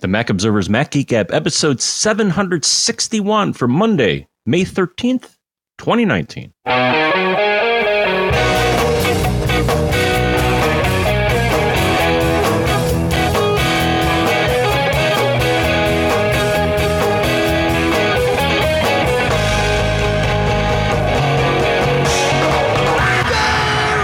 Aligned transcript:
The 0.00 0.08
Mac 0.08 0.28
Observer's 0.28 0.68
Mac 0.68 0.90
Geek 0.90 1.08
Gab, 1.08 1.30
episode 1.32 1.80
761 1.80 3.54
for 3.54 3.66
Monday, 3.66 4.28
May 4.44 4.62
13th, 4.62 5.36
2019. 5.78 6.52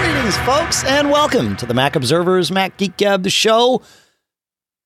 Greetings, 0.01 0.37
folks, 0.39 0.85
and 0.85 1.11
welcome 1.11 1.57
to 1.57 1.67
the 1.67 1.75
Mac 1.75 1.97
Observers 1.97 2.51
Mac 2.51 2.77
Geek 2.77 2.97
Gab, 2.97 3.23
the 3.23 3.31
show 3.31 3.83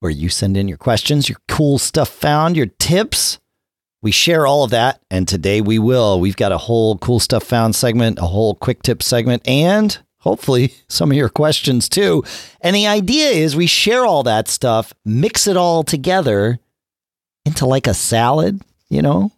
where 0.00 0.10
you 0.10 0.28
send 0.28 0.56
in 0.56 0.68
your 0.68 0.78
questions, 0.78 1.28
your 1.28 1.38
cool 1.48 1.78
stuff 1.78 2.08
found, 2.08 2.56
your 2.56 2.66
tips. 2.66 3.38
We 4.02 4.10
share 4.10 4.46
all 4.46 4.64
of 4.64 4.70
that, 4.70 5.00
and 5.10 5.26
today 5.26 5.60
we 5.60 5.78
will. 5.78 6.20
We've 6.20 6.36
got 6.36 6.52
a 6.52 6.58
whole 6.58 6.98
cool 6.98 7.18
stuff 7.18 7.42
found 7.42 7.74
segment, 7.74 8.18
a 8.18 8.26
whole 8.26 8.54
quick 8.54 8.82
tip 8.82 9.02
segment, 9.02 9.46
and 9.48 9.98
hopefully 10.18 10.74
some 10.88 11.10
of 11.10 11.16
your 11.16 11.28
questions 11.28 11.88
too. 11.88 12.22
And 12.60 12.76
the 12.76 12.86
idea 12.86 13.30
is 13.30 13.56
we 13.56 13.66
share 13.66 14.04
all 14.04 14.22
that 14.24 14.48
stuff, 14.48 14.92
mix 15.04 15.46
it 15.46 15.56
all 15.56 15.82
together 15.82 16.58
into 17.44 17.66
like 17.66 17.86
a 17.86 17.94
salad, 17.94 18.62
you 18.88 19.02
know, 19.02 19.32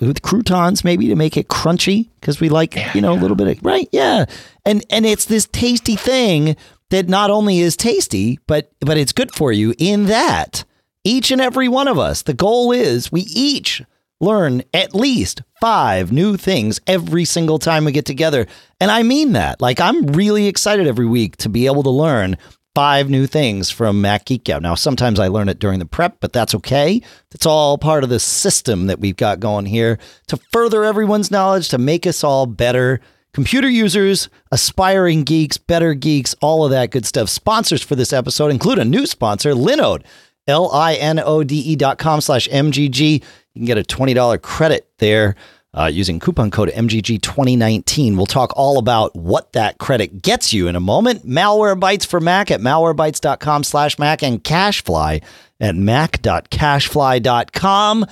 with 0.00 0.22
croutons 0.22 0.84
maybe 0.84 1.08
to 1.08 1.16
make 1.16 1.36
it 1.36 1.48
crunchy 1.48 2.08
because 2.20 2.40
we 2.40 2.48
like 2.48 2.76
you 2.94 3.00
know 3.00 3.12
a 3.12 3.20
little 3.20 3.36
bit 3.36 3.48
of 3.48 3.64
right 3.64 3.88
yeah 3.92 4.24
and 4.64 4.84
and 4.90 5.06
it's 5.06 5.24
this 5.24 5.46
tasty 5.50 5.96
thing 5.96 6.56
that 6.90 7.08
not 7.08 7.30
only 7.30 7.58
is 7.58 7.76
tasty 7.76 8.38
but 8.46 8.70
but 8.80 8.96
it's 8.96 9.12
good 9.12 9.34
for 9.34 9.52
you 9.52 9.74
in 9.78 10.06
that 10.06 10.64
each 11.04 11.30
and 11.30 11.40
every 11.40 11.68
one 11.68 11.88
of 11.88 11.98
us 11.98 12.22
the 12.22 12.34
goal 12.34 12.72
is 12.72 13.12
we 13.12 13.22
each 13.22 13.82
learn 14.20 14.62
at 14.74 14.94
least 14.94 15.42
five 15.60 16.10
new 16.10 16.36
things 16.36 16.80
every 16.86 17.24
single 17.24 17.58
time 17.58 17.84
we 17.84 17.92
get 17.92 18.06
together 18.06 18.46
and 18.80 18.90
i 18.90 19.02
mean 19.02 19.32
that 19.32 19.60
like 19.60 19.80
i'm 19.80 20.06
really 20.08 20.46
excited 20.46 20.86
every 20.86 21.06
week 21.06 21.36
to 21.36 21.48
be 21.48 21.66
able 21.66 21.82
to 21.82 21.90
learn 21.90 22.36
five 22.78 23.10
new 23.10 23.26
things 23.26 23.70
from 23.70 24.00
Mac 24.00 24.26
Geek 24.26 24.48
Out. 24.48 24.62
Now, 24.62 24.76
sometimes 24.76 25.18
I 25.18 25.26
learn 25.26 25.48
it 25.48 25.58
during 25.58 25.80
the 25.80 25.84
prep, 25.84 26.18
but 26.20 26.32
that's 26.32 26.54
okay. 26.54 27.02
It's 27.34 27.44
all 27.44 27.76
part 27.76 28.04
of 28.04 28.08
the 28.08 28.20
system 28.20 28.86
that 28.86 29.00
we've 29.00 29.16
got 29.16 29.40
going 29.40 29.66
here 29.66 29.98
to 30.28 30.36
further 30.52 30.84
everyone's 30.84 31.32
knowledge, 31.32 31.70
to 31.70 31.78
make 31.78 32.06
us 32.06 32.22
all 32.22 32.46
better 32.46 33.00
computer 33.32 33.68
users, 33.68 34.28
aspiring 34.50 35.24
geeks, 35.24 35.56
better 35.56 35.94
geeks, 35.94 36.34
all 36.40 36.64
of 36.64 36.70
that 36.70 36.90
good 36.90 37.06
stuff. 37.06 37.28
Sponsors 37.28 37.82
for 37.82 37.94
this 37.94 38.12
episode 38.12 38.50
include 38.50 38.78
a 38.78 38.84
new 38.84 39.06
sponsor, 39.06 39.52
Linode, 39.52 40.02
L-I-N-O-D-E 40.46 41.76
dot 41.76 41.98
com 41.98 42.20
slash 42.20 42.48
MGG. 42.48 43.12
You 43.12 43.20
can 43.54 43.64
get 43.64 43.78
a 43.78 43.82
$20 43.82 44.42
credit 44.42 44.88
there 44.98 45.36
uh, 45.74 45.86
using 45.86 46.18
coupon 46.18 46.50
code 46.50 46.70
MGG2019. 46.70 48.16
We'll 48.16 48.26
talk 48.26 48.52
all 48.56 48.78
about 48.78 49.14
what 49.14 49.52
that 49.52 49.78
credit 49.78 50.22
gets 50.22 50.52
you 50.52 50.66
in 50.68 50.76
a 50.76 50.80
moment. 50.80 51.26
Malware 51.26 51.78
Malwarebytes 51.78 52.06
for 52.06 52.20
Mac 52.20 52.50
at 52.50 52.60
malwarebytes.com 52.60 53.64
slash 53.64 53.98
Mac 53.98 54.22
and 54.22 54.42
CacheFly 54.42 55.22
at 55.60 55.76
mac.cachefly.com. 55.76 58.06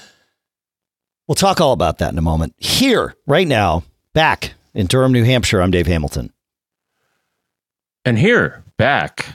We'll 1.27 1.35
talk 1.35 1.59
all 1.61 1.73
about 1.73 1.99
that 1.99 2.13
in 2.13 2.19
a 2.19 2.23
moment. 2.23 2.55
Here, 2.59 3.15
right 3.27 3.49
now, 3.49 3.83
back 4.13 4.55
in 4.77 4.87
Durham, 4.87 5.13
New 5.13 5.25
Hampshire, 5.25 5.63
I'm 5.63 5.71
Dave 5.71 5.87
Hamilton. 5.87 6.33
And 8.05 8.19
here, 8.19 8.63
back. 8.77 9.27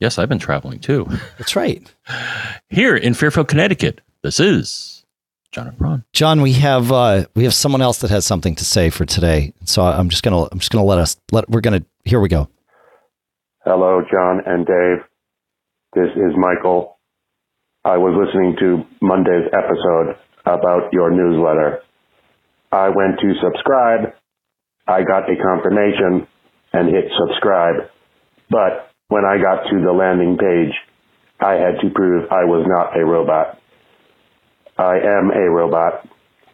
Yes, 0.00 0.18
I've 0.18 0.28
been 0.28 0.38
traveling 0.38 0.80
too. 0.80 1.06
That's 1.38 1.54
right. 1.54 1.82
Here 2.70 2.96
in 2.96 3.12
Fairfield, 3.12 3.48
Connecticut, 3.48 4.00
this 4.22 4.40
is 4.40 5.04
John 5.52 5.74
Braun. 5.76 6.04
John, 6.12 6.40
we 6.40 6.54
have 6.54 6.90
uh, 6.90 7.26
we 7.34 7.44
have 7.44 7.52
someone 7.52 7.82
else 7.82 7.98
that 7.98 8.10
has 8.10 8.24
something 8.24 8.54
to 8.54 8.64
say 8.64 8.88
for 8.88 9.04
today. 9.04 9.52
So 9.66 9.82
I'm 9.82 10.08
just 10.08 10.22
gonna 10.22 10.44
I'm 10.50 10.58
just 10.58 10.72
gonna 10.72 10.86
let 10.86 10.98
us 10.98 11.18
let 11.30 11.48
we're 11.50 11.60
gonna 11.60 11.84
here 12.04 12.18
we 12.18 12.28
go. 12.28 12.48
Hello, 13.64 14.00
John 14.10 14.40
and 14.46 14.66
Dave. 14.66 15.04
This 15.92 16.10
is 16.16 16.32
Michael. 16.36 16.98
I 17.84 17.98
was 17.98 18.16
listening 18.16 18.56
to 18.60 18.84
Monday's 19.04 19.50
episode 19.52 20.16
about 20.46 20.90
your 20.92 21.10
newsletter. 21.10 21.82
I 22.72 22.88
went 22.88 23.20
to 23.20 23.34
subscribe. 23.42 24.14
I 24.90 25.04
got 25.04 25.30
a 25.30 25.36
confirmation 25.36 26.26
and 26.72 26.88
hit 26.88 27.04
subscribe. 27.16 27.90
But 28.50 28.90
when 29.06 29.24
I 29.24 29.38
got 29.40 29.70
to 29.70 29.80
the 29.80 29.92
landing 29.92 30.36
page, 30.36 30.74
I 31.38 31.52
had 31.52 31.80
to 31.82 31.90
prove 31.90 32.30
I 32.32 32.44
was 32.44 32.66
not 32.66 32.98
a 32.98 33.04
robot. 33.04 33.60
I 34.76 34.96
am 34.96 35.30
a 35.30 35.48
robot, 35.48 36.08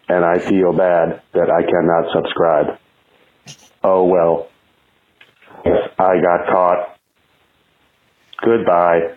and 0.09 0.23
I 0.23 0.39
feel 0.39 0.73
bad 0.73 1.23
that 1.33 1.49
I 1.49 1.63
cannot 1.63 2.13
subscribe. 2.13 2.79
Oh 3.83 4.05
well. 4.05 4.49
I 5.99 6.21
got 6.21 6.47
caught. 6.51 6.99
Goodbye. 8.45 9.15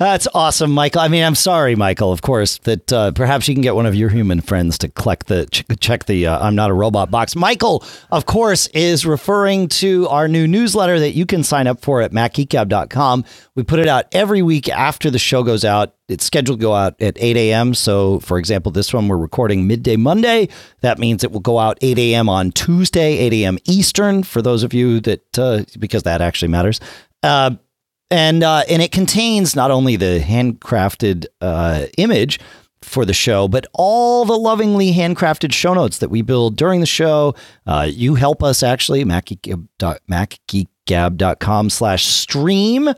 That's 0.00 0.26
awesome, 0.32 0.70
Michael. 0.70 1.02
I 1.02 1.08
mean, 1.08 1.22
I'm 1.22 1.34
sorry, 1.34 1.76
Michael. 1.76 2.10
Of 2.10 2.22
course, 2.22 2.56
that 2.60 2.90
uh, 2.90 3.12
perhaps 3.12 3.46
you 3.46 3.54
can 3.54 3.60
get 3.60 3.74
one 3.74 3.84
of 3.84 3.94
your 3.94 4.08
human 4.08 4.40
friends 4.40 4.78
to 4.78 4.88
collect 4.88 5.26
the 5.26 5.44
ch- 5.44 5.62
check 5.78 6.06
the 6.06 6.26
uh, 6.26 6.38
"I'm 6.38 6.54
not 6.54 6.70
a 6.70 6.72
robot" 6.72 7.10
box. 7.10 7.36
Michael, 7.36 7.84
of 8.10 8.24
course, 8.24 8.66
is 8.68 9.04
referring 9.04 9.68
to 9.68 10.08
our 10.08 10.26
new 10.26 10.48
newsletter 10.48 10.98
that 11.00 11.10
you 11.10 11.26
can 11.26 11.44
sign 11.44 11.66
up 11.66 11.82
for 11.82 12.00
at 12.00 12.12
macgeekgab.com. 12.12 13.26
We 13.54 13.62
put 13.62 13.78
it 13.78 13.88
out 13.88 14.06
every 14.12 14.40
week 14.40 14.70
after 14.70 15.10
the 15.10 15.18
show 15.18 15.42
goes 15.42 15.66
out. 15.66 15.94
It's 16.08 16.24
scheduled 16.24 16.60
to 16.60 16.62
go 16.62 16.72
out 16.72 16.94
at 17.02 17.18
8 17.20 17.36
a.m. 17.36 17.74
So, 17.74 18.20
for 18.20 18.38
example, 18.38 18.72
this 18.72 18.94
one 18.94 19.06
we're 19.06 19.18
recording 19.18 19.66
midday 19.66 19.96
Monday. 19.96 20.48
That 20.80 20.98
means 20.98 21.24
it 21.24 21.30
will 21.30 21.40
go 21.40 21.58
out 21.58 21.76
8 21.82 21.98
a.m. 21.98 22.26
on 22.30 22.52
Tuesday, 22.52 23.18
8 23.18 23.34
a.m. 23.34 23.58
Eastern. 23.66 24.22
For 24.22 24.40
those 24.40 24.62
of 24.62 24.72
you 24.72 25.00
that, 25.00 25.38
uh, 25.38 25.64
because 25.78 26.04
that 26.04 26.22
actually 26.22 26.48
matters. 26.48 26.80
And 28.10 28.42
uh, 28.42 28.64
and 28.68 28.82
it 28.82 28.90
contains 28.90 29.54
not 29.54 29.70
only 29.70 29.96
the 29.96 30.20
handcrafted 30.24 31.26
uh, 31.40 31.86
image 31.96 32.40
for 32.82 33.04
the 33.04 33.14
show, 33.14 33.46
but 33.46 33.66
all 33.72 34.24
the 34.24 34.36
lovingly 34.36 34.92
handcrafted 34.92 35.52
show 35.52 35.74
notes 35.74 35.98
that 35.98 36.08
we 36.08 36.22
build 36.22 36.56
during 36.56 36.80
the 36.80 36.86
show. 36.86 37.34
Uh, 37.66 37.86
you 37.88 38.14
help 38.14 38.42
us 38.42 38.62
actually, 38.62 39.04
macgeekgab.com 39.04 41.70
slash 41.70 42.06
stream, 42.06 42.88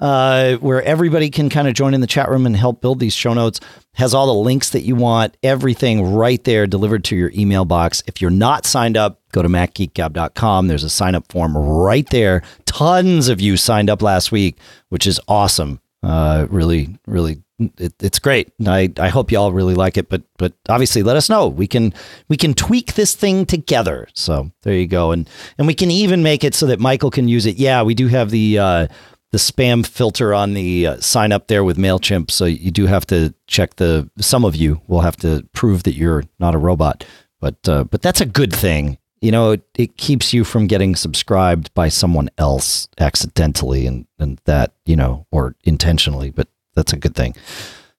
uh, 0.00 0.54
where 0.56 0.82
everybody 0.82 1.30
can 1.30 1.50
kind 1.50 1.68
of 1.68 1.74
join 1.74 1.92
in 1.94 2.00
the 2.00 2.06
chat 2.06 2.28
room 2.30 2.46
and 2.46 2.56
help 2.56 2.80
build 2.80 2.98
these 2.98 3.14
show 3.14 3.34
notes. 3.34 3.60
Has 3.94 4.14
all 4.14 4.26
the 4.26 4.34
links 4.34 4.70
that 4.70 4.82
you 4.82 4.96
want, 4.96 5.36
everything 5.42 6.14
right 6.14 6.42
there 6.44 6.66
delivered 6.66 7.04
to 7.04 7.16
your 7.16 7.30
email 7.34 7.64
box. 7.64 8.02
If 8.06 8.22
you're 8.22 8.30
not 8.30 8.64
signed 8.64 8.96
up, 8.96 9.20
go 9.32 9.42
to 9.42 9.48
macgeekgab.com. 9.48 10.68
There's 10.68 10.84
a 10.84 10.90
sign 10.90 11.14
up 11.14 11.30
form 11.30 11.56
right 11.56 12.08
there. 12.10 12.42
Tons 12.64 13.28
of 13.28 13.40
you 13.40 13.56
signed 13.56 13.90
up 13.90 14.00
last 14.00 14.32
week, 14.32 14.56
which 14.88 15.06
is 15.06 15.20
awesome. 15.28 15.80
Uh, 16.02 16.46
really, 16.48 16.96
really, 17.06 17.42
it, 17.76 17.92
it's 18.00 18.18
great. 18.18 18.50
I, 18.66 18.90
I 18.98 19.08
hope 19.08 19.30
y'all 19.30 19.52
really 19.52 19.74
like 19.74 19.98
it. 19.98 20.08
But 20.08 20.22
but 20.38 20.54
obviously, 20.70 21.02
let 21.02 21.16
us 21.16 21.28
know. 21.28 21.46
We 21.48 21.66
can 21.66 21.92
we 22.28 22.38
can 22.38 22.54
tweak 22.54 22.94
this 22.94 23.14
thing 23.14 23.44
together. 23.44 24.08
So 24.14 24.50
there 24.62 24.72
you 24.72 24.86
go. 24.86 25.10
And 25.10 25.28
and 25.58 25.66
we 25.66 25.74
can 25.74 25.90
even 25.90 26.22
make 26.22 26.42
it 26.42 26.54
so 26.54 26.64
that 26.66 26.80
Michael 26.80 27.10
can 27.10 27.28
use 27.28 27.44
it. 27.44 27.56
Yeah, 27.56 27.82
we 27.82 27.94
do 27.94 28.08
have 28.08 28.30
the. 28.30 28.58
Uh, 28.58 28.86
the 29.32 29.38
spam 29.38 29.86
filter 29.86 30.34
on 30.34 30.54
the 30.54 30.86
uh, 30.86 31.00
sign 31.00 31.32
up 31.32 31.46
there 31.46 31.62
with 31.64 31.76
Mailchimp, 31.76 32.30
so 32.30 32.44
you 32.44 32.70
do 32.70 32.86
have 32.86 33.06
to 33.06 33.34
check 33.46 33.76
the. 33.76 34.10
Some 34.18 34.44
of 34.44 34.56
you 34.56 34.80
will 34.88 35.00
have 35.00 35.16
to 35.18 35.46
prove 35.52 35.84
that 35.84 35.94
you're 35.94 36.24
not 36.38 36.54
a 36.54 36.58
robot, 36.58 37.04
but 37.40 37.56
uh, 37.68 37.84
but 37.84 38.02
that's 38.02 38.20
a 38.20 38.26
good 38.26 38.54
thing 38.54 38.98
you 39.20 39.30
know, 39.30 39.52
it, 39.52 39.62
it 39.76 39.96
keeps 39.96 40.32
you 40.32 40.44
from 40.44 40.66
getting 40.66 40.96
subscribed 40.96 41.72
by 41.74 41.88
someone 41.88 42.30
else 42.38 42.88
accidentally 42.98 43.86
and, 43.86 44.06
and 44.18 44.40
that, 44.46 44.72
you 44.86 44.96
know, 44.96 45.26
or 45.30 45.54
intentionally, 45.64 46.30
but 46.30 46.48
that's 46.74 46.92
a 46.92 46.96
good 46.96 47.14
thing. 47.14 47.34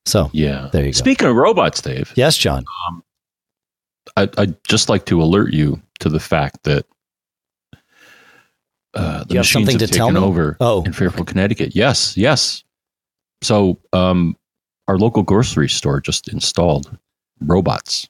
So, 0.05 0.29
Yeah. 0.33 0.69
there 0.71 0.83
you 0.83 0.91
go. 0.91 0.97
Speaking 0.97 1.27
of 1.27 1.35
robots, 1.35 1.81
Dave, 1.81 2.11
Yes, 2.15 2.37
John. 2.37 2.65
I, 4.17 4.27
I'd 4.37 4.63
just 4.63 4.89
like 4.89 5.05
to 5.05 5.21
alert 5.21 5.53
you 5.53 5.79
to 5.99 6.09
the 6.09 6.19
fact 6.19 6.63
that 6.63 6.85
uh, 8.93 9.23
the 9.23 9.33
You 9.33 9.37
have 9.37 9.43
machines 9.43 9.51
something 9.51 9.79
have 9.79 9.89
to 9.89 9.95
tell 9.95 10.07
taken 10.09 10.21
me? 10.21 10.27
over 10.27 10.57
Oh, 10.59 10.83
in 10.83 10.91
Fairfield, 10.93 11.27
Connecticut. 11.27 11.75
Yes, 11.75 12.15
yes. 12.17 12.63
So, 13.41 13.79
um, 13.93 14.35
our 14.87 14.97
local 14.97 15.23
grocery 15.23 15.69
store 15.69 16.01
just 16.01 16.27
installed 16.29 16.95
robots. 17.39 18.09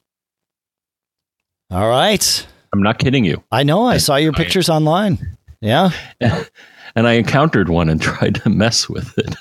All 1.70 1.88
right. 1.88 2.46
I'm 2.72 2.82
not 2.82 2.98
kidding 2.98 3.24
you. 3.24 3.42
I 3.52 3.62
know. 3.62 3.84
I 3.86 3.94
I- 3.94 3.98
saw 3.98 4.16
your 4.16 4.32
I- 4.34 4.36
pictures 4.36 4.68
online. 4.68 5.36
Yeah. 5.60 5.90
and 6.20 7.06
I 7.06 7.12
encountered 7.12 7.68
one 7.68 7.88
and 7.88 8.02
tried 8.02 8.34
to 8.36 8.50
mess 8.50 8.88
with 8.88 9.16
it. 9.18 9.36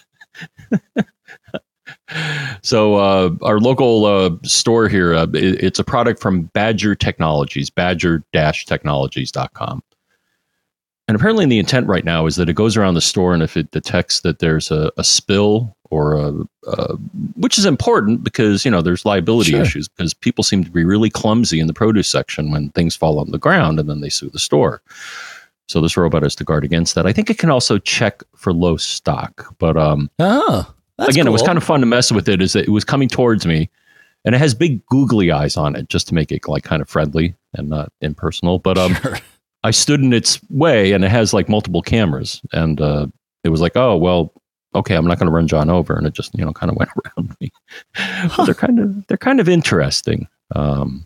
so 2.61 2.95
uh, 2.95 3.29
our 3.41 3.59
local 3.59 4.05
uh, 4.05 4.29
store 4.43 4.87
here, 4.87 5.13
uh, 5.15 5.25
it- 5.33 5.63
it's 5.63 5.79
a 5.79 5.83
product 5.83 6.21
from 6.21 6.43
Badger 6.53 6.95
Technologies, 6.95 7.69
badger-technologies.com. 7.69 9.83
And 11.07 11.15
apparently 11.15 11.45
the 11.45 11.59
intent 11.59 11.87
right 11.87 12.05
now 12.05 12.25
is 12.25 12.35
that 12.37 12.47
it 12.47 12.53
goes 12.53 12.77
around 12.77 12.93
the 12.93 13.01
store 13.01 13.33
and 13.33 13.43
if 13.43 13.57
it 13.57 13.71
detects 13.71 14.21
that 14.21 14.39
there's 14.39 14.71
a, 14.71 14.91
a 14.97 15.03
spill 15.03 15.75
or 15.89 16.17
uh, 16.17 16.31
uh, 16.67 16.95
which 17.35 17.57
is 17.57 17.65
important 17.65 18.23
because 18.23 18.63
you 18.63 18.71
know 18.71 18.81
there's 18.81 19.03
liability 19.03 19.51
Sure. 19.51 19.61
issues 19.61 19.89
because 19.89 20.13
people 20.13 20.41
seem 20.43 20.63
to 20.63 20.71
be 20.71 20.85
really 20.85 21.09
clumsy 21.09 21.59
in 21.59 21.67
the 21.67 21.73
produce 21.73 22.07
section 22.07 22.49
when 22.51 22.69
things 22.69 22.95
fall 22.95 23.19
on 23.19 23.31
the 23.31 23.37
ground 23.37 23.77
and 23.79 23.89
then 23.89 23.99
they 23.99 24.07
sue 24.09 24.29
the 24.29 24.39
store. 24.39 24.81
So 25.67 25.81
this 25.81 25.97
robot 25.97 26.23
is 26.25 26.35
to 26.35 26.43
guard 26.45 26.63
against 26.63 26.95
that. 26.95 27.05
I 27.05 27.11
think 27.13 27.29
it 27.29 27.37
can 27.37 27.49
also 27.49 27.77
check 27.77 28.23
for 28.37 28.53
low 28.53 28.77
stock, 28.77 29.53
but 29.57 29.75
um, 29.77 30.09
Oh, 30.19 30.73
again, 30.97 31.27
it 31.27 31.31
was 31.31 31.41
kind 31.41 31.57
of 31.57 31.63
fun 31.63 31.79
to 31.81 31.85
mess 31.85 32.11
with 32.11 32.29
it. 32.29 32.41
Is 32.41 32.53
that 32.53 32.65
it 32.67 32.71
was 32.71 32.83
coming 32.85 33.07
towards 33.09 33.45
me, 33.45 33.69
and 34.23 34.35
it 34.35 34.37
has 34.37 34.53
big 34.53 34.85
googly 34.87 35.31
eyes 35.31 35.57
on 35.57 35.75
it 35.75 35.89
just 35.89 36.07
to 36.09 36.13
make 36.13 36.31
it 36.31 36.47
like 36.47 36.63
kind 36.63 36.81
of 36.81 36.87
friendly 36.89 37.35
and 37.53 37.69
not 37.69 37.91
impersonal. 38.01 38.59
But 38.59 38.77
um, 38.77 38.93
Sure. 38.95 39.17
I 39.63 39.71
stood 39.71 40.01
in 40.01 40.13
its 40.13 40.39
way, 40.49 40.91
and 40.91 41.03
it 41.03 41.11
has 41.11 41.33
like 41.33 41.47
multiple 41.49 41.81
cameras, 41.81 42.41
and 42.51 42.81
uh, 42.81 43.07
it 43.43 43.49
was 43.49 43.61
like, 43.61 43.75
oh 43.75 43.95
well, 43.97 44.33
okay, 44.75 44.95
I'm 44.95 45.05
not 45.05 45.19
going 45.19 45.27
to 45.27 45.33
run 45.33 45.47
John 45.47 45.69
over, 45.69 45.95
and 45.95 46.07
it 46.07 46.13
just 46.13 46.37
you 46.37 46.43
know 46.45 46.53
kind 46.53 46.71
of 46.71 46.77
went 46.79 46.91
around 46.91 47.35
me. 47.39 47.51
But 48.37 48.45
they're 48.45 48.53
kind 48.53 48.79
of 48.79 49.07
they're 49.07 49.17
kind 49.17 49.39
of 49.39 49.47
interesting. 49.49 50.27
Um, 50.55 51.05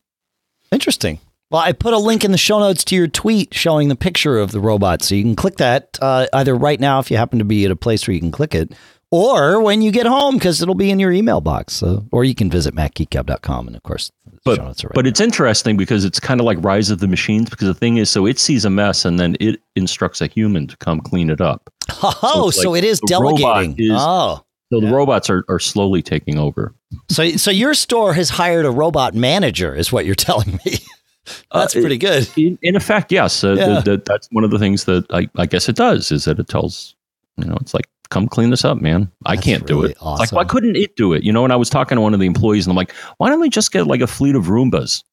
Interesting. 0.71 1.19
Well, 1.51 1.61
I 1.61 1.73
put 1.73 1.93
a 1.93 1.97
link 1.99 2.25
in 2.25 2.31
the 2.31 2.37
show 2.39 2.59
notes 2.59 2.83
to 2.85 2.95
your 2.95 3.07
tweet 3.07 3.53
showing 3.53 3.87
the 3.87 3.95
picture 3.95 4.39
of 4.39 4.51
the 4.51 4.59
robot, 4.59 5.03
so 5.03 5.15
you 5.15 5.23
can 5.23 5.35
click 5.35 5.57
that 5.57 5.97
uh, 6.01 6.25
either 6.33 6.55
right 6.55 6.79
now 6.79 6.99
if 6.99 7.11
you 7.11 7.17
happen 7.17 7.39
to 7.39 7.45
be 7.45 7.63
at 7.65 7.71
a 7.71 7.75
place 7.75 8.07
where 8.07 8.15
you 8.15 8.19
can 8.19 8.31
click 8.31 8.55
it, 8.55 8.73
or 9.11 9.61
when 9.61 9.81
you 9.81 9.91
get 9.91 10.05
home 10.05 10.35
because 10.35 10.61
it'll 10.61 10.75
be 10.75 10.89
in 10.91 10.99
your 10.99 11.11
email 11.11 11.41
box. 11.41 11.73
So, 11.73 12.05
or 12.11 12.23
you 12.23 12.35
can 12.35 12.49
visit 12.49 12.75
macgeekgab.com, 12.75 13.67
and 13.67 13.75
of 13.75 13.83
course, 13.83 14.11
But- 14.43 14.57
show 14.57 14.63
notes 14.65 14.83
are 14.83 14.87
right. 14.87 14.95
but 14.95 15.07
it's 15.07 15.19
interesting 15.21 15.77
because 15.77 16.05
it's 16.05 16.19
kind 16.19 16.39
of 16.39 16.45
like 16.45 16.57
Rise 16.63 16.89
of 16.89 16.99
the 16.99 17.07
Machines 17.07 17.49
because 17.49 17.67
the 17.67 17.73
thing 17.73 17.97
is, 17.97 18.09
so 18.09 18.25
it 18.25 18.39
sees 18.39 18.65
a 18.65 18.69
mess 18.69 19.05
and 19.05 19.19
then 19.19 19.35
it 19.39 19.61
instructs 19.75 20.21
a 20.21 20.27
human 20.27 20.67
to 20.67 20.77
come 20.77 20.99
clean 21.01 21.29
it 21.29 21.41
up. 21.41 21.69
oh, 22.03 22.49
so 22.51 22.71
like 22.71 22.79
it 22.83 22.87
is 22.87 22.99
delegating. 23.01 23.75
is- 23.77 23.91
oh, 23.93 24.41
So 24.71 24.79
the 24.79 24.87
Yeah. 24.87 24.93
robots 24.93 25.29
are, 25.29 25.45
are 25.49 25.59
slowly 25.59 26.01
taking 26.01 26.37
over. 26.37 26.73
so 27.09 27.29
so 27.37 27.51
your 27.51 27.73
store 27.73 28.13
has 28.13 28.29
hired 28.29 28.65
a 28.65 28.71
robot 28.71 29.13
manager, 29.13 29.73
is 29.75 29.91
what 29.91 30.05
you're 30.05 30.15
telling 30.15 30.59
me. 30.65 30.77
That's 31.51 31.75
Uh, 31.75 31.79
pretty 31.79 31.97
good. 31.97 32.29
In, 32.37 32.57
in 32.61 32.75
effect, 32.75 33.11
yes. 33.11 33.43
Uh, 33.43 33.55
Yeah. 33.57 33.79
the, 33.81 33.91
the, 33.97 34.03
that's 34.05 34.27
one 34.31 34.43
of 34.43 34.51
the 34.51 34.59
things 34.59 34.85
that 34.85 35.05
I, 35.11 35.27
I 35.37 35.47
guess 35.47 35.67
it 35.67 35.75
does 35.75 36.11
is 36.11 36.25
that 36.25 36.37
it 36.37 36.47
tells, 36.47 36.93
you 37.37 37.45
know, 37.45 37.57
it's 37.61 37.73
like, 37.73 37.87
come 38.09 38.27
clean 38.27 38.49
this 38.49 38.65
up, 38.65 38.81
man. 38.81 39.11
I 39.25 39.35
That's 39.35 39.45
can't 39.45 39.67
do 39.67 39.81
really 39.81 39.91
it. 39.91 40.01
Like, 40.01 40.31
why 40.31 40.43
couldn't 40.43 40.75
it 40.75 40.95
do 40.95 41.13
it? 41.13 41.23
You 41.23 41.31
know, 41.31 41.43
and 41.43 41.53
I 41.53 41.55
was 41.55 41.69
talking 41.69 41.95
to 41.95 42.01
one 42.01 42.13
of 42.13 42.19
the 42.19 42.25
employees 42.25 42.65
and 42.65 42.71
I'm 42.71 42.77
like, 42.77 42.93
why 43.17 43.29
don't 43.29 43.39
we 43.39 43.49
just 43.49 43.71
get 43.71 43.87
like 43.87 44.01
a 44.01 44.07
fleet 44.07 44.35
of 44.35 44.45
Roombas? 44.45 45.03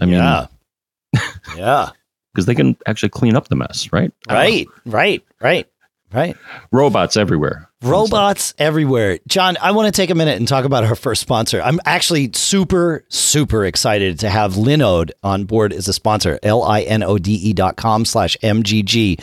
I 0.00 0.04
mean, 0.06 0.14
yeah, 0.14 0.46
yeah, 1.56 1.90
because 2.34 2.46
they 2.46 2.54
can 2.54 2.76
actually 2.86 3.08
clean 3.10 3.36
up 3.36 3.48
the 3.48 3.56
mess, 3.56 3.92
right? 3.92 4.12
Right, 4.28 4.66
right, 4.86 5.22
right, 5.40 5.66
right. 6.12 6.36
robots 6.70 7.16
everywhere. 7.16 7.68
Robots 7.82 8.54
everywhere. 8.58 9.20
John, 9.28 9.56
I 9.60 9.70
want 9.70 9.86
to 9.86 9.92
take 9.92 10.10
a 10.10 10.14
minute 10.14 10.36
and 10.36 10.48
talk 10.48 10.64
about 10.64 10.82
our 10.82 10.96
first 10.96 11.20
sponsor. 11.20 11.62
I'm 11.62 11.78
actually 11.84 12.30
super, 12.32 13.04
super 13.08 13.64
excited 13.64 14.18
to 14.20 14.30
have 14.30 14.54
Linode 14.54 15.12
on 15.22 15.44
board 15.44 15.72
as 15.72 15.86
a 15.86 15.92
sponsor. 15.92 16.40
L 16.42 16.64
I 16.64 16.80
N 16.82 17.04
O 17.04 17.18
D 17.18 17.34
E 17.34 17.52
dot 17.52 17.76
com 17.76 18.04
slash 18.04 18.36
M-G-G. 18.42 19.18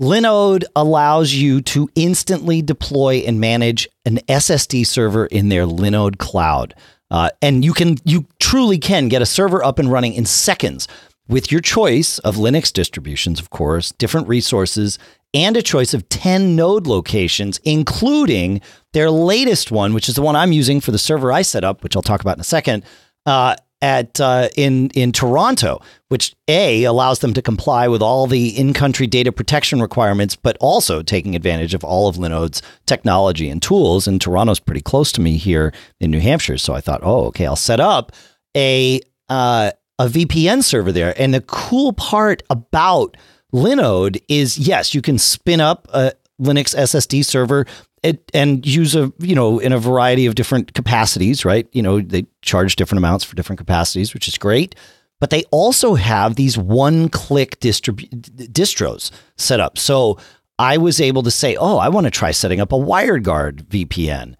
Linode 0.00 0.64
allows 0.76 1.32
you 1.32 1.60
to 1.62 1.88
instantly 1.94 2.62
deploy 2.62 3.16
and 3.26 3.40
manage 3.40 3.88
an 4.04 4.18
SSD 4.28 4.86
server 4.86 5.26
in 5.26 5.48
their 5.48 5.64
Linode 5.66 6.18
cloud. 6.18 6.74
Uh, 7.10 7.30
and 7.42 7.64
you 7.64 7.72
can, 7.72 7.96
you 8.04 8.26
truly 8.38 8.78
can 8.78 9.08
get 9.08 9.22
a 9.22 9.26
server 9.26 9.64
up 9.64 9.78
and 9.78 9.90
running 9.90 10.14
in 10.14 10.24
seconds 10.24 10.86
with 11.26 11.52
your 11.52 11.60
choice 11.60 12.18
of 12.20 12.36
Linux 12.36 12.72
distributions, 12.72 13.40
of 13.40 13.50
course, 13.50 13.92
different 13.92 14.28
resources, 14.28 14.98
and 15.34 15.56
a 15.56 15.62
choice 15.62 15.92
of 15.92 16.08
10 16.08 16.56
node 16.56 16.86
locations, 16.86 17.58
including 17.64 18.60
their 18.92 19.10
latest 19.10 19.70
one, 19.70 19.92
which 19.92 20.08
is 20.08 20.14
the 20.14 20.22
one 20.22 20.36
I'm 20.36 20.52
using 20.52 20.80
for 20.80 20.90
the 20.90 20.98
server 20.98 21.32
I 21.32 21.42
set 21.42 21.64
up, 21.64 21.82
which 21.82 21.96
I'll 21.96 22.02
talk 22.02 22.20
about 22.20 22.36
in 22.36 22.40
a 22.40 22.44
second. 22.44 22.84
Uh, 23.26 23.56
at 23.80 24.20
uh, 24.20 24.48
in 24.56 24.90
in 24.90 25.12
Toronto, 25.12 25.80
which 26.08 26.34
a 26.48 26.84
allows 26.84 27.20
them 27.20 27.34
to 27.34 27.42
comply 27.42 27.88
with 27.88 28.02
all 28.02 28.26
the 28.26 28.48
in-country 28.58 29.06
data 29.06 29.30
protection 29.30 29.80
requirements, 29.80 30.36
but 30.36 30.56
also 30.60 31.02
taking 31.02 31.36
advantage 31.36 31.74
of 31.74 31.84
all 31.84 32.08
of 32.08 32.16
Linode's 32.16 32.62
technology 32.86 33.48
and 33.48 33.62
tools. 33.62 34.06
And 34.08 34.20
Toronto's 34.20 34.60
pretty 34.60 34.80
close 34.80 35.12
to 35.12 35.20
me 35.20 35.36
here 35.36 35.72
in 36.00 36.10
New 36.10 36.20
Hampshire, 36.20 36.58
so 36.58 36.74
I 36.74 36.80
thought, 36.80 37.00
oh, 37.02 37.26
okay, 37.26 37.46
I'll 37.46 37.56
set 37.56 37.80
up 37.80 38.12
a 38.56 39.00
uh, 39.28 39.70
a 39.98 40.06
VPN 40.06 40.62
server 40.62 40.92
there. 40.92 41.14
And 41.20 41.34
the 41.34 41.40
cool 41.42 41.92
part 41.92 42.42
about 42.50 43.16
Linode 43.52 44.22
is, 44.28 44.58
yes, 44.58 44.94
you 44.94 45.02
can 45.02 45.18
spin 45.18 45.60
up 45.60 45.88
a 45.92 46.12
Linux 46.40 46.76
SSD 46.76 47.24
server 47.24 47.66
it, 48.02 48.30
and 48.34 48.66
use 48.66 48.94
a 48.94 49.12
you 49.18 49.34
know 49.34 49.58
in 49.58 49.72
a 49.72 49.78
variety 49.78 50.26
of 50.26 50.34
different 50.34 50.74
capacities 50.74 51.44
right? 51.44 51.68
You 51.72 51.82
know 51.82 52.00
they 52.00 52.26
charge 52.42 52.76
different 52.76 52.98
amounts 52.98 53.24
for 53.24 53.36
different 53.36 53.58
capacities 53.58 54.14
which 54.14 54.28
is 54.28 54.38
great. 54.38 54.74
But 55.20 55.30
they 55.30 55.42
also 55.50 55.94
have 55.94 56.36
these 56.36 56.56
one 56.56 57.08
click 57.08 57.58
distrib- 57.58 58.08
distros 58.52 59.10
set 59.36 59.60
up. 59.60 59.78
So 59.78 60.18
i 60.60 60.76
was 60.76 61.00
able 61.00 61.22
to 61.22 61.30
say 61.30 61.54
oh 61.54 61.78
i 61.78 61.88
want 61.88 62.04
to 62.04 62.10
try 62.10 62.32
setting 62.32 62.60
up 62.60 62.72
a 62.72 62.76
wireguard 62.76 63.62
vpn 63.66 64.34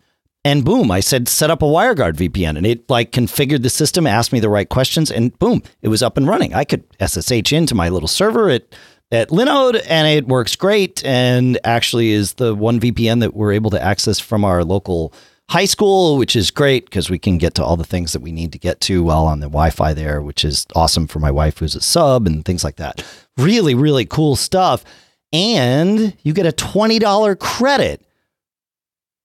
and 0.44 0.64
boom 0.64 0.90
i 0.90 0.98
said 0.98 1.28
set 1.28 1.50
up 1.50 1.62
a 1.62 1.64
wireguard 1.64 2.14
vpn 2.14 2.56
and 2.56 2.66
it 2.66 2.88
like 2.90 3.12
configured 3.12 3.62
the 3.62 3.70
system 3.70 4.06
asked 4.06 4.32
me 4.32 4.40
the 4.40 4.48
right 4.48 4.68
questions 4.68 5.10
and 5.10 5.38
boom 5.38 5.62
it 5.80 5.88
was 5.88 6.02
up 6.02 6.16
and 6.16 6.26
running. 6.26 6.54
I 6.54 6.64
could 6.64 6.84
ssh 7.00 7.52
into 7.52 7.74
my 7.74 7.88
little 7.88 8.08
server. 8.08 8.48
At 8.48 8.74
at 9.10 9.30
Linode, 9.30 9.82
and 9.88 10.06
it 10.06 10.26
works 10.28 10.56
great. 10.56 11.04
And 11.04 11.58
actually, 11.64 12.10
is 12.10 12.34
the 12.34 12.54
one 12.54 12.80
VPN 12.80 13.20
that 13.20 13.34
we're 13.34 13.52
able 13.52 13.70
to 13.70 13.82
access 13.82 14.18
from 14.18 14.44
our 14.44 14.64
local 14.64 15.12
high 15.50 15.64
school, 15.64 16.18
which 16.18 16.36
is 16.36 16.50
great 16.50 16.84
because 16.84 17.08
we 17.08 17.18
can 17.18 17.38
get 17.38 17.54
to 17.54 17.64
all 17.64 17.76
the 17.76 17.84
things 17.84 18.12
that 18.12 18.20
we 18.20 18.32
need 18.32 18.52
to 18.52 18.58
get 18.58 18.80
to 18.82 19.02
while 19.02 19.24
on 19.24 19.40
the 19.40 19.46
Wi-Fi 19.46 19.94
there, 19.94 20.20
which 20.20 20.44
is 20.44 20.66
awesome 20.74 21.06
for 21.06 21.20
my 21.20 21.30
wife 21.30 21.58
who's 21.58 21.74
a 21.74 21.80
sub 21.80 22.26
and 22.26 22.44
things 22.44 22.64
like 22.64 22.76
that. 22.76 23.04
Really, 23.38 23.74
really 23.74 24.04
cool 24.04 24.36
stuff. 24.36 24.84
And 25.32 26.16
you 26.22 26.32
get 26.32 26.46
a 26.46 26.52
twenty 26.52 26.98
dollar 26.98 27.34
credit 27.34 28.04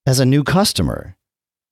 as 0.05 0.19
a 0.19 0.25
new 0.25 0.43
customer. 0.43 1.15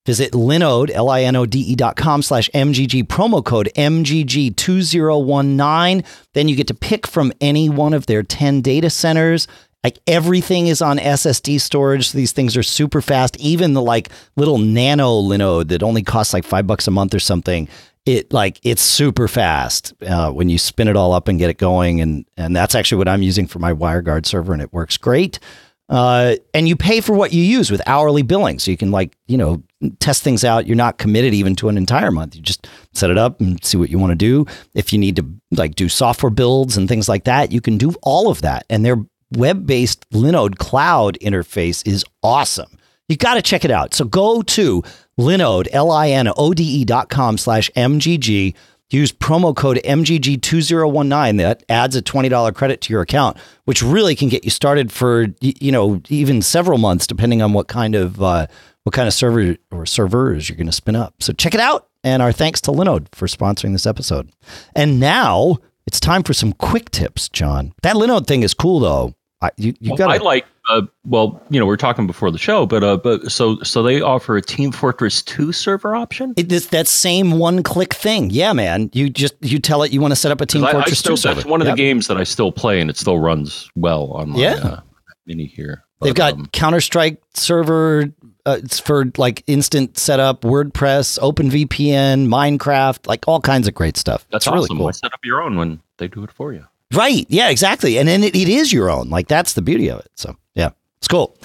Visit 0.04 0.32
Linode, 0.32 0.90
L-I-N-O-D-E 0.90 1.76
dot 1.76 1.94
com 1.94 2.22
slash 2.22 2.50
MGG, 2.50 3.04
promo 3.04 3.44
code 3.44 3.70
MGG2019. 3.76 6.04
Then 6.34 6.48
you 6.48 6.56
get 6.56 6.66
to 6.66 6.74
pick 6.74 7.06
from 7.06 7.32
any 7.40 7.68
one 7.68 7.94
of 7.94 8.06
their 8.06 8.24
10 8.24 8.62
data 8.62 8.90
centers. 8.90 9.46
Like 9.84 9.98
everything 10.06 10.68
is 10.68 10.80
on 10.82 10.98
SSD 10.98 11.60
storage. 11.60 12.12
These 12.12 12.32
things 12.32 12.56
are 12.56 12.62
super 12.62 13.00
fast. 13.00 13.36
Even 13.38 13.72
the 13.74 13.82
like 13.82 14.10
little 14.36 14.58
nano 14.58 15.20
Linode 15.20 15.68
that 15.68 15.82
only 15.82 16.02
costs 16.02 16.32
like 16.32 16.44
five 16.44 16.66
bucks 16.66 16.86
a 16.86 16.90
month 16.90 17.14
or 17.14 17.20
something. 17.20 17.68
It 18.04 18.32
like 18.32 18.58
it's 18.64 18.82
super 18.82 19.28
fast 19.28 19.94
uh, 20.02 20.32
when 20.32 20.48
you 20.48 20.58
spin 20.58 20.88
it 20.88 20.96
all 20.96 21.12
up 21.12 21.28
and 21.28 21.38
get 21.38 21.50
it 21.50 21.58
going, 21.58 22.00
and 22.00 22.24
and 22.36 22.56
that's 22.56 22.74
actually 22.74 22.98
what 22.98 23.06
I'm 23.06 23.22
using 23.22 23.46
for 23.46 23.60
my 23.60 23.72
WireGuard 23.72 24.26
server, 24.26 24.52
and 24.52 24.60
it 24.60 24.72
works 24.72 24.96
great. 24.96 25.38
Uh, 25.92 26.36
and 26.54 26.66
you 26.66 26.74
pay 26.74 27.02
for 27.02 27.12
what 27.12 27.34
you 27.34 27.44
use 27.44 27.70
with 27.70 27.82
hourly 27.86 28.22
billing. 28.22 28.58
So 28.58 28.70
you 28.70 28.78
can 28.78 28.90
like, 28.90 29.14
you 29.26 29.36
know, 29.36 29.62
test 30.00 30.22
things 30.22 30.42
out. 30.42 30.66
You're 30.66 30.74
not 30.74 30.96
committed 30.96 31.34
even 31.34 31.54
to 31.56 31.68
an 31.68 31.76
entire 31.76 32.10
month. 32.10 32.34
You 32.34 32.40
just 32.40 32.66
set 32.94 33.10
it 33.10 33.18
up 33.18 33.38
and 33.42 33.62
see 33.62 33.76
what 33.76 33.90
you 33.90 33.98
want 33.98 34.12
to 34.12 34.16
do. 34.16 34.46
If 34.72 34.94
you 34.94 34.98
need 34.98 35.16
to 35.16 35.26
like 35.50 35.74
do 35.74 35.90
software 35.90 36.30
builds 36.30 36.78
and 36.78 36.88
things 36.88 37.10
like 37.10 37.24
that, 37.24 37.52
you 37.52 37.60
can 37.60 37.76
do 37.76 37.92
all 38.02 38.30
of 38.30 38.40
that. 38.40 38.64
And 38.70 38.86
their 38.86 39.04
web-based 39.32 40.08
Linode 40.10 40.56
cloud 40.56 41.18
interface 41.20 41.86
is 41.86 42.06
awesome. 42.22 42.78
You 43.08 43.18
got 43.18 43.34
to 43.34 43.42
check 43.42 43.62
it 43.62 43.70
out. 43.70 43.92
So 43.92 44.06
go 44.06 44.40
to 44.40 44.82
Linode, 45.20 45.68
L-I-N-O-D-E 45.72 46.86
dot 46.86 47.10
com 47.10 47.36
slash 47.36 47.70
MGG. 47.76 48.54
Use 48.92 49.12
promo 49.12 49.54
code 49.54 49.80
MGG2019. 49.84 51.38
That 51.38 51.62
adds 51.68 51.96
a 51.96 52.02
$20 52.02 52.54
credit 52.54 52.80
to 52.82 52.92
your 52.92 53.02
account, 53.02 53.36
which 53.64 53.82
really 53.82 54.14
can 54.14 54.28
get 54.28 54.44
you 54.44 54.50
started 54.50 54.92
for, 54.92 55.26
you 55.40 55.72
know, 55.72 56.00
even 56.08 56.42
several 56.42 56.78
months, 56.78 57.06
depending 57.06 57.42
on 57.42 57.52
what 57.52 57.68
kind 57.68 57.94
of, 57.94 58.22
uh, 58.22 58.46
what 58.84 58.92
kind 58.92 59.06
of 59.08 59.14
server 59.14 59.56
or 59.70 59.86
servers 59.86 60.48
you're 60.48 60.56
going 60.56 60.66
to 60.66 60.72
spin 60.72 60.96
up. 60.96 61.14
So 61.22 61.32
check 61.32 61.54
it 61.54 61.60
out. 61.60 61.88
And 62.04 62.20
our 62.20 62.32
thanks 62.32 62.60
to 62.62 62.72
Linode 62.72 63.06
for 63.12 63.26
sponsoring 63.28 63.72
this 63.72 63.86
episode. 63.86 64.30
And 64.74 64.98
now 64.98 65.58
it's 65.86 66.00
time 66.00 66.22
for 66.24 66.34
some 66.34 66.52
quick 66.52 66.90
tips, 66.90 67.28
John. 67.28 67.72
That 67.82 67.96
Linode 67.96 68.26
thing 68.26 68.42
is 68.42 68.54
cool, 68.54 68.80
though. 68.80 69.14
I, 69.40 69.50
you 69.56 69.74
you 69.80 69.90
Well, 69.90 69.98
got 69.98 70.10
I 70.10 70.18
like. 70.18 70.46
Uh, 70.68 70.82
well, 71.04 71.42
you 71.50 71.58
know, 71.58 71.66
we 71.66 71.74
are 71.74 71.76
talking 71.76 72.06
before 72.06 72.30
the 72.30 72.38
show, 72.38 72.66
but 72.66 72.84
uh, 72.84 72.96
but 72.96 73.30
so 73.32 73.58
so 73.62 73.82
they 73.82 74.00
offer 74.00 74.36
a 74.36 74.42
Team 74.42 74.70
Fortress 74.70 75.20
Two 75.22 75.50
server 75.52 75.96
option. 75.96 76.34
It's 76.36 76.66
that 76.68 76.86
same 76.86 77.32
one 77.38 77.62
click 77.64 77.92
thing. 77.94 78.30
Yeah, 78.30 78.52
man. 78.52 78.88
You 78.92 79.10
just 79.10 79.34
you 79.40 79.58
tell 79.58 79.82
it 79.82 79.90
you 79.92 80.00
want 80.00 80.12
to 80.12 80.16
set 80.16 80.30
up 80.30 80.40
a 80.40 80.46
Team 80.46 80.62
'Cause 80.62 80.68
I- 80.68 80.70
I 80.70 80.80
Fortress 80.82 80.98
still- 81.00 81.12
2 81.16 81.20
server. 81.22 81.34
That's 81.34 81.46
one 81.46 81.60
of 81.62 81.66
Yep. 81.66 81.76
the 81.76 81.82
games 81.82 82.06
that 82.06 82.16
I 82.16 82.22
still 82.24 82.52
play, 82.52 82.80
and 82.80 82.88
it 82.88 82.96
still 82.96 83.18
runs 83.18 83.68
well 83.74 84.12
on 84.12 84.30
my 84.30 84.38
Yeah. 84.38 84.54
uh, 84.62 84.80
mini 85.26 85.46
here. 85.46 85.82
They've 86.00 86.14
got 86.14 86.34
um, 86.34 86.46
Counter 86.52 86.80
Strike 86.80 87.20
server. 87.34 88.12
Uh, 88.46 88.58
it's 88.62 88.78
for 88.80 89.06
like 89.18 89.42
instant 89.48 89.96
setup, 89.98 90.42
WordPress, 90.42 91.18
OpenVPN, 91.20 92.26
Minecraft, 92.28 93.06
like 93.06 93.24
all 93.28 93.40
kinds 93.40 93.68
of 93.68 93.74
great 93.74 93.96
stuff. 93.96 94.26
that's 94.30 94.46
it's 94.46 94.52
really 94.54 94.68
cool. 94.68 94.84
Why 94.84 94.90
set 94.92 95.12
up 95.12 95.20
your 95.24 95.40
own 95.42 95.56
when 95.56 95.80
they 95.98 96.08
do 96.08 96.24
it 96.24 96.30
for 96.32 96.52
you? 96.52 96.64
Right. 96.92 97.24
Yeah, 97.28 97.50
exactly. 97.50 97.98
And 97.98 98.08
then 98.08 98.22
it, 98.24 98.34
it 98.34 98.48
is 98.48 98.72
your 98.72 98.90
own. 98.90 99.10
Like 99.10 99.28
that's 99.28 99.52
the 99.54 99.62
beauty 99.62 99.88
of 99.90 100.00
it. 100.00 100.10
So. 100.16 100.36
It's 101.02 101.08
cool. 101.08 101.36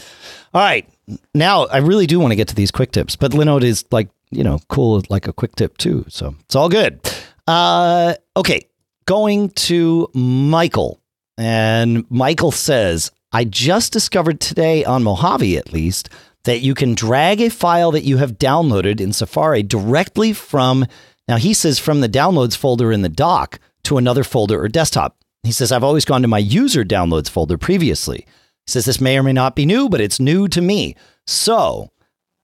All 0.54 0.62
right. 0.62 0.88
Now 1.34 1.66
I 1.66 1.78
really 1.78 2.06
do 2.06 2.20
want 2.20 2.32
to 2.32 2.36
get 2.36 2.48
to 2.50 2.56
these 2.56 2.70
quick 2.70 2.92
tips, 2.92 3.16
but 3.16 3.32
Linode 3.32 3.64
is 3.64 3.86
like, 3.90 4.08
you 4.30 4.44
know, 4.44 4.60
cool 4.70 5.02
like 5.10 5.28
a 5.28 5.34
quick 5.34 5.56
tip 5.56 5.80
too. 5.80 6.06
So 6.10 6.36
it's 6.42 6.56
all 6.56 6.70
good. 6.70 7.00
Uh, 7.48 8.14
okay. 8.36 8.62
Going 9.06 9.50
to 9.50 10.12
Michael. 10.14 11.00
And 11.40 12.06
Michael 12.12 12.52
says, 12.52 13.10
I 13.32 13.46
just 13.46 13.92
discovered 13.94 14.40
today 14.40 14.86
on 14.86 15.02
Mojave 15.02 15.58
at 15.58 15.74
least 15.74 16.10
that 16.44 16.60
you 16.60 16.76
can 16.76 16.94
drag 16.94 17.42
a 17.42 17.50
file 17.50 17.92
that 17.94 18.04
you 18.04 18.18
have 18.18 18.38
downloaded 18.38 19.02
in 19.02 19.12
Safari 19.12 19.64
directly 19.64 20.34
from, 20.34 20.86
now 21.28 21.38
he 21.38 21.56
says 21.56 21.80
from 21.80 22.02
the 22.02 22.10
downloads 22.10 22.56
folder 22.56 22.92
in 22.92 23.02
the 23.02 23.10
dock 23.10 23.60
to 23.86 23.98
another 23.98 24.24
folder 24.24 24.62
or 24.62 24.68
desktop. 24.68 25.18
He 25.42 25.52
says, 25.52 25.72
I've 25.72 25.84
always 25.84 26.06
gone 26.06 26.22
to 26.22 26.28
my 26.28 26.38
user 26.38 26.84
downloads 26.84 27.28
folder 27.28 27.58
previously. 27.58 28.28
Says, 28.68 28.86
this 28.86 29.02
may 29.02 29.18
or 29.18 29.24
may 29.24 29.34
not 29.34 29.56
be 29.56 29.66
new, 29.66 29.90
but 29.90 30.02
it's 30.02 30.20
new 30.20 30.48
to 30.50 30.62
me. 30.62 30.96
So 31.26 31.90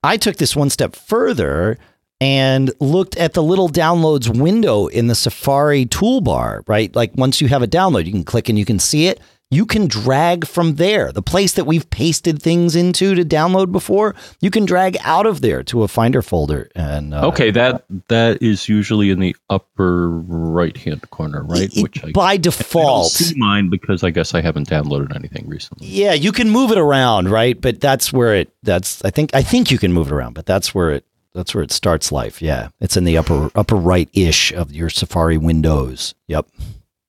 I 0.03 0.18
took 0.18 0.38
this 0.38 0.56
one 0.56 0.70
step 0.70 0.96
further 0.96 1.77
and 2.22 2.72
looked 2.80 3.18
at 3.18 3.34
the 3.34 3.44
little 3.44 3.68
downloads 3.68 4.30
window 4.39 4.88
in 4.88 5.08
the 5.08 5.15
Safari 5.15 5.86
toolbar, 5.86 6.63
right? 6.68 6.96
Like 6.96 7.12
once 7.15 7.42
you 7.42 7.50
have 7.50 7.62
a 7.62 7.68
download, 7.68 8.06
you 8.06 8.12
can 8.12 8.24
click 8.24 8.48
and 8.48 8.58
you 8.58 8.63
can 8.63 8.80
see 8.80 9.08
it 9.08 9.20
you 9.53 9.65
can 9.65 9.88
drag 9.88 10.45
from 10.48 10.75
there. 10.75 11.12
The 11.12 11.22
place 11.22 11.53
that 11.53 11.65
we've 11.65 11.89
pasted 11.89 12.41
things 12.41 12.75
into 12.75 13.15
to 13.15 13.24
download 13.24 13.72
before, 13.72 14.15
you 14.41 14.50
can 14.50 14.65
drag 14.65 14.98
out 15.01 15.25
of 15.25 15.41
there 15.41 15.63
to 15.63 15.83
a 15.83 15.88
Finder 15.88 16.22
folder. 16.22 16.69
And 16.75 17.13
uh, 17.13 17.27
okay, 17.27 17.51
that 17.51 17.86
that 18.07 18.41
is 18.41 18.67
usually 18.67 19.12
in 19.12 19.19
the 19.19 19.36
upper 19.50 20.10
right 20.10 20.75
hand 20.75 21.10
corner, 21.12 21.43
right? 21.43 21.75
It, 21.75 21.83
Which 21.83 22.03
I, 22.03 22.12
by 22.12 22.38
default, 22.38 23.05
I 23.05 23.10
see 23.10 23.36
mine 23.38 23.69
because 23.69 24.03
I 24.03 24.10
guess 24.10 24.33
I 24.33 24.41
haven't 24.41 24.69
downloaded 24.69 25.15
anything 25.15 25.48
recently. 25.48 25.88
Yeah, 25.88 26.13
you 26.13 26.31
can 26.31 26.50
move 26.50 26.72
it 26.72 26.77
around, 26.77 27.29
right? 27.29 27.60
But 27.60 27.79
that's 27.79 28.12
where 28.12 28.36
it. 28.36 28.53
That's 28.63 29.03
I 29.05 29.10
think 29.10 29.33
I 29.33 29.43
think 29.43 29.72
you 29.72 29.77
can 29.77 29.93
move 29.93 30.07
it 30.07 30.13
around, 30.13 30.33
but 30.33 30.45
that's 30.45 30.74
where 30.74 30.91
it. 30.91 31.05
That's 31.33 31.55
where 31.55 31.63
it 31.63 31.72
starts 31.72 32.12
life. 32.12 32.41
Yeah, 32.41 32.69
it's 32.79 32.95
in 32.95 33.05
the 33.05 33.17
upper 33.17 33.50
upper 33.55 33.75
right 33.75 34.10
ish 34.13 34.53
of 34.53 34.72
your 34.72 34.89
Safari 34.89 35.38
windows. 35.38 36.13
Yep. 36.27 36.48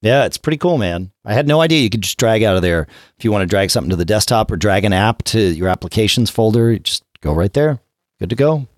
Yeah, 0.04 0.26
it's 0.26 0.36
pretty 0.36 0.58
cool, 0.58 0.76
man. 0.76 1.10
I 1.24 1.32
had 1.32 1.48
no 1.48 1.62
idea 1.62 1.80
you 1.80 1.88
could 1.88 2.02
just 2.02 2.18
drag 2.18 2.42
out 2.42 2.56
of 2.56 2.62
there. 2.62 2.86
If 3.16 3.24
you 3.24 3.32
want 3.32 3.40
to 3.40 3.46
drag 3.46 3.70
something 3.70 3.88
to 3.88 3.96
the 3.96 4.04
desktop 4.04 4.50
or 4.50 4.56
drag 4.56 4.84
an 4.84 4.92
app 4.92 5.22
to 5.24 5.40
your 5.40 5.68
applications 5.68 6.28
folder, 6.28 6.78
just 6.78 7.04
go 7.22 7.32
right 7.32 7.52
there. 7.54 7.80
Good 8.20 8.28
to 8.28 8.36
go. 8.36 8.68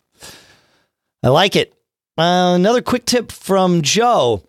I 1.25 1.31
like 1.31 1.57
it. 1.57 1.75
Uh, 2.17 2.55
another 2.55 2.81
quick 2.81 3.07
tip 3.07 3.33
from 3.33 3.83
Joe. 3.83 4.49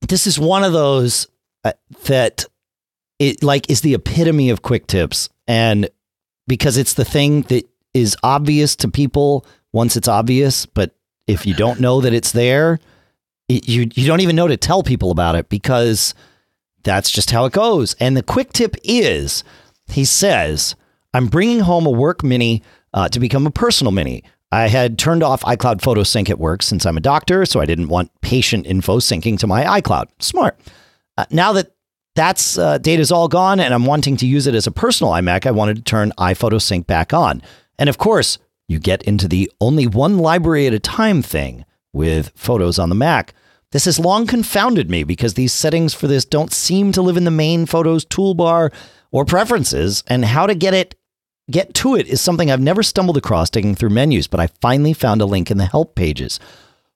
This 0.00 0.26
is 0.26 0.38
one 0.38 0.64
of 0.64 0.72
those 0.72 1.28
uh, 1.62 1.72
that 2.06 2.46
it 3.18 3.42
like 3.42 3.68
is 3.68 3.82
the 3.82 3.92
epitome 3.92 4.48
of 4.48 4.62
quick 4.62 4.86
tips 4.86 5.28
and 5.46 5.90
because 6.46 6.78
it's 6.78 6.94
the 6.94 7.04
thing 7.04 7.42
that 7.42 7.68
is 7.92 8.16
obvious 8.22 8.76
to 8.76 8.88
people 8.88 9.44
once 9.74 9.94
it's 9.94 10.08
obvious, 10.08 10.64
but 10.64 10.94
if 11.26 11.44
you 11.44 11.52
don't 11.52 11.80
know 11.80 12.00
that 12.00 12.14
it's 12.14 12.32
there, 12.32 12.80
you 13.48 13.88
you 13.94 14.06
don't 14.06 14.20
even 14.20 14.36
know 14.36 14.48
to 14.48 14.56
tell 14.56 14.82
people 14.82 15.10
about 15.10 15.34
it 15.34 15.48
because 15.48 16.14
that's 16.82 17.10
just 17.10 17.30
how 17.30 17.44
it 17.44 17.52
goes. 17.52 17.94
And 17.94 18.16
the 18.16 18.22
quick 18.22 18.52
tip 18.52 18.76
is, 18.84 19.42
he 19.88 20.04
says, 20.04 20.74
I'm 21.14 21.26
bringing 21.26 21.60
home 21.60 21.86
a 21.86 21.90
work 21.90 22.22
mini 22.22 22.62
uh, 22.94 23.08
to 23.08 23.20
become 23.20 23.46
a 23.46 23.50
personal 23.50 23.92
mini. 23.92 24.22
I 24.50 24.68
had 24.68 24.98
turned 24.98 25.22
off 25.22 25.42
iCloud 25.42 25.82
Photo 25.82 26.02
Sync 26.02 26.30
at 26.30 26.38
work 26.38 26.62
since 26.62 26.86
I'm 26.86 26.96
a 26.96 27.00
doctor, 27.02 27.44
so 27.44 27.60
I 27.60 27.66
didn't 27.66 27.88
want 27.88 28.10
patient 28.22 28.66
info 28.66 28.98
syncing 28.98 29.38
to 29.40 29.46
my 29.46 29.80
iCloud. 29.80 30.06
Smart. 30.20 30.58
Uh, 31.18 31.26
now 31.30 31.52
that 31.52 31.74
that's 32.14 32.56
uh, 32.58 32.78
data's 32.78 33.12
all 33.12 33.28
gone 33.28 33.60
and 33.60 33.74
I'm 33.74 33.84
wanting 33.84 34.16
to 34.18 34.26
use 34.26 34.46
it 34.46 34.54
as 34.54 34.66
a 34.66 34.72
personal 34.72 35.12
iMac, 35.12 35.46
I 35.46 35.50
wanted 35.50 35.76
to 35.76 35.82
turn 35.82 36.12
iPhoto 36.18 36.60
Sync 36.60 36.86
back 36.86 37.12
on. 37.12 37.42
And 37.78 37.88
of 37.88 37.98
course, 37.98 38.38
you 38.66 38.78
get 38.78 39.02
into 39.02 39.28
the 39.28 39.50
only 39.60 39.86
one 39.86 40.18
library 40.18 40.66
at 40.66 40.74
a 40.74 40.78
time 40.78 41.22
thing 41.22 41.64
with 41.92 42.32
photos 42.34 42.78
on 42.78 42.88
the 42.88 42.94
Mac. 42.94 43.34
This 43.72 43.84
has 43.84 43.98
long 43.98 44.26
confounded 44.26 44.88
me 44.90 45.04
because 45.04 45.34
these 45.34 45.52
settings 45.52 45.92
for 45.92 46.06
this 46.06 46.24
don't 46.24 46.52
seem 46.52 46.92
to 46.92 47.02
live 47.02 47.16
in 47.16 47.24
the 47.24 47.30
main 47.30 47.66
Photos 47.66 48.04
toolbar 48.04 48.72
or 49.10 49.24
preferences, 49.24 50.04
and 50.06 50.24
how 50.24 50.46
to 50.46 50.54
get 50.54 50.74
it 50.74 50.94
get 51.50 51.74
to 51.74 51.96
it 51.96 52.06
is 52.06 52.20
something 52.20 52.50
I've 52.50 52.60
never 52.60 52.82
stumbled 52.82 53.16
across 53.16 53.50
digging 53.50 53.74
through 53.74 53.90
menus, 53.90 54.26
but 54.26 54.40
I 54.40 54.48
finally 54.60 54.92
found 54.92 55.20
a 55.20 55.26
link 55.26 55.50
in 55.50 55.58
the 55.58 55.66
help 55.66 55.94
pages. 55.94 56.38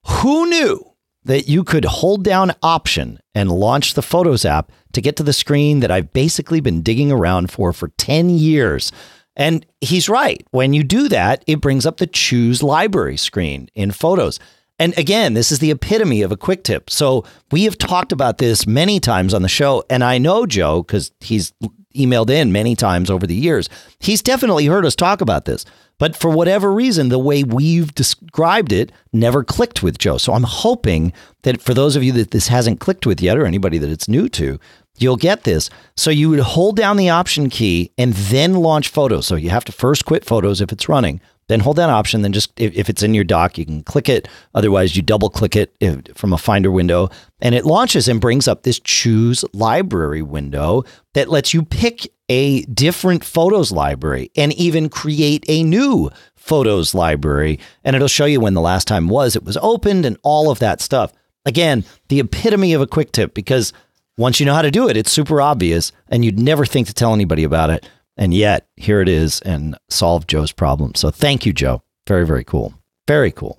Who 0.07 0.47
knew 0.47 0.93
that 1.25 1.49
you 1.49 1.65
could 1.65 1.85
hold 1.85 2.25
down 2.25 2.53
option 2.63 3.21
and 3.35 3.51
launch 3.51 3.95
the 3.95 4.03
Photos 4.03 4.45
app 4.45 4.73
to 4.93 5.01
get 5.01 5.17
to 5.17 5.23
the 5.23 5.33
screen 5.33 5.81
that 5.81 5.91
I've 5.91 6.13
basically 6.13 6.61
been 6.61 6.83
digging 6.83 7.13
around 7.13 7.51
for 7.51 7.73
for 7.73 7.89
10 7.89 8.31
years? 8.31 8.93
And 9.37 9.65
he's 9.81 10.09
right. 10.09 10.45
When 10.51 10.75
you 10.75 10.83
do 10.83 11.09
that, 11.09 11.43
it 11.47 11.61
brings 11.61 11.87
up 11.87 11.97
the 11.97 12.07
choose 12.07 12.63
library 12.63 13.17
screen 13.17 13.69
in 13.75 13.91
Photos. 13.91 14.39
And 14.83 14.99
again, 14.99 15.35
this 15.35 15.53
is 15.53 15.61
the 15.61 15.71
epitome 15.71 16.23
of 16.23 16.33
a 16.33 16.37
quick 16.37 16.65
tip. 16.65 16.91
So 16.91 17.25
we 17.53 17.63
have 17.67 17.79
talked 17.79 18.11
about 18.11 18.39
this 18.39 18.67
many 18.67 18.99
times 18.99 19.33
on 19.33 19.43
the 19.43 19.49
show. 19.49 19.85
And 19.89 20.03
I 20.03 20.19
know 20.19 20.45
Joe, 20.45 20.83
because 20.83 21.13
he's 21.21 21.53
emailed 21.95 22.31
in 22.31 22.51
many 22.51 22.75
times 22.75 23.09
over 23.09 23.25
the 23.25 23.37
years, 23.37 23.69
he's 24.01 24.23
definitely 24.23 24.67
heard 24.67 24.85
us 24.85 24.97
talk 24.97 25.21
about 25.21 25.45
this. 25.45 25.65
But 25.99 26.17
for 26.17 26.33
whatever 26.33 26.73
reason, 26.73 27.11
the 27.11 27.19
way 27.21 27.45
we've 27.45 27.95
described 27.95 28.73
it 28.73 28.91
never 29.13 29.45
clicked 29.45 29.85
with 29.85 29.99
Joe. 29.99 30.19
So 30.19 30.33
I'm 30.33 30.43
hoping 30.43 31.13
that 31.43 31.63
for 31.63 31.75
those 31.75 31.95
of 31.95 32.03
you 32.03 32.11
that 32.15 32.33
this 32.33 32.49
hasn't 32.49 32.81
clicked 32.81 33.07
with 33.07 33.23
yet, 33.23 33.39
or 33.39 33.47
anybody 33.47 33.79
that 33.79 33.91
it's 33.91 34.09
new 34.09 34.29
to, 34.31 34.59
you'll 34.99 35.17
get 35.17 35.45
this. 35.45 35.71
So 35.97 36.11
you 36.11 36.29
would 36.31 36.41
hold 36.41 36.75
down 36.75 36.97
the 36.97 37.09
option 37.09 37.51
key 37.51 37.93
and 37.97 38.15
then 38.15 38.55
launch 38.55 38.89
photos. 38.89 39.29
So 39.29 39.37
you 39.37 39.51
have 39.51 39.65
to 39.67 39.73
first 39.73 40.07
quit 40.07 40.25
photos 40.25 40.61
if 40.61 40.73
it's 40.73 40.89
running 40.89 41.21
then 41.49 41.61
hold 41.61 41.77
that 41.77 41.91
option. 41.91 42.23
Then 42.23 42.33
just 42.33 42.53
if, 42.59 42.75
if, 42.75 42.89
it's 42.89 43.03
in 43.03 43.15
your 43.15 43.25
dock, 43.25 43.59
you 43.59 43.67
can 43.67 43.83
click 43.83 44.09
it. 44.09 44.29
Otherwise, 44.55 44.97
you 44.97 45.03
double 45.03 45.31
click 45.31 45.57
it 45.57 45.75
from 46.17 46.33
a 46.33 46.39
Finder 46.39 46.71
window, 46.71 47.11
and 47.41 47.55
it 47.55 47.67
launches 47.67 48.09
and 48.09 48.21
brings 48.21 48.49
up 48.49 48.63
this 48.63 48.81
Choose 48.81 49.45
Library 49.53 50.23
window 50.23 50.85
that 51.15 51.29
lets 51.29 51.53
you 51.53 51.63
pick 51.63 52.11
a 52.29 52.63
different 52.63 53.25
photos 53.25 53.73
library 53.73 54.31
and 54.37 54.53
even 54.55 54.89
create 54.89 55.45
a 55.49 55.63
new 55.63 56.11
photos 56.35 56.95
library. 56.95 57.59
And 57.85 57.95
it'll 57.95 58.09
show 58.09 58.25
you 58.25 58.41
when 58.41 58.55
the 58.55 58.61
last 58.61 58.89
time 58.89 59.09
was 59.09 59.37
it 59.37 59.45
was 59.45 59.59
opened 59.59 60.07
and 60.07 60.17
all 60.23 60.51
of 60.51 60.59
that 60.61 60.81
stuff. 60.81 61.13
Again, 61.45 61.85
the 62.09 62.21
epitome 62.21 62.73
of 62.73 62.81
a 62.81 62.87
quick 62.87 63.13
tip 63.13 63.35
because 63.35 63.73
once 64.17 64.39
you 64.39 64.47
know 64.47 64.55
how 64.55 64.63
to 64.63 64.71
do 64.71 64.89
it, 64.89 64.97
it's 64.97 65.11
super 65.11 65.41
obvious, 65.41 65.91
and 66.09 66.25
you'd 66.25 66.39
never 66.39 66.65
think 66.65 66.87
to 66.87 66.95
tell 66.95 67.15
anybody 67.15 67.45
about 67.45 67.71
it. 67.71 67.89
And 68.17 68.35
yet, 68.35 68.69
here 68.77 69.01
it 69.01 69.09
is 69.09 69.41
and 69.41 69.77
solve 69.89 70.27
Joe's 70.27 70.53
problem. 70.53 70.95
So 70.95 71.11
thank 71.11 71.47
you, 71.47 71.53
Joe. 71.53 71.83
Very, 72.07 72.27
very 72.27 72.45
cool. 72.45 72.75
Very 73.09 73.33
cool. 73.33 73.59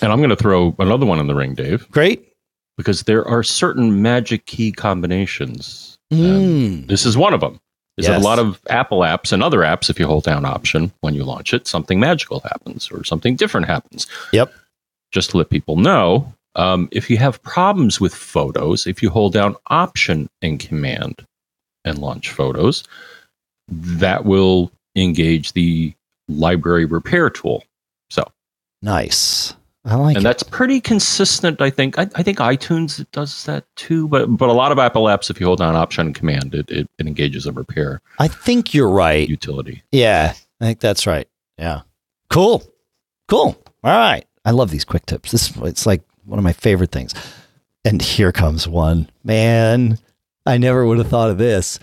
And 0.00 0.12
I'm 0.12 0.18
going 0.18 0.30
to 0.30 0.36
throw 0.36 0.74
another 0.78 1.06
one 1.06 1.18
in 1.18 1.26
the 1.26 1.34
ring, 1.34 1.54
Dave. 1.54 1.90
Great. 1.90 2.32
Because 2.76 3.02
there 3.02 3.26
are 3.26 3.42
certain 3.42 4.02
magic 4.02 4.46
key 4.46 4.72
combinations. 4.72 5.98
Mm. 6.12 6.86
This 6.86 7.04
is 7.06 7.16
one 7.16 7.34
of 7.34 7.40
them. 7.40 7.60
Is 7.98 8.06
yes. 8.06 8.22
a 8.22 8.24
lot 8.24 8.38
of 8.38 8.60
Apple 8.70 9.00
apps 9.00 9.32
and 9.32 9.42
other 9.42 9.58
apps, 9.58 9.90
if 9.90 10.00
you 10.00 10.06
hold 10.06 10.24
down 10.24 10.46
option 10.46 10.90
when 11.00 11.14
you 11.14 11.24
launch 11.24 11.52
it, 11.52 11.66
something 11.66 12.00
magical 12.00 12.40
happens 12.40 12.90
or 12.90 13.04
something 13.04 13.36
different 13.36 13.66
happens. 13.66 14.06
Yep. 14.32 14.50
Just 15.10 15.30
to 15.30 15.36
let 15.36 15.50
people 15.50 15.76
know, 15.76 16.32
um, 16.56 16.88
if 16.90 17.10
you 17.10 17.18
have 17.18 17.42
problems 17.42 18.00
with 18.00 18.14
photos, 18.14 18.86
if 18.86 19.02
you 19.02 19.10
hold 19.10 19.34
down 19.34 19.56
option 19.66 20.30
and 20.40 20.58
command 20.58 21.26
and 21.84 21.98
launch 21.98 22.30
photos, 22.30 22.84
that 23.80 24.24
will 24.24 24.70
engage 24.96 25.52
the 25.52 25.94
library 26.28 26.84
repair 26.84 27.30
tool. 27.30 27.64
So 28.10 28.30
nice. 28.82 29.54
I 29.84 29.96
like 29.96 30.14
that. 30.14 30.18
and 30.18 30.24
it. 30.24 30.28
that's 30.28 30.42
pretty 30.44 30.80
consistent. 30.80 31.60
I 31.60 31.70
think. 31.70 31.98
I, 31.98 32.02
I, 32.14 32.22
think 32.22 32.38
iTunes 32.38 33.04
does 33.10 33.44
that 33.44 33.64
too, 33.74 34.06
but 34.06 34.26
but 34.26 34.48
a 34.48 34.52
lot 34.52 34.70
of 34.70 34.78
Apple 34.78 35.04
apps, 35.04 35.28
if 35.28 35.40
you 35.40 35.46
hold 35.46 35.58
down 35.58 35.74
Option 35.74 36.06
and 36.06 36.14
Command, 36.14 36.54
it, 36.54 36.70
it, 36.70 36.88
it 36.98 37.06
engages 37.06 37.46
a 37.46 37.52
repair. 37.52 38.00
I 38.20 38.28
think 38.28 38.74
you're 38.74 38.88
right. 38.88 39.28
Utility. 39.28 39.82
Yeah, 39.90 40.34
I 40.60 40.64
think 40.64 40.78
that's 40.78 41.06
right. 41.06 41.26
Yeah. 41.58 41.80
Cool. 42.30 42.62
Cool. 43.28 43.60
All 43.82 43.90
right. 43.90 44.24
I 44.44 44.52
love 44.52 44.70
these 44.70 44.84
quick 44.84 45.06
tips. 45.06 45.32
This 45.32 45.56
it's 45.58 45.84
like 45.84 46.02
one 46.24 46.38
of 46.38 46.44
my 46.44 46.52
favorite 46.52 46.92
things. 46.92 47.14
And 47.84 48.00
here 48.00 48.30
comes 48.30 48.68
one. 48.68 49.10
Man, 49.24 49.98
I 50.46 50.58
never 50.58 50.86
would 50.86 50.98
have 50.98 51.08
thought 51.08 51.30
of 51.30 51.38
this. 51.38 51.80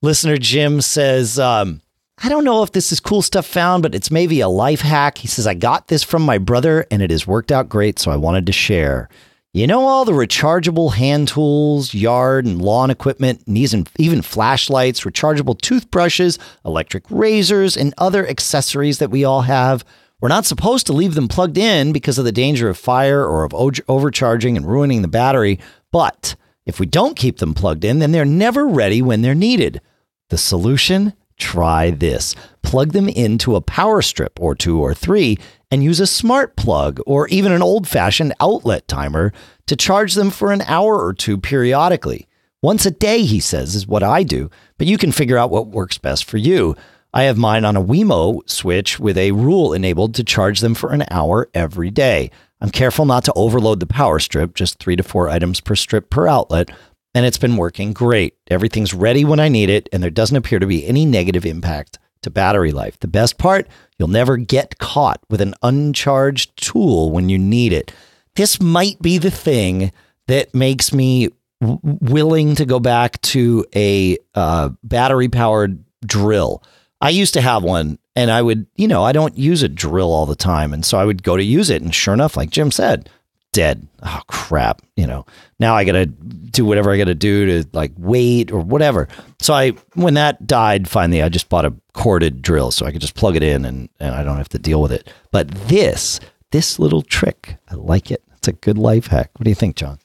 Listener 0.00 0.36
Jim 0.36 0.80
says, 0.80 1.40
um, 1.40 1.80
I 2.22 2.28
don't 2.28 2.44
know 2.44 2.62
if 2.62 2.70
this 2.70 2.92
is 2.92 3.00
cool 3.00 3.20
stuff 3.20 3.46
found, 3.46 3.82
but 3.82 3.96
it's 3.96 4.12
maybe 4.12 4.40
a 4.40 4.48
life 4.48 4.80
hack. 4.80 5.18
He 5.18 5.26
says, 5.26 5.44
I 5.44 5.54
got 5.54 5.88
this 5.88 6.04
from 6.04 6.22
my 6.22 6.38
brother 6.38 6.86
and 6.90 7.02
it 7.02 7.10
has 7.10 7.26
worked 7.26 7.50
out 7.50 7.68
great, 7.68 7.98
so 7.98 8.12
I 8.12 8.16
wanted 8.16 8.46
to 8.46 8.52
share. 8.52 9.08
You 9.52 9.66
know, 9.66 9.86
all 9.86 10.04
the 10.04 10.12
rechargeable 10.12 10.94
hand 10.94 11.26
tools, 11.26 11.94
yard 11.94 12.46
and 12.46 12.62
lawn 12.62 12.90
equipment, 12.90 13.42
and 13.48 13.58
even 13.98 14.22
flashlights, 14.22 15.00
rechargeable 15.00 15.60
toothbrushes, 15.60 16.38
electric 16.64 17.02
razors, 17.10 17.76
and 17.76 17.92
other 17.98 18.24
accessories 18.28 18.98
that 18.98 19.10
we 19.10 19.24
all 19.24 19.42
have. 19.42 19.84
We're 20.20 20.28
not 20.28 20.46
supposed 20.46 20.86
to 20.86 20.92
leave 20.92 21.14
them 21.14 21.26
plugged 21.26 21.58
in 21.58 21.92
because 21.92 22.18
of 22.18 22.24
the 22.24 22.30
danger 22.30 22.68
of 22.68 22.78
fire 22.78 23.24
or 23.24 23.42
of 23.42 23.52
overcharging 23.88 24.56
and 24.56 24.66
ruining 24.66 25.02
the 25.02 25.08
battery, 25.08 25.58
but 25.90 26.36
if 26.66 26.78
we 26.78 26.86
don't 26.86 27.16
keep 27.16 27.38
them 27.38 27.54
plugged 27.54 27.84
in, 27.84 27.98
then 27.98 28.12
they're 28.12 28.26
never 28.26 28.68
ready 28.68 29.00
when 29.00 29.22
they're 29.22 29.34
needed. 29.34 29.80
The 30.28 30.38
solution? 30.38 31.14
Try 31.38 31.90
this. 31.90 32.34
Plug 32.62 32.92
them 32.92 33.08
into 33.08 33.56
a 33.56 33.60
power 33.60 34.02
strip 34.02 34.38
or 34.40 34.54
two 34.54 34.80
or 34.80 34.92
three 34.92 35.38
and 35.70 35.84
use 35.84 36.00
a 36.00 36.06
smart 36.06 36.56
plug 36.56 37.00
or 37.06 37.28
even 37.28 37.52
an 37.52 37.62
old 37.62 37.86
fashioned 37.86 38.34
outlet 38.40 38.88
timer 38.88 39.32
to 39.66 39.76
charge 39.76 40.14
them 40.14 40.30
for 40.30 40.52
an 40.52 40.62
hour 40.62 41.02
or 41.02 41.12
two 41.12 41.38
periodically. 41.38 42.26
Once 42.60 42.84
a 42.84 42.90
day, 42.90 43.22
he 43.22 43.38
says, 43.38 43.76
is 43.76 43.86
what 43.86 44.02
I 44.02 44.24
do, 44.24 44.50
but 44.78 44.88
you 44.88 44.98
can 44.98 45.12
figure 45.12 45.38
out 45.38 45.50
what 45.50 45.68
works 45.68 45.96
best 45.96 46.24
for 46.24 46.38
you. 46.38 46.74
I 47.14 47.22
have 47.24 47.38
mine 47.38 47.64
on 47.64 47.76
a 47.76 47.82
Wemo 47.82 48.48
switch 48.50 48.98
with 48.98 49.16
a 49.16 49.32
rule 49.32 49.72
enabled 49.72 50.14
to 50.16 50.24
charge 50.24 50.60
them 50.60 50.74
for 50.74 50.90
an 50.90 51.04
hour 51.10 51.48
every 51.54 51.90
day. 51.90 52.30
I'm 52.60 52.70
careful 52.70 53.04
not 53.04 53.24
to 53.24 53.32
overload 53.34 53.78
the 53.78 53.86
power 53.86 54.18
strip, 54.18 54.54
just 54.54 54.78
three 54.78 54.96
to 54.96 55.02
four 55.02 55.28
items 55.28 55.60
per 55.60 55.76
strip 55.76 56.10
per 56.10 56.26
outlet, 56.26 56.70
and 57.14 57.26
it's 57.26 57.38
been 57.38 57.56
working 57.56 57.92
great. 57.92 58.36
Everything's 58.48 58.94
ready 58.94 59.24
when 59.24 59.40
I 59.40 59.48
need 59.48 59.70
it, 59.70 59.88
and 59.92 60.02
there 60.02 60.10
doesn't 60.10 60.36
appear 60.36 60.58
to 60.58 60.66
be 60.66 60.86
any 60.86 61.04
negative 61.04 61.46
impact 61.46 61.98
to 62.22 62.30
battery 62.30 62.72
life. 62.72 62.98
The 63.00 63.08
best 63.08 63.38
part, 63.38 63.66
you'll 63.98 64.08
never 64.08 64.36
get 64.36 64.78
caught 64.78 65.20
with 65.30 65.40
an 65.40 65.54
uncharged 65.62 66.56
tool 66.56 67.10
when 67.10 67.28
you 67.28 67.38
need 67.38 67.72
it. 67.72 67.92
This 68.34 68.60
might 68.60 69.00
be 69.00 69.18
the 69.18 69.30
thing 69.30 69.92
that 70.26 70.54
makes 70.54 70.92
me 70.92 71.28
w- 71.60 71.80
willing 71.82 72.54
to 72.56 72.64
go 72.64 72.80
back 72.80 73.20
to 73.22 73.64
a 73.74 74.16
uh, 74.34 74.70
battery 74.82 75.28
powered 75.28 75.82
drill. 76.04 76.62
I 77.00 77.10
used 77.10 77.34
to 77.34 77.40
have 77.40 77.62
one 77.62 77.98
and 78.16 78.30
I 78.30 78.42
would, 78.42 78.66
you 78.74 78.88
know, 78.88 79.04
I 79.04 79.12
don't 79.12 79.38
use 79.38 79.62
a 79.62 79.68
drill 79.68 80.12
all 80.12 80.26
the 80.26 80.36
time. 80.36 80.72
And 80.72 80.84
so 80.84 80.98
I 80.98 81.04
would 81.04 81.22
go 81.22 81.36
to 81.36 81.42
use 81.42 81.70
it. 81.70 81.82
And 81.82 81.94
sure 81.94 82.14
enough, 82.14 82.36
like 82.36 82.50
Jim 82.50 82.70
said, 82.70 83.08
dead. 83.52 83.86
Oh, 84.02 84.20
crap. 84.28 84.82
You 84.96 85.06
know, 85.06 85.26
now 85.58 85.74
I 85.74 85.84
got 85.84 85.92
to 85.92 86.06
do 86.06 86.64
whatever 86.64 86.92
I 86.92 86.98
got 86.98 87.04
to 87.04 87.14
do 87.14 87.46
to 87.46 87.68
like 87.72 87.92
wait 87.96 88.50
or 88.50 88.60
whatever. 88.60 89.08
So 89.40 89.54
I, 89.54 89.70
when 89.94 90.14
that 90.14 90.46
died, 90.46 90.88
finally, 90.88 91.22
I 91.22 91.28
just 91.28 91.48
bought 91.48 91.64
a 91.64 91.74
corded 91.92 92.42
drill 92.42 92.70
so 92.70 92.86
I 92.86 92.92
could 92.92 93.00
just 93.00 93.14
plug 93.14 93.36
it 93.36 93.42
in 93.42 93.64
and, 93.64 93.88
and 94.00 94.14
I 94.14 94.22
don't 94.22 94.36
have 94.36 94.48
to 94.50 94.58
deal 94.58 94.80
with 94.80 94.92
it. 94.92 95.12
But 95.30 95.48
this, 95.68 96.20
this 96.50 96.78
little 96.78 97.02
trick, 97.02 97.56
I 97.68 97.74
like 97.74 98.10
it. 98.10 98.22
It's 98.36 98.48
a 98.48 98.52
good 98.52 98.78
life 98.78 99.08
hack. 99.08 99.30
What 99.36 99.44
do 99.44 99.50
you 99.50 99.56
think, 99.56 99.76
John? 99.76 99.98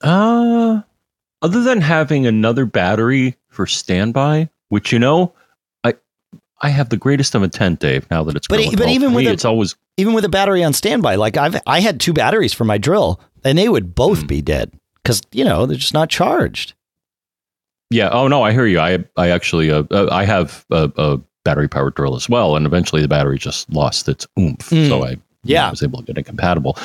Uh, 0.00 0.82
other 1.40 1.62
than 1.62 1.80
having 1.80 2.26
another 2.26 2.66
battery 2.66 3.36
for 3.48 3.66
standby, 3.66 4.48
which 4.68 4.92
you 4.92 4.98
know, 4.98 5.32
I 6.62 6.68
have 6.70 6.88
the 6.90 6.96
greatest 6.96 7.34
of 7.34 7.42
intent, 7.42 7.80
Dave. 7.80 8.08
Now 8.10 8.22
that 8.24 8.36
it's 8.36 8.46
But 8.48 8.60
but 8.76 8.88
even 8.88 9.12
with 9.14 9.24
me, 9.24 9.30
a- 9.30 9.32
it's 9.32 9.44
always 9.44 9.74
Even 9.96 10.14
with 10.14 10.24
a 10.24 10.28
battery 10.28 10.62
on 10.64 10.72
standby, 10.72 11.16
like 11.16 11.36
I've, 11.36 11.60
I 11.66 11.80
had 11.80 12.00
two 12.00 12.12
batteries 12.12 12.52
for 12.52 12.64
my 12.64 12.78
drill 12.78 13.20
and 13.44 13.58
they 13.58 13.68
would 13.68 13.94
both 13.94 14.26
be 14.28 14.40
dead 14.40 14.72
because, 15.02 15.20
you 15.32 15.44
know, 15.44 15.66
they're 15.66 15.76
just 15.76 15.92
not 15.94 16.08
charged. 16.08 16.74
yeah. 17.90 18.08
Oh 18.10 18.28
no, 18.28 18.42
I 18.42 18.52
hear 18.52 18.66
you. 18.66 18.78
I 18.80 19.04
I 19.16 19.28
actually 19.30 19.70
uh, 19.70 19.82
uh, 19.90 20.08
I 20.10 20.24
have 20.24 20.64
a, 20.70 20.90
a 20.96 21.20
battery 21.44 21.68
powered 21.68 21.94
drill 21.94 22.14
as 22.14 22.28
well, 22.28 22.54
and 22.56 22.64
eventually 22.66 23.02
the 23.02 23.08
battery 23.08 23.36
just 23.38 23.68
lost 23.72 24.08
its 24.08 24.26
oomph, 24.38 24.70
Mm. 24.70 24.88
so 24.88 25.04
I 25.04 25.16
Yeah. 25.44 25.68
was 25.70 25.82
able 25.82 25.98
to 25.98 26.04
get 26.04 26.16
it 26.18 26.22
compatible. 26.22 26.78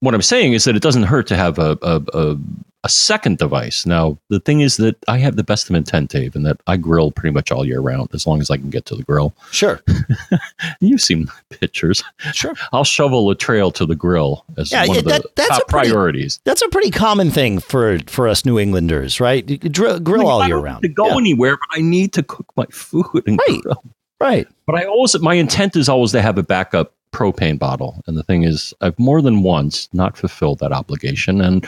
What 0.00 0.14
I'm 0.14 0.22
saying 0.22 0.54
is 0.54 0.64
that 0.64 0.76
it 0.76 0.82
doesn't 0.82 1.02
hurt 1.04 1.26
to 1.28 1.36
have 1.36 1.58
a, 1.58 1.78
a, 1.82 2.02
a, 2.14 2.36
a 2.84 2.88
second 2.88 3.36
device. 3.36 3.84
Now, 3.84 4.16
the 4.30 4.40
thing 4.40 4.60
is 4.62 4.78
that 4.78 4.96
I 5.08 5.18
have 5.18 5.36
the 5.36 5.44
best 5.44 5.68
of 5.68 5.76
intent, 5.76 6.10
Dave, 6.10 6.34
and 6.34 6.46
that 6.46 6.58
I 6.66 6.78
grill 6.78 7.10
pretty 7.10 7.34
much 7.34 7.52
all 7.52 7.66
year 7.66 7.80
round 7.80 8.08
as 8.14 8.26
long 8.26 8.40
as 8.40 8.50
I 8.50 8.56
can 8.56 8.70
get 8.70 8.86
to 8.86 8.96
the 8.96 9.02
grill. 9.02 9.34
Sure. 9.50 9.82
You've 10.80 11.02
seen 11.02 11.26
my 11.26 11.56
pictures. 11.58 12.02
Sure. 12.32 12.54
I'll 12.72 12.84
shovel 12.84 13.28
a 13.30 13.34
trail 13.34 13.70
to 13.72 13.84
the 13.84 13.94
grill 13.94 14.46
as 14.56 14.72
Yeah, 14.72 14.86
one 14.86 14.94
yeah, 14.94 14.98
of 15.00 15.04
the 15.04 15.10
that- 15.10 15.36
that's 15.36 15.48
top 15.50 15.68
pretty- 15.68 15.90
priorities. 15.90 16.40
That's 16.44 16.62
a 16.62 16.68
pretty 16.70 16.90
common 16.90 17.30
thing 17.30 17.58
for, 17.58 17.98
for 18.06 18.26
us 18.26 18.46
New 18.46 18.58
Englanders, 18.58 19.20
right? 19.20 19.46
You 19.48 19.58
could 19.58 19.72
Drill, 19.72 20.00
grill 20.00 20.26
all 20.26 20.40
I 20.40 20.46
year 20.46 20.56
don't 20.56 20.64
round. 20.64 20.82
to 20.82 20.88
go 20.88 21.08
Yeah, 21.08 21.16
anywhere, 21.18 21.58
but 21.58 21.78
I 21.78 21.82
need 21.82 22.14
to 22.14 22.22
cook 22.22 22.46
my 22.56 22.64
food 22.70 23.04
and 23.26 23.38
Right. 23.46 23.60
grill. 23.60 23.82
Right. 24.20 24.46
But 24.66 24.76
I 24.76 24.84
always, 24.84 25.18
my 25.20 25.34
intent 25.34 25.76
is 25.76 25.88
always 25.88 26.12
to 26.12 26.22
have 26.22 26.38
a 26.38 26.42
backup 26.42 26.94
propane 27.12 27.58
bottle. 27.58 28.00
And 28.06 28.16
the 28.16 28.22
thing 28.22 28.44
is, 28.44 28.72
I've 28.80 28.98
more 28.98 29.20
than 29.22 29.42
once 29.42 29.88
not 29.92 30.16
fulfilled 30.16 30.60
that 30.60 30.72
obligation. 30.72 31.40
And 31.40 31.66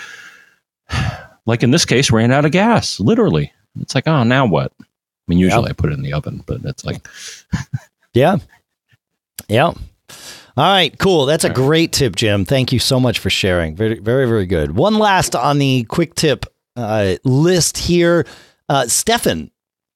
like 1.47 1.63
in 1.63 1.71
this 1.71 1.85
case, 1.85 2.11
ran 2.11 2.33
out 2.33 2.45
of 2.45 2.53
gas, 2.53 3.01
literally. 3.01 3.53
It's 3.81 3.95
like, 3.95 4.07
oh, 4.07 4.23
now 4.23 4.47
what? 4.47 4.73
I 4.81 4.85
mean, 5.29 5.39
usually 5.39 5.71
I 5.71 5.73
put 5.73 5.91
it 5.91 5.95
in 5.95 6.03
the 6.03 6.13
oven, 6.13 6.43
but 6.47 6.61
it's 6.65 6.85
like, 6.85 7.07
Yeah. 8.15 8.37
Yeah. 9.49 9.73
All 10.55 10.71
right, 10.71 10.97
cool. 10.99 11.25
That's 11.25 11.45
a 11.45 11.51
great 11.51 11.93
tip, 11.93 12.15
Jim. 12.15 12.45
Thank 12.45 12.73
you 12.73 12.79
so 12.79 13.01
much 13.01 13.19
for 13.19 13.31
sharing. 13.31 13.75
Very, 13.75 13.99
very, 13.99 14.27
very 14.27 14.45
good. 14.45 14.77
One 14.77 14.99
last 14.99 15.35
on 15.35 15.59
the 15.59 15.85
quick 15.85 16.15
tip 16.15 16.45
uh, 16.77 17.17
list 17.25 17.79
here. 17.79 18.27
Uh, 18.69 18.87
Stefan 18.87 19.51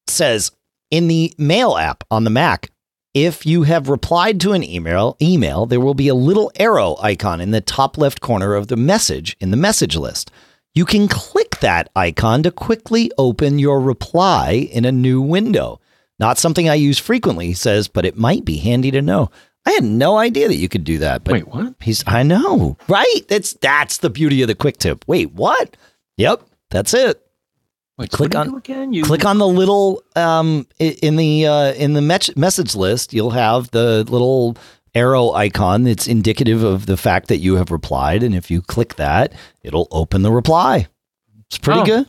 says 0.06 0.52
in 0.90 1.08
the 1.08 1.34
mail 1.38 1.76
app 1.76 2.04
on 2.10 2.24
the 2.24 2.30
Mac, 2.30 2.70
if 3.14 3.46
you 3.46 3.62
have 3.62 3.88
replied 3.88 4.40
to 4.42 4.52
an 4.52 4.62
email, 4.62 5.16
email, 5.22 5.64
there 5.64 5.80
will 5.80 5.94
be 5.94 6.08
a 6.08 6.14
little 6.14 6.52
arrow 6.56 6.96
icon 7.00 7.40
in 7.40 7.50
the 7.50 7.60
top 7.62 7.96
left 7.96 8.20
corner 8.20 8.54
of 8.54 8.68
the 8.68 8.76
message 8.76 9.36
in 9.40 9.50
the 9.50 9.56
message 9.56 9.96
list. 9.96 10.30
You 10.74 10.84
can 10.84 11.08
click 11.08 11.60
that 11.60 11.88
icon 11.96 12.42
to 12.42 12.50
quickly 12.50 13.10
open 13.16 13.58
your 13.58 13.80
reply 13.80 14.68
in 14.70 14.84
a 14.84 14.92
new 14.92 15.22
window. 15.22 15.80
Not 16.18 16.36
something 16.36 16.68
I 16.68 16.74
use 16.74 16.98
frequently, 16.98 17.46
he 17.46 17.54
says, 17.54 17.88
but 17.88 18.04
it 18.04 18.18
might 18.18 18.44
be 18.44 18.58
handy 18.58 18.90
to 18.90 19.00
know. 19.00 19.30
I 19.64 19.70
had 19.72 19.84
no 19.84 20.16
idea 20.16 20.48
that 20.48 20.56
you 20.56 20.68
could 20.68 20.84
do 20.84 20.98
that. 20.98 21.24
But 21.24 21.32
wait, 21.32 21.48
what? 21.48 21.74
he's 21.80 22.04
I 22.06 22.22
know. 22.22 22.76
Right? 22.88 23.22
That's 23.28 23.54
that's 23.54 23.98
the 23.98 24.10
beauty 24.10 24.42
of 24.42 24.48
the 24.48 24.54
quick 24.54 24.76
tip. 24.76 25.04
Wait, 25.08 25.32
what? 25.32 25.76
Yep, 26.18 26.42
that's 26.70 26.94
it. 26.94 27.25
Wait, 27.98 28.10
Click 28.10 28.34
on- 28.34 28.54
again. 28.56 28.92
You 28.92 29.04
Click 29.04 29.24
on 29.24 29.38
the 29.38 29.46
little 29.48 30.02
um 30.14 30.66
in 30.78 31.16
the 31.16 31.46
uh, 31.46 31.72
in 31.74 31.94
the 31.94 32.02
message 32.36 32.74
list. 32.74 33.12
You'll 33.14 33.30
have 33.30 33.70
the 33.70 34.04
little 34.04 34.56
arrow 34.94 35.32
icon 35.32 35.84
that's 35.84 36.06
indicative 36.06 36.62
of 36.62 36.86
the 36.86 36.96
fact 36.96 37.28
that 37.28 37.38
you 37.38 37.56
have 37.56 37.70
replied, 37.70 38.22
and 38.22 38.34
if 38.34 38.50
you 38.50 38.60
click 38.62 38.96
that, 38.96 39.32
it'll 39.62 39.88
open 39.90 40.22
the 40.22 40.32
reply. 40.32 40.88
It's 41.48 41.58
pretty 41.58 41.80
Oh. 41.80 41.84
good. 41.84 42.06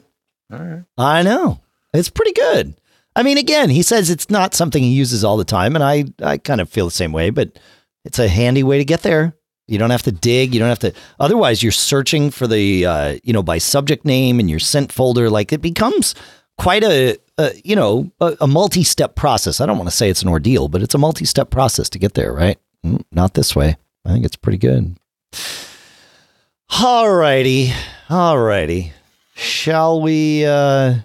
All 0.52 0.60
right. 0.60 0.84
I 0.98 1.24
know. 1.24 1.60
It's 1.94 2.10
pretty 2.10 2.32
good. 2.34 2.76
I 3.16 3.24
mean, 3.24 3.38
again, 3.38 3.70
he 3.70 3.82
says 3.82 4.10
it's 4.10 4.30
not 4.30 4.54
something 4.54 4.82
he 4.82 4.92
uses 4.94 5.24
all 5.24 5.38
the 5.38 5.44
time, 5.44 5.76
and 5.76 5.84
I, 5.84 6.06
I 6.22 6.38
kind 6.38 6.62
of 6.62 6.70
feel 6.70 6.86
the 6.86 6.92
same 6.92 7.12
way, 7.12 7.30
but 7.30 7.58
it's 8.06 8.20
a 8.20 8.28
handy 8.28 8.64
way 8.64 8.78
to 8.78 8.86
get 8.86 9.02
there. 9.02 9.36
You 9.68 9.78
don't 9.78 9.90
have 9.90 10.04
to 10.04 10.12
dig. 10.12 10.54
You 10.54 10.60
don't 10.60 10.70
have 10.70 10.80
to. 10.80 10.94
Otherwise, 11.20 11.62
you're 11.62 11.72
searching 11.72 12.32
for 12.32 12.48
the, 12.48 12.86
uh, 12.86 13.18
you 13.24 13.34
know, 13.34 13.44
by 13.44 13.58
subject 13.58 14.06
name 14.06 14.40
in 14.40 14.48
your 14.48 14.60
sent 14.60 14.92
folder. 14.92 15.30
Like 15.30 15.52
it 15.52 15.62
becomes 15.62 16.16
quite 16.58 16.84
a, 16.84 17.18
a 17.38 17.52
you 17.66 17.76
know, 17.76 18.12
a, 18.22 18.38
a 18.42 18.48
multi 18.48 18.84
step 18.84 19.16
process. 19.16 19.60
I 19.60 19.66
don't 19.66 19.78
want 19.78 19.90
to 19.90 19.96
say 19.96 20.10
it's 20.10 20.22
an 20.22 20.30
ordeal, 20.30 20.68
but 20.70 20.82
it's 20.82 20.96
a 20.96 20.98
multi 20.98 21.26
step 21.26 21.50
process 21.50 21.90
to 21.90 22.00
get 22.00 22.14
there, 22.14 22.32
right? 22.34 22.58
Mm, 22.86 23.04
Not 23.12 23.34
this 23.34 23.56
way. 23.56 23.76
I 24.06 24.10
think 24.14 24.26
it's 24.26 24.38
pretty 24.38 24.58
good. 24.58 24.96
All 26.82 27.12
righty. 27.12 27.74
All 28.10 28.38
righty. 28.40 28.94
Shall 29.36 30.02
we? 30.02 30.46
Uh, 30.46 30.96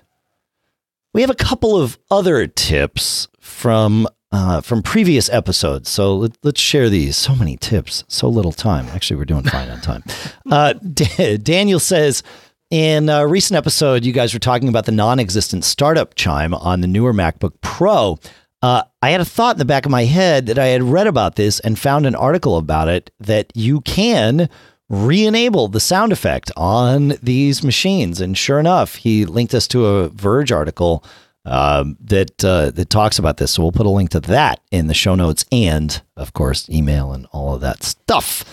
we 1.14 1.20
have 1.20 1.30
a 1.30 1.34
couple 1.34 1.76
of 1.76 1.98
other 2.10 2.46
tips 2.46 3.28
from 3.40 4.08
uh, 4.32 4.60
from 4.60 4.82
previous 4.82 5.28
episodes, 5.28 5.90
so 5.90 6.16
let, 6.16 6.32
let's 6.42 6.60
share 6.60 6.88
these. 6.88 7.16
So 7.16 7.34
many 7.36 7.56
tips, 7.56 8.04
so 8.08 8.28
little 8.28 8.52
time. 8.52 8.86
Actually, 8.88 9.18
we're 9.18 9.26
doing 9.26 9.44
fine 9.44 9.68
on 9.68 9.80
time. 9.80 10.02
Uh, 10.50 10.72
Da- 10.74 11.36
Daniel 11.38 11.80
says. 11.80 12.22
In 12.70 13.10
a 13.10 13.26
recent 13.26 13.58
episode, 13.58 14.02
you 14.02 14.14
guys 14.14 14.32
were 14.32 14.40
talking 14.40 14.66
about 14.66 14.86
the 14.86 14.92
non 14.92 15.20
existent 15.20 15.62
startup 15.62 16.14
chime 16.14 16.54
on 16.54 16.80
the 16.80 16.86
newer 16.86 17.12
MacBook 17.12 17.52
Pro. 17.60 18.18
Uh, 18.62 18.84
I 19.02 19.10
had 19.10 19.20
a 19.20 19.26
thought 19.26 19.56
in 19.56 19.58
the 19.58 19.66
back 19.66 19.84
of 19.84 19.90
my 19.92 20.04
head 20.04 20.46
that 20.46 20.58
I 20.58 20.68
had 20.68 20.82
read 20.82 21.06
about 21.06 21.36
this 21.36 21.60
and 21.60 21.78
found 21.78 22.06
an 22.06 22.14
article 22.14 22.56
about 22.56 22.88
it 22.88 23.10
that 23.20 23.52
you 23.54 23.82
can 23.82 24.48
re 24.88 25.26
enable 25.26 25.68
the 25.68 25.80
sound 25.80 26.12
effect 26.12 26.50
on 26.56 27.14
these 27.22 27.62
machines. 27.62 28.22
And 28.22 28.38
sure 28.38 28.58
enough, 28.58 28.94
he 28.94 29.26
linked 29.26 29.52
us 29.52 29.68
to 29.68 29.84
a 29.84 30.08
Verge 30.08 30.50
article 30.50 31.04
um, 31.44 31.96
that 32.00 32.44
uh, 32.44 32.70
that 32.70 32.88
talks 32.90 33.18
about 33.18 33.36
this. 33.38 33.52
So 33.52 33.62
we'll 33.62 33.72
put 33.72 33.86
a 33.86 33.90
link 33.90 34.10
to 34.10 34.20
that 34.20 34.60
in 34.70 34.86
the 34.86 34.94
show 34.94 35.14
notes 35.14 35.44
and, 35.52 36.00
of 36.16 36.32
course, 36.32 36.68
email 36.70 37.12
and 37.12 37.26
all 37.32 37.54
of 37.54 37.60
that 37.62 37.82
stuff. 37.82 38.44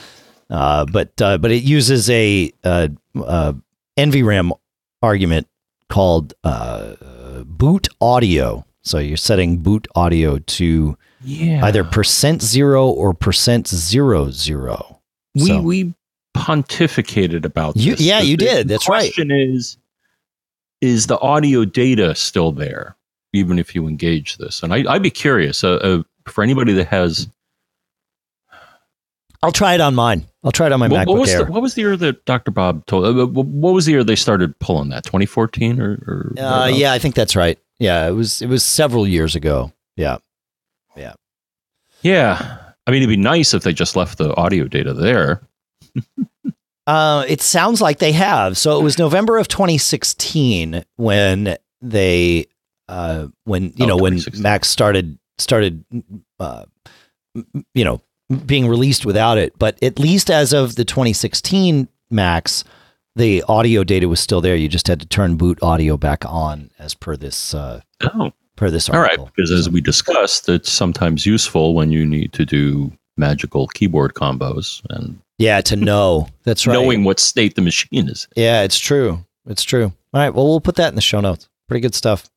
Uh, 0.50 0.86
but 0.86 1.22
uh, 1.22 1.38
but 1.38 1.52
it 1.52 1.64
uses 1.64 2.10
a 2.10 2.52
uh, 2.64 2.88
uh, 3.24 3.54
NVRAM 3.98 4.52
argument 5.04 5.48
called 5.90 6.34
uh, 6.44 6.96
boot 7.46 7.88
audio. 8.02 8.66
So 8.82 8.98
you're 8.98 9.18
setting 9.18 9.58
boot 9.58 9.88
audio 9.96 10.40
to 10.40 10.98
Yeah. 11.24 11.66
either 11.66 11.84
percent 11.84 12.42
zero 12.42 12.88
or 12.88 13.14
percent 13.14 13.68
zero 13.68 14.32
zero. 14.32 15.02
we 15.36 15.46
So- 15.48 15.62
we 15.62 15.94
pontificated 16.36 17.46
about 17.46 17.76
You- 17.78 17.96
this. 17.96 18.02
yeah, 18.06 18.22
you 18.22 18.38
did. 18.38 18.68
That's 18.68 18.88
right. 18.90 19.04
The 19.04 19.08
question 19.10 19.32
is 19.32 19.78
is 20.82 21.08
the 21.08 21.20
audio 21.20 21.66
data 21.66 22.16
still 22.16 22.52
there 22.52 22.96
even 23.34 23.60
if 23.60 23.76
you 23.76 23.88
engage 23.88 24.38
this 24.38 24.64
and 24.64 24.74
I, 24.74 24.84
i'd 24.94 25.04
be 25.04 25.12
curious 25.12 25.64
uh, 25.64 25.76
uh, 25.76 26.04
for 26.26 26.44
anybody 26.44 26.74
that 26.74 26.88
has 26.88 27.28
I'll 29.42 29.54
try 29.54 29.74
it 29.74 29.80
on 29.80 29.96
mine. 29.96 30.26
I'll 30.44 30.52
try 30.52 30.66
it 30.66 30.74
on 30.74 30.82
my 30.82 30.90
what, 30.90 31.08
MacBook 31.08 31.12
what 31.12 31.20
was 31.22 31.30
Air. 31.30 31.46
the, 31.46 31.52
what 31.54 31.62
was 31.62 31.76
the 31.76 31.82
year 31.82 31.96
that 31.96 32.26
dr 32.26 32.52
bob 32.52 32.86
told 32.88 33.06
uh, 33.06 33.26
what 33.26 33.46
what 33.46 33.72
was 33.74 33.86
the 33.86 33.94
year 33.94 34.04
they 34.04 34.18
started 34.18 34.58
pulling 34.60 34.90
that 34.90 35.06
2014 35.06 35.80
or, 35.80 35.92
or 36.06 36.34
uh, 36.38 36.68
yeah, 36.68 36.92
I 36.92 37.00
think 37.00 37.16
that's 37.16 37.38
right. 37.38 37.58
Yeah, 37.80 38.08
it 38.08 38.12
was 38.12 38.42
it 38.42 38.48
was 38.48 38.66
several 38.66 39.08
years 39.08 39.36
ago. 39.36 39.72
Yeah, 39.96 40.18
yeah. 40.98 41.14
Yeah. 42.02 42.58
I 42.88 42.92
mean, 42.92 43.04
it'd 43.04 43.10
be 43.10 43.18
nice 43.18 43.54
if 43.54 43.64
they 43.64 43.74
just 43.74 43.96
left 43.96 44.18
the 44.18 44.36
audio 44.36 44.66
data 44.66 44.94
there. 44.94 45.42
Uh, 46.90 47.24
it 47.28 47.42
sounds 47.42 47.82
like 47.82 48.00
they 48.00 48.12
have. 48.14 48.58
So 48.58 48.80
it 48.80 48.84
was 48.84 48.98
November 48.98 49.38
of 49.38 49.48
2016 49.48 50.84
when 50.96 51.56
they, 51.82 52.46
uh, 52.88 53.28
when 53.44 53.66
you 53.76 53.86
Oh, 53.86 53.88
know, 53.88 53.98
when 53.98 54.20
Macs 54.38 54.70
started 54.70 55.20
started, 55.38 55.84
uh, 56.40 56.66
you 57.74 57.84
know, 57.86 58.02
being 58.46 58.68
released 58.68 59.06
without 59.06 59.38
it. 59.38 59.54
But 59.60 59.82
at 59.84 60.00
least 60.00 60.30
as 60.32 60.52
of 60.54 60.76
the 60.76 60.84
2016 60.86 61.88
Macs, 62.10 62.64
the 63.16 63.44
audio 63.48 63.84
data 63.84 64.08
was 64.08 64.20
still 64.20 64.42
there. 64.42 64.56
You 64.56 64.68
just 64.68 64.88
had 64.88 65.00
to 65.00 65.06
turn 65.08 65.36
boot 65.36 65.60
audio 65.62 65.96
back 65.98 66.26
on, 66.26 66.72
as 66.80 66.94
per 66.96 67.16
this 67.16 67.54
uh, 67.54 67.82
Oh, 68.16 68.32
per 68.56 68.70
this 68.72 68.90
all 68.90 69.00
right. 69.00 69.12
article. 69.12 69.30
Because 69.36 69.52
as 69.52 69.70
we 69.70 69.80
discussed, 69.82 70.50
it's 70.50 70.72
sometimes 70.72 71.26
useful 71.26 71.74
when 71.76 71.92
you 71.92 72.06
need 72.06 72.34
to 72.34 72.46
do 72.46 72.92
magical 73.18 73.68
keyboard 73.68 74.14
combos 74.16 74.82
and 74.90 75.20
Yeah, 75.40 75.62
to 75.62 75.76
know. 75.76 76.28
That's 76.44 76.68
right. 76.68 76.74
knowing 76.74 77.04
what 77.04 77.20
state 77.20 77.56
the 77.56 77.62
machine 77.62 78.08
is. 78.08 78.28
Yeah, 78.36 78.62
it's 78.62 78.78
true. 78.78 79.26
It's 79.48 79.64
true. 79.64 79.86
All 80.14 80.22
right. 80.22 80.34
Well, 80.34 80.46
we'll 80.46 80.62
put 80.62 80.76
that 80.76 80.90
in 80.90 80.96
the 80.96 81.02
show 81.02 81.22
notes. 81.22 81.50
Pretty 81.68 81.82
good 81.82 81.96
stuff. 81.96 82.30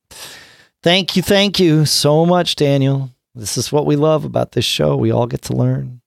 Thank 0.81 1.15
you. 1.15 1.21
Thank 1.21 1.59
you 1.59 1.85
so 1.85 2.25
much, 2.25 2.55
Daniel. 2.55 3.11
This 3.35 3.57
is 3.57 3.71
what 3.71 3.85
we 3.85 3.95
love 3.95 4.25
about 4.25 4.53
this 4.53 4.65
show. 4.65 4.95
We 4.95 5.11
all 5.11 5.27
get 5.27 5.41
to 5.43 5.53
learn. 5.53 6.01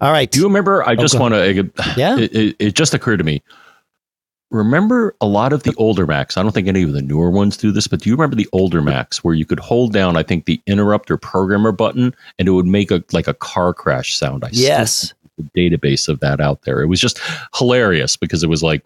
All 0.00 0.10
right. 0.10 0.30
Do 0.30 0.40
you 0.40 0.46
remember? 0.46 0.82
I 0.86 0.92
oh, 0.92 0.96
just 0.96 1.18
want 1.18 1.34
to. 1.34 1.70
Yeah. 1.96 2.18
It, 2.18 2.34
it, 2.34 2.56
it 2.58 2.74
just 2.74 2.92
occurred 2.92 3.18
to 3.18 3.24
me. 3.24 3.42
Remember 4.50 5.16
a 5.20 5.26
lot 5.26 5.52
of 5.52 5.62
the 5.62 5.74
older 5.76 6.06
Macs. 6.06 6.36
I 6.36 6.42
don't 6.42 6.52
think 6.52 6.68
any 6.68 6.82
of 6.82 6.92
the 6.92 7.00
newer 7.00 7.30
ones 7.30 7.56
do 7.56 7.72
this, 7.72 7.86
but 7.86 8.00
do 8.00 8.10
you 8.10 8.14
remember 8.14 8.36
the 8.36 8.48
older 8.52 8.82
Macs 8.82 9.24
where 9.24 9.32
you 9.34 9.46
could 9.46 9.60
hold 9.60 9.94
down, 9.94 10.16
I 10.16 10.22
think, 10.22 10.44
the 10.44 10.60
interrupter 10.66 11.16
programmer 11.16 11.72
button 11.72 12.14
and 12.38 12.48
it 12.48 12.50
would 12.50 12.66
make 12.66 12.90
a 12.90 13.02
like 13.12 13.28
a 13.28 13.34
car 13.34 13.72
crash 13.72 14.14
sound? 14.14 14.44
I 14.44 14.48
still 14.48 14.62
yes. 14.62 15.08
have 15.08 15.21
the 15.38 15.44
database 15.56 16.08
of 16.08 16.20
that 16.20 16.40
out 16.40 16.62
there. 16.62 16.82
It 16.82 16.86
was 16.86 17.00
just 17.00 17.20
hilarious 17.54 18.16
because 18.16 18.42
it 18.42 18.48
was 18.48 18.62
like, 18.62 18.84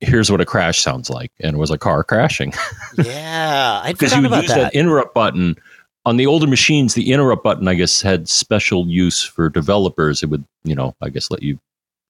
here's 0.00 0.30
what 0.30 0.40
a 0.40 0.46
crash 0.46 0.80
sounds 0.80 1.08
like, 1.08 1.32
and 1.40 1.54
it 1.54 1.58
was 1.58 1.70
a 1.70 1.78
car 1.78 2.04
crashing 2.04 2.52
Yeah. 2.98 3.80
I 3.82 3.92
because 3.92 4.14
you 4.14 4.22
would 4.22 4.30
use 4.30 4.48
that. 4.48 4.56
that 4.56 4.74
interrupt 4.74 5.14
button 5.14 5.56
on 6.04 6.16
the 6.16 6.26
older 6.26 6.46
machines. 6.46 6.94
The 6.94 7.12
interrupt 7.12 7.42
button, 7.42 7.66
I 7.68 7.74
guess, 7.74 8.02
had 8.02 8.28
special 8.28 8.86
use 8.86 9.22
for 9.24 9.48
developers. 9.48 10.22
It 10.22 10.26
would, 10.26 10.44
you 10.64 10.74
know, 10.74 10.94
I 11.02 11.08
guess 11.08 11.30
let 11.30 11.42
you 11.42 11.58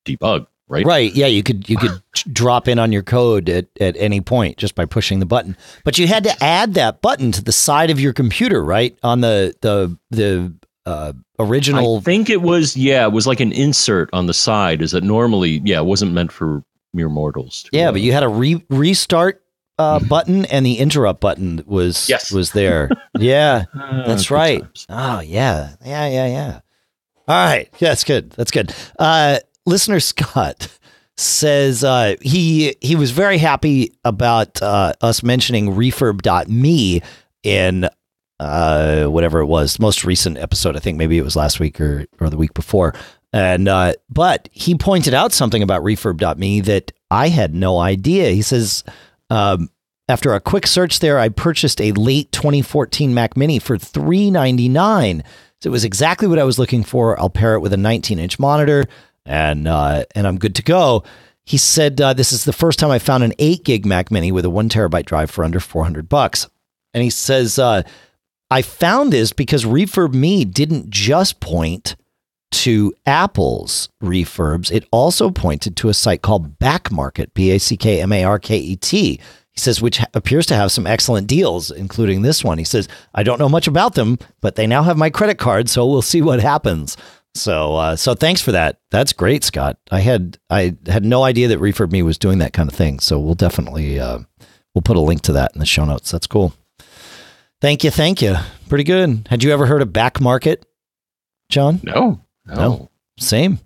debug, 0.04 0.46
right? 0.68 0.84
Right. 0.84 1.14
Yeah. 1.14 1.26
You 1.26 1.42
could 1.42 1.68
you 1.68 1.76
could 1.78 2.02
drop 2.32 2.68
in 2.68 2.78
on 2.78 2.92
your 2.92 3.02
code 3.02 3.48
at, 3.48 3.66
at 3.80 3.96
any 3.96 4.20
point 4.20 4.56
just 4.58 4.74
by 4.74 4.84
pushing 4.84 5.20
the 5.20 5.26
button. 5.26 5.56
But 5.84 5.98
you 5.98 6.06
had 6.06 6.24
to 6.24 6.44
add 6.44 6.74
that 6.74 7.00
button 7.02 7.32
to 7.32 7.42
the 7.42 7.52
side 7.52 7.90
of 7.90 8.00
your 8.00 8.12
computer, 8.12 8.62
right? 8.64 8.98
On 9.02 9.20
the 9.20 9.54
the 9.60 9.96
the 10.10 10.52
uh, 10.86 11.12
original 11.38 11.98
I 11.98 12.00
think 12.00 12.30
it 12.30 12.40
was, 12.42 12.76
yeah, 12.76 13.04
it 13.04 13.12
was 13.12 13.26
like 13.26 13.40
an 13.40 13.52
insert 13.52 14.08
on 14.12 14.26
the 14.26 14.34
side. 14.34 14.80
Is 14.82 14.92
that 14.92 15.02
normally, 15.04 15.60
yeah, 15.64 15.78
it 15.80 15.84
wasn't 15.86 16.12
meant 16.12 16.32
for 16.32 16.62
mere 16.94 17.08
mortals. 17.08 17.64
to, 17.64 17.70
Yeah, 17.72 17.90
but 17.90 18.00
you 18.00 18.12
had 18.12 18.22
a 18.22 18.28
re- 18.28 18.64
restart 18.70 19.42
uh, 19.78 19.98
button 20.00 20.46
and 20.46 20.64
the 20.64 20.78
interrupt 20.78 21.20
button 21.20 21.62
was 21.66 22.08
Yes. 22.08 22.30
was 22.32 22.52
there. 22.52 22.88
Yeah, 23.18 23.64
uh, 23.78 24.06
that's 24.06 24.30
right. 24.30 24.60
times. 24.62 24.86
Oh 24.88 25.20
yeah, 25.20 25.74
yeah, 25.84 26.06
yeah, 26.08 26.26
yeah. 26.26 26.60
All 27.28 27.34
right, 27.46 27.68
yeah, 27.78 27.88
that's 27.88 28.04
good. 28.04 28.30
That's 28.32 28.50
good. 28.50 28.72
Uh, 28.98 29.38
listener 29.66 30.00
Scott 30.00 30.68
says 31.16 31.82
uh, 31.82 32.14
he 32.20 32.76
he 32.80 32.94
was 32.94 33.10
very 33.10 33.38
happy 33.38 33.92
about 34.04 34.62
uh, 34.62 34.92
us 35.00 35.22
mentioning 35.22 35.70
refurb.me 35.74 37.02
in 37.42 37.88
uh, 38.40 39.04
whatever 39.06 39.40
it 39.40 39.46
was, 39.46 39.78
most 39.78 40.04
recent 40.04 40.38
episode. 40.38 40.76
I 40.76 40.80
think 40.80 40.98
maybe 40.98 41.18
it 41.18 41.24
was 41.24 41.36
last 41.36 41.60
week 41.60 41.80
or 41.80 42.06
or 42.20 42.30
the 42.30 42.36
week 42.36 42.54
before. 42.54 42.94
And 43.32 43.68
uh, 43.68 43.94
but 44.08 44.48
he 44.52 44.74
pointed 44.74 45.14
out 45.14 45.32
something 45.32 45.62
about 45.62 45.82
refurb.me 45.82 46.60
that 46.62 46.92
I 47.10 47.28
had 47.28 47.54
no 47.54 47.78
idea. 47.78 48.30
He 48.30 48.42
says 48.42 48.84
um, 49.30 49.70
after 50.08 50.32
a 50.34 50.40
quick 50.40 50.66
search 50.66 51.00
there, 51.00 51.18
I 51.18 51.28
purchased 51.28 51.80
a 51.80 51.92
late 51.92 52.30
2014 52.32 53.12
Mac 53.12 53.36
Mini 53.36 53.58
for 53.58 53.76
399. 53.76 55.22
So 55.60 55.68
it 55.68 55.70
was 55.70 55.84
exactly 55.84 56.28
what 56.28 56.38
I 56.38 56.44
was 56.44 56.58
looking 56.58 56.84
for. 56.84 57.18
I'll 57.18 57.30
pair 57.30 57.54
it 57.54 57.60
with 57.60 57.72
a 57.72 57.78
19 57.78 58.18
inch 58.18 58.38
monitor, 58.38 58.84
and 59.24 59.66
uh, 59.66 60.04
and 60.14 60.26
I'm 60.26 60.38
good 60.38 60.54
to 60.56 60.62
go. 60.62 61.02
He 61.44 61.58
said 61.58 62.00
uh, 62.00 62.12
this 62.12 62.32
is 62.32 62.44
the 62.44 62.52
first 62.52 62.78
time 62.78 62.90
I 62.90 62.98
found 62.98 63.22
an 63.22 63.32
8 63.38 63.64
gig 63.64 63.86
Mac 63.86 64.10
Mini 64.10 64.32
with 64.32 64.44
a 64.44 64.50
one 64.50 64.68
terabyte 64.68 65.06
drive 65.06 65.30
for 65.30 65.44
under 65.44 65.60
400 65.60 66.08
bucks. 66.08 66.48
And 66.92 67.02
he 67.02 67.10
says 67.10 67.58
uh, 67.58 67.82
I 68.50 68.62
found 68.62 69.12
this 69.12 69.32
because 69.32 69.64
Refurb 69.64 70.14
Me 70.14 70.44
didn't 70.44 70.90
just 70.90 71.40
point 71.40 71.96
to 72.52 72.94
Apple's 73.04 73.88
refurbs, 74.02 74.70
it 74.70 74.86
also 74.90 75.30
pointed 75.30 75.76
to 75.76 75.88
a 75.88 75.94
site 75.94 76.22
called 76.22 76.58
Backmarket, 76.58 77.34
B 77.34 77.50
A 77.50 77.58
C 77.58 77.76
K 77.76 78.00
M 78.00 78.12
A 78.12 78.24
R 78.24 78.38
K 78.38 78.56
E 78.56 78.76
T. 78.76 79.20
He 79.50 79.60
says, 79.60 79.80
which 79.80 80.00
appears 80.12 80.46
to 80.46 80.54
have 80.54 80.70
some 80.70 80.86
excellent 80.86 81.26
deals, 81.26 81.70
including 81.70 82.22
this 82.22 82.44
one. 82.44 82.58
He 82.58 82.64
says, 82.64 82.88
I 83.14 83.22
don't 83.22 83.38
know 83.38 83.48
much 83.48 83.66
about 83.66 83.94
them, 83.94 84.18
but 84.42 84.54
they 84.54 84.66
now 84.66 84.82
have 84.82 84.98
my 84.98 85.08
credit 85.08 85.38
card, 85.38 85.70
so 85.70 85.86
we'll 85.86 86.02
see 86.02 86.20
what 86.20 86.40
happens. 86.40 86.96
So, 87.34 87.76
uh, 87.76 87.96
so 87.96 88.14
thanks 88.14 88.42
for 88.42 88.52
that. 88.52 88.80
That's 88.90 89.12
great, 89.12 89.44
Scott. 89.44 89.78
I 89.90 90.00
had 90.00 90.38
I 90.50 90.76
had 90.86 91.04
no 91.04 91.22
idea 91.22 91.48
that 91.48 91.60
Refurb 91.60 91.90
Me 91.90 92.02
was 92.02 92.18
doing 92.18 92.38
that 92.38 92.52
kind 92.52 92.70
of 92.70 92.76
thing. 92.76 93.00
So 93.00 93.18
we'll 93.18 93.34
definitely 93.34 93.98
uh, 93.98 94.20
we'll 94.74 94.82
put 94.82 94.96
a 94.96 95.00
link 95.00 95.22
to 95.22 95.32
that 95.32 95.52
in 95.54 95.60
the 95.60 95.66
show 95.66 95.84
notes. 95.84 96.10
That's 96.10 96.26
cool. 96.26 96.54
Thank 97.60 97.84
you, 97.84 97.90
thank 97.90 98.20
you. 98.20 98.36
Pretty 98.68 98.84
good. 98.84 99.26
Had 99.30 99.42
you 99.42 99.52
ever 99.52 99.66
heard 99.66 99.82
of 99.82 99.92
back 99.92 100.20
market, 100.20 100.66
John? 101.48 101.80
No, 101.82 102.20
no, 102.46 102.54
No. 102.54 102.90
Same. 103.18 103.58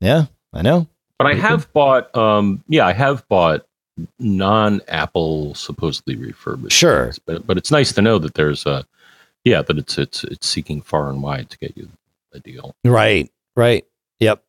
Yeah, 0.00 0.26
I 0.52 0.62
know. 0.62 0.86
But 1.18 1.26
I 1.28 1.30
Very 1.34 1.42
have 1.42 1.72
bought, 1.72 2.14
um, 2.16 2.64
yeah, 2.68 2.86
I 2.86 2.92
have 2.92 3.26
bought 3.28 3.66
non-Apple 4.18 5.54
supposedly 5.54 6.16
refurbished. 6.16 6.76
Sure. 6.76 7.04
things. 7.04 7.18
but 7.18 7.46
but 7.46 7.56
it's 7.56 7.70
nice 7.70 7.92
to 7.92 8.02
know 8.02 8.18
that 8.18 8.34
there's 8.34 8.66
a, 8.66 8.86
yeah, 9.44 9.62
that 9.62 9.78
it's 9.78 9.98
it's 9.98 10.24
it's 10.24 10.46
seeking 10.46 10.80
far 10.82 11.08
and 11.10 11.22
wide 11.22 11.50
to 11.50 11.58
get 11.58 11.76
you 11.76 11.88
a 12.32 12.40
deal. 12.40 12.74
Right. 12.84 13.30
Right. 13.54 13.84
Yep. 14.20 14.42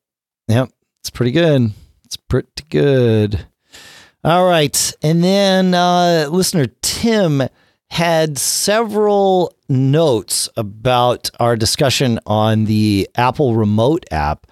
Yep. 0.48 0.70
It's 1.02 1.10
pretty 1.10 1.32
good. 1.32 1.72
It's 2.06 2.18
pretty 2.18 2.64
good. 2.70 3.46
All 4.24 4.46
right. 4.48 4.94
And 5.02 5.24
then 5.24 5.74
uh, 5.74 6.28
listener 6.32 6.68
Tim 6.82 7.44
had 7.90 8.38
several 8.38 9.54
notes 9.70 10.50
about 10.58 11.30
our 11.40 11.56
discussion 11.56 12.20
on 12.26 12.66
the 12.66 13.10
Apple 13.16 13.56
Remote 13.56 14.06
app. 14.12 14.48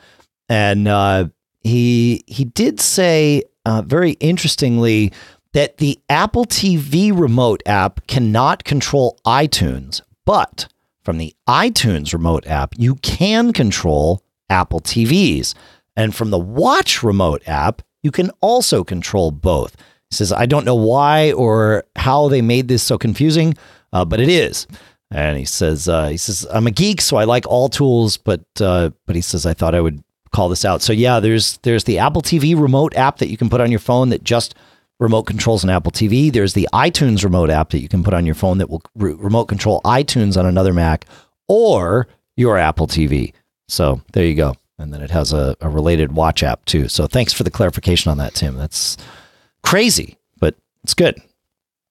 And 0.50 0.88
uh, 0.88 1.30
he 1.62 2.24
he 2.28 2.46
did 2.46 2.80
say 2.80 3.44
uh, 3.66 3.82
very 3.86 4.12
interestingly 4.14 5.12
that 5.54 5.78
the 5.78 6.00
Apple 6.10 6.46
TV 6.46 7.18
Remote 7.18 7.64
app 7.66 8.06
cannot 8.08 8.64
control 8.64 9.18
iTunes, 9.26 10.02
but 10.26 10.68
from 11.02 11.18
the 11.18 11.34
iTunes 11.48 12.14
Remote 12.14 12.46
app, 12.48 12.74
you 12.78 12.96
can 12.96 13.54
control 13.54 14.22
Apple 14.50 14.82
TVs. 14.82 15.54
And 15.96 16.14
from 16.14 16.30
the 16.30 16.40
Watch 16.40 17.04
Remote 17.04 17.42
app, 17.48 17.82
you 18.04 18.12
can 18.12 18.32
also 18.42 18.84
control 18.84 19.32
both. 19.32 19.78
Says, 20.16 20.32
I 20.32 20.46
don't 20.46 20.66
know 20.66 20.76
why 20.76 21.32
or 21.34 21.84
how 21.96 22.28
they 22.30 22.42
made 22.42 22.68
this 22.68 22.84
so 22.84 22.98
confusing, 22.98 23.56
uh, 23.94 24.06
but 24.06 24.20
it 24.20 24.30
is. 24.30 24.68
And 25.12 25.38
he 25.38 25.46
says, 25.46 25.88
uh, 25.88 26.08
he 26.08 26.18
says, 26.18 26.48
I'm 26.52 26.68
a 26.68 26.72
geek, 26.72 27.00
so 27.00 27.18
I 27.18 27.26
like 27.26 27.46
all 27.48 27.70
tools, 27.70 28.18
but 28.18 28.44
uh, 28.60 28.90
but 29.06 29.16
he 29.16 29.22
says 29.22 29.46
I 29.46 29.54
thought 29.54 29.76
I 29.76 29.82
would 29.82 30.04
call 30.36 30.50
this 30.50 30.66
out. 30.66 30.82
So 30.82 30.92
yeah, 30.94 31.20
there's 31.20 31.58
there's 31.60 31.86
the 31.86 32.00
Apple 32.00 32.22
TV 32.22 32.60
remote 32.60 32.96
app 32.96 33.20
that 33.20 33.30
you 33.30 33.38
can 33.38 33.50
put 33.50 33.62
on 33.62 33.72
your 33.72 33.80
phone 33.80 34.10
that 34.10 34.24
just 34.24 34.56
remote 35.00 35.24
controls 35.24 35.64
an 35.64 35.70
Apple 35.70 35.92
TV. 35.92 36.32
There's 36.32 36.54
the 36.54 36.68
iTunes 36.74 37.24
remote 37.24 37.50
app 37.50 37.70
that 37.70 37.82
you 37.82 37.88
can 37.88 38.04
put 38.04 38.14
on 38.14 38.26
your 38.26 38.36
phone 38.36 38.58
that 38.58 38.70
will 38.70 38.82
re- 38.96 39.14
remote 39.14 39.46
control 39.46 39.82
iTunes 39.86 40.38
on 40.38 40.46
another 40.46 40.74
Mac 40.74 41.06
or 41.48 42.08
your 42.36 42.58
Apple 42.58 42.88
TV. 42.88 43.34
So 43.68 44.02
there 44.14 44.26
you 44.26 44.36
go. 44.36 44.56
And 44.78 44.94
then 44.94 45.02
it 45.02 45.12
has 45.12 45.32
a, 45.32 45.56
a 45.62 45.70
related 45.70 46.12
watch 46.12 46.44
app 46.44 46.66
too. 46.66 46.88
So 46.90 47.08
thanks 47.08 47.32
for 47.32 47.44
the 47.44 47.52
clarification 47.52 48.12
on 48.12 48.18
that, 48.18 48.34
Tim. 48.34 48.58
That's 48.58 48.98
crazy, 49.66 50.18
but 50.40 50.56
it's 50.84 50.94
good. 50.94 51.22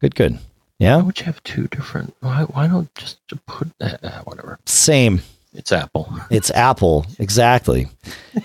Good, 0.01 0.15
good. 0.15 0.39
Yeah. 0.79 0.97
Why 0.97 1.03
would 1.03 1.19
you 1.19 1.27
have 1.27 1.43
two 1.45 1.69
different? 1.69 2.15
Why 2.21 2.43
why 2.45 2.67
don't 2.67 2.93
just 2.95 3.19
put 3.47 3.69
uh, 3.81 4.23
whatever? 4.25 4.59
same. 4.67 5.21
It's 5.55 5.71
Apple. 5.71 6.13
It's 6.31 6.51
Apple, 6.51 7.07
exactly. 7.21 7.87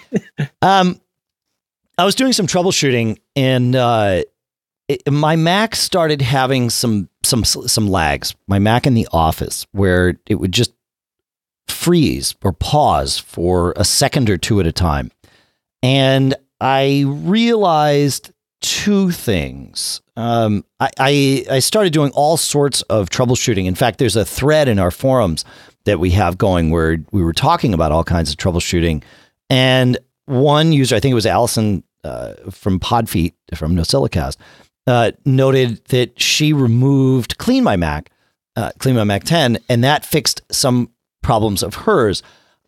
um, 0.61 1.01
I 1.97 2.05
was 2.05 2.13
doing 2.13 2.33
some 2.33 2.45
troubleshooting, 2.45 3.17
and 3.35 3.75
uh, 3.75 4.21
it, 4.87 5.11
my 5.11 5.35
Mac 5.35 5.75
started 5.75 6.21
having 6.21 6.69
some 6.69 7.09
some 7.23 7.43
some 7.43 7.87
lags. 7.87 8.35
My 8.47 8.59
Mac 8.59 8.85
in 8.85 8.93
the 8.93 9.07
office, 9.11 9.65
where 9.71 10.19
it 10.27 10.35
would 10.35 10.51
just 10.51 10.71
freeze 11.67 12.35
or 12.43 12.53
pause 12.53 13.17
for 13.17 13.73
a 13.75 13.83
second 13.83 14.29
or 14.29 14.37
two 14.37 14.59
at 14.59 14.67
a 14.67 14.71
time, 14.71 15.11
and 15.81 16.35
I 16.61 17.05
realized 17.07 18.31
two 18.61 19.11
things. 19.11 20.01
Um, 20.15 20.65
I, 20.79 20.89
I 20.99 21.45
I 21.51 21.59
started 21.59 21.93
doing 21.93 22.11
all 22.11 22.37
sorts 22.37 22.81
of 22.83 23.09
troubleshooting. 23.09 23.65
In 23.65 23.75
fact, 23.75 23.99
there's 23.99 24.15
a 24.15 24.25
thread 24.25 24.67
in 24.67 24.79
our 24.79 24.91
forums 24.91 25.45
that 25.85 25.99
we 25.99 26.11
have 26.11 26.37
going 26.37 26.71
where 26.71 26.97
we 27.11 27.23
were 27.23 27.33
talking 27.33 27.73
about 27.73 27.91
all 27.91 28.03
kinds 28.03 28.29
of 28.31 28.37
troubleshooting. 28.37 29.03
And 29.49 29.97
one 30.25 30.71
user, 30.71 30.95
I 30.95 30.99
think 30.99 31.11
it 31.11 31.15
was 31.15 31.25
Allison 31.25 31.83
uh, 32.03 32.33
from 32.51 32.79
Podfeet 32.79 33.33
from 33.55 33.75
NosillaCast, 33.75 34.37
uh, 34.87 35.11
noted 35.25 35.83
that 35.85 36.19
she 36.19 36.53
removed 36.53 37.37
Clean 37.37 37.63
My 37.63 37.75
Mac, 37.75 38.11
uh, 38.55 38.71
Clean 38.79 38.95
My 38.95 39.03
Mac 39.03 39.23
10, 39.23 39.59
and 39.69 39.83
that 39.83 40.05
fixed 40.05 40.41
some 40.51 40.91
problems 41.21 41.63
of 41.63 41.75
hers. 41.75 42.21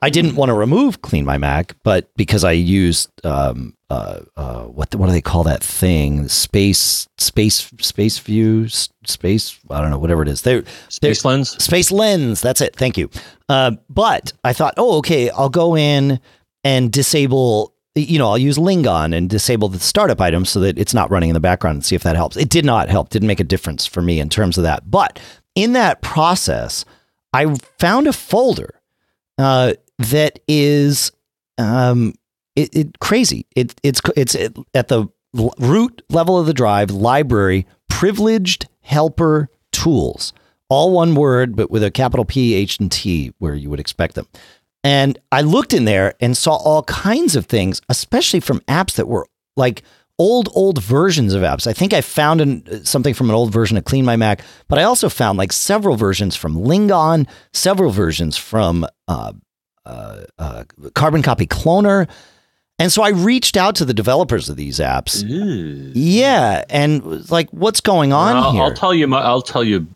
I 0.03 0.09
didn't 0.09 0.35
want 0.35 0.49
to 0.49 0.53
remove 0.53 1.01
Clean 1.03 1.23
My 1.23 1.37
Mac, 1.37 1.75
but 1.83 2.09
because 2.15 2.43
I 2.43 2.53
used 2.53 3.09
um, 3.23 3.75
uh, 3.91 4.21
uh, 4.35 4.63
what 4.63 4.89
the, 4.89 4.97
what 4.97 5.07
do 5.07 5.11
they 5.11 5.21
call 5.21 5.43
that 5.43 5.63
thing? 5.63 6.27
Space 6.27 7.07
space 7.17 7.71
space 7.79 8.17
view 8.19 8.67
space. 8.69 9.59
I 9.69 9.81
don't 9.81 9.91
know 9.91 9.99
whatever 9.99 10.23
it 10.23 10.27
is. 10.27 10.41
They 10.41 10.63
space 10.87 11.23
lens. 11.23 11.63
Space 11.63 11.91
lens. 11.91 12.41
That's 12.41 12.61
it. 12.61 12.75
Thank 12.75 12.97
you. 12.97 13.09
Uh, 13.49 13.71
but 13.89 14.33
I 14.43 14.53
thought, 14.53 14.73
oh, 14.77 14.97
okay, 14.99 15.29
I'll 15.29 15.49
go 15.49 15.75
in 15.75 16.19
and 16.63 16.91
disable. 16.91 17.75
You 17.93 18.17
know, 18.17 18.29
I'll 18.29 18.37
use 18.37 18.57
Lingon 18.57 19.13
and 19.15 19.29
disable 19.29 19.67
the 19.67 19.79
startup 19.79 20.21
items 20.21 20.49
so 20.49 20.61
that 20.61 20.79
it's 20.79 20.93
not 20.93 21.11
running 21.11 21.29
in 21.29 21.33
the 21.33 21.41
background 21.41 21.75
and 21.75 21.85
see 21.85 21.95
if 21.95 22.03
that 22.03 22.15
helps. 22.15 22.37
It 22.37 22.47
did 22.47 22.63
not 22.63 22.89
help. 22.89 23.09
Didn't 23.09 23.27
make 23.27 23.41
a 23.41 23.43
difference 23.43 23.85
for 23.85 24.01
me 24.01 24.21
in 24.21 24.29
terms 24.29 24.57
of 24.57 24.63
that. 24.63 24.89
But 24.89 25.19
in 25.53 25.73
that 25.73 26.01
process, 26.01 26.85
I 27.33 27.53
found 27.77 28.07
a 28.07 28.13
folder. 28.13 28.79
Uh, 29.37 29.73
that 30.05 30.39
is 30.47 31.11
um, 31.57 32.13
it, 32.55 32.75
it 32.75 32.99
crazy. 32.99 33.45
It, 33.55 33.75
it's 33.83 34.01
it's 34.15 34.35
at 34.73 34.87
the 34.87 35.07
root 35.33 36.01
level 36.09 36.37
of 36.37 36.45
the 36.45 36.53
drive 36.53 36.91
library 36.91 37.65
privileged 37.89 38.67
helper 38.81 39.49
tools. 39.71 40.33
All 40.69 40.91
one 40.91 41.15
word 41.15 41.55
but 41.55 41.71
with 41.71 41.83
a 41.83 41.91
capital 41.91 42.25
p 42.25 42.53
h 42.53 42.79
and 42.79 42.91
t 42.91 43.33
where 43.39 43.55
you 43.55 43.69
would 43.69 43.79
expect 43.79 44.15
them. 44.15 44.27
And 44.83 45.19
i 45.31 45.41
looked 45.41 45.73
in 45.73 45.85
there 45.85 46.15
and 46.19 46.35
saw 46.35 46.55
all 46.55 46.83
kinds 46.83 47.35
of 47.35 47.45
things 47.45 47.81
especially 47.87 48.39
from 48.39 48.61
apps 48.61 48.95
that 48.95 49.07
were 49.07 49.27
like 49.55 49.83
old 50.17 50.49
old 50.53 50.81
versions 50.81 51.33
of 51.33 51.43
apps. 51.43 51.67
I 51.67 51.73
think 51.73 51.93
i 51.93 52.01
found 52.01 52.41
an, 52.41 52.85
something 52.85 53.13
from 53.13 53.29
an 53.29 53.35
old 53.35 53.53
version 53.53 53.77
of 53.77 53.85
clean 53.85 54.05
my 54.05 54.15
mac 54.15 54.41
but 54.67 54.79
i 54.79 54.83
also 54.83 55.07
found 55.07 55.37
like 55.37 55.53
several 55.53 55.95
versions 55.95 56.35
from 56.35 56.55
lingon 56.55 57.27
several 57.53 57.91
versions 57.91 58.35
from 58.35 58.85
uh, 59.07 59.33
uh, 59.85 60.23
uh, 60.37 60.63
Carbon 60.95 61.21
Copy 61.21 61.47
Cloner. 61.47 62.09
And 62.79 62.91
so 62.91 63.03
I 63.03 63.09
reached 63.09 63.57
out 63.57 63.75
to 63.75 63.85
the 63.85 63.93
developers 63.93 64.49
of 64.49 64.55
these 64.55 64.79
apps. 64.79 65.23
Ooh. 65.29 65.91
Yeah, 65.93 66.65
and 66.67 67.29
like, 67.29 67.47
what's 67.51 67.79
going 67.79 68.11
on 68.11 68.35
I'll, 68.35 68.51
here? 68.53 68.63
I'll 68.63 68.73
tell 68.73 68.93
you. 68.93 69.07
My, 69.07 69.21
I'll 69.21 69.43
tell 69.43 69.63
you. 69.63 69.87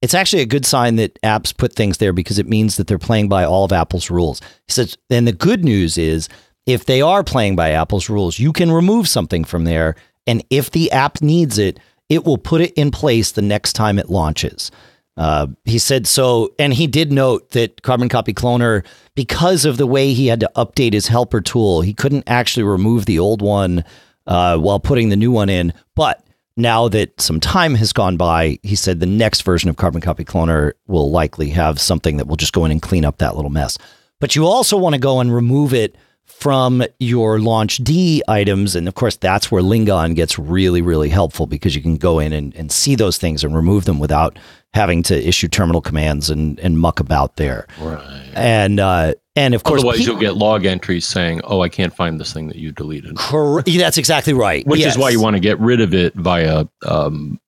it's 0.00 0.14
actually 0.14 0.42
a 0.42 0.46
good 0.46 0.64
sign 0.64 0.96
that 0.96 1.20
apps 1.22 1.56
put 1.56 1.74
things 1.74 1.98
there 1.98 2.12
because 2.12 2.38
it 2.38 2.48
means 2.48 2.76
that 2.76 2.86
they're 2.86 2.98
playing 2.98 3.28
by 3.28 3.44
all 3.44 3.64
of 3.64 3.72
Apple's 3.72 4.08
rules." 4.10 4.40
He 4.66 4.72
says, 4.72 4.96
"And 5.10 5.26
the 5.26 5.32
good 5.32 5.64
news 5.64 5.98
is." 5.98 6.28
If 6.64 6.84
they 6.84 7.02
are 7.02 7.24
playing 7.24 7.56
by 7.56 7.72
Apple's 7.72 8.08
rules, 8.08 8.38
you 8.38 8.52
can 8.52 8.70
remove 8.70 9.08
something 9.08 9.42
from 9.42 9.64
there. 9.64 9.96
And 10.28 10.44
if 10.48 10.70
the 10.70 10.92
app 10.92 11.20
needs 11.20 11.58
it, 11.58 11.80
it 12.12 12.24
will 12.24 12.38
put 12.38 12.60
it 12.60 12.72
in 12.74 12.90
place 12.90 13.32
the 13.32 13.42
next 13.42 13.72
time 13.72 13.98
it 13.98 14.10
launches. 14.10 14.70
Uh, 15.16 15.46
he 15.64 15.78
said 15.78 16.06
so, 16.06 16.54
and 16.58 16.72
he 16.72 16.86
did 16.86 17.12
note 17.12 17.50
that 17.50 17.82
Carbon 17.82 18.08
Copy 18.08 18.32
Cloner, 18.32 18.84
because 19.14 19.64
of 19.64 19.76
the 19.76 19.86
way 19.86 20.12
he 20.12 20.26
had 20.26 20.40
to 20.40 20.50
update 20.56 20.92
his 20.92 21.08
helper 21.08 21.40
tool, 21.40 21.82
he 21.82 21.92
couldn't 21.92 22.24
actually 22.26 22.62
remove 22.62 23.04
the 23.04 23.18
old 23.18 23.42
one 23.42 23.84
uh, 24.26 24.56
while 24.56 24.80
putting 24.80 25.10
the 25.10 25.16
new 25.16 25.30
one 25.30 25.48
in. 25.48 25.72
But 25.94 26.24
now 26.56 26.88
that 26.88 27.20
some 27.20 27.40
time 27.40 27.74
has 27.74 27.92
gone 27.92 28.16
by, 28.16 28.58
he 28.62 28.76
said 28.76 29.00
the 29.00 29.06
next 29.06 29.42
version 29.42 29.68
of 29.68 29.76
Carbon 29.76 30.00
Copy 30.00 30.24
Cloner 30.24 30.72
will 30.86 31.10
likely 31.10 31.50
have 31.50 31.80
something 31.80 32.16
that 32.16 32.26
will 32.26 32.36
just 32.36 32.52
go 32.52 32.64
in 32.64 32.70
and 32.70 32.82
clean 32.82 33.04
up 33.04 33.18
that 33.18 33.36
little 33.36 33.50
mess. 33.50 33.78
But 34.20 34.36
you 34.36 34.46
also 34.46 34.76
want 34.76 34.94
to 34.94 35.00
go 35.00 35.20
and 35.20 35.34
remove 35.34 35.74
it 35.74 35.96
from 36.38 36.82
your 36.98 37.38
launch 37.38 37.78
D 37.78 38.22
items. 38.28 38.74
And 38.74 38.88
of 38.88 38.94
course, 38.94 39.16
that's 39.16 39.50
where 39.50 39.62
Lingon 39.62 40.14
gets 40.14 40.38
really, 40.38 40.82
really 40.82 41.08
helpful 41.08 41.46
because 41.46 41.76
you 41.76 41.82
can 41.82 41.96
go 41.96 42.18
in 42.18 42.32
and, 42.32 42.54
and 42.56 42.70
see 42.72 42.94
those 42.94 43.18
things 43.18 43.44
and 43.44 43.54
remove 43.54 43.84
them 43.84 43.98
without 43.98 44.38
having 44.74 45.02
to 45.04 45.28
issue 45.28 45.48
terminal 45.48 45.80
commands 45.80 46.30
and, 46.30 46.58
and 46.60 46.78
muck 46.78 46.98
about 46.98 47.36
there. 47.36 47.66
Right. 47.78 48.30
And, 48.34 48.80
uh, 48.80 49.14
and 49.34 49.54
of 49.54 49.62
course, 49.64 49.80
otherwise 49.80 50.06
you'll 50.06 50.18
get 50.18 50.36
log 50.36 50.66
entries 50.66 51.06
saying, 51.06 51.40
"Oh, 51.44 51.62
I 51.62 51.70
can't 51.70 51.94
find 51.94 52.20
this 52.20 52.34
thing 52.34 52.48
that 52.48 52.56
you 52.56 52.70
deleted." 52.70 53.16
Correct. 53.16 53.66
That's 53.66 53.96
exactly 53.96 54.34
right. 54.34 54.66
Which 54.66 54.80
yes. 54.80 54.92
is 54.92 54.98
why 54.98 55.08
you 55.08 55.22
want 55.22 55.36
to 55.36 55.40
get 55.40 55.58
rid 55.58 55.80
of 55.80 55.94
it 55.94 56.14
via 56.14 56.66
um, 56.86 57.40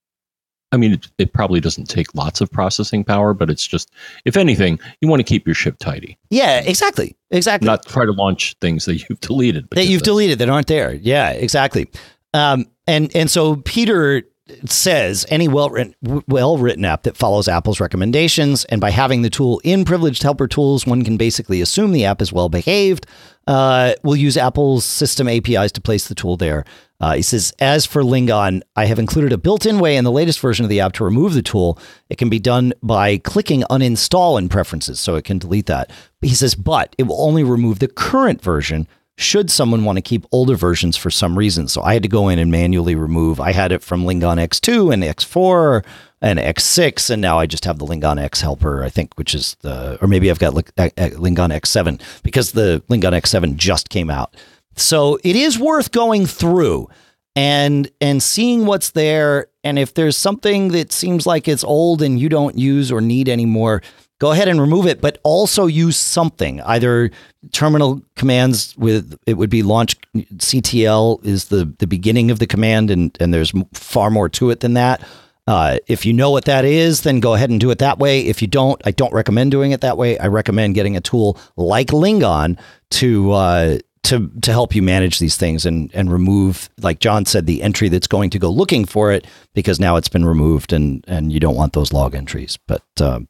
I 0.75 0.77
mean, 0.77 0.95
it, 0.95 1.09
it, 1.19 1.33
probably 1.33 1.61
doesn't 1.61 1.87
take 1.87 2.15
lots 2.15 2.41
of 2.41 2.51
processing 2.51 3.05
power, 3.05 3.33
but 3.33 3.49
it's 3.49 3.67
just, 3.67 3.91
if 4.25 4.37
anything, 4.37 4.79
you 5.01 5.09
want 5.09 5.21
to 5.21 5.25
keep 5.25 5.47
your 5.47 5.55
ship 5.55 5.77
tidy. 5.79 6.19
Yeah, 6.31 6.61
exactly. 6.61 7.17
Exactly. 7.31 7.67
Not 7.67 7.87
try 7.87 8.05
to 8.05 8.13
launch 8.13 8.57
things 8.61 8.85
that 8.87 9.09
you've 9.09 9.21
deleted. 9.21 9.69
That 9.71 9.87
you've 9.87 10.03
deleted 10.03 10.41
that 10.41 10.49
aren't 10.49 10.67
there. 10.67 10.95
Yeah, 10.95 11.31
exactly. 11.31 11.89
Um, 12.33 12.67
and, 12.89 13.15
and 13.15 13.31
so 13.31 13.57
Peter 13.57 14.25
says 14.67 15.25
any 15.31 15.49
well 15.49 15.71
written 15.71 15.95
well 16.29 16.59
written 16.59 16.85
app 16.85 17.05
that 17.05 17.17
follows 17.17 17.49
Apple's 17.49 17.81
recommendations, 17.81 18.65
and 18.67 18.81
by 18.81 18.91
having 18.91 19.23
the 19.23 19.31
tool 19.31 19.61
in 19.65 19.85
privileged 19.85 20.23
helper 20.23 20.47
tools, 20.47 20.87
one 20.87 21.03
can 21.03 21.17
basically 21.17 21.61
assume 21.61 21.93
the 21.93 22.05
app 22.05 22.21
is 22.21 22.33
well 22.33 22.49
behaved. 22.49 23.07
Uh, 23.47 23.95
we'll 24.03 24.17
use 24.17 24.37
Apple's 24.37 24.85
system 24.85 25.29
APIs 25.29 25.73
to 25.73 25.81
place 25.81 26.09
the 26.09 26.15
tool 26.15 26.37
there. 26.37 26.65
Uh, 27.01 27.15
he 27.15 27.23
says, 27.23 27.53
as 27.59 27.85
for 27.85 28.03
Lingon, 28.03 28.63
I 28.77 28.87
have 28.87 28.99
included 28.99 29.33
a 29.33 29.39
built-in 29.39 29.79
way 29.79 29.97
in 29.97 30.05
the 30.05 30.13
latest 30.13 30.41
version 30.41 30.65
of 30.65 30.71
the 30.71 30.81
app 30.81 30.93
to 30.95 31.05
remove 31.05 31.35
the 31.35 31.43
tool. 31.43 31.79
It 32.09 32.19
can 32.19 32.29
be 32.29 32.39
done 32.39 32.73
by 32.83 33.19
clicking 33.19 33.63
uninstall 33.71 34.39
in 34.39 34.49
preferences, 34.49 35.01
so 35.01 35.17
it 35.17 35.25
can 35.25 35.39
delete 35.39 35.67
that. 35.67 35.91
He 36.23 36.35
says, 36.35 36.55
but 36.55 36.95
it 36.97 37.05
will 37.05 37.21
only 37.21 37.43
remove 37.43 37.81
the 37.81 37.89
current 37.89 38.41
version 38.41 38.87
should 39.17 39.51
someone 39.51 39.85
want 39.85 39.97
to 39.97 40.03
keep 40.03 40.27
older 40.33 40.57
versions 40.57 40.97
for 40.97 41.11
some 41.11 41.39
reason. 41.39 41.69
So 41.69 41.83
I 41.83 41.95
had 41.95 42.03
to 42.03 42.09
go 42.09 42.29
in 42.29 42.39
and 42.39 42.51
manually 42.51 42.95
remove. 42.95 43.41
I 43.41 43.53
had 43.53 43.71
it 43.71 43.83
from 43.83 44.05
Lingon 44.05 44.45
X2 44.45 44.93
and 44.93 45.03
X4 45.03 45.85
and 46.21 46.39
X6, 46.39 47.11
and 47.11 47.23
now 47.23 47.39
I 47.39 47.47
just 47.47 47.65
have 47.65 47.79
the 47.79 47.87
Lingon 47.87 48.19
X 48.19 48.41
helper, 48.41 48.83
I 48.83 48.89
think, 48.89 49.15
which 49.15 49.35
is 49.35 49.57
the, 49.61 49.99
or 50.01 50.09
maybe 50.09 50.31
I've 50.31 50.39
got 50.39 50.55
Lingon 50.55 51.53
X7 51.53 52.01
because 52.23 52.53
the 52.53 52.83
Lingon 52.89 53.13
X7 53.13 53.57
just 53.57 53.89
came 53.89 54.11
out. 54.11 54.35
So 54.77 55.19
it 55.25 55.37
is 55.37 55.59
worth 55.59 55.93
going 55.93 56.27
through 56.27 56.89
and 57.37 57.91
and 58.01 58.23
seeing 58.23 58.67
what's 58.67 58.91
there 58.91 59.49
and 59.63 59.79
if 59.79 59.95
there's 59.95 60.17
something 60.17 60.69
that 60.69 60.93
seems 60.93 61.27
like 61.27 61.49
it's 61.49 61.65
old 61.65 62.03
and 62.03 62.21
you 62.21 62.29
don't 62.29 62.57
use 62.57 62.93
or 62.93 63.01
need 63.01 63.29
anymore 63.29 63.83
go 64.21 64.31
ahead 64.31 64.47
and 64.47 64.61
remove 64.61 64.87
it 64.87 65.01
but 65.01 65.19
also 65.25 65.67
use 65.67 65.97
something 65.97 66.61
either 66.63 67.11
terminal 67.53 68.01
commands 68.15 68.77
with 68.77 69.19
it 69.27 69.35
would 69.35 69.51
be 69.51 69.63
launch 69.63 69.97
ctl 70.15 71.25
is 71.25 71.47
the 71.47 71.65
the 71.79 71.87
beginning 71.87 72.31
of 72.31 72.39
the 72.39 72.47
command 72.47 72.91
and 72.91 73.17
and 73.21 73.35
there's 73.35 73.53
far 73.73 74.11
more 74.11 74.29
to 74.29 74.51
it 74.51 74.61
than 74.61 74.75
that 74.75 75.03
uh, 75.47 75.77
if 75.87 76.07
you 76.07 76.13
know 76.15 76.31
what 76.31 76.47
that 76.47 76.65
is, 76.65 77.03
then 77.03 77.21
go 77.21 77.35
ahead 77.35 77.51
and 77.51 77.61
do 77.61 77.71
it 77.71 77.79
that 77.79 77.99
way. 77.99 78.21
If 78.21 78.41
you 78.41 78.49
don't, 78.49 78.81
I 78.87 78.93
don't 78.93 79.13
recommend 79.13 79.51
doing 79.51 79.73
it 79.73 79.83
that 79.83 79.99
way. 79.99 80.19
I 80.19 80.29
recommend 80.29 80.75
getting 80.75 80.97
a 80.97 81.03
tool 81.03 81.39
like 81.57 81.89
Lingon 81.89 82.59
to 82.93 83.33
uh, 83.33 83.79
to 84.05 84.31
to 84.43 84.53
help 84.53 84.75
you 84.75 84.83
manage 84.83 85.19
these 85.19 85.37
things 85.37 85.67
and 85.67 85.91
and 85.95 86.13
remove 86.13 86.71
like 86.81 87.01
John 87.01 87.27
said 87.27 87.47
the 87.47 87.63
entry 87.63 87.89
that's 87.89 88.07
going 88.07 88.31
to 88.31 88.39
go 88.39 88.51
looking 88.51 88.85
for 88.85 89.11
it 89.11 89.27
because 89.55 89.81
now 89.81 89.97
it's 89.97 90.09
been 90.09 90.25
removed 90.25 90.73
and 90.73 91.05
and 91.09 91.33
you 91.33 91.41
don't 91.41 91.57
want 91.57 91.73
those 91.73 91.93
log 91.93 92.15
entries. 92.15 92.59
But 92.69 92.85
um, 93.01 93.29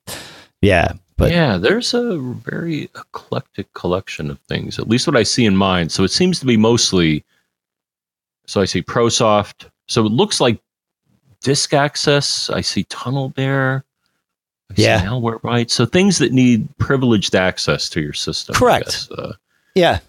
yeah 0.61 0.93
but 1.17 1.31
yeah 1.31 1.57
there's 1.57 1.95
a 1.95 2.19
very 2.19 2.85
eclectic 2.97 3.73
collection 3.75 4.31
of 4.31 4.39
things 4.41 4.79
at 4.79 4.89
least 4.89 5.07
what 5.07 5.17
I 5.17 5.23
see 5.23 5.47
in 5.47 5.57
mine. 5.57 5.89
So 5.89 6.03
it 6.05 6.11
seems 6.11 6.41
to 6.41 6.47
be 6.47 6.57
mostly 6.57 7.25
so 8.47 8.61
I 8.61 8.67
see 8.67 8.83
ProSoft. 8.83 9.71
So 9.87 10.05
it 10.05 10.13
looks 10.13 10.41
like 10.41 10.61
disk 11.41 11.73
access. 11.73 12.51
I 12.51 12.61
see 12.61 12.85
TunnelBear 12.85 13.83
I 14.71 14.75
yeah. 14.77 15.21
right? 15.43 15.71
So 15.71 15.87
things 15.87 16.19
that 16.19 16.33
need 16.33 16.69
privileged 16.79 17.35
access 17.35 17.89
to 17.91 18.01
your 18.01 18.13
system 18.13 18.55
correct. 18.55 19.09
uh, 19.17 19.33
yeah 19.75 20.01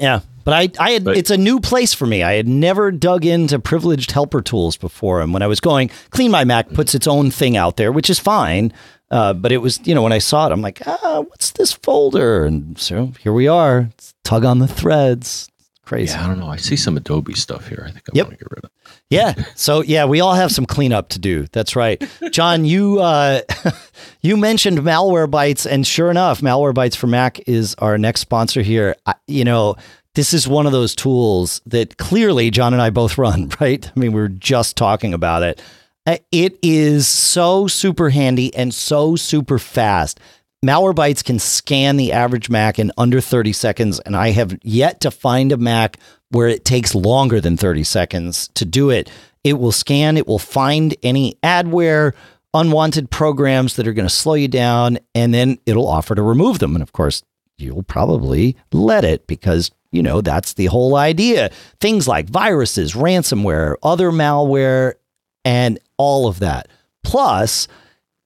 Yeah. 0.00 0.20
But 0.42 0.54
I, 0.54 0.82
I 0.82 0.90
had, 0.92 1.04
But- 1.04 1.16
it's 1.18 1.30
a 1.30 1.36
new 1.36 1.60
place 1.60 1.92
for 1.94 2.06
me. 2.06 2.22
I 2.22 2.32
had 2.32 2.48
never 2.48 2.90
dug 2.90 3.24
into 3.26 3.58
privileged 3.58 4.10
helper 4.10 4.40
tools 4.40 4.76
before. 4.76 5.20
And 5.20 5.32
when 5.34 5.42
I 5.42 5.46
was 5.46 5.60
going, 5.60 5.90
Clean 6.10 6.30
My 6.30 6.44
Mac 6.44 6.70
puts 6.70 6.94
its 6.94 7.06
own 7.06 7.30
thing 7.30 7.56
out 7.56 7.76
there, 7.76 7.92
which 7.92 8.08
is 8.10 8.18
fine. 8.18 8.72
Uh, 9.10 9.32
but 9.34 9.52
it 9.52 9.58
was, 9.58 9.80
you 9.86 9.94
know, 9.94 10.02
when 10.02 10.12
I 10.12 10.18
saw 10.18 10.46
it, 10.46 10.52
I'm 10.52 10.62
like, 10.62 10.80
ah, 10.86 11.20
what's 11.28 11.50
this 11.52 11.72
folder? 11.72 12.44
And 12.46 12.78
so 12.78 13.12
here 13.20 13.32
we 13.32 13.48
are. 13.48 13.88
It's 13.90 14.14
tug 14.24 14.44
on 14.44 14.60
the 14.60 14.68
threads. 14.68 15.48
Crazy. 15.84 16.12
Yeah, 16.16 16.24
I 16.24 16.28
don't 16.28 16.38
know. 16.38 16.46
I 16.48 16.56
see 16.56 16.76
some 16.76 16.96
Adobe 16.96 17.34
stuff 17.34 17.66
here. 17.68 17.82
I 17.86 17.90
think 17.90 18.04
I 18.08 18.12
Yep. 18.14 18.26
want 18.26 18.38
to 18.38 18.44
get 18.44 18.50
rid 18.52 18.64
of. 18.64 18.70
Yeah. 19.10 19.34
So 19.56 19.82
yeah, 19.82 20.04
we 20.04 20.20
all 20.20 20.34
have 20.34 20.52
some 20.52 20.66
cleanup 20.66 21.08
to 21.10 21.18
do. 21.18 21.46
That's 21.52 21.74
right. 21.76 22.02
John, 22.30 22.64
you 22.64 23.00
uh, 23.00 23.40
you 24.22 24.36
mentioned 24.36 24.78
Malwarebytes, 24.78 25.66
and 25.70 25.86
sure 25.86 26.10
enough, 26.10 26.40
Malwarebytes 26.40 26.96
for 26.96 27.08
Mac 27.08 27.40
is 27.48 27.74
our 27.78 27.98
next 27.98 28.20
sponsor 28.20 28.62
here. 28.62 28.94
I, 29.06 29.14
you 29.26 29.44
know, 29.44 29.74
this 30.14 30.32
is 30.32 30.46
one 30.46 30.66
of 30.66 30.72
those 30.72 30.94
tools 30.94 31.60
that 31.66 31.96
clearly 31.96 32.50
John 32.50 32.72
and 32.72 32.80
I 32.80 32.90
both 32.90 33.18
run, 33.18 33.50
right? 33.60 33.84
I 33.84 33.98
mean, 33.98 34.12
we 34.12 34.20
were 34.20 34.28
just 34.28 34.76
talking 34.76 35.12
about 35.12 35.42
it. 35.42 35.60
Uh, 36.06 36.16
It 36.32 36.56
is 36.62 37.06
so 37.08 37.66
super 37.66 38.10
handy 38.10 38.54
and 38.54 38.72
so 38.72 39.16
super 39.16 39.58
fast. 39.58 40.20
Malwarebytes 40.64 41.24
can 41.24 41.38
scan 41.38 41.96
the 41.96 42.12
average 42.12 42.50
Mac 42.50 42.78
in 42.78 42.92
under 42.98 43.22
30 43.22 43.52
seconds, 43.54 43.98
and 44.00 44.14
I 44.14 44.30
have 44.32 44.58
yet 44.62 45.00
to 45.00 45.10
find 45.10 45.52
a 45.52 45.56
Mac 45.56 45.96
where 46.28 46.48
it 46.48 46.66
takes 46.66 46.94
longer 46.94 47.40
than 47.40 47.56
30 47.56 47.82
seconds 47.82 48.48
to 48.48 48.66
do 48.66 48.90
it. 48.90 49.10
It 49.42 49.54
will 49.54 49.72
scan, 49.72 50.18
it 50.18 50.26
will 50.26 50.38
find 50.38 50.94
any 51.02 51.38
adware, 51.42 52.12
unwanted 52.52 53.10
programs 53.10 53.76
that 53.76 53.88
are 53.88 53.94
going 53.94 54.06
to 54.06 54.14
slow 54.14 54.34
you 54.34 54.48
down, 54.48 54.98
and 55.14 55.32
then 55.32 55.58
it'll 55.64 55.88
offer 55.88 56.14
to 56.14 56.22
remove 56.22 56.58
them. 56.58 56.76
And 56.76 56.82
of 56.82 56.92
course, 56.92 57.22
you'll 57.56 57.82
probably 57.82 58.54
let 58.70 59.02
it 59.02 59.26
because, 59.26 59.70
you 59.92 60.02
know, 60.02 60.20
that's 60.20 60.52
the 60.52 60.66
whole 60.66 60.96
idea. 60.96 61.50
Things 61.80 62.06
like 62.06 62.28
viruses, 62.28 62.92
ransomware, 62.92 63.76
other 63.82 64.10
malware, 64.10 64.94
and 65.42 65.78
all 65.96 66.28
of 66.28 66.40
that. 66.40 66.68
Plus, 67.02 67.66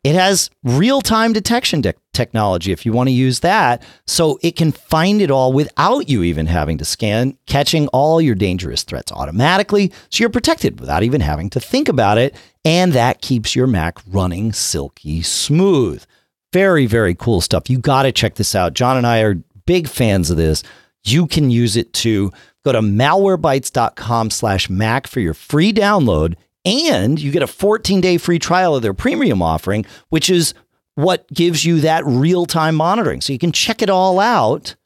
it 0.05 0.14
has 0.14 0.51
real 0.62 1.01
time 1.01 1.33
detection 1.33 1.81
de- 1.81 1.95
technology 2.12 2.73
if 2.73 2.85
you 2.85 2.93
want 2.93 3.09
to 3.09 3.12
use 3.12 3.40
that. 3.40 3.83
So 4.07 4.38
it 4.43 4.55
can 4.55 4.71
find 4.71 5.23
it 5.23 5.31
all 5.31 5.53
without 5.53 6.09
you 6.09 6.23
even 6.23 6.47
having 6.47 6.77
to 6.79 6.85
scan, 6.85 7.37
catching 7.47 7.88
all 7.88 8.21
your 8.21 8.35
dangerous 8.35 8.83
threats 8.83 9.11
automatically. 9.11 9.90
So 10.11 10.23
you're 10.23 10.31
protected 10.31 10.79
without 10.79 11.03
even 11.03 11.23
having 11.23 11.49
to 11.51 11.61
think 11.61 11.88
about 11.88 12.19
it. 12.19 12.37
And 12.67 12.93
that 12.93 13.23
keeps 13.23 13.57
your 13.57 13.67
Mac 13.67 13.99
running 14.07 14.53
silky 14.53 15.23
smooth. 15.23 16.05
Very, 16.53 16.87
very 16.87 17.14
cool 17.14 17.40
stuff. 17.40 17.69
You 17.69 17.79
got 17.79 18.03
to 18.03 18.12
check 18.12 18.35
this 18.35 18.55
out. 18.55 18.75
John 18.75 18.97
and 18.97 19.07
I 19.07 19.21
are 19.21 19.43
big 19.67 19.88
fans 19.88 20.31
of 20.31 20.37
this. 20.37 20.62
You 21.03 21.27
can 21.27 21.51
use 21.51 21.77
it 21.77 21.93
to 21.95 22.31
go 22.64 22.73
to 22.73 22.81
malwarebytes.com 22.81 24.31
slash 24.31 24.71
Mac 24.71 25.07
for 25.07 25.21
your 25.21 25.35
free 25.35 25.73
download. 25.73 26.35
And 26.64 27.20
you 27.20 27.31
get 27.31 27.42
a 27.42 27.46
14 27.46 28.00
day 28.00 28.16
free 28.16 28.38
trial 28.38 28.74
of 28.74 28.83
their 28.83 28.94
premium 28.94 29.42
offering, 29.42 29.85
which 30.09 30.31
is 30.31 30.55
what 30.94 31.31
gives 31.33 31.64
you 31.64 31.81
that 31.81 32.05
real 32.07 32.46
time 32.46 32.74
monitoring. 32.77 33.20
So 33.20 33.33
you 33.33 33.38
can 33.38 33.53
check 33.53 33.83
it 33.83 33.90
all 33.90 34.18
out 34.20 34.77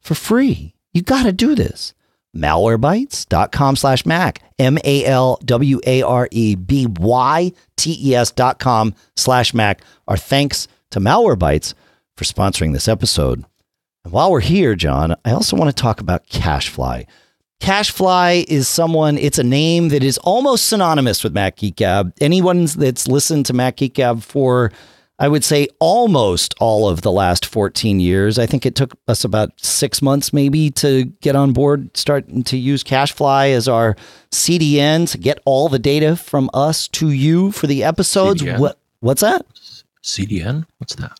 for 0.00 0.14
free. 0.14 0.74
You 0.92 1.02
got 1.02 1.24
to 1.24 1.32
do 1.32 1.54
this. 1.54 1.94
Malwarebytes.com 2.36 3.76
slash 3.76 4.04
Mac. 4.06 4.42
M 4.58 4.78
A 4.84 5.04
L 5.04 5.38
W 5.44 5.80
A 5.86 6.02
R 6.02 6.28
E 6.30 6.54
B 6.54 6.86
Y 6.86 7.52
T 7.76 7.98
E 8.10 8.14
S 8.14 8.30
dot 8.30 8.58
com 8.58 8.94
slash 9.16 9.54
Mac. 9.54 9.82
Our 10.06 10.16
thanks 10.16 10.68
to 10.90 11.00
Malwarebytes 11.00 11.74
for 12.16 12.24
sponsoring 12.24 12.72
this 12.72 12.88
episode. 12.88 13.44
And 14.04 14.12
while 14.12 14.30
we're 14.30 14.40
here, 14.40 14.74
John, 14.74 15.14
I 15.24 15.32
also 15.32 15.56
want 15.56 15.74
to 15.74 15.82
talk 15.82 16.00
about 16.00 16.26
CacheFly. 16.26 17.06
CacheFly 17.60 18.44
is 18.48 18.68
someone, 18.68 19.16
it's 19.16 19.38
a 19.38 19.44
name 19.44 19.88
that 19.88 20.02
is 20.02 20.18
almost 20.18 20.66
synonymous 20.66 21.24
with 21.24 21.32
Mac 21.32 21.56
Geek 21.56 21.76
Gab. 21.76 22.12
Anyone 22.20 22.66
that's 22.66 23.08
listened 23.08 23.46
to 23.46 23.52
Mac 23.52 23.76
Geek 23.76 23.94
Gab 23.94 24.22
for, 24.22 24.70
I 25.18 25.28
would 25.28 25.44
say, 25.44 25.68
almost 25.80 26.54
all 26.60 26.88
of 26.88 27.02
the 27.02 27.12
last 27.12 27.46
14 27.46 28.00
years. 28.00 28.38
I 28.38 28.46
think 28.46 28.66
it 28.66 28.74
took 28.74 28.92
us 29.08 29.24
about 29.24 29.52
six 29.58 30.02
months 30.02 30.32
maybe 30.32 30.70
to 30.72 31.04
get 31.22 31.36
on 31.36 31.52
board, 31.52 31.96
starting 31.96 32.42
to 32.44 32.58
use 32.58 32.84
CacheFly 32.84 33.54
as 33.54 33.66
our 33.68 33.96
CDN 34.30 35.10
to 35.12 35.18
get 35.18 35.38
all 35.46 35.68
the 35.68 35.78
data 35.78 36.16
from 36.16 36.50
us 36.52 36.86
to 36.88 37.10
you 37.10 37.50
for 37.52 37.66
the 37.66 37.82
episodes. 37.84 38.42
CDN? 38.42 38.58
What, 38.58 38.78
what's 39.00 39.22
that? 39.22 39.46
CDN? 40.02 40.66
What's 40.78 40.96
that? 40.96 41.18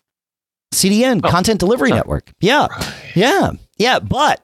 CDN, 0.73 1.21
Oh. 1.23 1.29
Content 1.31 1.59
Delivery 1.59 1.91
Oh. 1.91 1.95
Network. 1.95 2.31
Yeah. 2.39 2.67
Right. 2.67 2.93
Yeah. 3.15 3.51
Yeah. 3.77 3.99
But 3.99 4.41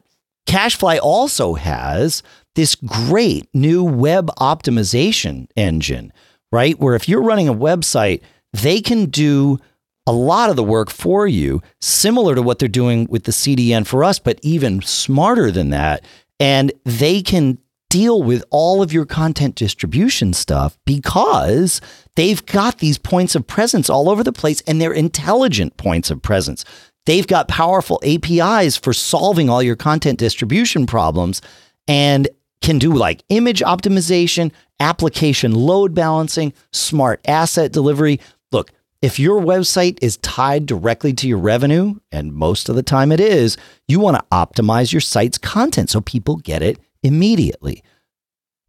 CacheFly 0.51 0.99
also 1.01 1.53
has 1.53 2.23
this 2.55 2.75
great 2.75 3.47
new 3.53 3.85
web 3.85 4.29
optimization 4.37 5.47
engine, 5.55 6.11
right? 6.51 6.77
Where 6.77 6.93
if 6.93 7.07
you're 7.07 7.21
running 7.21 7.47
a 7.47 7.53
website, 7.53 8.21
they 8.51 8.81
can 8.81 9.05
do 9.05 9.59
a 10.05 10.11
lot 10.11 10.49
of 10.49 10.57
the 10.57 10.63
work 10.63 10.89
for 10.89 11.25
you, 11.25 11.61
similar 11.79 12.35
to 12.35 12.41
what 12.41 12.59
they're 12.59 12.67
doing 12.67 13.07
with 13.09 13.23
the 13.23 13.31
CDN 13.31 13.87
for 13.87 14.03
us, 14.03 14.19
but 14.19 14.39
even 14.41 14.81
smarter 14.81 15.51
than 15.51 15.69
that. 15.69 16.03
And 16.37 16.73
they 16.83 17.21
can 17.21 17.57
deal 17.89 18.21
with 18.21 18.43
all 18.49 18.81
of 18.81 18.91
your 18.91 19.05
content 19.05 19.55
distribution 19.55 20.33
stuff 20.33 20.77
because 20.85 21.79
they've 22.17 22.45
got 22.45 22.79
these 22.79 22.97
points 22.97 23.35
of 23.35 23.47
presence 23.47 23.89
all 23.89 24.09
over 24.09 24.23
the 24.23 24.33
place 24.33 24.61
and 24.67 24.81
they're 24.81 24.91
intelligent 24.91 25.77
points 25.77 26.11
of 26.11 26.21
presence. 26.21 26.65
They've 27.05 27.27
got 27.27 27.47
powerful 27.47 27.99
APIs 28.03 28.77
for 28.77 28.93
solving 28.93 29.49
all 29.49 29.63
your 29.63 29.75
content 29.75 30.19
distribution 30.19 30.85
problems 30.85 31.41
and 31.87 32.27
can 32.61 32.77
do 32.77 32.93
like 32.93 33.23
image 33.29 33.61
optimization, 33.61 34.51
application 34.79 35.53
load 35.53 35.95
balancing, 35.95 36.53
smart 36.71 37.19
asset 37.27 37.71
delivery. 37.71 38.19
Look, 38.51 38.71
if 39.01 39.19
your 39.19 39.41
website 39.41 39.97
is 40.01 40.17
tied 40.17 40.67
directly 40.67 41.11
to 41.13 41.27
your 41.27 41.39
revenue, 41.39 41.95
and 42.11 42.33
most 42.33 42.69
of 42.69 42.75
the 42.75 42.83
time 42.83 43.11
it 43.11 43.19
is, 43.19 43.57
you 43.87 43.99
want 43.99 44.17
to 44.17 44.25
optimize 44.31 44.93
your 44.93 45.01
site's 45.01 45.39
content 45.39 45.89
so 45.89 46.01
people 46.01 46.35
get 46.37 46.61
it 46.61 46.77
immediately. 47.01 47.83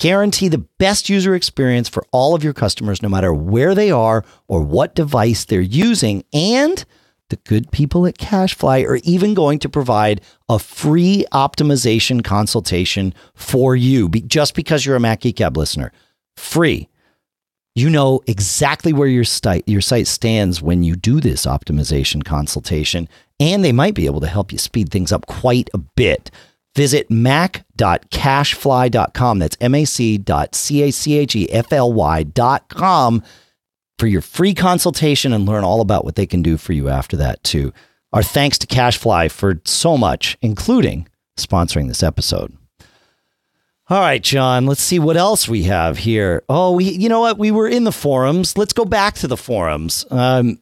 Guarantee 0.01 0.49
the 0.49 0.67
best 0.79 1.11
user 1.11 1.35
experience 1.35 1.89
for 1.89 2.05
all 2.13 2.35
of 2.35 2.43
your 2.43 2.55
customers, 2.55 3.03
no 3.03 3.11
matter 3.11 3.33
where 3.33 3.75
they 3.75 3.91
are 3.91 4.25
or 4.49 4.63
what 4.63 4.95
device 4.95 5.45
they're 5.45 5.61
using. 5.61 6.25
And 6.33 6.83
the 7.33 7.37
good 7.49 7.73
people 7.73 8.07
at 8.07 8.19
CacheFly 8.19 8.87
are 8.87 9.01
even 9.05 9.33
going 9.33 9.59
to 9.61 9.71
provide 9.71 10.21
a 10.51 10.59
free 10.59 11.25
optimization 11.33 12.23
consultation 12.23 13.15
for 13.35 13.75
you 13.75 14.11
just 14.11 14.55
because 14.55 14.85
you're 14.85 14.97
a 14.97 15.01
Mac 15.01 15.23
Gab 15.23 15.57
listener. 15.57 15.93
Free. 16.37 16.91
You 17.75 17.89
know 17.89 18.21
exactly 18.27 18.93
where 18.93 19.09
your 19.09 19.25
site 19.25 19.67
your 19.67 19.81
site 19.81 20.07
stands 20.07 20.61
when 20.61 20.83
you 20.83 20.95
do 20.95 21.21
this 21.21 21.47
optimization 21.47 22.23
consultation, 22.23 23.09
and 23.41 23.65
they 23.65 23.73
might 23.73 23.95
be 23.95 24.05
able 24.05 24.21
to 24.21 24.27
help 24.27 24.53
you 24.53 24.59
speed 24.59 24.91
things 24.91 25.11
up 25.11 25.25
quite 25.25 25.71
a 25.73 25.79
bit. 25.79 26.31
Visit 26.77 27.11
mac.cachefly.com. 27.11 29.39
That's 29.39 29.57
M-A-C 29.59 30.19
dot 30.19 30.55
C-A-C-H-E-F-L-Y 30.55 32.23
dot 32.25 32.69
com 32.69 33.23
for 34.03 34.09
your 34.09 34.21
free 34.21 34.53
consultation 34.53 35.33
and 35.33 35.47
learn 35.47 35.63
all 35.63 35.81
about 35.81 36.05
what 36.05 36.17
they 36.17 36.27
can 36.27 36.43
do 36.43 36.57
for 36.57 36.73
you 36.73 36.89
after 36.89 37.17
that 37.17 37.41
too. 37.45 37.73
Our 38.13 38.25
thanks 38.25 38.59
to 38.59 38.67
CacheFly 38.67 39.31
for 39.31 39.61
so 39.65 39.97
much, 39.97 40.37
including 40.43 41.07
sponsoring 41.39 41.87
this 41.87 42.03
episode. 42.03 42.53
All 43.89 44.01
right, 44.01 44.21
John, 44.21 44.67
let's 44.67 44.83
see 44.83 44.99
what 44.99 45.17
else 45.17 45.49
we 45.49 45.63
have 45.65 45.99
here. 45.99 46.43
Oh, 46.49 46.73
we, 46.73 46.87
you 46.87 47.09
know 47.09 47.21
what? 47.21 47.39
We 47.39 47.53
were 47.53 47.69
in 47.69 47.85
the 47.85 47.93
forums. 47.93 48.59
Let's 48.59 48.73
go 48.73 48.85
back 48.85 49.15
to 49.19 49.29
the 49.29 49.37
forums. 49.37 50.05
Um, 50.11 50.61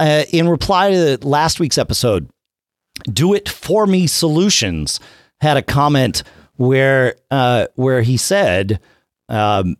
uh, 0.00 0.24
in 0.32 0.48
reply 0.48 0.90
to 0.90 1.18
last 1.24 1.60
week's 1.60 1.78
episode, 1.78 2.28
Do 3.04 3.32
It 3.32 3.48
For 3.48 3.86
Me 3.86 4.08
Solutions 4.08 4.98
had 5.40 5.56
a 5.56 5.62
comment 5.62 6.24
where 6.56 7.14
uh, 7.30 7.68
where 7.76 8.02
he 8.02 8.16
said 8.16 8.80
um, 9.28 9.76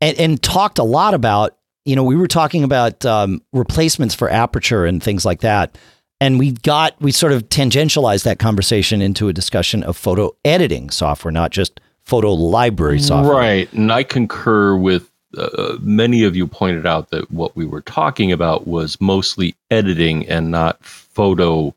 and, 0.00 0.16
and 0.16 0.40
talked 0.40 0.78
a 0.78 0.84
lot 0.84 1.14
about 1.14 1.56
you 1.84 1.96
know 1.96 2.04
we 2.04 2.16
were 2.16 2.28
talking 2.28 2.62
about 2.64 3.04
um, 3.06 3.42
replacements 3.52 4.14
for 4.14 4.30
aperture 4.30 4.84
and 4.84 5.02
things 5.02 5.24
like 5.24 5.40
that 5.40 5.76
and 6.20 6.38
we 6.38 6.52
got 6.52 6.94
we 7.00 7.10
sort 7.12 7.32
of 7.32 7.48
tangentialized 7.48 8.24
that 8.24 8.38
conversation 8.38 9.00
into 9.02 9.28
a 9.28 9.32
discussion 9.32 9.82
of 9.84 9.96
photo 9.96 10.30
editing 10.44 10.90
software 10.90 11.32
not 11.32 11.50
just 11.50 11.80
photo 12.02 12.32
library 12.32 12.98
software 13.00 13.36
Right. 13.36 13.72
And 13.72 13.92
I 13.92 14.02
concur 14.02 14.76
with 14.76 15.10
uh, 15.38 15.76
many 15.80 16.24
of 16.24 16.34
you 16.34 16.46
pointed 16.46 16.84
out 16.86 17.10
that 17.10 17.30
what 17.30 17.54
we 17.54 17.64
were 17.64 17.82
talking 17.82 18.32
about 18.32 18.66
was 18.66 19.00
mostly 19.00 19.54
editing 19.70 20.28
and 20.28 20.50
not 20.50 20.84
photo 20.84 21.72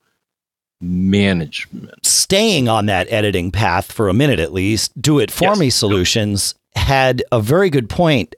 management. 0.82 2.06
staying 2.06 2.68
on 2.68 2.88
that 2.88 3.08
editing 3.12 3.51
path 3.51 3.91
for 3.91 4.10
a 4.10 4.14
minute 4.14 4.39
at 4.39 4.51
least, 4.54 4.99
do 5.01 5.20
it 5.20 5.32
for 5.32 5.45
Yes. 5.45 5.60
me 5.60 5.70
solutions 5.70 6.56
had 6.76 7.24
a 7.32 7.39
very 7.39 7.70
good 7.70 7.89
point 7.89 8.36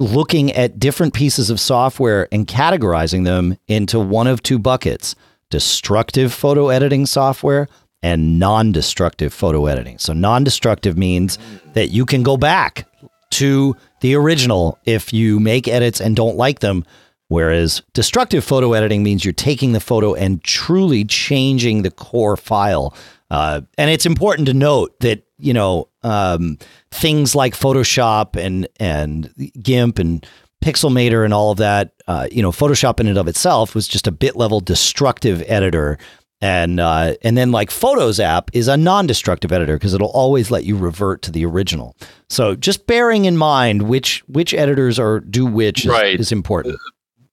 looking 0.00 0.50
at 0.52 0.80
different 0.80 1.14
pieces 1.14 1.50
of 1.50 1.60
software 1.60 2.26
and 2.32 2.46
categorizing 2.46 3.24
them 3.24 3.56
into 3.68 4.00
one 4.00 4.26
of 4.26 4.42
two 4.42 4.58
buckets 4.58 5.14
destructive 5.50 6.32
photo 6.32 6.68
editing 6.68 7.04
software 7.06 7.68
and 8.02 8.38
non 8.38 8.72
destructive 8.72 9.32
photo 9.32 9.66
editing. 9.66 9.98
So, 9.98 10.12
non 10.12 10.42
destructive 10.42 10.96
means 10.96 11.38
that 11.74 11.88
you 11.88 12.06
can 12.06 12.22
go 12.22 12.36
back 12.36 12.88
to 13.32 13.76
the 14.00 14.14
original 14.16 14.78
if 14.84 15.12
you 15.12 15.38
make 15.38 15.68
edits 15.68 16.00
and 16.00 16.16
don't 16.16 16.36
like 16.36 16.60
them. 16.60 16.84
Whereas 17.28 17.82
destructive 17.92 18.42
photo 18.42 18.72
editing 18.72 19.04
means 19.04 19.24
you're 19.24 19.32
taking 19.32 19.70
the 19.72 19.80
photo 19.80 20.14
and 20.14 20.42
truly 20.42 21.04
changing 21.04 21.82
the 21.82 21.90
core 21.90 22.36
file. 22.36 22.92
Uh, 23.30 23.60
and 23.78 23.88
it's 23.88 24.06
important 24.06 24.46
to 24.46 24.54
note 24.54 24.98
that, 25.00 25.24
you 25.40 25.52
know, 25.52 25.88
um, 26.02 26.58
things 26.90 27.34
like 27.34 27.54
Photoshop 27.54 28.36
and, 28.36 28.68
and 28.78 29.32
GIMP 29.62 29.98
and 29.98 30.26
Pixelmator 30.64 31.24
and 31.24 31.32
all 31.32 31.50
of 31.50 31.58
that, 31.58 31.92
uh, 32.06 32.28
you 32.30 32.42
know, 32.42 32.50
Photoshop 32.50 33.00
in 33.00 33.06
and 33.06 33.16
of 33.18 33.28
itself 33.28 33.74
was 33.74 33.88
just 33.88 34.06
a 34.06 34.12
bit 34.12 34.36
level 34.36 34.60
destructive 34.60 35.42
editor 35.46 35.98
and 36.42 36.80
uh, 36.80 37.14
and 37.22 37.36
then 37.36 37.52
like 37.52 37.70
Photos 37.70 38.18
app 38.18 38.50
is 38.54 38.66
a 38.66 38.76
non-destructive 38.76 39.52
editor 39.52 39.76
because 39.76 39.92
it'll 39.92 40.08
always 40.08 40.50
let 40.50 40.64
you 40.64 40.74
revert 40.76 41.20
to 41.22 41.30
the 41.30 41.44
original. 41.44 41.94
So 42.30 42.54
just 42.56 42.86
bearing 42.86 43.26
in 43.26 43.36
mind 43.36 43.82
which 43.82 44.20
which 44.26 44.54
editors 44.54 44.98
are 44.98 45.20
do 45.20 45.44
which 45.44 45.84
is, 45.84 45.90
Right. 45.90 46.18
is 46.18 46.32
important. 46.32 46.78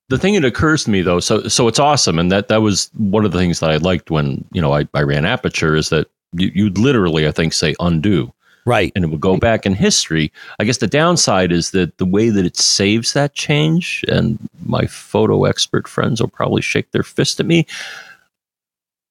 the 0.09 0.17
thing 0.17 0.33
that 0.33 0.43
occurs 0.43 0.83
to 0.85 0.89
me 0.91 1.01
though, 1.01 1.21
so 1.21 1.47
so 1.47 1.69
it's 1.69 1.79
awesome, 1.79 2.19
and 2.19 2.29
that 2.33 2.49
that 2.49 2.61
was 2.61 2.91
one 2.97 3.23
of 3.23 3.31
the 3.31 3.39
things 3.39 3.61
that 3.61 3.69
I 3.71 3.77
liked 3.77 4.11
when 4.11 4.43
you 4.51 4.61
know 4.61 4.73
I, 4.73 4.85
I 4.93 5.03
ran 5.03 5.23
Aperture 5.25 5.75
is 5.77 5.87
that 5.89 6.07
you, 6.33 6.51
you'd 6.53 6.77
literally 6.77 7.27
I 7.27 7.31
think 7.31 7.53
say 7.53 7.75
undo, 7.79 8.33
Right. 8.65 8.91
and 8.95 9.03
it 9.05 9.07
would 9.07 9.21
go 9.21 9.37
back 9.37 9.65
in 9.65 9.73
history. 9.75 10.31
I 10.59 10.65
guess 10.65 10.77
the 10.77 10.87
downside 10.87 11.51
is 11.51 11.71
that 11.71 11.97
the 11.97 12.05
way 12.05 12.29
that 12.29 12.45
it 12.45 12.57
saves 12.57 13.13
that 13.13 13.33
change, 13.33 14.03
and 14.09 14.37
my 14.65 14.85
photo 14.87 15.45
expert 15.45 15.87
friends 15.87 16.21
will 16.21 16.27
probably 16.29 16.61
shake 16.61 16.91
their 16.91 17.03
fist 17.03 17.39
at 17.39 17.45
me. 17.45 17.65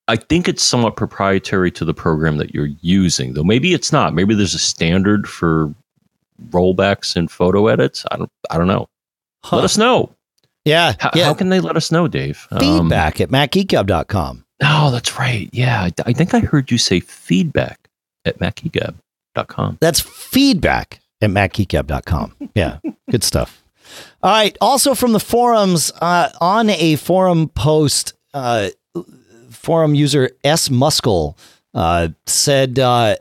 I 0.08 0.16
think 0.16 0.46
it's 0.46 0.62
somewhat 0.62 0.94
proprietary 0.94 1.72
to 1.72 1.84
the 1.84 1.94
program 1.94 2.36
that 2.36 2.54
you're 2.54 2.68
using, 2.80 3.32
though. 3.32 3.42
Maybe 3.42 3.74
it's 3.74 3.90
not. 3.92 4.14
Maybe 4.14 4.34
there's 4.36 4.54
a 4.54 4.58
standard 4.58 5.28
for 5.28 5.74
rollbacks 6.50 7.16
and 7.16 7.28
photo 7.30 7.66
edits. 7.66 8.04
I 8.12 8.16
don't. 8.18 8.30
I 8.50 8.56
don't 8.58 8.68
know. 8.68 8.88
Huh. 9.42 9.56
Let 9.56 9.64
us 9.64 9.76
know. 9.76 10.14
yeah. 10.64 10.94
How, 11.00 11.10
yeah. 11.14 11.24
how 11.24 11.34
can 11.34 11.48
they 11.48 11.58
let 11.60 11.76
us 11.76 11.90
know, 11.90 12.06
Dave? 12.08 12.46
Um, 12.52 12.60
feedback 12.60 13.20
at 13.20 13.30
macgeekgab.com. 13.30 14.44
oh, 14.62 14.90
that's 14.90 15.18
right. 15.18 15.48
Yeah, 15.52 15.82
I, 15.82 15.92
I 16.06 16.12
think 16.12 16.34
I 16.34 16.40
heard 16.40 16.70
you 16.70 16.78
say 16.78 17.00
feedback 17.00 17.88
at 18.24 18.38
macgeekgab.com. 18.38 19.78
That's 19.80 20.00
feedback 20.00 21.00
at 21.20 21.30
macgeekgab.com. 21.30 22.34
Yeah. 22.54 22.78
good 23.10 23.24
stuff. 23.24 23.62
All 24.22 24.30
right. 24.30 24.56
Also 24.60 24.94
from 24.94 25.12
the 25.12 25.20
forums, 25.20 25.92
uh, 26.00 26.30
on 26.40 26.70
a 26.70 26.96
forum 26.96 27.48
post, 27.48 28.14
uh, 28.34 28.70
forum 29.50 29.94
user 29.94 30.30
S 30.42 30.70
Muscle 30.70 31.38
uh, 31.74 32.08
said, 32.26 32.78
uh, 32.78 33.16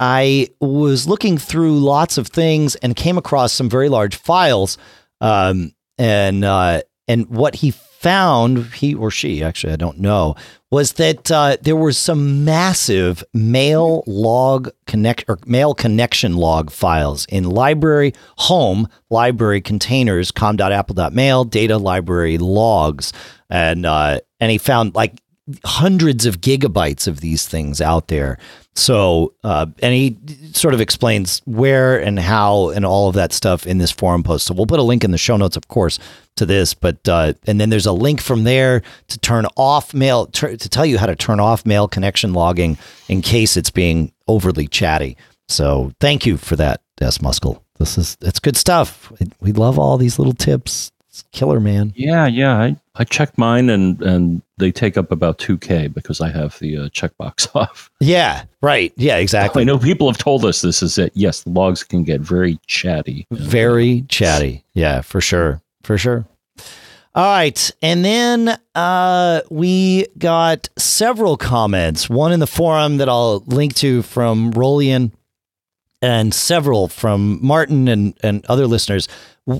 I 0.00 0.48
was 0.60 1.08
looking 1.08 1.38
through 1.38 1.78
lots 1.80 2.18
of 2.18 2.28
things 2.28 2.76
and 2.76 2.94
came 2.94 3.18
across 3.18 3.52
some 3.52 3.68
very 3.68 3.88
large 3.88 4.16
files. 4.16 4.78
Um, 5.20 5.72
and 5.98 6.44
uh, 6.44 6.82
and 7.08 7.28
what 7.28 7.56
he 7.56 7.72
found, 7.98 8.64
he 8.74 8.94
or 8.94 9.10
she 9.10 9.42
actually, 9.42 9.72
I 9.72 9.76
don't 9.76 9.98
know, 9.98 10.36
was 10.70 10.92
that 10.94 11.30
uh, 11.30 11.56
there 11.60 11.76
was 11.76 11.98
some 11.98 12.44
massive 12.44 13.24
mail 13.34 14.04
log 14.06 14.70
connect 14.86 15.24
or 15.26 15.38
mail 15.46 15.74
connection 15.74 16.36
log 16.36 16.70
files 16.70 17.26
in 17.28 17.44
library 17.44 18.12
home 18.36 18.86
library 19.10 19.60
containers 19.60 20.30
com.apple.mail 20.30 21.44
data 21.44 21.78
library 21.78 22.38
logs. 22.38 23.12
And 23.50 23.84
uh, 23.86 24.20
and 24.40 24.50
he 24.52 24.58
found 24.58 24.94
like 24.94 25.20
hundreds 25.64 26.26
of 26.26 26.40
gigabytes 26.40 27.06
of 27.06 27.20
these 27.20 27.46
things 27.46 27.80
out 27.80 28.08
there. 28.08 28.38
So, 28.74 29.34
uh, 29.42 29.66
and 29.82 29.92
he 29.92 30.16
sort 30.52 30.74
of 30.74 30.80
explains 30.80 31.42
where 31.46 31.98
and 31.98 32.18
how 32.18 32.70
and 32.70 32.86
all 32.86 33.08
of 33.08 33.14
that 33.16 33.32
stuff 33.32 33.66
in 33.66 33.78
this 33.78 33.90
forum 33.90 34.22
post. 34.22 34.46
So 34.46 34.54
we'll 34.54 34.66
put 34.66 34.78
a 34.78 34.84
link 34.84 35.04
in 35.04 35.10
the 35.10 35.18
show 35.18 35.36
notes, 35.36 35.56
of 35.56 35.68
course, 35.68 35.98
to 36.36 36.46
this. 36.46 36.74
But 36.74 37.08
uh, 37.08 37.32
and 37.46 37.60
then 37.60 37.70
there's 37.70 37.86
a 37.86 37.92
link 37.92 38.20
from 38.20 38.44
there 38.44 38.82
to 39.08 39.18
turn 39.18 39.46
off 39.56 39.94
mail 39.94 40.26
to 40.26 40.56
tell 40.56 40.86
you 40.86 40.98
how 40.98 41.06
to 41.06 41.16
turn 41.16 41.40
off 41.40 41.66
mail 41.66 41.88
connection 41.88 42.32
logging 42.32 42.78
in 43.08 43.20
case 43.20 43.56
it's 43.56 43.70
being 43.70 44.12
overly 44.28 44.68
chatty. 44.68 45.16
So 45.48 45.92
thank 45.98 46.26
you 46.26 46.36
for 46.36 46.56
that, 46.56 46.82
S 47.00 47.20
Muscle. 47.20 47.64
This 47.78 47.96
is 47.96 48.16
it's 48.20 48.38
good 48.38 48.56
stuff. 48.56 49.12
We 49.40 49.52
love 49.52 49.78
all 49.78 49.96
these 49.98 50.18
little 50.18 50.34
tips. 50.34 50.92
It's 51.08 51.24
killer, 51.32 51.58
man. 51.58 51.92
Yeah, 51.96 52.26
yeah. 52.26 52.56
I, 52.56 52.76
I 52.94 53.04
checked 53.04 53.38
mine 53.38 53.70
and, 53.70 54.00
and 54.02 54.42
they 54.58 54.72
take 54.72 54.96
up 54.96 55.10
about 55.10 55.38
2K 55.38 55.92
because 55.92 56.20
I 56.20 56.30
have 56.30 56.58
the 56.58 56.76
uh, 56.76 56.88
checkbox 56.88 57.48
off. 57.54 57.90
Yeah, 58.00 58.44
right. 58.60 58.92
Yeah, 58.96 59.16
exactly. 59.16 59.62
I 59.62 59.64
know 59.64 59.78
people 59.78 60.08
have 60.08 60.18
told 60.18 60.44
us 60.44 60.60
this 60.60 60.82
is 60.82 60.98
it. 60.98 61.12
Yes, 61.14 61.42
the 61.42 61.50
logs 61.50 61.84
can 61.84 62.04
get 62.04 62.20
very 62.20 62.58
chatty. 62.66 63.26
Very 63.30 64.02
chatty. 64.08 64.64
Yeah, 64.74 65.00
for 65.00 65.20
sure. 65.20 65.62
For 65.82 65.96
sure. 65.96 66.26
All 67.14 67.24
right. 67.24 67.70
And 67.82 68.04
then 68.04 68.58
uh, 68.74 69.40
we 69.50 70.06
got 70.18 70.68
several 70.76 71.36
comments. 71.36 72.08
One 72.08 72.32
in 72.32 72.40
the 72.40 72.46
forum 72.46 72.98
that 72.98 73.08
I'll 73.08 73.40
link 73.46 73.74
to 73.76 74.02
from 74.02 74.52
Rolian 74.52 75.12
and 76.00 76.32
several 76.32 76.88
from 76.88 77.44
Martin 77.44 77.88
and, 77.88 78.16
and 78.22 78.46
other 78.46 78.66
listeners. 78.66 79.08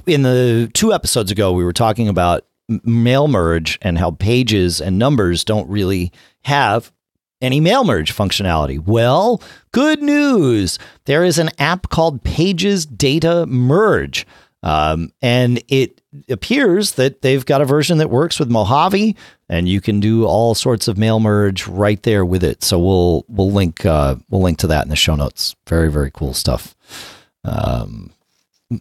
In 0.06 0.22
the 0.22 0.70
two 0.74 0.92
episodes 0.92 1.30
ago, 1.30 1.52
we 1.52 1.64
were 1.64 1.72
talking 1.72 2.08
about 2.08 2.44
mail 2.68 3.28
merge 3.28 3.78
and 3.82 3.98
how 3.98 4.12
pages 4.12 4.80
and 4.80 4.98
numbers 4.98 5.44
don't 5.44 5.68
really 5.68 6.12
have 6.42 6.92
any 7.40 7.60
mail 7.60 7.84
merge 7.84 8.14
functionality. 8.14 8.84
Well, 8.84 9.42
good 9.72 10.02
news. 10.02 10.78
There 11.04 11.24
is 11.24 11.38
an 11.38 11.50
app 11.58 11.88
called 11.88 12.22
Pages 12.24 12.84
Data 12.84 13.46
Merge. 13.46 14.26
Um, 14.62 15.12
and 15.22 15.62
it 15.68 16.00
appears 16.28 16.92
that 16.92 17.22
they've 17.22 17.46
got 17.46 17.60
a 17.60 17.64
version 17.64 17.98
that 17.98 18.10
works 18.10 18.40
with 18.40 18.50
Mojave, 18.50 19.14
and 19.48 19.68
you 19.68 19.80
can 19.80 20.00
do 20.00 20.24
all 20.24 20.54
sorts 20.54 20.88
of 20.88 20.98
mail 20.98 21.20
merge 21.20 21.68
right 21.68 22.02
there 22.02 22.24
with 22.24 22.42
it. 22.42 22.64
So 22.64 22.78
we'll 22.78 23.24
we'll 23.28 23.52
link 23.52 23.86
uh, 23.86 24.16
we'll 24.28 24.42
link 24.42 24.58
to 24.58 24.66
that 24.66 24.84
in 24.84 24.90
the 24.90 24.96
show 24.96 25.14
notes. 25.14 25.54
Very 25.68 25.92
very 25.92 26.10
cool 26.10 26.34
stuff. 26.34 26.74
Um, 27.44 28.10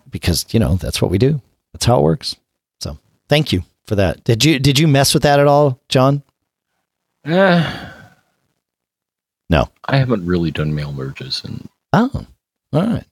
because 0.09 0.45
you 0.51 0.59
know 0.59 0.77
that's 0.77 0.99
what 0.99 1.11
we 1.11 1.19
do. 1.19 1.41
That's 1.73 1.85
how 1.85 1.99
it 1.99 2.03
works. 2.03 2.35
So 2.79 2.97
thank 3.29 3.53
you 3.53 3.63
for 3.87 3.95
that. 3.95 4.23
Did 4.23 4.43
you 4.45 4.59
did 4.59 4.77
you 4.77 4.87
mess 4.87 5.13
with 5.13 5.23
that 5.23 5.39
at 5.39 5.47
all, 5.47 5.79
John? 5.89 6.21
Eh, 7.25 7.89
No. 9.49 9.69
I 9.85 9.97
haven't 9.97 10.25
really 10.25 10.51
done 10.51 10.75
mail 10.75 10.91
merges. 10.91 11.41
And 11.43 11.67
Oh, 11.93 12.25
all 12.73 12.81
right. 12.85 13.05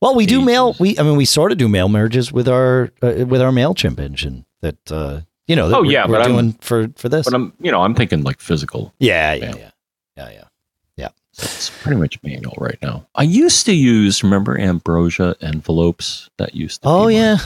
Well, 0.00 0.14
we 0.14 0.26
do 0.26 0.40
mail. 0.42 0.74
We 0.80 0.98
I 0.98 1.02
mean, 1.02 1.16
we 1.16 1.24
sort 1.24 1.52
of 1.52 1.58
do 1.58 1.68
mail 1.68 1.88
merges 1.88 2.32
with 2.32 2.48
our 2.48 2.90
uh, 3.02 3.24
with 3.26 3.40
our 3.40 3.52
Mailchimp 3.52 3.98
engine 4.00 4.44
that 4.60 4.76
uh, 4.92 5.20
you 5.46 5.56
know. 5.56 5.68
That 5.68 5.76
Oh, 5.76 5.80
we're, 5.82 5.92
yeah, 5.92 6.06
we're 6.06 6.14
but 6.18 6.22
I'm- 6.22 6.32
doing 6.32 6.52
for 6.60 6.88
for 6.96 7.08
this. 7.08 7.24
but 7.26 7.34
I'm 7.34 7.52
you 7.60 7.70
know 7.70 7.82
I'm 7.82 7.94
thinking 7.94 8.22
like 8.22 8.40
physical. 8.40 8.92
yeah, 8.98 9.32
yeah, 9.34 9.52
Mail. 9.52 9.58
yeah, 10.16 10.30
yeah, 10.30 10.44
yeah. 10.96 11.08
It's 11.38 11.70
pretty 11.82 11.98
much 11.98 12.22
manual 12.22 12.54
right 12.58 12.78
now. 12.82 13.06
I 13.14 13.22
used 13.22 13.64
to 13.66 13.74
use 13.74 14.22
remember 14.22 14.58
Ambrosia 14.58 15.36
envelopes 15.40 16.28
that 16.38 16.54
used 16.54 16.82
to. 16.82 16.88
Oh 16.88 17.08
be 17.08 17.14
my 17.14 17.40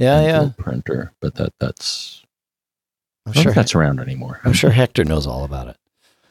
yeah, 0.00 0.22
yeah, 0.22 0.48
printer, 0.56 1.12
but 1.20 1.34
that 1.36 1.52
that's 1.60 2.22
I'm 3.26 3.32
sure. 3.32 3.52
that's 3.52 3.74
around 3.74 4.00
anymore. 4.00 4.40
I'm 4.44 4.52
sure 4.52 4.70
Hector 4.70 5.04
knows 5.04 5.26
all 5.26 5.44
about 5.44 5.68
it. 5.68 5.76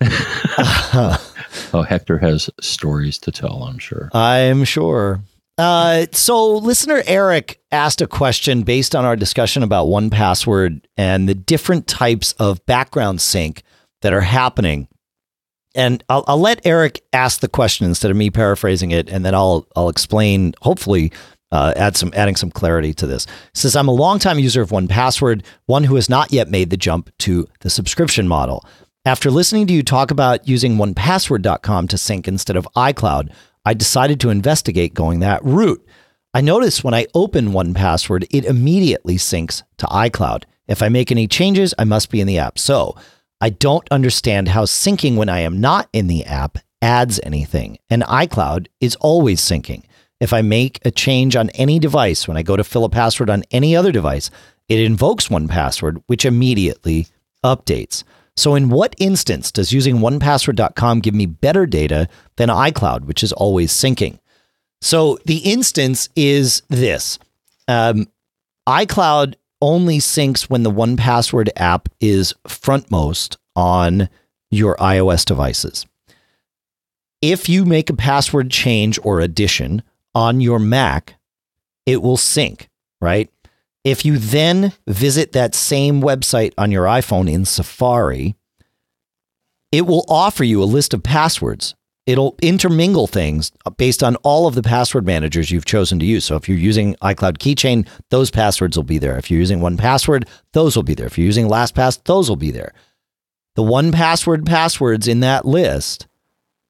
oh, 1.73 1.85
Hector 1.87 2.17
has 2.17 2.49
stories 2.61 3.17
to 3.19 3.31
tell. 3.31 3.63
I'm 3.63 3.77
sure. 3.77 4.09
I'm 4.13 4.63
sure. 4.63 5.21
Uh, 5.57 6.05
so, 6.13 6.55
listener 6.55 7.03
Eric 7.05 7.59
asked 7.71 8.01
a 8.01 8.07
question 8.07 8.63
based 8.63 8.95
on 8.95 9.03
our 9.03 9.17
discussion 9.17 9.61
about 9.61 9.87
1Password 9.87 10.85
and 10.95 11.27
the 11.27 11.35
different 11.35 11.85
types 11.85 12.31
of 12.33 12.65
background 12.65 13.19
sync 13.19 13.63
that 14.01 14.13
are 14.13 14.21
happening. 14.21 14.87
And 15.75 16.01
I'll, 16.07 16.23
I'll 16.27 16.39
let 16.39 16.65
Eric 16.65 17.01
ask 17.11 17.41
the 17.41 17.49
question 17.49 17.85
instead 17.85 18.09
of 18.09 18.15
me 18.17 18.29
paraphrasing 18.29 18.91
it, 18.91 19.09
and 19.09 19.25
then 19.25 19.35
I'll 19.35 19.67
I'll 19.75 19.89
explain. 19.89 20.53
Hopefully, 20.61 21.11
uh, 21.51 21.73
add 21.75 21.97
some 21.97 22.11
adding 22.15 22.35
some 22.35 22.51
clarity 22.51 22.93
to 22.93 23.07
this. 23.07 23.25
It 23.25 23.57
says 23.57 23.75
I'm 23.75 23.87
a 23.87 23.93
longtime 23.93 24.39
user 24.39 24.61
of 24.61 24.69
1Password, 24.69 25.43
one 25.65 25.85
who 25.85 25.95
has 25.95 26.09
not 26.09 26.31
yet 26.31 26.49
made 26.49 26.69
the 26.69 26.77
jump 26.77 27.09
to 27.19 27.47
the 27.61 27.69
subscription 27.69 28.27
model. 28.27 28.65
After 29.05 29.31
listening 29.31 29.65
to 29.67 29.73
you 29.73 29.81
talk 29.81 30.11
about 30.11 30.47
using 30.47 30.75
1Password.com 30.75 31.87
to 31.87 31.97
sync 31.97 32.27
instead 32.27 32.55
of 32.55 32.67
iCloud, 32.75 33.31
I 33.65 33.73
decided 33.73 34.19
to 34.19 34.29
investigate 34.29 34.93
going 34.93 35.19
that 35.19 35.43
route. 35.43 35.83
I 36.33 36.41
notice 36.41 36.83
when 36.83 36.93
I 36.93 37.07
open 37.15 37.49
1Password, 37.49 38.27
it 38.29 38.45
immediately 38.45 39.15
syncs 39.15 39.63
to 39.77 39.87
iCloud. 39.87 40.43
If 40.67 40.83
I 40.83 40.89
make 40.89 41.11
any 41.11 41.27
changes, 41.27 41.73
I 41.79 41.85
must 41.85 42.11
be 42.11 42.21
in 42.21 42.27
the 42.27 42.37
app. 42.37 42.59
So 42.59 42.95
I 43.41 43.49
don't 43.49 43.87
understand 43.89 44.49
how 44.49 44.65
syncing 44.65 45.15
when 45.15 45.29
I 45.29 45.39
am 45.39 45.59
not 45.59 45.89
in 45.91 46.07
the 46.07 46.25
app 46.25 46.59
adds 46.81 47.19
anything. 47.23 47.79
And 47.89 48.03
iCloud 48.03 48.67
is 48.79 48.95
always 48.97 49.41
syncing. 49.41 49.83
If 50.19 50.33
I 50.33 50.41
make 50.41 50.79
a 50.83 50.91
change 50.91 51.35
on 51.35 51.49
any 51.51 51.79
device, 51.79 52.27
when 52.27 52.37
I 52.37 52.43
go 52.43 52.57
to 52.57 52.63
fill 52.63 52.83
a 52.83 52.89
password 52.89 53.29
on 53.29 53.43
any 53.51 53.75
other 53.75 53.91
device, 53.91 54.29
it 54.67 54.79
invokes 54.79 55.29
1Password, 55.29 56.03
which 56.07 56.25
immediately 56.25 57.07
updates. 57.43 58.03
So, 58.35 58.55
in 58.55 58.69
what 58.69 58.95
instance 58.99 59.51
does 59.51 59.73
using 59.73 59.97
1password.com 59.97 60.99
give 60.99 61.13
me 61.13 61.25
better 61.25 61.65
data 61.65 62.07
than 62.37 62.49
iCloud, 62.49 63.05
which 63.05 63.23
is 63.23 63.33
always 63.33 63.71
syncing? 63.71 64.19
So, 64.81 65.17
the 65.25 65.37
instance 65.37 66.09
is 66.15 66.61
this 66.69 67.19
um, 67.67 68.07
iCloud 68.67 69.35
only 69.61 69.97
syncs 69.97 70.43
when 70.43 70.63
the 70.63 70.71
1Password 70.71 71.49
app 71.57 71.89
is 71.99 72.33
frontmost 72.47 73.35
on 73.55 74.09
your 74.51 74.75
iOS 74.77 75.25
devices. 75.25 75.85
If 77.21 77.49
you 77.49 77.65
make 77.65 77.89
a 77.89 77.95
password 77.95 78.49
change 78.49 78.97
or 79.03 79.19
addition 79.19 79.83
on 80.15 80.41
your 80.41 80.59
Mac, 80.59 81.15
it 81.85 82.01
will 82.01 82.17
sync, 82.17 82.69
right? 83.01 83.29
If 83.83 84.05
you 84.05 84.17
then 84.17 84.73
visit 84.87 85.31
that 85.31 85.55
same 85.55 86.01
website 86.01 86.53
on 86.57 86.71
your 86.71 86.85
iPhone 86.85 87.31
in 87.31 87.45
Safari, 87.45 88.35
it 89.71 89.85
will 89.85 90.05
offer 90.09 90.43
you 90.43 90.61
a 90.61 90.65
list 90.65 90.93
of 90.93 91.03
passwords. 91.03 91.75
It'll 92.05 92.35
intermingle 92.41 93.05
things 93.05 93.51
based 93.77 94.01
on 94.01 94.15
all 94.17 94.47
of 94.47 94.55
the 94.55 94.63
password 94.63 95.05
managers 95.05 95.51
you've 95.51 95.65
chosen 95.65 95.99
to 95.99 96.05
use. 96.05 96.25
So 96.25 96.35
if 96.35 96.49
you're 96.49 96.57
using 96.57 96.95
iCloud 96.95 97.37
Keychain, 97.37 97.87
those 98.09 98.31
passwords 98.31 98.75
will 98.75 98.83
be 98.83 98.97
there. 98.97 99.17
If 99.17 99.29
you're 99.29 99.39
using 99.39 99.59
1Password, 99.59 100.27
those 100.53 100.75
will 100.75 100.83
be 100.83 100.95
there. 100.95 101.05
If 101.05 101.19
you're 101.19 101.25
using 101.25 101.47
LastPass, 101.47 102.03
those 102.05 102.27
will 102.27 102.35
be 102.35 102.49
there. 102.49 102.73
The 103.55 103.61
1Password 103.61 104.45
passwords 104.45 105.07
in 105.07 105.19
that 105.19 105.45
list 105.45 106.07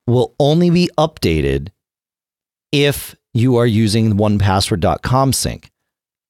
will 0.05 0.35
only 0.39 0.69
be 0.69 0.89
updated 0.97 1.69
if 2.71 3.15
you 3.39 3.55
are 3.55 3.65
using 3.65 4.13
1password.com 4.13 5.33
sync. 5.33 5.71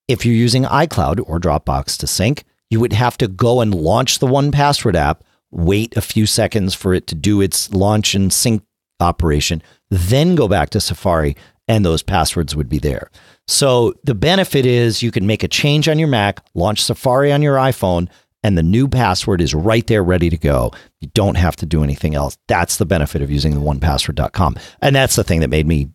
If 0.08 0.26
you're 0.26 0.36
using 0.36 0.64
iCloud 0.64 1.28
or 1.28 1.40
Dropbox 1.40 1.98
to 1.98 2.08
sync, 2.08 2.44
you 2.70 2.80
would 2.80 2.94
have 2.94 3.18
to 3.18 3.28
go 3.28 3.62
and 3.62 3.74
launch 3.74 4.20
the 4.20 4.28
1Password 4.28 4.96
app, 4.96 5.24
wait 5.52 5.98
a 5.98 6.02
few 6.02 6.26
seconds 6.26 6.76
for 6.76 6.94
it 6.94 7.08
to 7.08 7.16
do 7.16 7.42
its 7.42 7.72
launch 7.74 8.14
and 8.14 8.32
sync 8.32 8.64
operation, 9.00 9.62
then 9.90 10.36
go 10.36 10.48
back 10.48 10.70
to 10.72 10.80
Safari 10.80 11.36
and 11.68 11.86
those 11.86 12.04
passwords 12.04 12.56
would 12.56 12.70
be 12.70 12.80
there. 12.80 13.10
So 13.48 13.94
the 14.04 14.16
benefit 14.16 14.66
is 14.66 15.04
you 15.04 15.12
can 15.12 15.26
make 15.28 15.44
a 15.44 15.48
change 15.48 15.88
on 15.88 16.00
your 16.00 16.08
Mac, 16.08 16.42
launch 16.54 16.84
Safari 16.84 17.32
on 17.32 17.42
your 17.42 17.56
iPhone, 17.56 18.08
and 18.44 18.58
the 18.58 18.64
new 18.64 18.88
password 18.88 19.42
is 19.42 19.54
right 19.54 19.86
there 19.88 20.04
ready 20.04 20.30
to 20.30 20.38
go. 20.38 20.72
You 21.02 21.10
don't 21.14 21.36
have 21.36 21.56
to 21.58 21.66
do 21.66 21.84
anything 21.84 22.16
else. 22.16 22.38
That's 22.48 22.78
the 22.78 22.86
benefit 22.86 23.22
of 23.22 23.30
using 23.30 23.54
the 23.54 23.62
1password.com. 23.62 24.56
And 24.82 24.96
that's 24.96 25.16
the 25.16 25.24
thing 25.24 25.42
that 25.42 25.50
made 25.50 25.68
me 25.68 25.90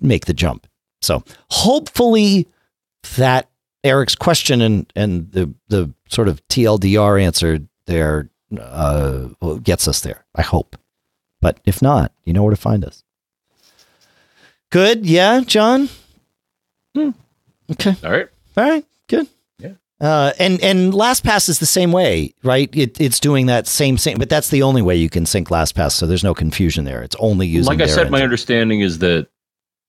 make 0.00 0.26
the 0.26 0.34
jump. 0.34 0.66
So 1.00 1.24
hopefully 1.50 2.48
that 3.16 3.48
Eric's 3.84 4.14
question 4.14 4.60
and, 4.60 4.92
and 4.96 5.30
the, 5.32 5.52
the 5.68 5.92
sort 6.08 6.28
of 6.28 6.46
TLDR 6.48 7.22
answer 7.22 7.60
there 7.86 8.28
uh, 8.60 9.28
gets 9.62 9.88
us 9.88 10.00
there. 10.00 10.24
I 10.34 10.42
hope. 10.42 10.76
But 11.40 11.60
if 11.64 11.80
not, 11.80 12.12
you 12.24 12.32
know 12.32 12.42
where 12.42 12.54
to 12.54 12.60
find 12.60 12.84
us. 12.84 13.04
Good. 14.70 15.06
Yeah, 15.06 15.40
John? 15.40 15.88
Hmm. 16.94 17.10
Okay. 17.70 17.94
All 18.02 18.10
right. 18.10 18.28
All 18.56 18.64
right. 18.64 18.84
Yeah. 20.00 20.06
Uh, 20.08 20.32
and 20.38 20.62
and 20.62 20.92
LastPass 20.92 21.48
is 21.48 21.58
the 21.58 21.66
same 21.66 21.90
way, 21.92 22.34
right? 22.42 22.68
It, 22.76 23.00
it's 23.00 23.18
doing 23.20 23.46
that 23.46 23.66
same 23.66 23.96
thing, 23.96 24.18
but 24.18 24.28
that's 24.28 24.50
the 24.50 24.62
only 24.62 24.82
way 24.82 24.96
you 24.96 25.08
can 25.08 25.24
sync 25.26 25.48
LastPass. 25.48 25.92
So 25.92 26.06
there's 26.06 26.24
no 26.24 26.34
confusion 26.34 26.84
there. 26.84 27.02
It's 27.02 27.16
only 27.18 27.46
using. 27.46 27.66
Like 27.78 27.80
I 27.80 27.86
said, 27.90 28.10
my 28.10 28.22
understanding 28.22 28.80
is 28.80 28.98
that 28.98 29.28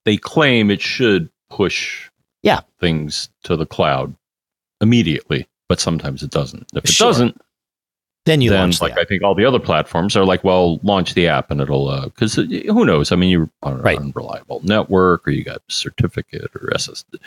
they 0.05 0.15
claim 0.17 0.71
it 0.71 0.81
should 0.81 1.29
push 1.49 2.09
Yeah. 2.43 2.61
things 2.79 3.29
to 3.43 3.57
the 3.57 3.65
cloud 3.65 4.15
immediately, 4.79 5.47
but 5.67 5.79
sometimes 5.81 6.23
it 6.23 6.31
doesn't. 6.31 6.67
If 6.73 6.85
it 6.85 6.91
Sure. 6.91 7.07
doesn't, 7.09 7.41
then 8.25 8.39
you 8.41 8.49
then 8.51 8.59
launch 8.59 8.79
the 8.79 8.85
like 8.85 8.93
app. 8.93 8.99
I 8.99 9.03
think 9.05 9.23
all 9.23 9.35
the 9.35 9.43
other 9.45 9.59
platforms 9.59 10.15
are 10.15 10.23
like, 10.25 10.43
well, 10.43 10.79
launch 10.83 11.13
the 11.15 11.27
app 11.27 11.51
and 11.51 11.59
it'll 11.59 12.01
because 12.05 12.35
who 12.35 12.85
knows? 12.85 13.11
I 13.11 13.15
mean, 13.17 13.29
you're 13.29 13.49
on 13.63 13.73
an 13.73 13.81
Right. 13.81 13.97
unreliable 13.99 14.61
network 14.63 15.27
or 15.27 15.31
you 15.31 15.43
got 15.43 15.61
certificate 15.67 16.51
or 16.55 16.69
SSD. 16.75 17.19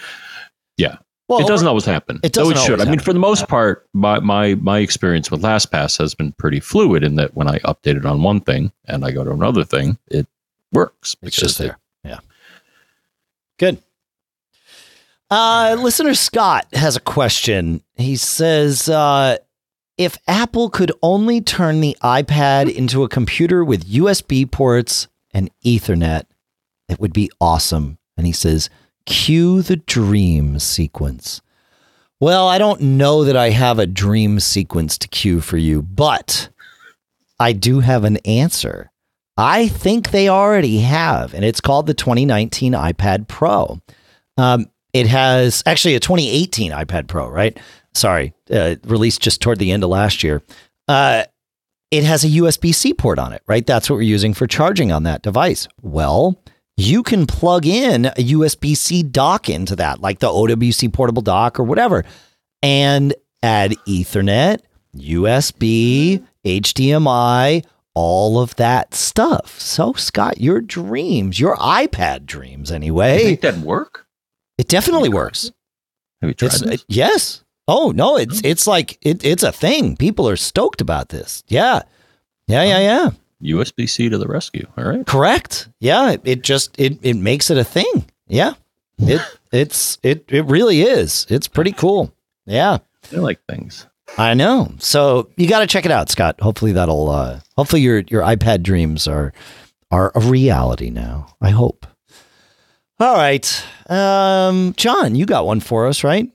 Well, 1.30 1.40
it 1.40 1.48
doesn't 1.48 1.66
always 1.68 1.84
happen. 1.84 2.20
it 2.22 2.32
doesn't 2.32 2.56
it 2.56 2.60
should. 2.60 2.80
I 2.80 2.84
mean, 2.84 2.98
for 2.98 3.12
the 3.12 3.18
most 3.18 3.48
part, 3.48 3.88
my, 3.92 4.18
my 4.20 4.56
my 4.56 4.78
experience 4.80 5.30
with 5.30 5.42
LastPass 5.42 5.96
has 5.98 6.14
been 6.14 6.32
pretty 6.32 6.60
fluid 6.60 7.04
in 7.04 7.14
that 7.16 7.34
when 7.34 7.48
I 7.48 7.58
update 7.60 7.96
it 7.96 8.04
on 8.04 8.22
one 8.22 8.40
thing 8.40 8.72
and 8.86 9.04
I 9.04 9.12
go 9.12 9.24
to 9.24 9.30
another 9.30 9.64
thing, 9.64 9.96
it 10.08 10.26
works. 10.72 11.16
It's 11.22 11.36
just 11.36 11.60
it- 11.60 11.64
there. 11.64 11.78
Yeah. 12.04 12.18
Good. 13.58 13.82
Uh, 15.30 15.76
listener 15.78 16.14
Scott 16.14 16.66
has 16.72 16.96
a 16.96 17.00
question. 17.00 17.82
He 17.96 18.16
says, 18.16 18.88
uh, 18.88 19.36
if 19.96 20.18
Apple 20.26 20.70
could 20.70 20.90
only 21.02 21.40
turn 21.40 21.80
the 21.80 21.96
iPad 22.02 22.72
into 22.74 23.04
a 23.04 23.08
computer 23.08 23.64
with 23.64 23.86
USB 23.86 24.50
ports 24.50 25.06
and 25.32 25.48
Ethernet, 25.64 26.24
it 26.88 26.98
would 26.98 27.12
be 27.12 27.30
awesome. 27.40 27.98
And 28.16 28.26
he 28.26 28.32
says, 28.32 28.70
cue 29.10 29.60
the 29.60 29.76
dream 29.76 30.60
sequence. 30.60 31.42
Well, 32.20 32.46
I 32.46 32.58
don't 32.58 32.80
know 32.80 33.24
that 33.24 33.36
I 33.36 33.50
have 33.50 33.78
a 33.78 33.86
dream 33.86 34.38
sequence 34.38 34.96
to 34.98 35.08
cue 35.08 35.40
for 35.40 35.56
you, 35.56 35.82
but 35.82 36.48
I 37.40 37.52
do 37.52 37.80
have 37.80 38.04
an 38.04 38.18
answer. 38.18 38.92
I 39.36 39.66
think 39.66 40.10
they 40.10 40.28
already 40.28 40.78
have, 40.80 41.34
and 41.34 41.44
it's 41.44 41.60
called 41.60 41.86
the 41.86 41.94
2019 41.94 42.72
iPad 42.72 43.26
Pro. 43.26 43.80
Um, 44.36 44.70
it 44.92 45.08
has 45.08 45.62
actually 45.66 45.96
a 45.96 46.00
2018 46.00 46.70
iPad 46.70 47.08
Pro, 47.08 47.28
right? 47.28 47.58
Sorry, 47.94 48.32
uh, 48.50 48.76
released 48.84 49.22
just 49.22 49.40
toward 49.40 49.58
the 49.58 49.72
end 49.72 49.82
of 49.82 49.90
last 49.90 50.22
year. 50.22 50.42
Uh, 50.86 51.24
it 51.90 52.04
has 52.04 52.22
a 52.22 52.28
USB 52.28 52.72
C 52.72 52.94
port 52.94 53.18
on 53.18 53.32
it, 53.32 53.42
right? 53.48 53.66
That's 53.66 53.90
what 53.90 53.96
we're 53.96 54.02
using 54.02 54.34
for 54.34 54.46
charging 54.46 54.92
on 54.92 55.02
that 55.02 55.22
device. 55.22 55.66
Well, 55.82 56.40
you 56.80 57.02
can 57.02 57.26
plug 57.26 57.66
in 57.66 58.06
a 58.06 58.10
USB 58.32 58.76
C 58.76 59.02
dock 59.02 59.48
into 59.48 59.76
that, 59.76 60.00
like 60.00 60.18
the 60.20 60.28
OWC 60.28 60.92
portable 60.92 61.22
dock 61.22 61.58
or 61.58 61.64
whatever, 61.64 62.04
and 62.62 63.14
add 63.42 63.72
Ethernet, 63.88 64.60
USB, 64.96 66.24
HDMI, 66.44 67.64
all 67.94 68.38
of 68.40 68.54
that 68.56 68.94
stuff. 68.94 69.58
So, 69.60 69.92
Scott, 69.94 70.40
your 70.40 70.60
dreams, 70.60 71.38
your 71.40 71.56
iPad 71.56 72.26
dreams, 72.26 72.70
You 72.70 72.76
anyway, 72.76 73.24
think 73.24 73.40
that'd 73.40 73.62
work? 73.62 74.06
it 74.58 74.68
definitely 74.68 75.08
works. 75.08 75.50
Have 76.20 76.28
you 76.28 76.34
tried 76.34 76.46
It's, 76.48 76.60
this? 76.60 76.80
Uh, 76.82 76.84
yes. 76.88 77.44
Oh 77.66 77.92
no, 77.94 78.16
it's 78.16 78.38
oh. 78.44 78.48
it's 78.48 78.66
like 78.66 78.98
it, 79.02 79.24
it's 79.24 79.42
a 79.42 79.52
thing. 79.52 79.96
People 79.96 80.28
are 80.28 80.36
stoked 80.36 80.80
about 80.80 81.10
this. 81.10 81.44
Yeah, 81.48 81.82
yeah, 82.48 82.64
yeah, 82.64 82.76
oh. 82.76 82.80
yeah. 82.80 83.10
USB 83.42 83.88
C 83.88 84.08
to 84.08 84.18
the 84.18 84.26
rescue. 84.26 84.66
All 84.76 84.84
right. 84.84 85.06
Correct. 85.06 85.68
Yeah, 85.78 86.12
it, 86.12 86.20
it 86.24 86.42
just 86.42 86.78
it 86.78 86.98
it 87.02 87.16
makes 87.16 87.50
it 87.50 87.58
a 87.58 87.64
thing. 87.64 88.06
Yeah, 88.28 88.54
it 88.98 89.20
it's 89.52 89.98
it 90.02 90.24
it 90.28 90.44
really 90.46 90.82
is. 90.82 91.26
It's 91.28 91.48
pretty 91.48 91.72
cool. 91.72 92.12
Yeah, 92.46 92.78
I 93.12 93.16
like 93.16 93.40
things. 93.48 93.86
I 94.18 94.34
know. 94.34 94.72
So 94.78 95.30
you 95.36 95.48
got 95.48 95.60
to 95.60 95.66
check 95.66 95.84
it 95.84 95.92
out, 95.92 96.10
Scott. 96.10 96.40
Hopefully 96.40 96.72
that'll 96.72 97.08
uh 97.10 97.40
hopefully 97.56 97.82
your 97.82 98.00
your 98.08 98.22
iPad 98.22 98.62
dreams 98.62 99.06
are 99.06 99.32
are 99.90 100.12
a 100.14 100.20
reality 100.20 100.90
now. 100.90 101.34
I 101.40 101.50
hope. 101.50 101.86
All 102.98 103.14
right. 103.14 103.64
Um 103.88 104.74
John, 104.76 105.14
you 105.14 105.26
got 105.26 105.46
one 105.46 105.60
for 105.60 105.86
us, 105.86 106.04
right? 106.04 106.30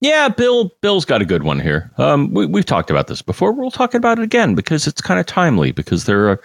Yeah, 0.00 0.28
Bill. 0.28 0.72
Bill's 0.82 1.04
got 1.04 1.22
a 1.22 1.26
good 1.26 1.42
one 1.42 1.58
here. 1.58 1.90
Um, 1.96 2.32
we, 2.34 2.46
we've 2.46 2.66
talked 2.66 2.90
about 2.90 3.06
this 3.06 3.22
before. 3.22 3.52
We'll 3.52 3.70
talk 3.70 3.94
about 3.94 4.18
it 4.18 4.22
again 4.22 4.54
because 4.54 4.86
it's 4.86 5.00
kind 5.00 5.18
of 5.18 5.26
timely. 5.26 5.72
Because 5.72 6.04
there 6.04 6.28
are, 6.28 6.42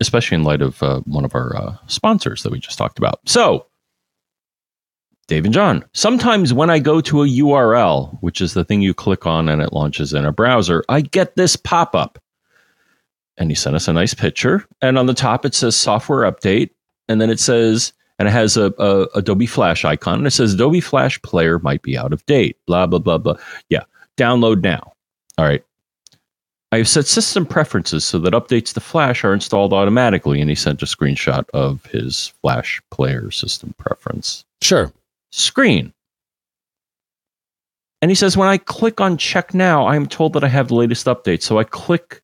especially 0.00 0.36
in 0.36 0.44
light 0.44 0.62
of 0.62 0.82
uh, 0.82 1.00
one 1.00 1.24
of 1.24 1.34
our 1.34 1.56
uh, 1.56 1.76
sponsors 1.86 2.42
that 2.42 2.50
we 2.50 2.58
just 2.58 2.78
talked 2.78 2.98
about. 2.98 3.20
So, 3.26 3.66
Dave 5.28 5.44
and 5.44 5.54
John. 5.54 5.84
Sometimes 5.92 6.52
when 6.52 6.70
I 6.70 6.80
go 6.80 7.00
to 7.00 7.22
a 7.22 7.26
URL, 7.26 8.18
which 8.20 8.40
is 8.40 8.54
the 8.54 8.64
thing 8.64 8.82
you 8.82 8.94
click 8.94 9.26
on 9.26 9.48
and 9.48 9.62
it 9.62 9.72
launches 9.72 10.12
in 10.12 10.24
a 10.24 10.32
browser, 10.32 10.84
I 10.88 11.00
get 11.02 11.36
this 11.36 11.56
pop 11.56 11.94
up. 11.94 12.18
And 13.36 13.50
he 13.50 13.56
sent 13.56 13.74
us 13.74 13.88
a 13.88 13.92
nice 13.92 14.14
picture, 14.14 14.64
and 14.80 14.96
on 14.96 15.06
the 15.06 15.14
top 15.14 15.44
it 15.44 15.56
says 15.56 15.74
software 15.74 16.30
update, 16.30 16.70
and 17.08 17.20
then 17.20 17.30
it 17.30 17.40
says 17.40 17.92
and 18.18 18.28
it 18.28 18.32
has 18.32 18.56
a, 18.56 18.72
a 18.78 19.06
Adobe 19.16 19.46
Flash 19.46 19.84
icon, 19.84 20.18
and 20.18 20.26
it 20.26 20.30
says 20.32 20.54
Adobe 20.54 20.80
Flash 20.80 21.20
Player 21.22 21.58
might 21.58 21.82
be 21.82 21.96
out 21.98 22.12
of 22.12 22.24
date. 22.26 22.56
Blah 22.66 22.86
blah 22.86 22.98
blah 22.98 23.18
blah. 23.18 23.36
Yeah, 23.68 23.84
download 24.16 24.62
now. 24.62 24.92
All 25.38 25.44
right. 25.44 25.64
I 26.72 26.78
have 26.78 26.88
set 26.88 27.06
system 27.06 27.46
preferences 27.46 28.04
so 28.04 28.18
that 28.18 28.32
updates 28.32 28.74
to 28.74 28.80
Flash 28.80 29.22
are 29.22 29.32
installed 29.32 29.72
automatically, 29.72 30.40
and 30.40 30.50
he 30.50 30.56
sent 30.56 30.82
a 30.82 30.86
screenshot 30.86 31.44
of 31.54 31.84
his 31.86 32.32
Flash 32.42 32.82
Player 32.90 33.30
system 33.30 33.74
preference 33.78 34.44
Sure. 34.60 34.92
screen. 35.30 35.92
And 38.02 38.10
he 38.10 38.14
says, 38.16 38.36
when 38.36 38.48
I 38.48 38.58
click 38.58 39.00
on 39.00 39.16
check 39.16 39.54
now, 39.54 39.86
I'm 39.86 40.06
told 40.06 40.32
that 40.34 40.44
I 40.44 40.48
have 40.48 40.68
the 40.68 40.74
latest 40.74 41.06
update. 41.06 41.42
So 41.42 41.58
I 41.58 41.64
click. 41.64 42.20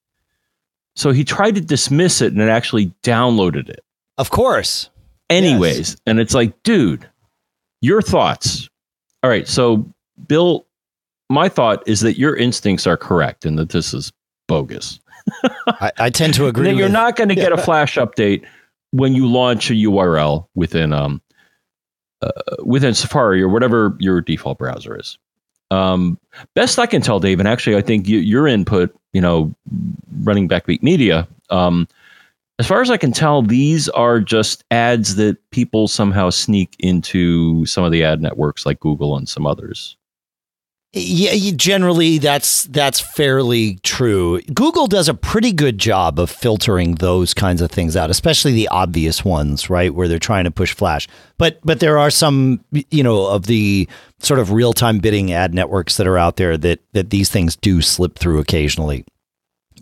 So 0.97 1.13
he 1.13 1.25
tried 1.25 1.55
to 1.55 1.61
dismiss 1.61 2.21
it 2.21 2.33
and 2.33 2.43
it 2.43 2.49
actually 2.49 2.93
downloaded 3.03 3.69
it 3.71 3.83
Of 4.19 4.31
course. 4.31 4.91
Anyways 5.31 5.97
and 6.07 6.21
it's 6.21 6.35
like 6.35 6.61
dude 6.63 7.09
your 7.81 8.03
thoughts 8.03 8.69
all 9.23 9.31
right 9.31 9.49
so 9.49 9.87
bill 10.27 10.67
my 11.31 11.49
thought 11.49 11.83
is 11.87 12.01
that 12.01 12.19
your 12.19 12.37
instincts 12.37 12.87
are 12.87 12.97
correct 12.97 13.47
and 13.47 13.59
that 13.59 13.71
this 13.71 13.95
is 13.95 14.13
bogus. 14.49 14.99
I, 15.69 15.93
I 15.97 16.11
tend 16.11 16.35
to 16.35 16.47
agree. 16.49 16.73
you're 16.73 16.89
not 16.89 17.17
going 17.17 17.29
to 17.29 17.35
get 17.35 17.53
a 17.53 17.57
flash 17.57 17.95
update 17.95 18.45
when 18.91 19.15
you 19.15 19.27
launch 19.29 19.71
a 19.71 19.75
URL 19.75 20.47
within 20.55 20.93
um 20.93 21.23
uh, 22.21 22.31
within 22.65 22.93
Safari 22.93 23.41
or 23.41 23.49
whatever 23.49 23.97
your 23.99 24.21
default 24.21 24.59
browser 24.59 24.99
is. 24.99 25.17
Um, 25.71 26.19
best 26.55 26.79
I 26.79 26.85
can 26.85 27.01
tell, 27.01 27.21
Dave, 27.21 27.39
and 27.39 27.49
actually, 27.49 27.77
I 27.77 27.81
think 27.81 28.09
you, 28.09 28.19
your 28.19 28.47
input, 28.47 28.95
you 29.13 29.21
know, 29.21 29.55
running 30.23 30.49
Backbeat 30.49 30.83
Media, 30.83 31.27
um, 31.49 31.87
as 32.61 32.67
far 32.67 32.83
as 32.83 32.91
I 32.91 32.99
can 32.99 33.11
tell, 33.11 33.41
these 33.41 33.89
are 33.89 34.21
just 34.21 34.65
ads 34.71 35.17
that 35.17 35.39
people 35.51 35.89
somehow 35.89 36.29
sneak 36.29 36.77
into 36.79 37.65
some 37.65 37.85
of 37.85 37.91
the 37.91 38.05
ad 38.05 38.21
networks 38.21 38.67
like 38.67 38.81
Google 38.81 39.17
and 39.17 39.27
some 39.27 39.47
others. 39.47 39.97
Yeah, 40.93 41.53
generally 41.55 42.19
that's 42.19 42.65
that's 42.65 43.01
fairly 43.01 43.77
true. 43.77 44.43
Google 44.53 44.89
does 44.89 45.09
a 45.09 45.15
pretty 45.15 45.53
good 45.53 45.79
job 45.79 46.19
of 46.19 46.29
filtering 46.29 46.97
those 46.97 47.33
kinds 47.33 47.63
of 47.63 47.71
things 47.71 47.97
out, 47.97 48.11
especially 48.11 48.53
the 48.53 48.69
obvious 48.69 49.25
ones, 49.25 49.71
right, 49.71 49.95
where 49.95 50.07
they're 50.07 50.19
trying 50.19 50.45
to 50.45 50.51
push 50.51 50.75
flash. 50.75 51.09
But 51.39 51.61
but 51.65 51.81
there 51.81 51.97
are 51.97 52.11
some, 52.11 52.63
you 52.91 53.03
know, 53.03 53.27
of 53.27 53.47
the 53.47 53.89
sort 54.19 54.41
of 54.41 54.53
real-time 54.53 54.99
bidding 54.99 55.33
ad 55.33 55.55
networks 55.55 55.97
that 55.97 56.07
are 56.07 56.19
out 56.19 56.37
there 56.37 56.59
that 56.59 56.81
that 56.93 57.09
these 57.09 57.31
things 57.31 57.57
do 57.57 57.81
slip 57.81 58.19
through 58.19 58.41
occasionally. 58.41 59.07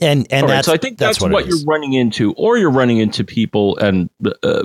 And 0.00 0.26
and 0.30 0.42
right, 0.42 0.54
that's 0.54 0.66
so 0.66 0.72
I 0.72 0.76
think 0.76 0.98
that's, 0.98 1.20
what, 1.20 1.30
what, 1.30 1.46
you're 1.46 1.62
running 1.66 1.92
into, 1.94 2.32
or 2.34 2.58
you're 2.58 2.70
running 2.70 2.98
into 2.98 3.24
people 3.24 3.76
and 3.78 4.08
uh, 4.42 4.64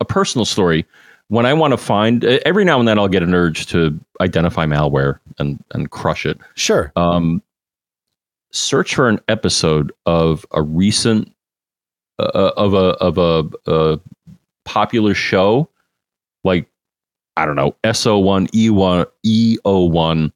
a 0.00 0.04
personal 0.04 0.44
story. 0.44 0.86
When 1.28 1.46
I 1.46 1.54
want 1.54 1.72
to 1.72 1.78
find, 1.78 2.24
uh, 2.24 2.38
every 2.44 2.64
now 2.64 2.78
and 2.78 2.86
then 2.86 2.98
I'll 2.98 3.08
get 3.08 3.22
an 3.22 3.34
urge 3.34 3.66
to 3.68 3.98
identify 4.20 4.66
malware 4.66 5.18
and 5.38 5.62
and 5.72 5.90
crush 5.90 6.26
it. 6.26 6.38
Sure. 6.54 6.92
Um, 6.96 7.42
search 8.52 8.94
for 8.94 9.08
an 9.08 9.20
episode 9.28 9.92
of 10.06 10.44
a 10.52 10.62
recent 10.62 11.32
uh, 12.18 12.52
of 12.56 12.74
a 12.74 12.96
of 13.00 13.18
a, 13.18 13.48
a 13.70 14.00
popular 14.64 15.14
show, 15.14 15.68
like 16.44 16.66
I 17.36 17.46
don't 17.46 17.56
know, 17.56 17.76
SO 17.92 18.18
one 18.18 18.48
E 18.54 18.70
one 18.70 19.06
EO 19.24 19.84
one, 19.84 20.32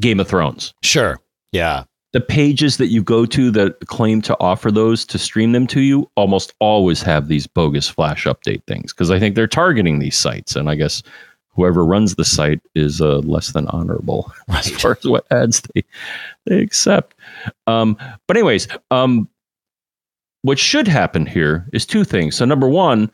Game 0.00 0.20
of 0.20 0.28
Thrones 0.28 0.74
Sure. 0.82 1.20
Yeah. 1.52 1.84
The 2.18 2.24
pages 2.24 2.78
that 2.78 2.88
you 2.88 3.00
go 3.00 3.24
to 3.24 3.48
that 3.52 3.78
claim 3.86 4.20
to 4.20 4.36
offer 4.40 4.72
those 4.72 5.04
to 5.04 5.16
stream 5.16 5.52
them 5.52 5.68
to 5.68 5.80
you 5.80 6.10
almost 6.16 6.52
always 6.58 7.00
have 7.00 7.28
these 7.28 7.46
bogus 7.46 7.88
flash 7.88 8.24
update 8.24 8.64
things 8.64 8.92
because 8.92 9.12
I 9.12 9.20
think 9.20 9.36
they're 9.36 9.46
targeting 9.46 10.00
these 10.00 10.16
sites, 10.16 10.56
and 10.56 10.68
I 10.68 10.74
guess 10.74 11.00
whoever 11.54 11.84
runs 11.84 12.16
the 12.16 12.24
site 12.24 12.60
is 12.74 13.00
uh, 13.00 13.18
less 13.18 13.52
than 13.52 13.68
honorable 13.68 14.32
as 14.48 14.68
far 14.68 14.98
as 14.98 15.04
what 15.04 15.30
ads 15.30 15.60
they 15.60 15.84
they 16.46 16.60
accept. 16.60 17.14
Um, 17.68 17.96
but 18.26 18.36
anyways, 18.36 18.66
um, 18.90 19.28
what 20.42 20.58
should 20.58 20.88
happen 20.88 21.24
here 21.24 21.68
is 21.72 21.86
two 21.86 22.02
things. 22.02 22.34
So 22.34 22.44
number 22.44 22.68
one, 22.68 23.12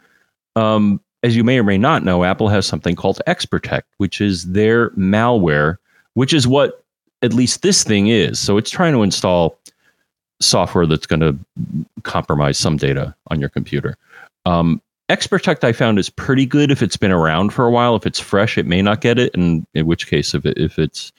um, 0.56 0.98
as 1.22 1.36
you 1.36 1.44
may 1.44 1.58
or 1.58 1.64
may 1.64 1.76
not 1.76 2.04
know, 2.04 2.24
Apple 2.24 2.48
has 2.48 2.64
something 2.64 2.96
called 2.96 3.20
XProtect, 3.26 3.82
which 3.98 4.22
is 4.22 4.44
their 4.44 4.92
malware, 4.92 5.76
which 6.14 6.32
is 6.32 6.48
what 6.48 6.83
at 7.24 7.32
least 7.32 7.62
this 7.62 7.82
thing 7.82 8.08
is. 8.08 8.38
So 8.38 8.58
it's 8.58 8.70
trying 8.70 8.92
to 8.92 9.02
install 9.02 9.58
software 10.40 10.86
that's 10.86 11.06
going 11.06 11.20
to 11.20 11.36
compromise 12.02 12.58
some 12.58 12.76
data 12.76 13.14
on 13.28 13.40
your 13.40 13.48
computer. 13.48 13.96
Um, 14.44 14.80
XProtect 15.10 15.64
I 15.64 15.72
found 15.72 15.98
is 15.98 16.10
pretty 16.10 16.46
good 16.46 16.70
if 16.70 16.82
it's 16.82 16.96
been 16.96 17.12
around 17.12 17.52
for 17.52 17.66
a 17.66 17.70
while. 17.70 17.96
If 17.96 18.06
it's 18.06 18.20
fresh, 18.20 18.56
it 18.56 18.66
may 18.66 18.82
not 18.82 19.00
get 19.00 19.18
it, 19.18 19.34
and 19.34 19.66
in 19.74 19.86
which 19.86 20.06
case, 20.06 20.34
if 20.34 20.46
it, 20.46 20.56
if 20.56 20.78
it's 20.78 21.12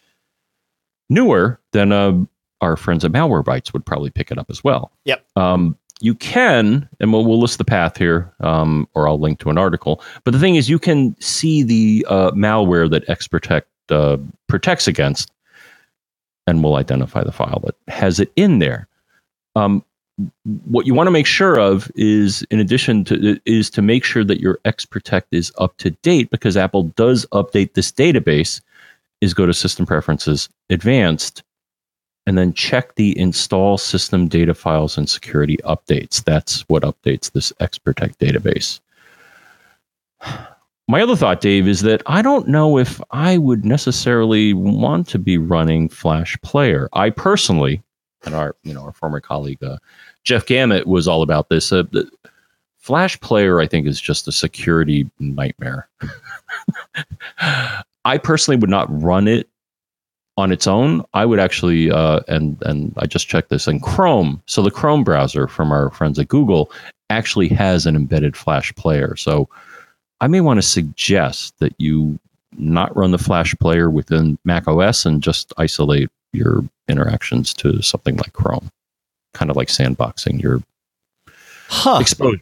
newer, 1.10 1.60
then 1.72 1.92
uh, 1.92 2.14
our 2.62 2.76
friends 2.78 3.06
at 3.06 3.12
Malwarebytes 3.12 3.74
would 3.74 3.86
probably 3.86 4.10
pick 4.10 4.32
it 4.32 4.38
up 4.38 4.50
as 4.50 4.64
well. 4.64 4.92
Yep. 5.06 5.26
Um, 5.36 5.78
you 6.02 6.16
can, 6.16 6.90
and 7.00 7.14
we'll, 7.14 7.26
we'll 7.26 7.40
list 7.40 7.58
the 7.58 7.64
path 7.64 7.98
here, 7.98 8.32
um, 8.42 8.88
or 8.96 9.08
I'll 9.08 9.20
link 9.20 9.40
to 9.40 9.50
an 9.50 9.58
article. 9.58 10.02
But 10.24 10.32
the 10.32 10.40
thing 10.40 10.56
is, 10.56 10.70
you 10.70 10.80
can 10.80 11.16
see 11.22 11.64
the 11.64 12.06
uh, 12.10 12.32
malware 12.32 12.90
that 12.90 13.08
XProtect 13.08 13.64
uh, 13.90 14.18
protects 14.48 14.88
against, 14.88 15.32
and 16.48 16.64
we'll 16.64 16.76
identify 16.76 17.24
the 17.24 17.32
file 17.32 17.62
that 17.66 17.76
has 17.92 18.20
it 18.20 18.32
in 18.36 18.60
there. 18.60 18.88
Um, 19.56 19.84
what 20.66 20.86
you 20.86 20.94
want 20.94 21.08
to 21.08 21.12
make 21.12 21.26
sure 21.26 21.60
of 21.60 21.92
is, 21.96 22.44
in 22.50 22.60
addition 22.60 23.04
to, 23.06 23.40
is 23.46 23.70
to 23.72 23.82
make 23.82 24.04
sure 24.04 24.24
that 24.24 24.40
your 24.40 24.60
XProtect 24.66 25.26
is 25.32 25.52
up 25.58 25.76
to 25.78 25.92
date 25.92 26.30
because 26.30 26.56
Apple 26.56 26.84
does 26.84 27.26
update 27.32 27.74
this 27.74 27.92
database. 27.92 28.62
Is 29.22 29.34
go 29.34 29.46
to 29.46 29.54
System 29.54 29.86
Preferences, 29.86 30.50
Advanced, 30.70 31.42
and 32.28 32.38
then 32.38 32.54
check 32.54 32.96
the 32.96 33.18
install 33.18 33.78
system 33.78 34.28
data 34.28 34.54
files 34.54 34.98
and 34.98 35.10
security 35.10 35.58
updates. 35.64 36.24
That's 36.24 36.62
what 36.68 36.84
updates 36.84 37.32
this 37.32 37.52
XProtect 37.60 38.18
database. 38.18 38.80
My 40.88 41.02
other 41.02 41.16
thought, 41.16 41.42
Dave, 41.42 41.68
is 41.68 41.82
that 41.82 42.04
I 42.06 42.22
don't 42.22 42.48
know 42.48 42.78
if 42.78 43.02
I 43.12 43.38
would 43.40 43.66
necessarily 43.66 44.54
want 44.54 45.08
to 45.10 45.20
be 45.20 45.38
running 45.38 45.90
Flash 45.90 46.38
Player. 46.44 46.90
I 46.94 47.10
personally, 47.10 47.82
and 48.24 48.36
our 48.36 48.56
you 48.64 48.74
know 48.74 48.84
our 48.84 48.94
former 48.94 49.20
colleague 49.20 49.64
uh, 49.64 49.78
Jeff 50.24 50.46
Gamet 50.46 50.86
was 50.86 51.08
all 51.08 51.22
about 51.24 51.50
this. 51.50 51.72
Uh, 51.72 51.84
Flash 52.78 53.20
Player, 53.20 53.60
I 53.60 53.68
think, 53.68 53.88
is 53.88 54.00
just 54.00 54.28
a 54.28 54.32
security 54.32 55.10
nightmare. 55.20 55.90
I 58.06 58.20
personally 58.20 58.58
would 58.58 58.70
not 58.70 58.88
run 59.02 59.28
it 59.28 59.50
on 60.38 60.52
its 60.52 60.68
own. 60.68 61.04
I 61.16 61.26
would 61.26 61.40
actually, 61.40 61.90
uh, 61.90 62.20
and 62.28 62.62
and 62.62 62.94
I 62.98 63.08
just 63.08 63.28
checked 63.28 63.50
this 63.50 63.68
in 63.68 63.80
Chrome. 63.80 64.42
So 64.46 64.62
the 64.62 64.70
Chrome 64.70 65.04
browser 65.04 65.48
from 65.48 65.72
our 65.72 65.90
friends 65.90 66.20
at 66.20 66.28
Google 66.28 66.72
actually 67.10 67.48
has 67.50 67.88
an 67.88 67.96
embedded 67.96 68.38
Flash 68.38 68.74
player. 68.76 69.16
So 69.16 69.50
I 70.22 70.28
may 70.28 70.42
want 70.42 70.58
to 70.58 70.62
suggest 70.62 71.58
that 71.60 71.74
you 71.78 72.20
not 72.58 72.96
run 72.96 73.12
the 73.12 73.18
Flash 73.18 73.54
player 73.60 73.90
within 73.90 74.38
Mac 74.46 74.68
OS 74.68 75.06
and 75.06 75.22
just 75.22 75.54
isolate 75.58 76.10
your 76.32 76.64
interactions 76.88 77.54
to 77.56 77.82
something 77.82 78.16
like 78.18 78.34
Chrome, 78.34 78.70
kind 79.34 79.52
of 79.52 79.58
like 79.58 79.68
sandboxing 79.68 80.42
your 80.42 80.62
Huh. 81.68 81.98
exposure. 82.00 82.42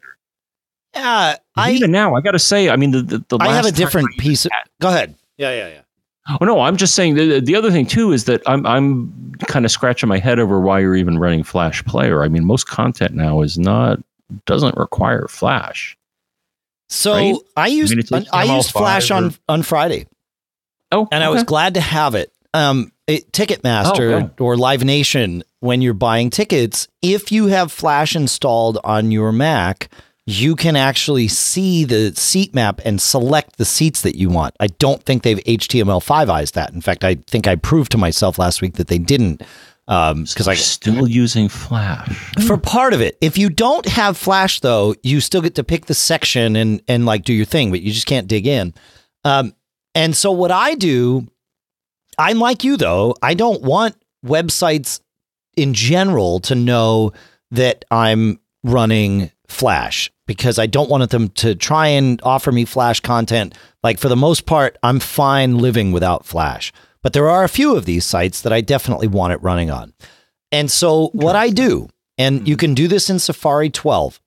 Yeah. 0.93 1.37
I 1.55 1.71
Even 1.71 1.91
now, 1.91 2.13
I 2.15 2.21
got 2.21 2.31
to 2.31 2.39
say, 2.39 2.69
I 2.69 2.75
mean, 2.75 2.91
the 2.91 3.01
the, 3.01 3.23
the 3.29 3.37
I 3.39 3.53
have 3.53 3.65
a 3.65 3.71
different 3.71 4.09
I 4.19 4.21
piece 4.21 4.45
of 4.45 4.51
Go 4.81 4.89
ahead. 4.89 5.15
Yeah, 5.37 5.51
yeah, 5.51 5.67
yeah. 5.69 5.81
Oh 6.39 6.45
no, 6.45 6.61
I'm 6.61 6.77
just 6.77 6.95
saying 6.95 7.15
the 7.15 7.39
the 7.39 7.55
other 7.55 7.71
thing 7.71 7.85
too 7.85 8.11
is 8.11 8.25
that 8.25 8.41
I'm 8.45 8.65
I'm 8.65 9.33
kind 9.47 9.65
of 9.65 9.71
scratching 9.71 10.07
my 10.07 10.19
head 10.19 10.39
over 10.39 10.59
why 10.59 10.79
you're 10.79 10.95
even 10.95 11.19
running 11.19 11.43
Flash 11.43 11.83
Player. 11.85 12.23
I 12.23 12.27
mean, 12.29 12.45
most 12.45 12.67
content 12.67 13.13
now 13.13 13.41
is 13.41 13.57
not 13.57 13.99
doesn't 14.45 14.77
require 14.77 15.27
Flash. 15.27 15.97
So 16.93 17.13
Right? 17.13 17.35
I 17.57 17.67
used 17.67 17.93
I 18.13 18.19
HTML5 18.45 18.55
used 18.55 18.71
Flash 18.71 19.09
on 19.11 19.25
or- 19.25 19.31
on 19.49 19.63
Friday, 19.63 20.05
Oh, 20.91 21.07
and 21.11 21.23
I 21.23 21.29
was 21.29 21.43
glad 21.43 21.73
to 21.73 21.81
have 21.81 22.13
it. 22.13 22.31
Um, 22.53 22.91
it, 23.07 23.31
Ticketmaster 23.31 24.31
Oh, 24.39 24.43
or 24.43 24.55
Live 24.55 24.83
Nation, 24.83 25.43
when 25.59 25.81
you're 25.81 25.95
buying 25.95 26.29
tickets, 26.29 26.87
if 27.01 27.31
you 27.31 27.47
have 27.47 27.71
Flash 27.71 28.15
installed 28.15 28.77
on 28.83 29.09
your 29.09 29.31
Mac, 29.31 29.89
you 30.27 30.55
can 30.55 30.75
actually 30.75 31.27
see 31.27 31.83
the 31.83 32.13
seat 32.15 32.53
map 32.53 32.79
and 32.85 33.01
select 33.01 33.57
the 33.57 33.65
seats 33.65 34.01
that 34.03 34.15
you 34.15 34.29
want. 34.29 34.55
I 34.59 34.67
don't 34.67 35.03
think 35.03 35.23
they've 35.23 35.39
HTML5ized 35.45 36.53
that. 36.53 36.73
In 36.73 36.79
fact, 36.81 37.03
I 37.03 37.15
think 37.15 37.47
I 37.47 37.55
proved 37.55 37.91
to 37.93 37.97
myself 37.97 38.37
last 38.37 38.61
week 38.61 38.75
that 38.75 38.87
they 38.87 38.99
didn't. 38.99 39.41
Um, 39.87 40.23
because 40.23 40.47
I'm 40.47 40.55
still 40.55 41.07
using 41.09 41.49
Flash. 41.49 42.33
for 42.47 42.57
part 42.57 42.93
of 42.93 43.01
it. 43.01 43.17
If 43.19 43.37
you 43.37 43.49
don't 43.49 43.85
have 43.85 44.17
Flash 44.17 44.61
though, 44.61 44.95
you 45.03 45.19
still 45.19 45.41
get 45.41 45.55
to 45.55 45.63
pick 45.63 45.87
the 45.87 45.93
section 45.93 46.55
and 46.55 46.81
and 46.87 47.05
like 47.05 47.23
do 47.23 47.33
your 47.33 47.45
thing, 47.45 47.69
but 47.69 47.81
you 47.81 47.91
just 47.91 48.07
can't 48.07 48.27
dig 48.27 48.47
in. 48.47 48.73
Um, 49.25 49.53
and 49.93 50.15
so 50.15 50.31
what 50.31 50.51
I 50.51 50.75
do, 50.75 51.27
I'm 52.17 52.39
like 52.39 52.63
you 52.63 52.77
though. 52.77 53.15
I 53.21 53.33
don't 53.33 53.61
want 53.61 53.95
websites 54.25 55.01
in 55.57 55.73
general 55.73 56.39
to 56.41 56.55
know 56.55 57.11
that 57.51 57.85
I'm 57.91 58.39
running 58.63 59.31
Flash 59.47 60.09
because 60.25 60.57
I 60.57 60.65
don't 60.65 60.89
want 60.89 61.09
them 61.11 61.29
to 61.29 61.55
try 61.55 61.87
and 61.87 62.21
offer 62.23 62.51
me 62.51 62.65
Flash 62.65 63.01
content. 63.01 63.53
Like 63.83 63.99
for 63.99 64.07
the 64.09 64.15
most 64.15 64.45
part, 64.45 64.77
I'm 64.81 64.99
fine 64.99 65.57
living 65.57 65.91
without 65.91 66.25
Flash. 66.25 66.71
But 67.03 67.13
there 67.13 67.29
are 67.29 67.43
a 67.43 67.49
few 67.49 67.75
of 67.75 67.85
these 67.85 68.05
sites 68.05 68.41
that 68.41 68.53
I 68.53 68.61
definitely 68.61 69.07
want 69.07 69.33
it 69.33 69.43
running 69.43 69.69
on. 69.69 69.93
And 70.51 70.71
so 70.71 71.09
what 71.09 71.35
I 71.35 71.49
do, 71.49 71.89
and 72.17 72.47
you 72.47 72.55
mm. 72.55 72.59
can 72.59 72.73
do 72.73 72.87
this 72.87 73.09
in 73.09 73.19
Safari 73.19 73.69
12, 73.69 74.19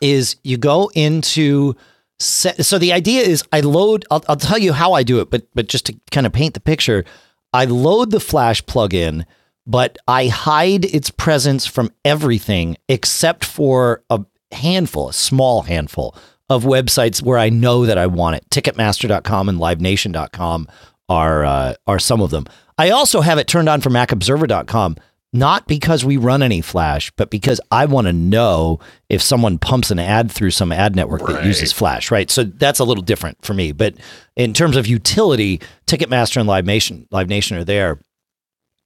is 0.00 0.36
you 0.44 0.56
go 0.56 0.90
into 0.94 1.74
set, 2.18 2.64
so 2.64 2.78
the 2.78 2.92
idea 2.92 3.22
is 3.22 3.42
I 3.52 3.60
load 3.60 4.04
I'll, 4.10 4.24
I'll 4.28 4.36
tell 4.36 4.58
you 4.58 4.72
how 4.72 4.92
I 4.92 5.02
do 5.02 5.20
it, 5.20 5.30
but 5.30 5.46
but 5.54 5.68
just 5.68 5.86
to 5.86 5.96
kind 6.10 6.26
of 6.26 6.32
paint 6.32 6.54
the 6.54 6.60
picture, 6.60 7.04
I 7.52 7.64
load 7.64 8.10
the 8.10 8.20
Flash 8.20 8.62
plugin, 8.64 9.24
but 9.66 9.98
I 10.06 10.28
hide 10.28 10.84
its 10.84 11.10
presence 11.10 11.66
from 11.66 11.90
everything 12.04 12.76
except 12.88 13.44
for 13.44 14.02
a 14.10 14.24
handful, 14.52 15.08
a 15.08 15.12
small 15.12 15.62
handful 15.62 16.14
of 16.48 16.64
websites 16.64 17.22
where 17.22 17.38
I 17.38 17.48
know 17.48 17.86
that 17.86 17.96
I 17.96 18.06
want 18.06 18.36
it. 18.36 18.50
Ticketmaster.com 18.50 19.48
and 19.48 19.58
LiveNation.com 19.58 20.66
are 21.10 21.44
uh, 21.44 21.74
are 21.86 21.98
some 21.98 22.22
of 22.22 22.30
them. 22.30 22.46
I 22.78 22.90
also 22.90 23.20
have 23.20 23.36
it 23.36 23.46
turned 23.46 23.68
on 23.68 23.82
for 23.82 23.90
MacObserver.com, 23.90 24.96
not 25.34 25.68
because 25.68 26.02
we 26.02 26.16
run 26.16 26.42
any 26.42 26.62
Flash, 26.62 27.10
but 27.16 27.30
because 27.30 27.60
I 27.70 27.84
want 27.84 28.06
to 28.06 28.12
know 28.12 28.78
if 29.10 29.20
someone 29.20 29.58
pumps 29.58 29.90
an 29.90 29.98
ad 29.98 30.30
through 30.30 30.52
some 30.52 30.72
ad 30.72 30.96
network 30.96 31.26
that 31.26 31.44
uses 31.44 31.72
Flash, 31.72 32.10
right? 32.10 32.30
So 32.30 32.44
that's 32.44 32.78
a 32.78 32.84
little 32.84 33.02
different 33.02 33.44
for 33.44 33.52
me. 33.52 33.72
But 33.72 33.96
in 34.34 34.54
terms 34.54 34.76
of 34.78 34.86
utility, 34.86 35.60
Ticketmaster 35.86 36.38
and 36.38 36.48
Live 36.48 36.64
Nation, 36.64 37.06
Live 37.10 37.28
Nation 37.28 37.58
are 37.58 37.64
there. 37.64 38.00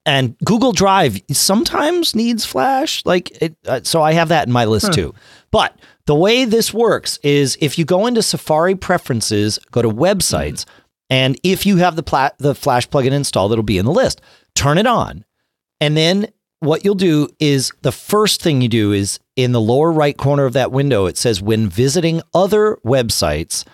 And 0.07 0.37
Google 0.45 0.71
Drive 0.71 1.19
sometimes 1.31 2.13
needs 2.13 2.45
Flash, 2.45 3.01
like 3.05 3.31
it, 3.41 3.55
uh, 3.65 3.79
so. 3.83 4.03
I 4.03 4.13
have 4.13 4.27
that 4.29 4.45
in 4.45 4.53
my 4.53 4.65
list 4.65 4.93
too. 4.93 5.15
But 5.49 5.79
the 6.05 6.13
way 6.13 6.45
this 6.45 6.71
works 6.71 7.17
is 7.23 7.57
if 7.59 7.79
you 7.79 7.85
go 7.85 8.05
into 8.05 8.21
Safari 8.21 8.75
preferences, 8.75 9.57
go 9.71 9.81
to 9.81 9.89
websites, 9.89 10.65
and 11.09 11.39
if 11.43 11.65
you 11.65 11.77
have 11.77 11.95
the 11.95 12.03
pla- 12.03 12.31
the 12.37 12.55
Flash 12.55 12.89
plugin 12.89 13.11
installed, 13.11 13.51
it'll 13.51 13.63
be 13.63 13.77
in 13.77 13.85
the 13.85 13.91
list. 13.91 14.21
Turn 14.55 14.77
it 14.77 14.87
on, 14.87 15.25
and 15.79 15.95
then 15.95 16.27
what 16.59 16.83
you'll 16.83 16.95
do 16.95 17.29
is 17.39 17.71
the 17.81 17.91
first 17.91 18.41
thing 18.41 18.61
you 18.61 18.69
do 18.69 18.91
is 18.91 19.19
in 19.35 19.51
the 19.51 19.61
lower 19.61 19.91
right 19.91 20.17
corner 20.17 20.45
of 20.45 20.53
that 20.53 20.71
window, 20.71 21.05
it 21.05 21.17
says 21.17 21.41
when 21.41 21.69
visiting 21.69 22.21
other 22.33 22.77
websites, 22.85 23.65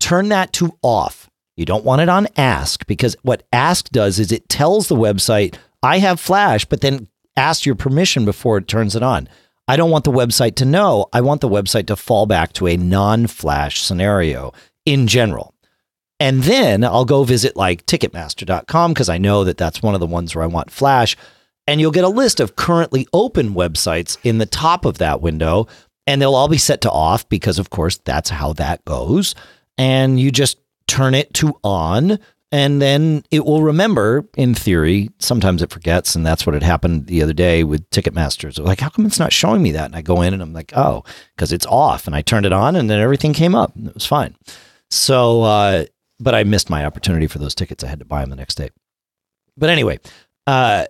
turn 0.00 0.28
that 0.28 0.52
to 0.54 0.76
off. 0.82 1.30
You 1.56 1.64
don't 1.64 1.84
want 1.84 2.02
it 2.02 2.08
on 2.08 2.26
Ask 2.36 2.86
because 2.86 3.16
what 3.22 3.44
Ask 3.52 3.88
does 3.90 4.18
is 4.18 4.32
it 4.32 4.48
tells 4.48 4.88
the 4.88 4.96
website, 4.96 5.56
I 5.82 5.98
have 5.98 6.18
Flash, 6.18 6.64
but 6.64 6.80
then 6.80 7.08
asks 7.36 7.64
your 7.64 7.76
permission 7.76 8.24
before 8.24 8.58
it 8.58 8.68
turns 8.68 8.96
it 8.96 9.02
on. 9.02 9.28
I 9.66 9.76
don't 9.76 9.90
want 9.90 10.04
the 10.04 10.10
website 10.10 10.56
to 10.56 10.64
know. 10.64 11.06
I 11.12 11.20
want 11.20 11.40
the 11.40 11.48
website 11.48 11.86
to 11.86 11.96
fall 11.96 12.26
back 12.26 12.52
to 12.54 12.66
a 12.66 12.76
non 12.76 13.26
Flash 13.26 13.80
scenario 13.80 14.52
in 14.84 15.06
general. 15.06 15.53
And 16.24 16.42
then 16.44 16.84
I'll 16.84 17.04
go 17.04 17.22
visit 17.22 17.54
like 17.54 17.84
Ticketmaster.com 17.84 18.94
because 18.94 19.10
I 19.10 19.18
know 19.18 19.44
that 19.44 19.58
that's 19.58 19.82
one 19.82 19.92
of 19.92 20.00
the 20.00 20.06
ones 20.06 20.34
where 20.34 20.42
I 20.42 20.46
want 20.46 20.70
Flash. 20.70 21.18
And 21.66 21.82
you'll 21.82 21.90
get 21.90 22.02
a 22.04 22.08
list 22.08 22.40
of 22.40 22.56
currently 22.56 23.06
open 23.12 23.54
websites 23.54 24.16
in 24.24 24.38
the 24.38 24.46
top 24.46 24.86
of 24.86 24.96
that 24.96 25.20
window. 25.20 25.66
And 26.06 26.22
they'll 26.22 26.34
all 26.34 26.48
be 26.48 26.56
set 26.56 26.80
to 26.80 26.90
off 26.90 27.28
because, 27.28 27.58
of 27.58 27.68
course, 27.68 27.98
that's 27.98 28.30
how 28.30 28.54
that 28.54 28.82
goes. 28.86 29.34
And 29.76 30.18
you 30.18 30.30
just 30.30 30.56
turn 30.86 31.12
it 31.12 31.34
to 31.34 31.60
on. 31.62 32.18
And 32.50 32.80
then 32.80 33.22
it 33.30 33.44
will 33.44 33.62
remember, 33.62 34.26
in 34.34 34.54
theory. 34.54 35.10
Sometimes 35.18 35.60
it 35.60 35.70
forgets. 35.70 36.14
And 36.14 36.24
that's 36.24 36.46
what 36.46 36.54
had 36.54 36.62
happened 36.62 37.06
the 37.06 37.22
other 37.22 37.34
day 37.34 37.64
with 37.64 37.90
Ticketmasters. 37.90 38.58
Like, 38.58 38.80
how 38.80 38.88
come 38.88 39.04
it's 39.04 39.18
not 39.18 39.34
showing 39.34 39.62
me 39.62 39.72
that? 39.72 39.86
And 39.86 39.96
I 39.96 40.00
go 40.00 40.22
in 40.22 40.32
and 40.32 40.42
I'm 40.42 40.54
like, 40.54 40.72
oh, 40.74 41.04
because 41.36 41.52
it's 41.52 41.66
off. 41.66 42.06
And 42.06 42.16
I 42.16 42.22
turned 42.22 42.46
it 42.46 42.52
on 42.54 42.76
and 42.76 42.88
then 42.88 42.98
everything 42.98 43.34
came 43.34 43.54
up. 43.54 43.76
And 43.76 43.88
it 43.88 43.94
was 43.94 44.06
fine. 44.06 44.34
So, 44.90 45.42
uh, 45.42 45.84
but 46.20 46.34
I 46.34 46.44
missed 46.44 46.70
my 46.70 46.84
opportunity 46.84 47.26
for 47.26 47.38
those 47.38 47.54
tickets. 47.54 47.82
I 47.84 47.88
had 47.88 47.98
to 47.98 48.04
buy 48.04 48.20
them 48.20 48.30
the 48.30 48.36
next 48.36 48.54
day. 48.56 48.70
But 49.56 49.70
anyway, 49.70 50.00
uh, 50.46 50.86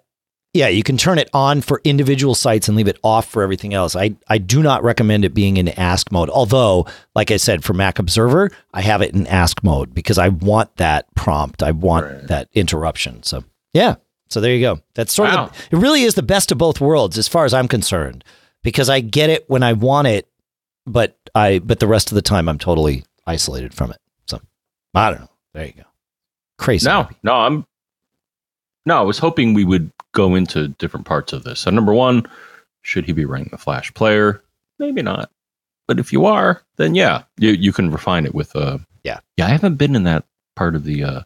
yeah, 0.53 0.69
you 0.69 0.83
can 0.85 0.97
turn 0.97 1.19
it 1.19 1.29
on 1.35 1.61
for 1.63 1.81
individual 1.85 2.35
sites 2.35 2.69
and 2.69 2.77
leave 2.77 2.87
it 2.87 2.99
off 3.03 3.27
for 3.29 3.43
everything 3.43 3.75
else. 3.75 3.97
I, 3.97 4.15
I 4.29 4.39
do 4.39 4.63
not 4.63 4.85
recommend 4.85 5.25
it 5.25 5.35
being 5.35 5.57
in 5.57 5.69
ask 5.69 6.13
mode. 6.13 6.31
Although, 6.31 6.87
like 7.17 7.31
I 7.33 7.39
said, 7.39 7.65
for 7.65 7.75
Mac 7.75 7.99
Observer, 7.99 8.51
I 8.73 8.81
have 8.83 9.03
it 9.03 9.15
in 9.15 9.27
ask 9.27 9.63
mode 9.65 9.93
because 9.93 10.17
I 10.17 10.29
want 10.29 10.77
that 10.77 11.13
prompt. 11.17 11.63
I 11.63 11.73
want 11.73 12.07
Right. 12.07 12.27
that 12.29 12.49
interruption. 12.53 13.23
So, 13.25 13.43
yeah. 13.73 13.97
So 14.31 14.41
there 14.41 14.55
you 14.55 14.61
go. 14.61 14.81
That's 14.95 15.13
sort 15.13 15.31
Wow. 15.31 15.47
of, 15.47 15.69
the, 15.71 15.77
it 15.77 15.81
really 15.81 16.03
is 16.05 16.15
the 16.15 16.23
best 16.23 16.53
of 16.53 16.59
both 16.59 16.81
worlds 16.81 17.19
as 17.19 17.27
far 17.29 17.45
as 17.45 17.53
I'm 17.53 17.69
concerned 17.69 18.23
because 18.63 18.89
I 18.89 19.01
get 19.01 19.31
it 19.31 19.45
when 19.49 19.63
I 19.65 19.73
want 19.73 20.07
it, 20.07 20.29
but 20.87 21.19
I, 21.35 21.59
but 21.59 21.81
the 21.81 21.87
rest 21.89 22.11
of 22.11 22.15
the 22.15 22.23
time 22.23 22.49
I'm 22.49 22.59
totally 22.59 23.05
isolated 23.27 23.75
from 23.75 23.91
it. 23.91 23.99
I 24.95 25.11
don't 25.11 25.21
know. 25.21 25.31
There 25.53 25.67
you 25.67 25.73
go. 25.73 25.83
Crazy. 26.59 26.87
No, 26.89 27.09
no, 27.23 27.35
I'm 27.35 27.67
no. 28.87 28.99
I 28.99 29.03
was 29.03 29.19
hoping 29.19 29.55
we 29.55 29.65
would 29.65 29.91
go 30.13 30.35
into 30.35 30.69
different 30.69 31.07
parts 31.07 31.33
of 31.33 31.45
this. 31.45 31.61
So, 31.61 31.71
number 31.71 31.93
one, 31.93 32.27
should 32.83 33.05
he 33.05 33.13
be 33.13 33.25
running 33.25 33.49
the 33.51 33.59
Flash 33.59 33.93
player? 33.95 34.43
Maybe 34.79 35.03
not. 35.03 35.31
But 35.87 35.99
if 35.99 36.13
you 36.13 36.27
are, 36.27 36.63
then 36.77 36.95
yeah, 36.95 37.23
you 37.39 37.51
you 37.51 37.73
can 37.73 37.91
refine 37.91 38.25
it 38.25 38.35
with 38.35 38.55
uh 38.57 38.79
Yeah. 39.03 39.21
yeah. 39.37 39.47
I 39.47 39.51
haven't 39.51 39.77
been 39.77 39.95
in 39.97 40.05
that 40.05 40.25
part 40.57 40.75
of 40.75 40.85
the 40.85 41.05
uh 41.05 41.21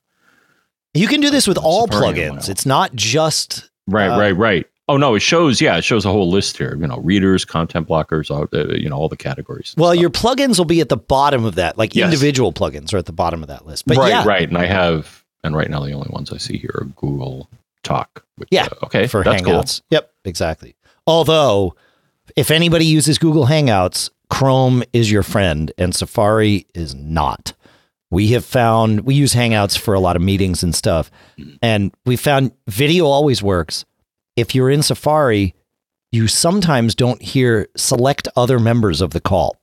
You 0.95 1.07
can 1.07 1.21
do 1.21 1.31
this 1.31 1.47
with 1.47 1.59
all 1.59 1.87
Safari 1.87 2.21
in 2.21 2.33
a 2.33 2.37
plugins. 2.37 2.49
It's 2.49 2.67
not 2.67 2.95
just 2.95 3.71
right, 3.87 4.09
Uh, 4.09 4.19
right, 4.19 4.33
right. 4.37 4.67
Oh 4.89 4.97
no, 4.97 5.15
it 5.15 5.21
shows 5.21 5.61
yeah, 5.61 5.77
it 5.77 5.85
shows 5.85 6.05
a 6.05 6.11
whole 6.11 6.31
list 6.31 6.57
here. 6.57 6.77
You 6.77 6.87
know, 6.87 6.99
readers, 6.99 7.45
content 7.45 7.89
blockers, 7.89 8.31
all 8.31 8.47
uh, 8.53 8.75
you 8.75 8.89
know, 8.89 8.97
all 8.97 9.09
the 9.09 9.17
categories. 9.17 9.75
well, 9.77 9.93
stuff. 9.93 10.01
your 10.01 10.11
plugins 10.11 10.59
will 10.59 10.65
be 10.65 10.81
at 10.81 10.89
the 10.89 10.97
bottom 10.97 11.45
of 11.45 11.57
that. 11.57 11.77
Like 11.77 11.95
Yes. 11.95 12.07
individual 12.07 12.53
plugins 12.53 12.95
are 12.95 12.99
at 12.99 13.07
the 13.07 13.13
bottom 13.13 13.43
of 13.43 13.49
that 13.49 13.67
list. 13.67 13.87
But 13.87 13.99
right, 13.99 14.09
yeah, 14.09 14.25
right. 14.25 14.49
And 14.49 14.57
I 14.57 14.67
have 14.67 15.25
and 15.45 15.55
right 15.55 15.69
now 15.69 15.81
the 15.81 15.93
only 15.93 16.09
ones 16.11 16.33
I 16.33 16.39
see 16.39 16.57
here 16.57 16.71
are 16.75 16.85
Google 16.97 17.49
Talk. 17.83 18.25
Which, 18.37 18.49
Yeah, 18.51 18.67
uh, 18.67 18.87
okay, 18.87 19.07
for 19.07 19.23
that's 19.23 19.43
Hangouts. 19.43 19.83
Yep, 19.91 20.11
exactly. 20.25 20.75
Although, 21.07 21.75
if 22.37 22.51
anybody 22.51 22.85
uses 22.85 23.19
Google 23.19 23.47
Hangouts, 23.47 24.11
Chrome 24.31 24.83
is 24.93 25.11
your 25.11 25.23
friend 25.23 25.73
and 25.79 25.95
Safari 25.95 26.67
is 26.75 26.95
not. 26.95 27.55
We 28.11 28.29
have 28.29 28.45
found 28.45 29.03
we 29.03 29.15
use 29.15 29.35
Hangouts 29.35 29.77
for 29.77 29.93
a 29.93 30.01
lot 30.01 30.17
of 30.17 30.23
meetings 30.23 30.63
and 30.63 30.75
stuff, 30.75 31.11
and 31.61 31.93
we 32.07 32.17
found 32.17 32.53
video 32.67 33.07
always 33.07 33.43
works. 33.43 33.85
If 34.39 34.55
you're 34.55 34.71
in 34.71 34.83
Safari, 34.83 35.55
you 36.13 36.29
sometimes 36.29 36.95
don't 36.95 37.21
hear 37.21 37.69
select 37.77 38.29
other 38.37 38.59
members 38.59 39.01
of 39.01 39.11
the 39.11 39.21
call. 39.21 39.57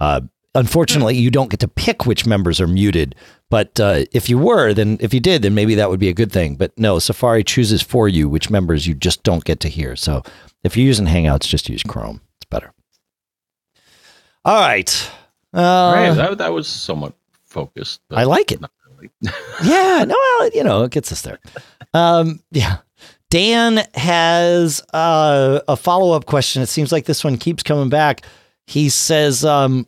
Uh, 0.00 0.22
unfortunately, 0.54 1.16
you 1.16 1.30
don't 1.30 1.50
get 1.50 1.60
to 1.60 1.68
pick 1.68 2.04
which 2.04 2.26
members 2.26 2.60
are 2.60 2.66
muted. 2.66 3.14
But 3.48 3.78
uh, 3.80 4.04
if 4.12 4.28
you 4.28 4.36
were, 4.38 4.74
then 4.74 4.98
if 5.00 5.14
you 5.14 5.20
did, 5.20 5.42
then 5.42 5.54
maybe 5.54 5.74
that 5.76 5.88
would 5.88 6.00
be 6.00 6.08
a 6.08 6.14
good 6.14 6.32
thing. 6.32 6.56
But 6.56 6.76
no, 6.76 6.98
Safari 6.98 7.44
chooses 7.44 7.80
for 7.80 8.08
you 8.08 8.28
which 8.28 8.50
members 8.50 8.86
you 8.86 8.94
just 8.94 9.22
don't 9.22 9.44
get 9.44 9.60
to 9.60 9.68
hear. 9.68 9.96
So 9.96 10.22
if 10.64 10.76
you're 10.76 10.86
using 10.86 11.06
Hangouts, 11.06 11.48
just 11.48 11.68
use 11.68 11.82
Chrome. 11.82 12.20
It's 12.38 12.48
better. 12.50 12.72
All 14.44 14.60
right. 14.60 15.10
Uh. 15.54 15.92
Right, 15.94 16.10
that, 16.14 16.38
that 16.38 16.52
was 16.52 16.68
somewhat 16.68 17.14
focused. 17.46 18.00
I 18.10 18.24
like 18.24 18.52
it. 18.52 18.60
really. 18.90 19.10
yeah, 19.64 20.04
no, 20.06 20.14
well, 20.14 20.50
you 20.52 20.64
know, 20.64 20.82
it 20.82 20.90
gets 20.90 21.12
us 21.12 21.22
there. 21.22 21.38
Um, 21.94 22.40
yeah. 22.50 22.78
Dan 23.30 23.86
has 23.94 24.82
uh, 24.92 25.60
a 25.68 25.76
follow 25.76 26.12
up 26.12 26.26
question. 26.26 26.62
It 26.62 26.66
seems 26.66 26.92
like 26.92 27.04
this 27.04 27.24
one 27.24 27.36
keeps 27.36 27.62
coming 27.62 27.90
back. 27.90 28.22
He 28.66 28.88
says, 28.88 29.44
um, 29.44 29.86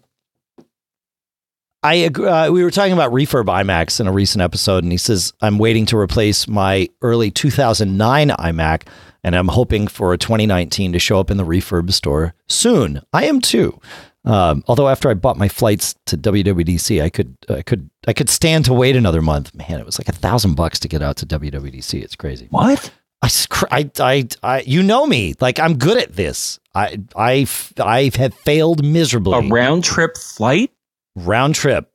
I 1.82 1.94
agree. 1.94 2.28
Uh, 2.28 2.50
we 2.52 2.62
were 2.62 2.70
talking 2.70 2.92
about 2.92 3.12
refurb 3.12 3.46
iMacs 3.46 4.00
in 4.00 4.06
a 4.06 4.12
recent 4.12 4.42
episode, 4.42 4.84
and 4.84 4.92
he 4.92 4.98
says, 4.98 5.32
I'm 5.40 5.58
waiting 5.58 5.86
to 5.86 5.96
replace 5.96 6.46
my 6.46 6.88
early 7.00 7.30
2009 7.30 8.28
iMac, 8.28 8.82
and 9.24 9.34
I'm 9.34 9.48
hoping 9.48 9.86
for 9.86 10.12
a 10.12 10.18
2019 10.18 10.92
to 10.92 10.98
show 10.98 11.18
up 11.18 11.30
in 11.30 11.38
the 11.38 11.44
refurb 11.44 11.92
store 11.92 12.34
soon. 12.48 13.00
I 13.14 13.24
am 13.24 13.40
too. 13.40 13.80
Um, 14.26 14.62
although 14.66 14.88
after 14.88 15.08
I 15.08 15.14
bought 15.14 15.38
my 15.38 15.48
flights 15.48 15.94
to 16.06 16.18
WWDC, 16.18 17.02
I 17.02 17.08
could, 17.08 17.34
I 17.48 17.62
could, 17.62 17.88
I 18.06 18.12
could 18.12 18.28
stand 18.28 18.66
to 18.66 18.74
wait 18.74 18.94
another 18.94 19.22
month. 19.22 19.54
Man, 19.54 19.80
it 19.80 19.86
was 19.86 19.98
like 19.98 20.10
a 20.10 20.12
thousand 20.12 20.56
bucks 20.56 20.78
to 20.80 20.88
get 20.88 21.00
out 21.00 21.16
to 21.18 21.26
WWDC. 21.26 22.02
It's 22.02 22.16
crazy. 22.16 22.46
What? 22.50 22.92
I, 23.22 23.28
I, 23.70 23.90
I, 24.00 24.28
I, 24.42 24.60
you 24.62 24.82
know 24.82 25.06
me. 25.06 25.34
Like 25.40 25.58
I'm 25.60 25.76
good 25.76 25.98
at 25.98 26.14
this. 26.14 26.58
I, 26.74 26.98
I, 27.16 27.46
I 27.78 28.10
have 28.16 28.34
failed 28.34 28.84
miserably. 28.84 29.46
A 29.46 29.50
round 29.50 29.84
trip 29.84 30.16
flight? 30.16 30.70
Round 31.16 31.54
trip. 31.54 31.90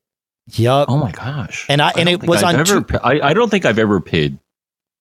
Yup. 0.53 0.89
Oh 0.89 0.97
my 0.97 1.11
gosh! 1.11 1.65
And 1.69 1.81
I- 1.81 1.93
and 1.97 2.07
it 2.07 2.21
was 2.27 2.43
I've 2.43 2.53
on 2.55 2.61
Ever, 2.61 2.81
two- 2.81 2.97
I, 3.03 3.29
I 3.29 3.33
don't 3.33 3.49
think 3.49 3.65
I've 3.65 3.79
ever 3.79 3.99
paid 3.99 4.37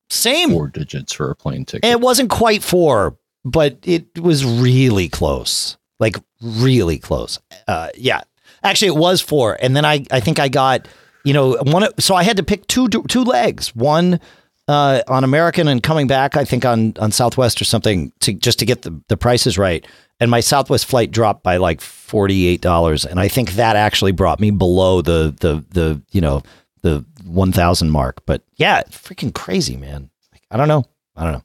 Same. 0.08 0.50
four 0.50 0.68
digits 0.68 1.12
for 1.12 1.30
a 1.30 1.36
plane 1.36 1.66
ticket. 1.66 1.84
It 1.90 2.00
wasn't 2.00 2.30
quite 2.30 2.62
four, 2.62 3.18
but 3.44 3.76
it 3.82 4.18
was 4.18 4.42
really 4.44 5.10
close. 5.10 5.76
Like 6.00 6.16
really 6.40 6.98
close. 6.98 7.38
Uh, 7.68 7.90
yeah. 7.96 8.22
Actually, 8.62 8.88
it 8.88 8.96
was 8.96 9.20
four, 9.20 9.58
and 9.60 9.76
then 9.76 9.84
I, 9.84 10.06
I 10.10 10.20
think 10.20 10.38
I 10.38 10.48
got, 10.48 10.88
you 11.24 11.34
know, 11.34 11.58
one. 11.60 11.86
So 12.00 12.14
I 12.14 12.22
had 12.22 12.38
to 12.38 12.42
pick 12.42 12.66
two, 12.66 12.88
two 12.88 13.24
legs. 13.24 13.76
One 13.76 14.20
uh, 14.68 15.02
on 15.08 15.24
American 15.24 15.68
and 15.68 15.82
coming 15.82 16.06
back, 16.06 16.36
I 16.36 16.44
think 16.44 16.64
on 16.64 16.94
on 16.98 17.12
Southwest 17.12 17.60
or 17.60 17.64
something 17.64 18.12
to 18.20 18.32
just 18.32 18.58
to 18.60 18.66
get 18.66 18.82
the 18.82 18.98
the 19.08 19.16
prices 19.16 19.58
right. 19.58 19.86
And 20.20 20.30
my 20.30 20.40
Southwest 20.40 20.86
flight 20.86 21.10
dropped 21.10 21.42
by 21.42 21.56
like 21.56 21.80
forty 21.80 22.46
eight 22.46 22.60
dollars, 22.60 23.04
and 23.04 23.20
I 23.20 23.28
think 23.28 23.52
that 23.52 23.76
actually 23.76 24.12
brought 24.12 24.40
me 24.40 24.50
below 24.50 25.02
the 25.02 25.34
the 25.40 25.64
the 25.70 26.00
you 26.12 26.20
know 26.20 26.42
the 26.82 27.04
one 27.24 27.52
thousand 27.52 27.90
mark. 27.90 28.24
But 28.26 28.42
yeah, 28.56 28.82
freaking 28.84 29.34
crazy, 29.34 29.76
man. 29.76 30.10
Like, 30.32 30.42
I 30.50 30.56
don't 30.56 30.68
know. 30.68 30.84
I 31.16 31.24
don't 31.24 31.32
know. 31.32 31.44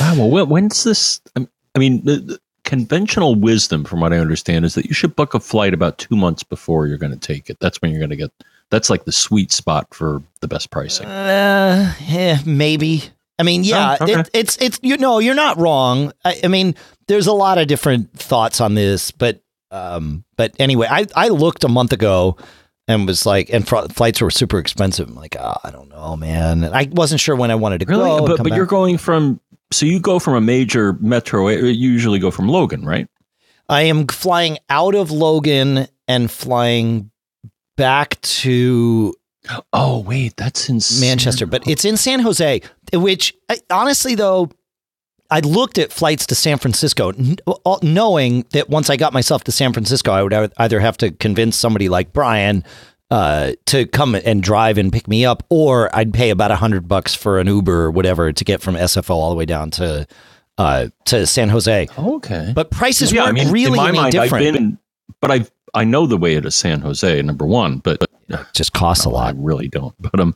wow. 0.00 0.28
Well, 0.28 0.46
when's 0.46 0.84
this? 0.84 1.20
I 1.36 1.78
mean, 1.78 2.04
the, 2.04 2.16
the 2.16 2.40
conventional 2.64 3.34
wisdom, 3.34 3.84
from 3.84 4.00
what 4.00 4.12
I 4.12 4.18
understand, 4.18 4.64
is 4.64 4.74
that 4.74 4.86
you 4.86 4.94
should 4.94 5.16
book 5.16 5.34
a 5.34 5.40
flight 5.40 5.74
about 5.74 5.98
two 5.98 6.16
months 6.16 6.42
before 6.42 6.86
you're 6.86 6.98
going 6.98 7.12
to 7.12 7.18
take 7.18 7.50
it. 7.50 7.58
That's 7.60 7.80
when 7.82 7.90
you're 7.90 8.00
going 8.00 8.10
to 8.10 8.16
get. 8.16 8.32
That's 8.74 8.90
like 8.90 9.04
the 9.04 9.12
sweet 9.12 9.52
spot 9.52 9.86
for 9.94 10.20
the 10.40 10.48
best 10.48 10.70
pricing. 10.70 11.06
Uh, 11.06 11.94
yeah, 12.06 12.40
maybe. 12.44 13.04
I 13.38 13.42
mean, 13.44 13.64
yeah, 13.64 13.96
Oh, 14.00 14.04
okay. 14.04 14.20
it, 14.20 14.30
it's 14.34 14.56
it's 14.60 14.78
you 14.82 14.96
know 14.96 15.18
you're 15.20 15.34
not 15.34 15.56
wrong. 15.58 16.12
I, 16.24 16.40
I 16.44 16.48
mean, 16.48 16.74
there's 17.08 17.26
a 17.26 17.32
lot 17.32 17.58
of 17.58 17.66
different 17.68 18.12
thoughts 18.18 18.60
on 18.60 18.74
this, 18.74 19.10
but 19.10 19.40
um, 19.70 20.24
but 20.36 20.52
anyway, 20.58 20.86
I 20.90 21.06
I 21.16 21.28
looked 21.28 21.64
a 21.64 21.68
month 21.68 21.92
ago 21.92 22.36
and 22.86 23.06
was 23.06 23.24
like, 23.26 23.48
and 23.50 23.66
fr- 23.66 23.88
flights 23.92 24.20
were 24.20 24.30
super 24.30 24.58
expensive. 24.58 25.08
I'm 25.08 25.14
like, 25.14 25.36
oh, 25.38 25.56
I 25.64 25.70
don't 25.70 25.88
know, 25.88 26.16
man. 26.16 26.62
And 26.64 26.74
I 26.74 26.88
wasn't 26.92 27.20
sure 27.20 27.34
when 27.34 27.50
I 27.50 27.54
wanted 27.54 27.80
to 27.80 27.86
Really? 27.86 28.02
go. 28.20 28.26
but 28.26 28.36
but 28.38 28.50
back. 28.50 28.56
you're 28.56 28.66
going 28.66 28.98
from 28.98 29.40
so 29.72 29.86
you 29.86 29.98
go 30.00 30.18
from 30.18 30.34
a 30.34 30.40
major 30.40 30.92
metro. 31.00 31.48
You 31.48 31.66
usually 31.68 32.18
go 32.18 32.30
from 32.30 32.48
Logan, 32.48 32.84
right? 32.84 33.08
I 33.68 33.82
am 33.82 34.06
flying 34.06 34.58
out 34.68 34.94
of 34.94 35.10
Logan 35.10 35.88
and 36.06 36.30
flying 36.30 37.10
back 37.76 38.20
to 38.20 39.14
Oh 39.72 40.00
wait, 40.00 40.36
that's 40.36 40.68
in 40.68 40.80
Manchester, 41.00 41.46
but 41.46 41.66
it's 41.68 41.84
in 41.84 41.96
San 41.96 42.20
Jose. 42.20 42.62
Which 42.92 43.34
honestly, 43.70 44.14
though, 44.14 44.50
I 45.30 45.40
looked 45.40 45.78
at 45.78 45.92
flights 45.92 46.26
to 46.26 46.34
San 46.34 46.58
Francisco, 46.58 47.12
knowing 47.82 48.46
that 48.52 48.70
once 48.70 48.88
I 48.88 48.96
got 48.96 49.12
myself 49.12 49.44
to 49.44 49.52
San 49.52 49.72
Francisco, 49.72 50.12
I 50.12 50.22
would 50.22 50.52
either 50.56 50.80
have 50.80 50.96
to 50.98 51.10
convince 51.10 51.56
somebody 51.56 51.88
like 51.88 52.12
Brian 52.12 52.64
uh, 53.10 53.52
to 53.66 53.86
come 53.86 54.14
and 54.14 54.42
drive 54.42 54.78
and 54.78 54.92
pick 54.92 55.06
me 55.06 55.26
up, 55.26 55.44
or 55.50 55.94
I'd 55.94 56.14
pay 56.14 56.30
about 56.30 56.50
a 56.50 56.56
hundred 56.56 56.88
bucks 56.88 57.14
for 57.14 57.38
an 57.38 57.46
Uber 57.46 57.84
or 57.84 57.90
whatever 57.90 58.32
to 58.32 58.44
get 58.44 58.62
from 58.62 58.76
SFO 58.76 59.10
all 59.10 59.30
the 59.30 59.36
way 59.36 59.44
down 59.44 59.70
to 59.72 60.06
uh, 60.56 60.88
to 61.06 61.26
San 61.26 61.50
Jose. 61.50 61.88
Okay, 61.98 62.52
but 62.54 62.70
prices 62.70 63.12
yeah, 63.12 63.24
weren't 63.24 63.38
I 63.38 63.44
mean, 63.44 63.52
really 63.52 63.78
any 63.78 63.98
mind, 63.98 64.12
different. 64.12 64.46
I've 64.46 64.54
been, 64.54 64.78
but 65.20 65.30
I 65.30 65.44
I 65.74 65.84
know 65.84 66.06
the 66.06 66.16
way 66.16 66.40
to 66.40 66.50
San 66.50 66.80
Jose, 66.80 67.20
number 67.22 67.46
one, 67.46 67.78
but 67.78 68.02
it 68.28 68.46
just 68.54 68.72
costs 68.72 69.04
no, 69.04 69.10
a 69.10 69.12
lot. 69.12 69.34
I 69.34 69.38
really 69.38 69.68
don't. 69.68 69.94
But 70.00 70.18
um, 70.20 70.34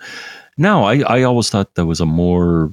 no, 0.57 0.85
I 0.85 1.01
I 1.01 1.23
always 1.23 1.51
thought 1.51 1.75
there 1.75 1.87
was 1.87 2.01
a 2.01 2.07
more 2.07 2.73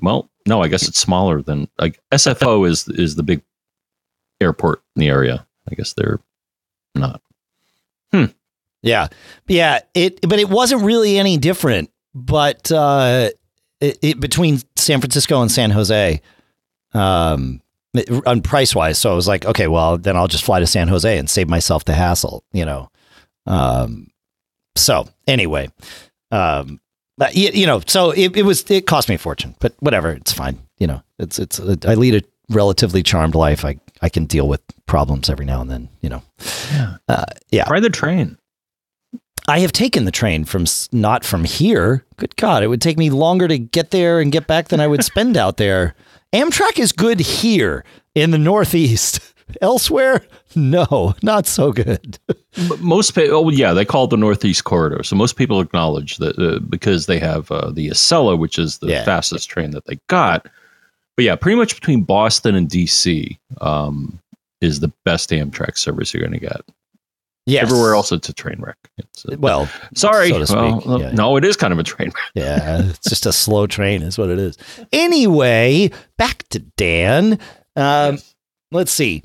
well, 0.00 0.28
no, 0.46 0.62
I 0.62 0.68
guess 0.68 0.88
it's 0.88 0.98
smaller 0.98 1.42
than 1.42 1.68
like 1.78 2.00
SFO 2.12 2.68
is 2.68 2.88
is 2.88 3.16
the 3.16 3.22
big 3.22 3.42
airport 4.40 4.82
in 4.94 5.00
the 5.00 5.08
area. 5.08 5.46
I 5.70 5.74
guess 5.74 5.92
they're 5.92 6.20
not. 6.94 7.20
Hmm. 8.12 8.26
Yeah, 8.82 9.08
yeah. 9.48 9.80
It, 9.94 10.20
but 10.28 10.38
it 10.38 10.48
wasn't 10.48 10.82
really 10.82 11.18
any 11.18 11.38
different. 11.38 11.90
But 12.14 12.70
uh, 12.70 13.30
it, 13.80 13.98
it 14.00 14.20
between 14.20 14.60
San 14.76 15.00
Francisco 15.00 15.42
and 15.42 15.50
San 15.50 15.70
Jose, 15.70 16.22
um, 16.94 17.60
on 18.26 18.42
price 18.42 18.74
wise. 18.74 18.98
So 18.98 19.10
I 19.10 19.14
was 19.14 19.28
like, 19.28 19.44
okay, 19.44 19.68
well, 19.68 19.98
then 19.98 20.16
I'll 20.16 20.28
just 20.28 20.44
fly 20.44 20.60
to 20.60 20.66
San 20.66 20.88
Jose 20.88 21.18
and 21.18 21.28
save 21.28 21.48
myself 21.48 21.84
the 21.84 21.94
hassle, 21.94 22.44
you 22.52 22.64
know. 22.64 22.90
Um, 23.46 24.08
so 24.76 25.08
anyway, 25.26 25.70
um, 26.30 26.80
you, 27.32 27.50
you 27.52 27.66
know, 27.66 27.80
so 27.86 28.10
it, 28.10 28.36
it 28.36 28.42
was 28.42 28.68
it 28.70 28.86
cost 28.86 29.08
me 29.08 29.14
a 29.14 29.18
fortune, 29.18 29.54
but 29.60 29.74
whatever, 29.80 30.10
it's 30.10 30.32
fine. 30.32 30.58
You 30.78 30.86
know, 30.86 31.02
it's 31.18 31.38
it's 31.38 31.58
I 31.60 31.94
lead 31.94 32.14
a 32.14 32.22
relatively 32.50 33.02
charmed 33.02 33.34
life. 33.34 33.64
I 33.64 33.78
I 34.02 34.08
can 34.08 34.26
deal 34.26 34.48
with 34.48 34.60
problems 34.86 35.30
every 35.30 35.46
now 35.46 35.60
and 35.60 35.70
then. 35.70 35.88
You 36.00 36.10
know, 36.10 36.22
yeah, 36.72 36.96
uh, 37.08 37.24
yeah. 37.50 37.64
Try 37.64 37.80
the 37.80 37.90
train. 37.90 38.36
I 39.48 39.60
have 39.60 39.72
taken 39.72 40.04
the 40.04 40.10
train 40.10 40.44
from 40.44 40.64
not 40.92 41.24
from 41.24 41.44
here. 41.44 42.04
Good 42.16 42.36
God, 42.36 42.62
it 42.62 42.66
would 42.66 42.82
take 42.82 42.98
me 42.98 43.10
longer 43.10 43.46
to 43.46 43.58
get 43.58 43.92
there 43.92 44.20
and 44.20 44.32
get 44.32 44.46
back 44.46 44.68
than 44.68 44.80
I 44.80 44.86
would 44.86 45.04
spend 45.04 45.36
out 45.36 45.56
there. 45.56 45.94
Amtrak 46.32 46.78
is 46.78 46.92
good 46.92 47.20
here 47.20 47.84
in 48.14 48.30
the 48.30 48.38
Northeast. 48.38 49.20
Elsewhere, 49.62 50.26
no, 50.56 51.14
not 51.22 51.46
so 51.46 51.70
good. 51.70 52.18
most 52.80 53.14
people, 53.14 53.36
oh 53.36 53.48
yeah, 53.48 53.72
they 53.72 53.84
call 53.84 54.04
it 54.04 54.10
the 54.10 54.16
Northeast 54.16 54.64
Corridor. 54.64 55.04
So 55.04 55.14
most 55.14 55.36
people 55.36 55.60
acknowledge 55.60 56.16
that 56.16 56.36
uh, 56.36 56.58
because 56.58 57.06
they 57.06 57.20
have 57.20 57.48
uh, 57.52 57.70
the 57.70 57.88
Acela, 57.88 58.36
which 58.36 58.58
is 58.58 58.78
the 58.78 58.88
yeah. 58.88 59.04
fastest 59.04 59.48
train 59.48 59.70
that 59.70 59.86
they 59.86 60.00
got. 60.08 60.48
But 61.16 61.24
yeah, 61.24 61.36
pretty 61.36 61.56
much 61.56 61.76
between 61.76 62.02
Boston 62.02 62.56
and 62.56 62.68
DC 62.68 63.38
um, 63.60 64.18
is 64.60 64.80
the 64.80 64.92
best 65.04 65.30
Amtrak 65.30 65.78
service 65.78 66.12
you're 66.12 66.22
going 66.22 66.38
to 66.38 66.46
get. 66.46 66.62
Yes. 67.46 67.62
Everywhere 67.62 67.94
else, 67.94 68.10
it's 68.10 68.28
a 68.28 68.32
train 68.32 68.56
wreck. 68.60 68.76
A, 69.30 69.38
well, 69.38 69.68
sorry. 69.94 70.30
So 70.46 70.80
well, 70.84 71.00
yeah. 71.00 71.12
No, 71.12 71.36
it 71.36 71.44
is 71.44 71.56
kind 71.56 71.72
of 71.72 71.78
a 71.78 71.84
train 71.84 72.08
wreck. 72.08 72.32
yeah, 72.34 72.82
it's 72.88 73.08
just 73.08 73.24
a 73.24 73.32
slow 73.32 73.68
train, 73.68 74.02
is 74.02 74.18
what 74.18 74.30
it 74.30 74.38
is. 74.38 74.58
Anyway, 74.92 75.90
back 76.18 76.42
to 76.50 76.58
Dan. 76.58 77.34
Um, 77.76 78.14
yes. 78.14 78.34
Let's 78.72 78.92
see. 78.92 79.22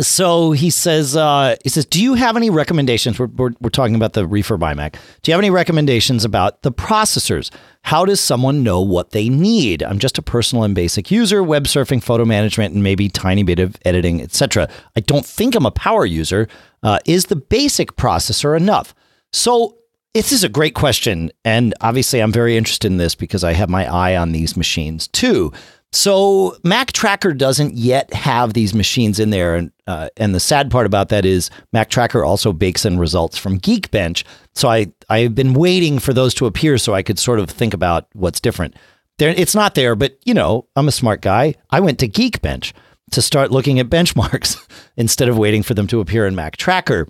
So 0.00 0.52
he 0.52 0.70
says, 0.70 1.16
uh, 1.16 1.56
he 1.62 1.68
says, 1.68 1.84
do 1.84 2.02
you 2.02 2.14
have 2.14 2.36
any 2.36 2.48
recommendations? 2.48 3.18
We're, 3.18 3.26
we're, 3.26 3.50
we're, 3.60 3.70
talking 3.70 3.94
about 3.94 4.14
the 4.14 4.26
refurb 4.26 4.60
iMac. 4.60 4.94
Do 5.22 5.30
you 5.30 5.34
have 5.34 5.40
any 5.40 5.50
recommendations 5.50 6.24
about 6.24 6.62
the 6.62 6.72
processors? 6.72 7.50
How 7.82 8.04
does 8.04 8.20
someone 8.20 8.62
know 8.62 8.80
what 8.80 9.10
they 9.10 9.28
need? 9.28 9.82
I'm 9.82 9.98
just 9.98 10.16
a 10.16 10.22
personal 10.22 10.64
and 10.64 10.74
basic 10.74 11.10
user, 11.10 11.42
web 11.42 11.64
surfing, 11.64 12.02
photo 12.02 12.24
management, 12.24 12.74
and 12.74 12.82
maybe 12.82 13.08
tiny 13.08 13.42
bit 13.42 13.58
of 13.58 13.76
editing, 13.84 14.22
etc. 14.22 14.68
I 14.96 15.00
don't 15.00 15.26
think 15.26 15.54
I'm 15.54 15.66
a 15.66 15.70
power 15.70 16.06
user. 16.06 16.48
Uh, 16.82 16.98
is 17.04 17.26
the 17.26 17.36
basic 17.36 17.96
processor 17.96 18.56
enough? 18.56 18.94
So 19.32 19.76
this 20.14 20.32
is 20.32 20.44
a 20.44 20.48
great 20.48 20.74
question. 20.74 21.30
And 21.44 21.74
obviously, 21.80 22.20
I'm 22.20 22.32
very 22.32 22.56
interested 22.56 22.90
in 22.90 22.98
this 22.98 23.14
because 23.14 23.44
I 23.44 23.52
have 23.52 23.68
my 23.68 23.92
eye 23.92 24.16
on 24.16 24.32
these 24.32 24.56
machines 24.56 25.08
too. 25.08 25.52
So 25.94 26.56
Mactracker 26.64 27.36
doesn't 27.36 27.74
yet 27.74 28.12
have 28.14 28.54
these 28.54 28.72
machines 28.72 29.20
in 29.20 29.28
there, 29.28 29.54
and 29.54 29.70
uh, 29.86 30.08
and 30.16 30.34
the 30.34 30.40
sad 30.40 30.70
part 30.70 30.86
about 30.86 31.10
that 31.10 31.26
is 31.26 31.50
Mactracker 31.74 32.26
also 32.26 32.52
bakes 32.52 32.86
in 32.86 32.98
results 32.98 33.36
from 33.36 33.60
Geekbench. 33.60 34.24
So 34.54 34.70
I 34.70 34.86
I've 35.10 35.34
been 35.34 35.52
waiting 35.52 35.98
for 35.98 36.14
those 36.14 36.32
to 36.34 36.46
appear 36.46 36.78
so 36.78 36.94
I 36.94 37.02
could 37.02 37.18
sort 37.18 37.38
of 37.38 37.50
think 37.50 37.74
about 37.74 38.06
what's 38.14 38.40
different. 38.40 38.74
There, 39.18 39.28
it's 39.28 39.54
not 39.54 39.74
there, 39.74 39.94
but 39.94 40.16
you 40.24 40.32
know 40.32 40.66
I'm 40.76 40.88
a 40.88 40.92
smart 40.92 41.20
guy. 41.20 41.56
I 41.70 41.80
went 41.80 41.98
to 41.98 42.08
Geekbench 42.08 42.72
to 43.10 43.20
start 43.20 43.50
looking 43.50 43.78
at 43.78 43.90
benchmarks 43.90 44.56
instead 44.96 45.28
of 45.28 45.36
waiting 45.36 45.62
for 45.62 45.74
them 45.74 45.86
to 45.88 46.00
appear 46.00 46.26
in 46.26 46.34
Mactracker, 46.34 47.06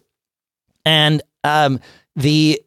and 0.84 1.22
um, 1.44 1.78
the 2.16 2.60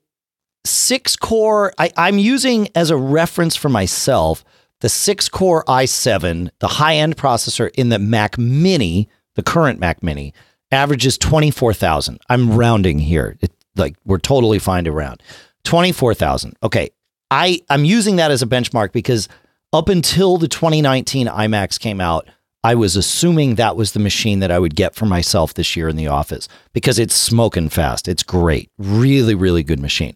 six 0.64 1.18
core 1.18 1.74
I, 1.78 1.92
I'm 1.98 2.20
using 2.20 2.70
as 2.74 2.90
a 2.90 2.98
reference 2.98 3.58
for 3.58 3.68
myself 3.68 4.46
the 4.82 4.90
six 4.90 5.30
core 5.30 5.64
i7, 5.66 6.50
the 6.60 6.68
high 6.68 6.96
end 6.96 7.18
processor 7.18 7.70
in 7.76 7.90
the 7.90 8.00
Mac 8.00 8.38
Mini, 8.38 9.10
the 9.36 9.44
current 9.44 9.80
Mac 9.80 10.04
Mini, 10.04 10.34
averages 10.72 11.18
24,000. 11.18 12.20
I'm 12.30 12.56
rounding 12.56 13.00
here. 13.00 13.38
It, 13.42 13.52
like 13.76 13.96
we're 14.06 14.20
totally 14.20 14.60
fine 14.60 14.86
to 14.86 14.92
round. 14.92 15.22
24,000. 15.64 16.56
Okay. 16.64 16.90
I, 17.32 17.62
I'm 17.70 17.86
using 17.86 18.18
that 18.18 18.32
as 18.32 18.42
a 18.42 18.48
benchmark 18.48 18.92
because 18.92 19.28
up 19.74 19.90
until 19.90 20.38
the 20.38 20.48
2019 20.48 21.28
iMacs 21.28 21.80
came 21.80 22.00
out, 22.00 22.28
I 22.64 22.76
was 22.76 22.96
assuming 22.96 23.56
that 23.56 23.76
was 23.76 23.92
the 23.92 24.00
machine 24.00 24.40
that 24.40 24.52
I 24.52 24.58
would 24.58 24.76
get 24.76 24.96
for 24.96 25.06
myself 25.06 25.54
this 25.54 25.76
year 25.76 25.88
in 25.88 25.98
the 25.98 26.08
office 26.08 26.48
because 26.74 26.98
it's 26.98 27.14
smoking 27.14 27.70
fast. 27.70 28.08
It's 28.08 28.24
great. 28.24 28.72
Really, 28.78 29.36
really 29.36 29.64
good 29.64 29.80
machine. 29.80 30.16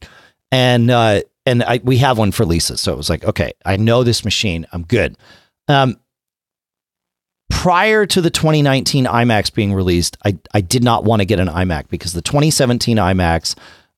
And 0.51 0.89
uh, 0.89 1.21
and 1.49 1.63
I, 1.63 1.81
we 1.83 1.97
have 1.97 2.17
one 2.17 2.31
for 2.31 2.45
Lisa. 2.45 2.77
So 2.77 2.93
it 2.93 2.97
was 2.97 3.09
like, 3.09 3.23
okay, 3.25 3.53
I 3.65 3.75
know 3.75 4.03
this 4.03 4.23
machine. 4.23 4.67
I'm 4.71 4.83
good. 4.83 5.17
Um, 5.67 5.97
prior 7.49 8.05
to 8.05 8.21
the 8.21 8.29
2019 8.29 9.05
iMacs 9.05 9.53
being 9.53 9.73
released, 9.73 10.15
I, 10.23 10.37
I 10.53 10.61
did 10.61 10.83
not 10.83 11.03
want 11.03 11.21
to 11.21 11.25
get 11.25 11.39
an 11.39 11.47
iMac 11.47 11.89
because 11.89 12.13
the 12.13 12.21
2017 12.21 12.97
iMacs, 12.97 13.55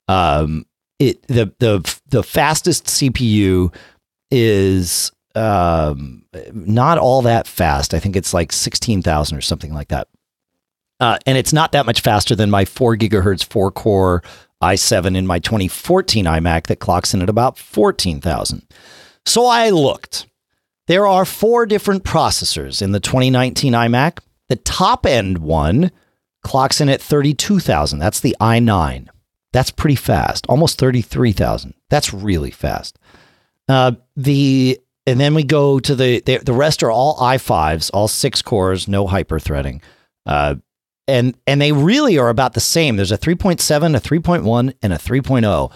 um, 0.08 0.66
it 0.98 1.22
the 1.28 1.54
the 1.60 2.00
the 2.10 2.24
fastest 2.24 2.86
CPU 2.86 3.74
is 4.30 5.12
um, 5.36 6.24
not 6.54 6.98
all 6.98 7.22
that 7.24 7.48
fast. 7.48 7.94
I 7.94 8.00
think 8.00 8.16
it's 8.16 8.34
like 8.34 8.52
16,000 8.52 9.38
or 9.38 9.42
something 9.42 9.74
like 9.74 9.90
that. 9.90 10.08
Uh, 11.00 11.18
and 11.26 11.38
it's 11.38 11.52
not 11.52 11.72
that 11.72 11.86
much 11.86 12.02
faster 12.02 12.36
than 12.36 12.52
my 12.52 12.64
four 12.64 12.96
gigahertz, 12.96 13.44
four 13.44 13.72
core 13.72 14.22
i7 14.62 15.16
in 15.18 15.28
my 15.28 15.40
2014 15.40 16.26
iMac 16.26 16.68
that 16.68 16.80
clocks 16.80 17.14
in 17.14 17.22
at 17.22 17.30
about 17.30 17.58
14,000. 17.58 18.66
So 19.26 19.46
I 19.46 19.70
looked. 19.70 20.28
There 20.88 21.08
are 21.08 21.26
four 21.26 21.66
different 21.66 22.04
processors 22.04 22.82
in 22.82 22.92
the 22.92 23.00
2019 23.00 23.74
iMac. 23.74 24.20
The 24.50 24.56
top 24.58 25.06
end 25.06 25.38
one 25.38 25.92
clocks 26.44 26.82
in 26.82 26.90
at 26.90 27.02
32,000. 27.02 28.00
That's 28.00 28.20
the 28.20 28.36
i9. 28.42 29.08
That's 29.54 29.72
pretty 29.72 29.96
fast, 29.96 30.46
almost 30.48 30.80
33,000. 30.80 31.74
That's 31.90 32.14
really 32.14 32.52
fast. 32.52 32.98
Uh, 33.68 33.94
the 34.16 34.80
and 35.08 35.20
then 35.20 35.34
we 35.34 35.44
go 35.44 35.80
to 35.80 35.96
the, 35.96 36.20
the 36.20 36.54
rest 36.54 36.84
are 36.84 36.92
all 36.92 37.18
i5s, 37.18 37.90
all 37.94 38.08
six 38.08 38.42
cores, 38.42 38.88
no 38.88 39.08
hyper 39.08 39.40
threading. 39.40 39.82
Uh, 40.26 40.56
and 41.12 41.38
and 41.46 41.62
they 41.62 41.72
really 41.72 42.18
are 42.18 42.30
about 42.30 42.54
the 42.54 42.60
same. 42.60 42.96
There's 42.96 43.12
a 43.12 43.18
3.7, 43.18 43.96
a 43.96 44.00
3.1, 44.00 44.74
and 44.82 44.94
a 44.94 44.98
3.0. 44.98 45.72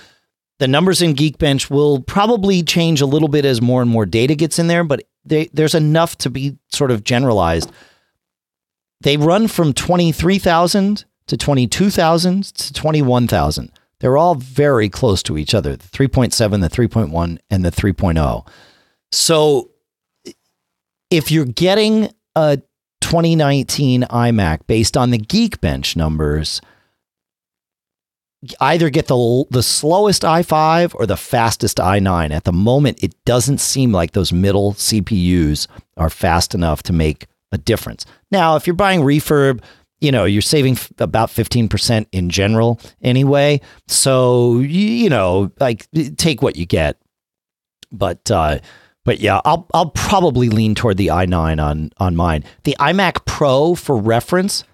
The 0.58 0.68
numbers 0.68 1.02
in 1.02 1.14
Geekbench 1.14 1.70
will 1.70 2.02
probably 2.02 2.64
change 2.64 3.02
a 3.02 3.06
little 3.06 3.28
bit 3.28 3.44
as 3.44 3.62
more 3.62 3.82
and 3.82 3.92
more 3.92 4.06
data 4.06 4.36
gets 4.36 4.58
in 4.58 4.68
there, 4.68 4.86
but 4.86 5.04
they, 5.26 5.50
there's 5.52 5.76
enough 5.76 6.18
to 6.20 6.30
be 6.30 6.58
sort 6.72 6.92
of 6.92 7.04
generalized. 7.04 7.72
They 9.02 9.18
run 9.18 9.50
from 9.50 9.74
23,000 9.74 11.04
to 11.28 11.38
22,000 11.38 12.44
to 12.44 12.74
21,000. 12.74 13.72
They're 14.00 14.18
all 14.18 14.36
very 14.36 14.88
close 14.88 15.22
to 15.24 15.38
each 15.38 15.54
other 15.54 15.76
the 15.76 15.88
3.7, 15.88 16.62
the 16.62 16.70
3.1, 16.70 17.38
and 17.50 17.66
the 17.66 17.72
3.0. 17.72 18.48
So 19.12 19.72
if 21.12 21.32
you're 21.32 21.46
getting 21.46 22.14
a 22.36 22.62
2019 23.06 24.02
iMac 24.02 24.66
based 24.66 24.98
on 24.98 25.12
the 25.12 25.20
Geekbench 25.20 25.96
numbers, 25.96 26.60
either 28.60 28.90
get 28.90 29.06
the 29.06 29.46
the 29.52 29.62
slowest 29.62 30.24
i5 30.24 30.96
or 30.96 31.06
the 31.06 31.16
fastest 31.16 31.78
i9. 31.78 32.32
At 32.32 32.46
the 32.46 32.52
moment, 32.52 33.04
it 33.04 33.14
doesn't 33.24 33.60
seem 33.60 33.92
like 33.92 34.14
those 34.14 34.34
middle 34.34 34.74
CPUs 34.74 35.68
are 35.98 36.10
fast 36.10 36.56
enough 36.56 36.82
to 36.84 36.94
make 36.94 37.28
a 37.52 37.60
difference. 37.60 38.08
Now, 38.32 38.56
if 38.56 38.66
you're 38.66 38.76
buying 38.76 39.02
refurb, 39.02 39.62
you 40.02 40.12
know, 40.12 40.26
you're 40.26 40.42
saving 40.42 40.74
f- 40.74 40.92
about 40.98 41.30
15% 41.30 42.08
in 42.12 42.32
general 42.32 42.80
anyway. 43.04 43.62
So, 43.88 44.58
you, 44.62 44.68
you 44.68 45.10
know, 45.12 45.52
like 45.60 45.88
take 46.18 46.42
what 46.42 46.56
you 46.56 46.66
get. 46.66 46.98
But 47.92 48.32
uh 48.32 48.58
but 49.06 49.20
yeah, 49.20 49.40
I'll 49.46 49.68
I'll 49.74 49.92
probably 49.92 50.50
lean 50.50 50.76
toward 50.76 50.98
the 50.98 51.08
i9 51.08 51.64
on 51.64 51.92
on 51.98 52.16
mine. 52.16 52.44
The 52.64 52.76
iMac 52.80 53.26
Pro 53.26 53.76
for 53.76 53.96
reference, 53.96 54.66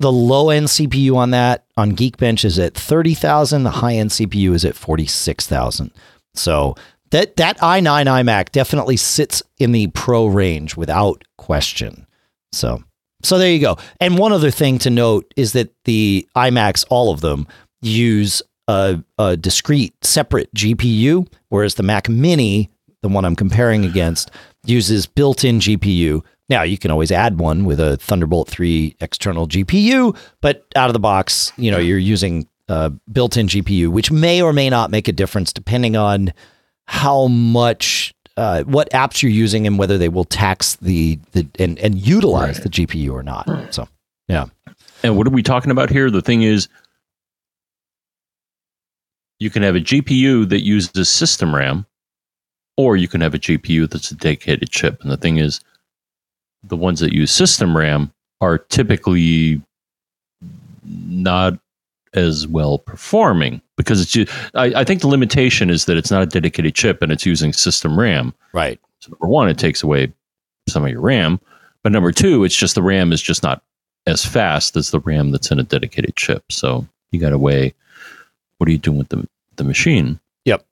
the 0.00 0.12
low 0.12 0.48
end 0.48 0.68
CPU 0.68 1.16
on 1.16 1.30
that 1.30 1.66
on 1.76 1.92
Geekbench 1.92 2.44
is 2.44 2.58
at 2.58 2.74
30,000, 2.74 3.64
the 3.64 3.70
high 3.70 3.94
end 3.94 4.10
CPU 4.10 4.54
is 4.54 4.64
at 4.64 4.76
46,000. 4.76 5.90
So 6.34 6.76
that 7.10 7.36
that 7.36 7.58
i9 7.58 8.06
iMac 8.06 8.52
definitely 8.52 8.96
sits 8.96 9.42
in 9.58 9.72
the 9.72 9.88
pro 9.88 10.26
range 10.26 10.76
without 10.76 11.24
question. 11.36 12.06
So 12.52 12.82
so 13.24 13.38
there 13.38 13.50
you 13.50 13.60
go. 13.60 13.76
And 14.00 14.18
one 14.18 14.32
other 14.32 14.50
thing 14.50 14.78
to 14.80 14.90
note 14.90 15.32
is 15.36 15.52
that 15.54 15.74
the 15.84 16.28
iMacs, 16.36 16.84
all 16.90 17.12
of 17.12 17.22
them, 17.22 17.46
use 17.80 18.42
a, 18.68 19.02
a 19.18 19.36
discrete 19.36 19.94
separate 20.04 20.52
GPU, 20.54 21.26
whereas 21.48 21.74
the 21.74 21.82
Mac 21.82 22.08
Mini, 22.08 22.70
the 23.04 23.08
one 23.10 23.26
I'm 23.26 23.36
comparing 23.36 23.84
against, 23.84 24.30
uses 24.64 25.04
built-in 25.06 25.58
GPU. 25.60 26.22
Now 26.48 26.62
you 26.62 26.78
can 26.78 26.90
always 26.90 27.12
add 27.12 27.38
one 27.38 27.66
with 27.66 27.78
a 27.78 27.98
Thunderbolt 27.98 28.48
3 28.48 28.96
external 29.00 29.46
GPU, 29.46 30.16
but 30.40 30.66
out 30.74 30.88
of 30.88 30.94
the 30.94 30.98
box, 30.98 31.52
you 31.58 31.70
know, 31.70 31.76
you're 31.76 31.98
using 31.98 32.48
a 32.68 32.88
built-in 33.12 33.46
GPU, 33.46 33.88
which 33.88 34.10
may 34.10 34.40
or 34.40 34.54
may 34.54 34.70
not 34.70 34.90
make 34.90 35.06
a 35.06 35.12
difference 35.12 35.52
depending 35.52 35.96
on 35.96 36.32
how 36.86 37.26
much 37.28 38.14
uh, 38.38 38.62
what 38.64 38.90
apps 38.92 39.22
you're 39.22 39.30
using 39.30 39.66
and 39.66 39.78
whether 39.78 39.98
they 39.98 40.08
will 40.08 40.24
tax 40.24 40.76
the 40.76 41.18
the 41.32 41.46
and, 41.58 41.78
and 41.80 41.94
utilize 42.06 42.56
Right. 42.56 42.62
the 42.64 42.68
GPU 42.70 43.12
or 43.12 43.22
not. 43.22 43.46
So 43.74 43.86
yeah. 44.28 44.46
And 45.02 45.18
what 45.18 45.26
are 45.26 45.30
we 45.30 45.42
talking 45.42 45.70
about 45.70 45.90
here? 45.90 46.10
The 46.10 46.22
thing 46.22 46.42
is, 46.42 46.68
you 49.38 49.50
can 49.50 49.62
have 49.62 49.76
a 49.76 49.80
GPU 49.80 50.48
that 50.48 50.62
uses 50.62 51.08
system 51.10 51.54
RAM, 51.54 51.84
or 52.76 52.96
you 52.96 53.08
can 53.08 53.20
have 53.20 53.34
a 53.34 53.38
GPU 53.38 53.88
that's 53.88 54.10
a 54.10 54.16
dedicated 54.16 54.70
chip. 54.70 55.00
And 55.02 55.10
the 55.10 55.16
thing 55.16 55.38
is, 55.38 55.60
the 56.62 56.76
ones 56.76 57.00
that 57.00 57.12
use 57.12 57.30
system 57.30 57.76
RAM 57.76 58.12
are 58.40 58.58
typically 58.58 59.60
not 60.82 61.58
as 62.14 62.46
well 62.46 62.78
performing 62.78 63.60
because 63.76 64.00
it's. 64.00 64.12
ju- 64.12 64.26
I, 64.54 64.66
I 64.80 64.84
think 64.84 65.00
the 65.00 65.08
limitation 65.08 65.70
is 65.70 65.84
that 65.86 65.96
it's 65.96 66.10
not 66.10 66.22
a 66.22 66.26
dedicated 66.26 66.74
chip 66.74 67.02
and 67.02 67.12
it's 67.12 67.26
using 67.26 67.52
system 67.52 67.98
RAM. 67.98 68.34
Right. 68.52 68.80
So 69.00 69.10
number 69.10 69.26
one, 69.26 69.48
it 69.48 69.58
takes 69.58 69.82
away 69.82 70.12
some 70.68 70.84
of 70.84 70.90
your 70.90 71.00
RAM, 71.00 71.40
but 71.82 71.92
number 71.92 72.12
two, 72.12 72.44
it's 72.44 72.56
just 72.56 72.74
the 72.74 72.82
RAM 72.82 73.12
is 73.12 73.20
just 73.20 73.42
not 73.42 73.62
as 74.06 74.24
fast 74.24 74.76
as 74.76 74.90
the 74.90 75.00
RAM 75.00 75.30
that's 75.30 75.50
in 75.50 75.58
a 75.58 75.62
dedicated 75.62 76.16
chip. 76.16 76.44
So 76.50 76.86
you 77.10 77.20
got 77.20 77.30
to 77.30 77.38
weigh 77.38 77.74
what 78.58 78.68
are 78.68 78.72
you 78.72 78.78
doing 78.78 78.98
with 78.98 79.08
the 79.08 79.28
the 79.56 79.64
machine? 79.64 80.18
Yep. 80.44 80.64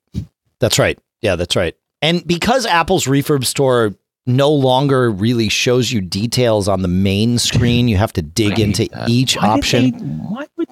That's 0.58 0.78
right. 0.78 0.98
Yeah, 1.20 1.36
that's 1.36 1.56
right. 1.56 1.76
And 2.02 2.26
because 2.26 2.66
Apple's 2.66 3.06
Refurb 3.06 3.44
store 3.46 3.94
no 4.26 4.50
longer 4.50 5.10
really 5.10 5.48
shows 5.48 5.90
you 5.90 6.00
details 6.00 6.68
on 6.68 6.82
the 6.82 6.88
main 6.88 7.38
screen, 7.38 7.88
you 7.88 7.96
have 7.96 8.12
to 8.14 8.22
dig 8.22 8.58
into 8.60 8.88
that. 8.88 9.08
each 9.08 9.36
Why 9.36 9.46
option. 9.48 9.90
they- 9.92 9.98
why 9.98 10.46
would 10.56 10.68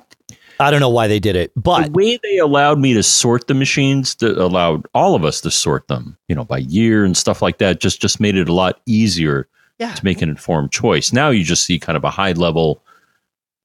I 0.59 0.71
don't 0.71 0.81
know 0.81 0.91
why 0.91 1.07
they 1.09 1.19
did 1.21 1.37
it, 1.37 1.53
but 1.57 1.87
the 1.87 1.91
way 1.93 2.19
they 2.23 2.37
allowed 2.37 2.79
me 2.79 2.93
to 2.93 3.03
sort 3.03 3.47
the 3.47 3.55
machines, 3.55 4.15
that 4.17 4.37
allowed 4.37 4.85
all 4.93 5.15
of 5.15 5.25
us 5.25 5.41
to 5.41 5.51
sort 5.51 5.89
them, 5.89 6.19
you 6.29 6.35
know, 6.35 6.45
by 6.45 6.59
year 6.59 7.03
and 7.03 7.17
stuff 7.17 7.41
like 7.41 7.57
that, 7.59 7.81
just 7.81 7.99
just 8.03 8.21
made 8.21 8.37
it 8.37 8.47
a 8.47 8.53
lot 8.53 8.79
easier 8.85 9.49
yeah, 9.79 9.95
to 9.95 10.05
make 10.05 10.21
an 10.21 10.29
informed 10.29 10.71
choice. 10.71 11.15
Now 11.15 11.31
you 11.31 11.45
just 11.45 11.65
see 11.65 11.79
kind 11.79 11.97
of 11.97 12.05
a 12.05 12.11
high 12.11 12.33
level. 12.33 12.83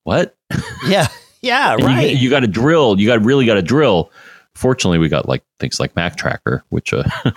What? 0.05 0.37
yeah, 0.87 1.07
yeah, 1.41 1.73
And 1.73 1.81
you- 1.81 1.85
right. 1.87 2.15
You, 2.15 2.29
got 2.29 2.39
to 2.41 2.47
drill. 2.47 2.97
You 2.97 3.07
got 3.07 3.21
really 3.25 3.45
got 3.45 3.55
to 3.55 3.61
drill. 3.61 4.09
Fortunately, 4.55 4.97
we 4.97 5.09
got 5.09 5.27
like 5.27 5.43
things 5.59 5.79
like 5.79 5.93
Mactracker, 5.95 6.61
which 6.69 6.93
uh, 6.93 7.03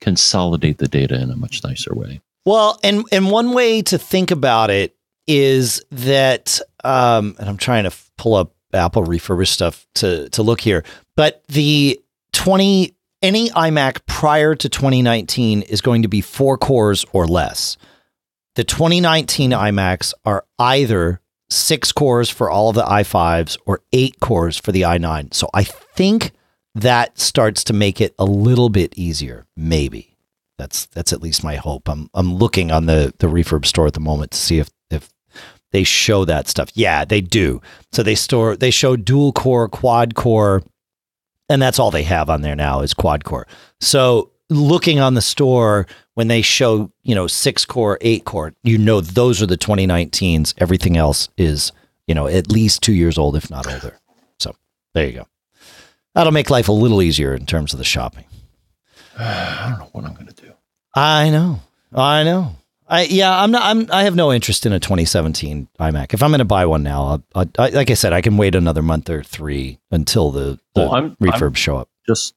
consolidate 0.00 0.78
the 0.78 0.88
data 0.88 1.20
in 1.20 1.30
a 1.30 1.36
much 1.36 1.62
nicer 1.62 1.94
way. 1.94 2.20
Well, 2.44 2.78
and 2.82 3.04
and 3.12 3.30
one 3.30 3.52
way 3.52 3.82
to 3.82 3.98
think 3.98 4.30
about 4.30 4.70
it 4.70 4.96
is 5.26 5.82
that, 5.90 6.60
um, 6.82 7.36
and 7.38 7.48
I'm 7.48 7.58
trying 7.58 7.84
to 7.84 7.92
pull 8.16 8.34
up 8.34 8.52
Apple 8.72 9.04
refurbished 9.04 9.52
stuff 9.52 9.86
to 9.96 10.28
to 10.30 10.42
look 10.42 10.60
here, 10.60 10.84
but 11.16 11.42
the 11.48 12.00
20 12.32 12.94
any 13.22 13.50
iMac 13.50 14.06
prior 14.06 14.54
to 14.54 14.68
2019 14.68 15.62
is 15.62 15.80
going 15.80 16.02
to 16.02 16.08
be 16.08 16.20
four 16.22 16.56
cores 16.56 17.04
or 17.12 17.26
less. 17.26 17.76
The 18.54 18.64
2019 18.64 19.50
iMacs 19.50 20.14
are 20.24 20.44
either 20.58 21.20
six 21.50 21.92
cores 21.92 22.30
for 22.30 22.50
all 22.50 22.70
of 22.70 22.76
the 22.76 22.84
i5s 22.84 23.58
or 23.66 23.80
eight 23.92 24.20
cores 24.20 24.56
for 24.56 24.72
the 24.72 24.82
i9. 24.82 25.34
So 25.34 25.48
I 25.52 25.64
think 25.64 26.32
that 26.74 27.18
starts 27.18 27.64
to 27.64 27.72
make 27.72 28.00
it 28.00 28.14
a 28.18 28.24
little 28.24 28.68
bit 28.68 28.94
easier, 28.96 29.46
maybe. 29.56 30.16
That's 30.58 30.86
that's 30.86 31.12
at 31.12 31.22
least 31.22 31.42
my 31.42 31.56
hope. 31.56 31.88
I'm 31.88 32.10
I'm 32.14 32.34
looking 32.34 32.70
on 32.70 32.86
the 32.86 33.14
the 33.18 33.26
refurb 33.26 33.66
store 33.66 33.86
at 33.86 33.94
the 33.94 34.00
moment 34.00 34.32
to 34.32 34.38
see 34.38 34.58
if 34.58 34.70
if 34.90 35.10
they 35.72 35.84
show 35.84 36.24
that 36.26 36.48
stuff. 36.48 36.70
Yeah, 36.74 37.04
they 37.04 37.20
do. 37.20 37.60
So 37.92 38.02
they 38.02 38.14
store 38.14 38.56
they 38.56 38.70
show 38.70 38.96
dual 38.96 39.32
core, 39.32 39.68
quad 39.68 40.14
core, 40.14 40.62
and 41.48 41.62
that's 41.62 41.78
all 41.78 41.90
they 41.90 42.02
have 42.02 42.28
on 42.28 42.42
there 42.42 42.56
now 42.56 42.82
is 42.82 42.94
quad 42.94 43.24
core. 43.24 43.46
So 43.80 44.30
looking 44.50 45.00
on 45.00 45.14
the 45.14 45.22
store 45.22 45.86
when 46.20 46.28
they 46.28 46.42
show 46.42 46.92
you 47.02 47.14
know 47.14 47.26
six 47.26 47.64
core, 47.64 47.96
eight 48.02 48.26
core, 48.26 48.52
you 48.62 48.76
know 48.76 49.00
those 49.00 49.40
are 49.40 49.46
the 49.46 49.56
2019s. 49.56 50.52
Everything 50.58 50.98
else 50.98 51.30
is 51.38 51.72
you 52.06 52.14
know 52.14 52.26
at 52.26 52.52
least 52.52 52.82
two 52.82 52.92
years 52.92 53.16
old, 53.16 53.36
if 53.36 53.48
not 53.50 53.66
older. 53.66 53.98
So 54.38 54.54
there 54.92 55.06
you 55.06 55.12
go. 55.14 55.26
That'll 56.14 56.32
make 56.32 56.50
life 56.50 56.68
a 56.68 56.72
little 56.72 57.00
easier 57.00 57.32
in 57.34 57.46
terms 57.46 57.72
of 57.72 57.78
the 57.78 57.84
shopping. 57.86 58.26
I 59.18 59.68
don't 59.70 59.78
know 59.78 59.88
what 59.92 60.04
I'm 60.04 60.12
going 60.12 60.26
to 60.26 60.34
do. 60.34 60.52
I 60.94 61.30
know. 61.30 61.60
I 61.94 62.22
know. 62.22 62.56
I 62.86 63.04
yeah, 63.04 63.40
I'm 63.42 63.50
not. 63.50 63.62
I'm. 63.62 63.90
I 63.90 64.02
have 64.02 64.14
no 64.14 64.30
interest 64.30 64.66
in 64.66 64.74
a 64.74 64.80
2017 64.80 65.68
iMac. 65.80 66.12
If 66.12 66.22
I'm 66.22 66.30
going 66.30 66.40
to 66.40 66.44
buy 66.44 66.66
one 66.66 66.82
now, 66.82 67.22
I'll, 67.34 67.48
I, 67.58 67.64
I, 67.64 67.68
like 67.70 67.90
I 67.90 67.94
said, 67.94 68.12
I 68.12 68.20
can 68.20 68.36
wait 68.36 68.54
another 68.54 68.82
month 68.82 69.08
or 69.08 69.22
three 69.22 69.78
until 69.90 70.30
the, 70.32 70.58
the 70.74 70.82
Well, 70.82 70.94
I'm- 70.94 71.16
refurbs 71.22 71.56
show 71.56 71.78
up. 71.78 71.88
Just 72.06 72.34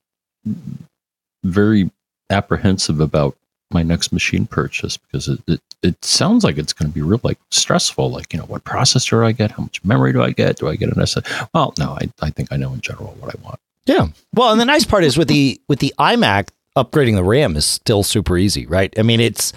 very 1.44 1.90
apprehensive 2.30 3.00
about 3.00 3.36
my 3.74 3.84
next 3.84 4.12
machine 4.12 4.46
purchase 4.46 4.98
because 4.98 5.28
it, 5.28 5.40
it, 5.48 5.62
it 5.82 6.06
sounds 6.06 6.44
like 6.44 6.58
it's 6.58 6.74
going 6.74 6.90
to 6.90 6.94
be 6.94 7.02
real 7.02 7.20
like 7.24 7.38
stressful. 7.52 8.12
Like, 8.12 8.32
you 8.34 8.40
know, 8.40 8.46
what 8.46 8.64
processor 8.64 9.12
do 9.22 9.24
I 9.26 9.32
get? 9.32 9.52
How 9.52 9.64
much 9.64 9.84
memory 9.84 10.14
do 10.14 10.22
I 10.24 10.32
get? 10.32 10.58
Do 10.58 10.70
I 10.70 10.76
get 10.76 10.96
an 10.96 11.02
S? 11.02 11.18
Well, 11.54 11.74
no, 11.80 11.98
I, 12.00 12.10
I 12.22 12.30
think 12.30 12.52
I 12.52 12.58
know 12.58 12.74
in 12.74 12.82
general 12.82 13.16
what 13.20 13.36
I 13.36 13.42
want. 13.44 13.60
Yeah. 13.86 14.08
Well, 14.34 14.52
and 14.52 14.60
the 14.62 14.66
nice 14.66 14.86
part 14.86 15.04
is 15.04 15.18
with 15.18 15.28
the 15.28 15.60
with 15.68 15.80
the 15.80 15.94
iMac, 16.00 16.50
upgrading 16.78 17.16
the 17.16 17.24
RAM 17.24 17.56
is 17.56 17.66
still 17.66 18.04
super 18.04 18.38
easy, 18.38 18.66
right? 18.66 18.94
I 18.98 19.02
mean, 19.02 19.20
it's 19.20 19.52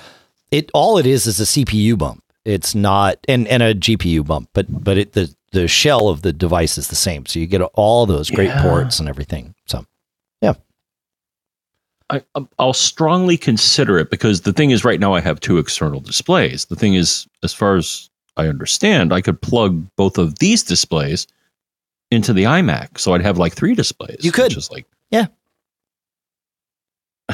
it 0.50 0.70
all 0.74 0.98
it 0.98 1.06
is 1.06 1.26
is 1.26 1.40
a 1.40 1.44
CPU 1.44 1.96
bump. 1.96 2.22
It's 2.44 2.74
not 2.74 3.18
and 3.28 3.46
and 3.48 3.62
a 3.62 3.74
GPU 3.74 4.26
bump, 4.26 4.48
but 4.52 4.66
but 4.84 4.98
it 4.98 5.12
the 5.12 5.32
the 5.52 5.68
shell 5.68 6.08
of 6.08 6.22
the 6.22 6.32
device 6.32 6.76
is 6.76 6.88
the 6.88 6.96
same. 6.96 7.24
So 7.26 7.38
you 7.38 7.46
get 7.46 7.60
all 7.74 8.04
those 8.04 8.30
great 8.30 8.48
Yeah. 8.48 8.62
ports 8.62 8.98
and 8.98 9.08
everything. 9.08 9.54
So 9.66 9.86
I, 12.10 12.22
um, 12.34 12.48
I'll 12.58 12.72
strongly 12.72 13.36
consider 13.36 13.98
it 13.98 14.10
because 14.10 14.42
the 14.42 14.52
thing 14.52 14.70
is, 14.70 14.84
right 14.84 15.00
now 15.00 15.14
I 15.14 15.20
have 15.20 15.40
two 15.40 15.58
external 15.58 16.00
displays. 16.00 16.66
The 16.66 16.76
thing 16.76 16.94
is, 16.94 17.26
as 17.42 17.52
far 17.52 17.76
as 17.76 18.08
I 18.36 18.46
understand, 18.48 19.12
I 19.12 19.20
could 19.20 19.40
plug 19.40 19.86
both 19.96 20.18
of 20.18 20.38
these 20.38 20.62
displays 20.62 21.26
into 22.10 22.32
the 22.32 22.44
iMac, 22.44 22.98
so 22.98 23.14
I'd 23.14 23.22
have 23.22 23.38
like 23.38 23.54
three 23.54 23.74
displays. 23.74 24.18
You 24.20 24.32
could. 24.32 24.52
just 24.52 24.70
like 24.70 24.86
yeah, 25.10 25.26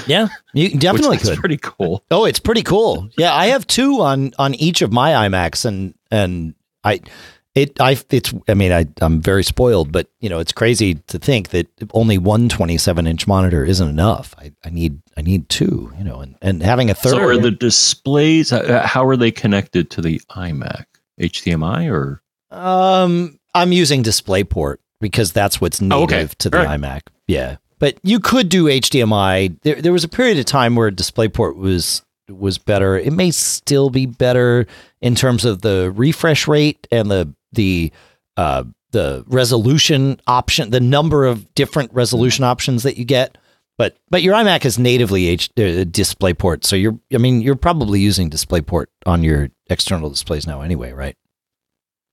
yeah, 0.07 0.29
you 0.55 0.71
definitely 0.79 1.19
could. 1.19 1.39
pretty 1.39 1.59
cool. 1.59 2.03
Oh, 2.11 2.25
it's 2.25 2.41
pretty 2.41 2.63
cool. 2.63 3.09
Yeah, 3.19 3.35
I 3.35 3.47
have 3.49 3.67
two 3.67 4.01
on 4.01 4.33
on 4.39 4.55
each 4.55 4.81
of 4.83 4.93
my 4.93 5.29
iMacs, 5.29 5.65
and 5.65 5.95
and 6.11 6.55
I 6.85 7.01
it 7.55 7.79
I 7.81 7.97
it's 8.11 8.33
I 8.49 8.55
mean 8.55 8.73
I 8.73 8.87
I'm 9.01 9.21
very 9.21 9.45
spoiled, 9.45 9.93
but 9.93 10.09
you 10.21 10.29
know 10.31 10.39
it's 10.39 10.53
crazy 10.53 10.95
to 11.09 11.19
think 11.19 11.51
that 11.51 11.67
only 11.93 12.17
one 12.19 12.49
27 12.49 13.07
inch 13.07 13.27
monitor 13.27 13.65
isn't 13.65 13.89
enough. 13.89 14.35
I, 14.39 14.53
I 14.65 14.71
need 14.71 15.01
I 15.17 15.23
need 15.23 15.49
two, 15.49 15.93
you 15.99 16.05
know, 16.05 16.21
and 16.21 16.37
and 16.41 16.63
having 16.63 16.89
a 16.91 16.95
third. 16.95 17.11
So 17.11 17.21
are 17.21 17.37
the 17.37 17.51
displays? 17.51 18.53
uh, 18.53 18.83
How 18.87 19.07
are 19.07 19.17
they 19.17 19.31
connected 19.31 19.91
to 19.91 20.01
the 20.01 20.21
iMac? 20.31 20.85
HDMI 21.21 21.91
or 21.93 22.23
Um, 22.51 23.39
I'm 23.55 23.73
using 23.73 24.03
DisplayPort 24.03 24.77
because 25.01 25.33
that's 25.33 25.61
what's 25.61 25.81
native 25.81 25.99
Oh, 25.99 26.05
okay. 26.05 26.29
to 26.39 26.51
the 26.51 26.59
right. 26.59 26.81
iMac. 26.81 27.03
Yeah, 27.27 27.57
but 27.79 27.99
you 28.03 28.19
could 28.19 28.49
do 28.49 28.65
HDMI. 28.65 29.61
There, 29.63 29.81
there 29.81 29.93
was 29.93 30.05
a 30.05 30.09
period 30.09 30.39
of 30.39 30.47
time 30.47 30.75
where 30.75 30.91
DisplayPort 30.91 31.57
was 31.57 32.03
was 32.37 32.59
better. 32.59 32.97
It 32.97 33.13
may 33.13 33.31
still 33.31 33.91
be 33.91 34.07
better 34.07 34.67
in 35.01 35.15
terms 35.15 35.45
of 35.45 35.63
the 35.63 35.93
refresh 35.95 36.49
rate 36.49 36.87
and 36.91 37.11
the 37.11 37.33
the 37.53 37.93
uh, 38.37 38.65
the 38.93 39.25
resolution 39.27 40.21
option, 40.27 40.71
the 40.71 40.81
number 40.81 41.25
of 41.27 41.53
different 41.55 41.93
resolution 41.93 42.45
options 42.45 42.83
that 42.83 42.97
you 42.97 43.05
get. 43.05 43.37
But 43.79 43.97
but 44.11 44.23
your 44.23 44.35
iMac 44.35 44.65
is 44.65 44.79
natively 44.79 45.29
H 45.29 45.51
uh, 45.57 45.85
DisplayPort, 45.85 46.65
so 46.65 46.77
you're 46.77 46.99
I 47.13 47.19
mean 47.19 47.41
you're 47.41 47.57
probably 47.57 48.01
using 48.01 48.31
DisplayPort 48.31 48.87
on 49.07 49.23
your 49.23 49.49
external 49.71 50.11
displays 50.11 50.47
now 50.47 50.61
anyway, 50.61 50.93
right? 50.93 51.17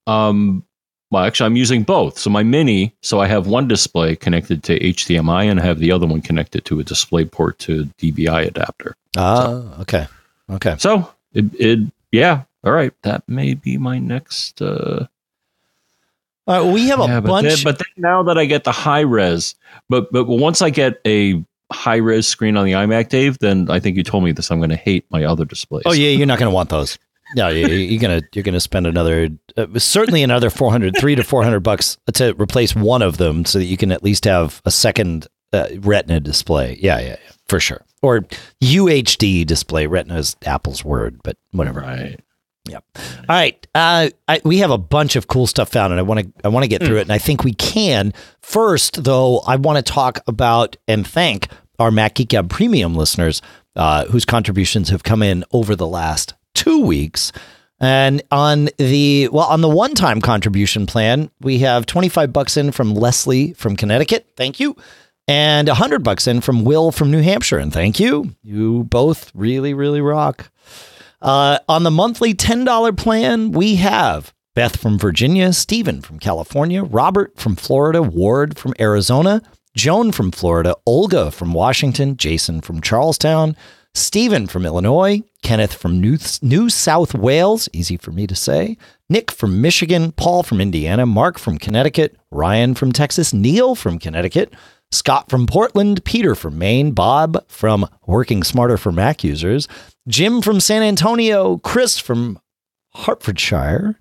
Um, 0.07 0.65
well, 1.11 1.23
actually, 1.23 1.47
I'm 1.47 1.55
using 1.55 1.83
both. 1.83 2.17
So 2.17 2.29
my 2.29 2.43
mini, 2.43 2.95
so 3.01 3.19
I 3.19 3.27
have 3.27 3.47
one 3.47 3.67
display 3.67 4.15
connected 4.15 4.63
to 4.63 4.79
HDMI, 4.79 5.45
and 5.49 5.59
I 5.59 5.65
have 5.65 5.79
the 5.79 5.91
other 5.91 6.05
one 6.05 6.21
connected 6.21 6.65
to 6.65 6.79
a 6.79 6.83
DisplayPort 6.83 7.57
to 7.59 7.85
DVI 7.97 8.47
adapter. 8.47 8.95
Ah, 9.19 9.43
so, 9.43 9.81
okay, 9.81 10.07
okay. 10.49 10.75
So 10.79 11.11
it, 11.33 11.45
it, 11.59 11.79
yeah, 12.11 12.43
all 12.63 12.71
right. 12.71 12.93
That 13.03 13.27
may 13.27 13.53
be 13.53 13.77
my 13.77 13.99
next. 13.99 14.61
Uh, 14.61 15.07
uh, 16.47 16.71
we 16.73 16.87
have 16.87 16.99
a 16.99 17.05
yeah, 17.05 17.19
bunch. 17.19 17.45
But, 17.45 17.49
then, 17.49 17.57
but 17.63 17.77
then 17.79 17.87
now 17.97 18.23
that 18.23 18.37
I 18.37 18.45
get 18.45 18.63
the 18.63 18.71
high 18.71 19.01
res, 19.01 19.55
but 19.89 20.11
but 20.11 20.25
once 20.25 20.61
I 20.61 20.69
get 20.69 21.01
a 21.05 21.43
high 21.71 21.97
res 21.97 22.27
screen 22.27 22.57
on 22.57 22.65
the 22.65 22.71
iMac, 22.71 23.09
Dave, 23.09 23.37
then 23.39 23.69
I 23.69 23.79
think 23.79 23.97
you 23.97 24.03
told 24.03 24.23
me 24.23 24.31
this. 24.31 24.49
I'm 24.51 24.59
going 24.59 24.69
to 24.69 24.75
hate 24.75 25.05
my 25.11 25.25
other 25.25 25.45
displays. 25.45 25.83
Oh 25.85 25.91
yeah, 25.91 26.09
you're 26.09 26.25
not 26.27 26.39
going 26.39 26.49
to 26.49 26.55
want 26.55 26.69
those. 26.69 26.97
No, 27.35 27.49
you're 27.49 27.99
gonna 27.99 28.21
you're 28.33 28.43
gonna 28.43 28.59
spend 28.59 28.87
another 28.87 29.29
uh, 29.55 29.67
certainly 29.77 30.23
another 30.23 30.49
400, 30.49 30.97
three 30.97 31.13
to 31.13 31.23
four 31.23 31.43
hundred 31.43 31.59
bucks 31.59 31.97
to 32.13 32.33
replace 32.41 32.75
one 32.75 33.03
of 33.03 33.17
them, 33.17 33.45
so 33.45 33.59
that 33.59 33.65
you 33.65 33.77
can 33.77 33.91
at 33.91 34.03
least 34.03 34.25
have 34.25 34.63
a 34.65 34.71
second 34.71 35.27
uh, 35.53 35.67
Retina 35.77 36.19
display. 36.19 36.79
Yeah, 36.81 36.99
yeah, 36.99 37.07
yeah, 37.07 37.31
for 37.47 37.59
sure. 37.59 37.85
Or 38.01 38.21
UHD 38.61 39.45
display. 39.45 39.87
Retina 39.87 40.17
is 40.17 40.35
Apple's 40.45 40.85
word, 40.85 41.19
but 41.23 41.37
whatever. 41.51 41.81
Right. 41.81 42.19
Yep. 42.69 42.83
All 42.97 43.25
right. 43.29 43.67
Uh, 43.73 44.09
I, 44.27 44.41
we 44.43 44.59
have 44.59 44.71
a 44.71 44.77
bunch 44.77 45.15
of 45.15 45.27
cool 45.27 45.47
stuff 45.47 45.69
found, 45.69 45.91
and 45.91 45.99
I 45.99 46.03
want 46.03 46.19
to 46.21 46.31
I 46.43 46.49
want 46.49 46.63
to 46.63 46.67
get 46.67 46.81
through 46.83 46.97
mm. 46.97 46.99
it, 46.99 47.03
and 47.03 47.11
I 47.11 47.17
think 47.17 47.43
we 47.43 47.53
can. 47.53 48.13
First, 48.41 49.03
though, 49.03 49.39
I 49.39 49.55
want 49.55 49.83
to 49.83 49.91
talk 49.91 50.19
about 50.27 50.77
and 50.87 51.05
thank 51.05 51.47
our 51.79 51.91
Mac 51.91 52.15
Geek 52.15 52.29
Gab 52.29 52.49
Premium 52.49 52.95
listeners 52.95 53.41
uh, 53.75 54.05
whose 54.05 54.25
contributions 54.25 54.89
have 54.89 55.03
come 55.03 55.23
in 55.23 55.43
over 55.51 55.75
the 55.75 55.87
last 55.87 56.35
two 56.53 56.81
weeks. 56.81 57.31
And 57.79 58.21
on 58.29 58.69
the 58.77 59.29
well, 59.31 59.47
on 59.47 59.61
the 59.61 59.69
one-time 59.69 60.19
contribution 60.19 60.85
plan, 60.85 61.31
we 61.39 61.59
have 61.59 61.85
25 61.85 62.33
bucks 62.33 62.57
in 62.57 62.71
from 62.71 62.93
Leslie 62.93 63.53
from 63.53 63.77
Connecticut. 63.77 64.27
Thank 64.35 64.59
you. 64.59 64.75
And 65.29 65.69
a 65.69 65.73
100 65.73 66.03
bucks 66.03 66.25
in 66.25 66.41
from 66.41 66.63
Will 66.63 66.91
from 66.91 67.11
New 67.11 67.21
Hampshire. 67.21 67.59
And 67.59 67.71
thank 67.71 67.99
you. 67.99 68.31
You 68.41 68.85
both 68.85 69.31
really, 69.35 69.75
really 69.75 70.01
rock. 70.01 70.49
Uh, 71.21 71.59
on 71.69 71.83
the 71.83 71.91
monthly 71.91 72.33
$10 72.33 72.97
plan, 72.97 73.51
we 73.51 73.75
have 73.75 74.33
Beth 74.55 74.77
from 74.77 74.97
Virginia, 74.97 75.53
Stephen 75.53 76.01
from 76.01 76.17
California, 76.17 76.83
Robert 76.83 77.37
from 77.37 77.55
Florida, 77.55 78.01
Ward 78.01 78.57
from 78.57 78.73
Arizona, 78.79 79.43
Joan 79.75 80.11
from 80.11 80.31
Florida, 80.31 80.75
Olga 80.87 81.29
from 81.29 81.53
Washington, 81.53 82.17
Jason 82.17 82.59
from 82.59 82.81
Charlestown, 82.81 83.55
Stephen 83.93 84.47
from 84.47 84.65
Illinois, 84.65 85.21
Kenneth 85.43 85.75
from 85.75 86.01
New, 86.01 86.17
New 86.41 86.71
South 86.71 87.13
Wales, 87.13 87.69
easy 87.71 87.97
for 87.97 88.11
me 88.11 88.25
to 88.25 88.35
say, 88.35 88.77
Nick 89.09 89.29
from 89.29 89.61
Michigan, 89.61 90.11
Paul 90.11 90.41
from 90.41 90.59
Indiana, 90.59 91.05
Mark 91.05 91.37
from 91.37 91.59
Connecticut, 91.59 92.15
Ryan 92.31 92.73
from 92.73 92.91
Texas, 92.91 93.31
Neil 93.31 93.75
from 93.75 93.99
Connecticut, 93.99 94.53
Scott 94.91 95.29
from 95.29 95.45
Portland, 95.45 96.03
Peter 96.03 96.33
from 96.35 96.57
Maine, 96.57 96.91
Bob 96.91 97.47
from 97.47 97.87
Working 98.07 98.43
Smarter 98.43 98.77
for 98.77 98.91
Mac 98.91 99.23
Users, 99.23 99.67
Jim 100.07 100.41
from 100.41 100.59
San 100.59 100.81
Antonio, 100.81 101.57
Chris 101.57 101.99
from 101.99 102.39
Hertfordshire, 102.95 103.99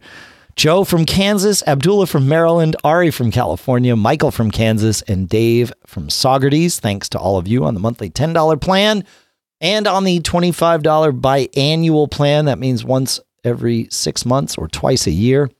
Joe 0.57 0.84
from 0.84 1.05
Kansas, 1.05 1.62
Abdullah 1.66 2.07
from 2.07 2.26
Maryland, 2.26 2.74
Ari 2.82 3.11
from 3.11 3.30
California, 3.30 3.95
Michael 3.95 4.30
from 4.30 4.51
Kansas, 4.51 5.03
and 5.03 5.28
Dave 5.28 5.72
from 5.86 6.09
Saugerties. 6.09 6.80
Thanks 6.80 7.09
to 7.11 7.18
all 7.18 7.36
of 7.36 7.47
you 7.47 7.64
on 7.64 7.74
the 7.74 7.80
monthly 7.80 8.11
$10 8.11 8.61
plan 8.61 9.05
and 9.61 9.86
on 9.86 10.05
the 10.05 10.20
$25 10.20 11.20
biannual 11.20 12.11
plan. 12.11 12.47
That 12.47 12.59
means 12.59 12.84
once 12.84 13.20
every 13.45 13.86
six 13.91 14.26
months 14.26 14.57
or 14.57 14.66
twice 14.68 15.07
a 15.07 15.12
year. 15.12 15.51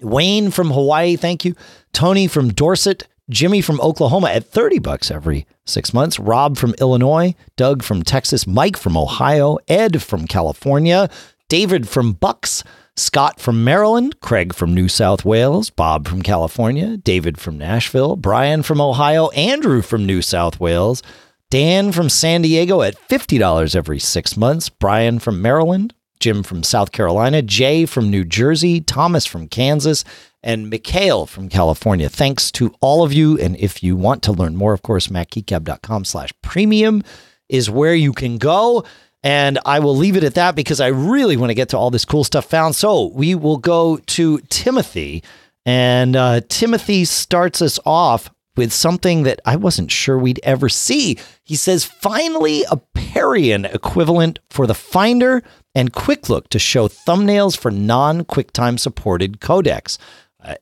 Wayne 0.00 0.50
from 0.50 0.70
Hawaii, 0.70 1.16
thank 1.16 1.44
you. 1.44 1.54
Tony 1.92 2.26
from 2.26 2.52
Dorset, 2.52 3.06
Jimmy 3.30 3.60
from 3.62 3.80
Oklahoma 3.80 4.28
at 4.28 4.44
30 4.44 4.80
bucks 4.80 5.10
every 5.10 5.46
six 5.64 5.94
months, 5.94 6.18
Rob 6.18 6.58
from 6.58 6.74
Illinois, 6.80 7.34
Doug 7.56 7.82
from 7.82 8.02
Texas, 8.02 8.46
Mike 8.46 8.76
from 8.76 8.96
Ohio, 8.96 9.58
Ed 9.66 10.02
from 10.02 10.26
California, 10.26 11.08
David 11.48 11.88
from 11.88 12.12
Bucks, 12.12 12.64
Scott 12.96 13.40
from 13.40 13.64
Maryland, 13.64 14.20
Craig 14.20 14.54
from 14.54 14.74
New 14.74 14.88
South 14.88 15.24
Wales, 15.24 15.70
Bob 15.70 16.06
from 16.06 16.22
California, 16.22 16.96
David 16.96 17.38
from 17.38 17.58
Nashville, 17.58 18.14
Brian 18.16 18.62
from 18.62 18.80
Ohio, 18.80 19.30
Andrew 19.30 19.82
from 19.82 20.06
New 20.06 20.20
South 20.20 20.60
Wales, 20.60 21.02
Dan 21.50 21.92
from 21.92 22.08
San 22.08 22.42
Diego 22.42 22.82
at 22.82 22.96
$50 23.08 23.74
every 23.74 23.98
six 23.98 24.36
months, 24.36 24.68
Brian 24.68 25.18
from 25.18 25.40
Maryland, 25.40 25.94
Jim 26.20 26.42
from 26.42 26.62
South 26.62 26.92
Carolina, 26.92 27.42
Jay 27.42 27.86
from 27.86 28.10
New 28.10 28.24
Jersey, 28.24 28.80
Thomas 28.80 29.26
from 29.26 29.48
Kansas, 29.48 30.04
and 30.44 30.68
Mikhail 30.68 31.26
from 31.26 31.48
California. 31.48 32.08
Thanks 32.08 32.52
to 32.52 32.72
all 32.80 33.02
of 33.02 33.12
you. 33.12 33.38
And 33.38 33.56
if 33.56 33.82
you 33.82 33.96
want 33.96 34.22
to 34.24 34.32
learn 34.32 34.54
more, 34.54 34.74
of 34.74 34.82
course, 34.82 35.08
macgeekgab.com 35.08 36.04
slash 36.04 36.32
premium 36.42 37.02
is 37.48 37.70
where 37.70 37.94
you 37.94 38.12
can 38.12 38.36
go. 38.38 38.84
And 39.22 39.58
I 39.64 39.80
will 39.80 39.96
leave 39.96 40.16
it 40.16 40.22
at 40.22 40.34
that 40.34 40.54
because 40.54 40.80
I 40.80 40.88
really 40.88 41.38
want 41.38 41.48
to 41.48 41.54
get 41.54 41.70
to 41.70 41.78
all 41.78 41.90
this 41.90 42.04
cool 42.04 42.24
stuff 42.24 42.44
found. 42.44 42.76
So 42.76 43.06
we 43.06 43.34
will 43.34 43.56
go 43.56 43.96
to 43.96 44.38
Timothy. 44.50 45.24
And 45.64 46.14
uh, 46.14 46.42
Timothy 46.50 47.06
starts 47.06 47.62
us 47.62 47.80
off 47.86 48.30
with 48.54 48.70
something 48.70 49.22
that 49.22 49.40
I 49.46 49.56
wasn't 49.56 49.90
sure 49.90 50.18
we'd 50.18 50.40
ever 50.42 50.68
see. 50.68 51.18
He 51.42 51.56
says, 51.56 51.86
finally, 51.86 52.64
a 52.70 52.76
Perian 52.94 53.72
equivalent 53.74 54.40
for 54.50 54.66
the 54.66 54.74
Finder 54.74 55.42
and 55.74 55.92
Quick 55.92 56.28
Look 56.28 56.50
to 56.50 56.58
show 56.58 56.86
thumbnails 56.86 57.56
for 57.56 57.70
non 57.70 58.24
QuickTime 58.24 58.78
supported 58.78 59.40
codecs 59.40 59.96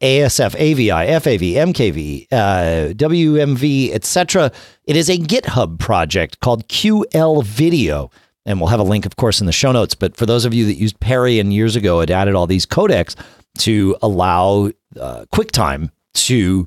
ASF, 0.00 0.54
AVI, 0.54 0.88
FLV, 0.88 1.54
MKV, 1.54 2.26
uh, 2.30 2.94
WMV, 2.94 3.92
etc. 3.92 4.52
It 4.84 4.96
is 4.96 5.08
a 5.08 5.18
GitHub 5.18 5.78
project 5.78 6.40
called 6.40 6.68
QL 6.68 7.44
Video. 7.44 8.10
And 8.44 8.58
we'll 8.58 8.70
have 8.70 8.80
a 8.80 8.84
link, 8.84 9.06
of 9.06 9.16
course, 9.16 9.40
in 9.40 9.46
the 9.46 9.52
show 9.52 9.70
notes. 9.70 9.94
But 9.94 10.16
for 10.16 10.26
those 10.26 10.44
of 10.44 10.52
you 10.52 10.66
that 10.66 10.74
used 10.74 10.98
Perian 10.98 11.52
years 11.52 11.76
ago, 11.76 12.00
it 12.00 12.10
added 12.10 12.34
all 12.34 12.46
these 12.46 12.66
codecs 12.66 13.14
to 13.58 13.96
allow 14.02 14.70
uh, 14.98 15.26
QuickTime 15.32 15.90
to 16.14 16.66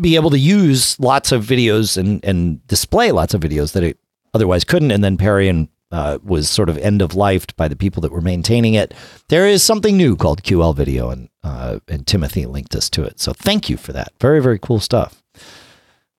be 0.00 0.16
able 0.16 0.30
to 0.30 0.38
use 0.38 0.98
lots 1.00 1.32
of 1.32 1.44
videos 1.44 1.96
and, 1.96 2.24
and 2.24 2.66
display 2.66 3.12
lots 3.12 3.34
of 3.34 3.40
videos 3.40 3.72
that 3.72 3.82
it 3.82 3.98
otherwise 4.34 4.64
couldn't. 4.64 4.90
And 4.90 5.02
then 5.02 5.16
Perian 5.16 5.68
uh, 5.90 6.18
was 6.22 6.50
sort 6.50 6.68
of 6.68 6.78
end 6.78 7.02
of 7.02 7.14
life 7.14 7.46
by 7.56 7.68
the 7.68 7.76
people 7.76 8.00
that 8.02 8.12
were 8.12 8.20
maintaining 8.20 8.74
it. 8.74 8.94
There 9.28 9.46
is 9.46 9.62
something 9.62 9.96
new 9.96 10.16
called 10.16 10.42
QL 10.42 10.74
Video, 10.74 11.10
and 11.10 11.28
uh, 11.42 11.80
and 11.88 12.06
Timothy 12.06 12.46
linked 12.46 12.74
us 12.74 12.90
to 12.90 13.04
it. 13.04 13.20
So 13.20 13.32
thank 13.32 13.68
you 13.68 13.76
for 13.76 13.92
that. 13.92 14.12
Very 14.20 14.40
very 14.40 14.58
cool 14.58 14.80
stuff. 14.80 15.22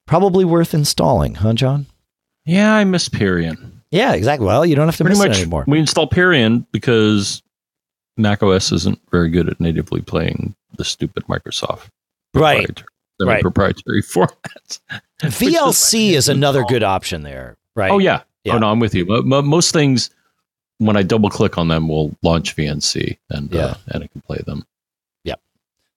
Probably 0.07 0.43
worth 0.43 0.73
installing, 0.73 1.35
huh, 1.35 1.53
John? 1.53 1.85
Yeah, 2.45 2.73
I 2.73 2.83
miss 2.83 3.09
Perian. 3.09 3.81
Yeah, 3.91 4.13
exactly. 4.13 4.47
Well, 4.47 4.65
you 4.65 4.75
don't 4.75 4.87
have 4.87 4.97
to 4.97 5.03
Pretty 5.03 5.19
miss 5.19 5.27
much, 5.27 5.37
it 5.37 5.41
anymore. 5.41 5.65
We 5.67 5.79
install 5.79 6.09
Perian 6.09 6.65
because 6.71 7.43
macOS 8.17 8.71
isn't 8.71 8.99
very 9.11 9.29
good 9.29 9.49
at 9.49 9.59
natively 9.59 10.01
playing 10.01 10.55
the 10.77 10.83
stupid 10.83 11.25
Microsoft 11.27 11.89
right 12.33 12.83
right. 13.27 13.41
proprietary 13.41 14.01
formats. 14.01 14.79
VLC 15.21 16.11
is 16.11 16.29
another 16.29 16.63
good 16.63 16.83
option 16.83 17.23
there, 17.23 17.57
right? 17.75 17.91
Oh 17.91 17.99
yeah, 17.99 18.21
yeah. 18.43 18.55
Oh 18.55 18.57
no, 18.59 18.69
I'm 18.69 18.79
with 18.79 18.95
you. 18.95 19.05
But 19.05 19.25
most 19.25 19.73
things, 19.73 20.09
when 20.77 20.95
I 20.95 21.03
double 21.03 21.29
click 21.29 21.57
on 21.57 21.67
them, 21.67 21.87
will 21.87 22.15
launch 22.21 22.55
VLC 22.55 23.17
and 23.29 23.51
yeah. 23.51 23.61
uh, 23.61 23.73
and 23.87 24.03
it 24.03 24.11
can 24.11 24.21
play 24.21 24.39
them. 24.45 24.65
Yeah. 25.23 25.35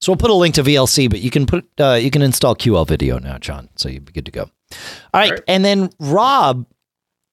So 0.01 0.13
we'll 0.13 0.19
put 0.19 0.31
a 0.31 0.35
link 0.35 0.55
to 0.57 0.63
VLC, 0.63 1.09
but 1.09 1.21
you 1.21 1.31
can 1.31 1.47
put 1.47 1.67
uh, 1.79 1.95
you 1.95 2.11
can 2.11 2.23
install 2.23 2.57
QL 2.57 2.87
Video 2.87 3.19
now, 3.19 3.39
John. 3.39 3.69
So 3.77 3.89
you'd 3.89 4.05
be 4.05 4.13
good 4.13 4.27
to 4.27 4.33
go. 4.33 4.43
All 4.43 4.49
right, 5.15 5.31
All 5.31 5.37
right. 5.37 5.45
and 5.49 5.65
then 5.65 5.91
Rob, 5.99 6.67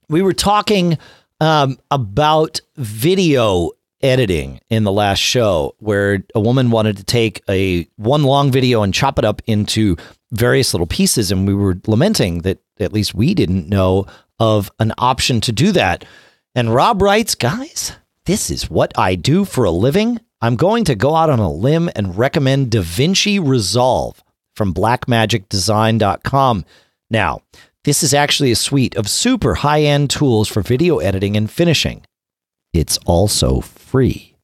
we 0.10 0.22
were 0.22 0.34
talking 0.34 0.98
um, 1.42 1.80
about 1.90 2.62
video 2.76 3.72
editing 4.02 4.62
in 4.70 4.84
the 4.84 4.92
last 4.92 5.20
show 5.20 5.76
where 5.80 6.24
a 6.34 6.40
woman 6.40 6.72
wanted 6.72 6.98
to 6.98 7.04
take 7.04 7.42
a 7.50 7.88
one 7.98 8.24
long 8.24 8.52
video 8.52 8.84
and 8.84 8.94
chop 8.94 9.20
it 9.20 9.26
up 9.26 9.42
into 9.46 9.98
various 10.32 10.74
little 10.74 10.88
pieces 10.88 11.32
and 11.32 11.48
we 11.48 11.54
were 11.54 11.78
lamenting 11.88 12.40
that 12.40 12.60
at 12.80 12.94
least 12.94 13.16
we 13.16 13.34
didn't 13.34 13.68
know 13.68 14.06
of 14.40 14.72
an 14.80 14.94
option 14.98 15.42
to 15.42 15.52
do 15.52 15.72
that. 15.72 16.06
And 16.56 16.74
Rob 16.74 17.02
writes, 17.02 17.36
guys, 17.36 17.94
this 18.26 18.50
is 18.50 18.70
what 18.70 18.98
I 18.98 19.16
do 19.16 19.46
for 19.46 19.66
a 19.66 19.72
living. 19.72 20.20
I'm 20.42 20.56
going 20.56 20.86
to 20.86 20.96
go 20.96 21.16
out 21.16 21.30
on 21.30 21.40
a 21.40 21.52
limb 21.52 21.90
and 21.96 22.18
recommend 22.18 22.72
DaVinci 22.72 23.46
Resolve 23.46 24.24
from 24.56 24.74
blackmagicdesign.com. 24.74 26.66
Now, 27.10 27.42
this 27.84 28.04
is 28.04 28.14
actually 28.14 28.52
a 28.52 28.56
suite 28.56 28.96
of 28.96 29.10
super 29.10 29.56
high 29.56 29.82
end 29.82 30.10
tools 30.10 30.48
for 30.48 30.62
video 30.62 31.00
editing 31.00 31.36
and 31.36 31.50
finishing. 31.50 32.04
It's 32.74 32.98
also 33.06 33.62
free. 33.62 34.36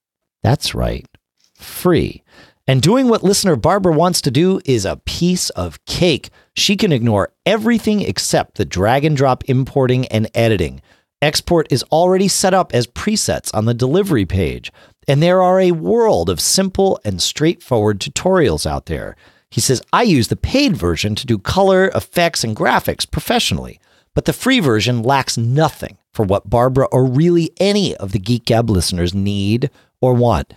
That's 0.41 0.73
right, 0.73 1.07
free. 1.55 2.23
And 2.67 2.81
doing 2.81 3.07
what 3.07 3.23
listener 3.23 3.55
Barbara 3.55 3.93
wants 3.93 4.21
to 4.21 4.31
do 4.31 4.59
is 4.65 4.85
a 4.85 4.99
piece 5.05 5.51
of 5.51 5.83
cake. 5.85 6.31
She 6.55 6.75
can 6.75 6.91
ignore 6.91 7.31
everything 7.45 8.01
except 8.01 8.55
the 8.55 8.65
drag 8.65 9.05
and 9.05 9.15
drop 9.15 9.43
importing 9.47 10.07
and 10.07 10.27
editing. 10.33 10.81
Export 11.21 11.67
is 11.71 11.83
already 11.91 12.27
set 12.27 12.55
up 12.55 12.73
as 12.73 12.87
presets 12.87 13.53
on 13.53 13.65
the 13.65 13.73
delivery 13.75 14.25
page, 14.25 14.71
and 15.07 15.21
there 15.21 15.43
are 15.43 15.59
a 15.59 15.73
world 15.73 16.27
of 16.27 16.39
simple 16.39 16.99
and 17.05 17.21
straightforward 17.21 17.99
tutorials 17.99 18.65
out 18.65 18.87
there. 18.87 19.15
He 19.51 19.61
says, 19.61 19.83
I 19.93 20.01
use 20.01 20.29
the 20.29 20.35
paid 20.35 20.75
version 20.75 21.13
to 21.15 21.27
do 21.27 21.37
color, 21.37 21.89
effects, 21.89 22.43
and 22.43 22.55
graphics 22.55 23.09
professionally, 23.09 23.79
but 24.15 24.25
the 24.25 24.33
free 24.33 24.59
version 24.59 25.03
lacks 25.03 25.37
nothing 25.37 25.99
for 26.11 26.25
what 26.25 26.49
Barbara 26.49 26.87
or 26.91 27.05
really 27.05 27.51
any 27.59 27.95
of 27.95 28.11
the 28.11 28.19
Geek 28.19 28.45
Gab 28.45 28.71
listeners 28.71 29.13
need 29.13 29.69
or 30.01 30.15
want. 30.15 30.53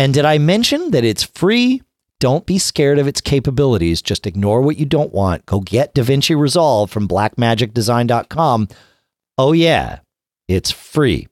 And 0.00 0.14
did 0.14 0.24
I 0.24 0.38
mention 0.38 0.92
that 0.92 1.04
it's 1.04 1.24
free? 1.24 1.82
Don't 2.20 2.46
be 2.46 2.58
scared 2.58 2.98
of 2.98 3.06
its 3.06 3.20
capabilities. 3.20 4.00
Just 4.00 4.26
ignore 4.26 4.62
what 4.62 4.78
you 4.78 4.86
don't 4.86 5.12
want. 5.12 5.44
Go 5.44 5.60
get 5.60 5.94
DaVinci 5.94 6.34
Resolve 6.40 6.90
from 6.90 7.06
blackmagicdesign.com. 7.06 8.68
Oh, 9.36 9.52
yeah, 9.52 9.98
it's 10.48 10.70
free. 10.70 11.28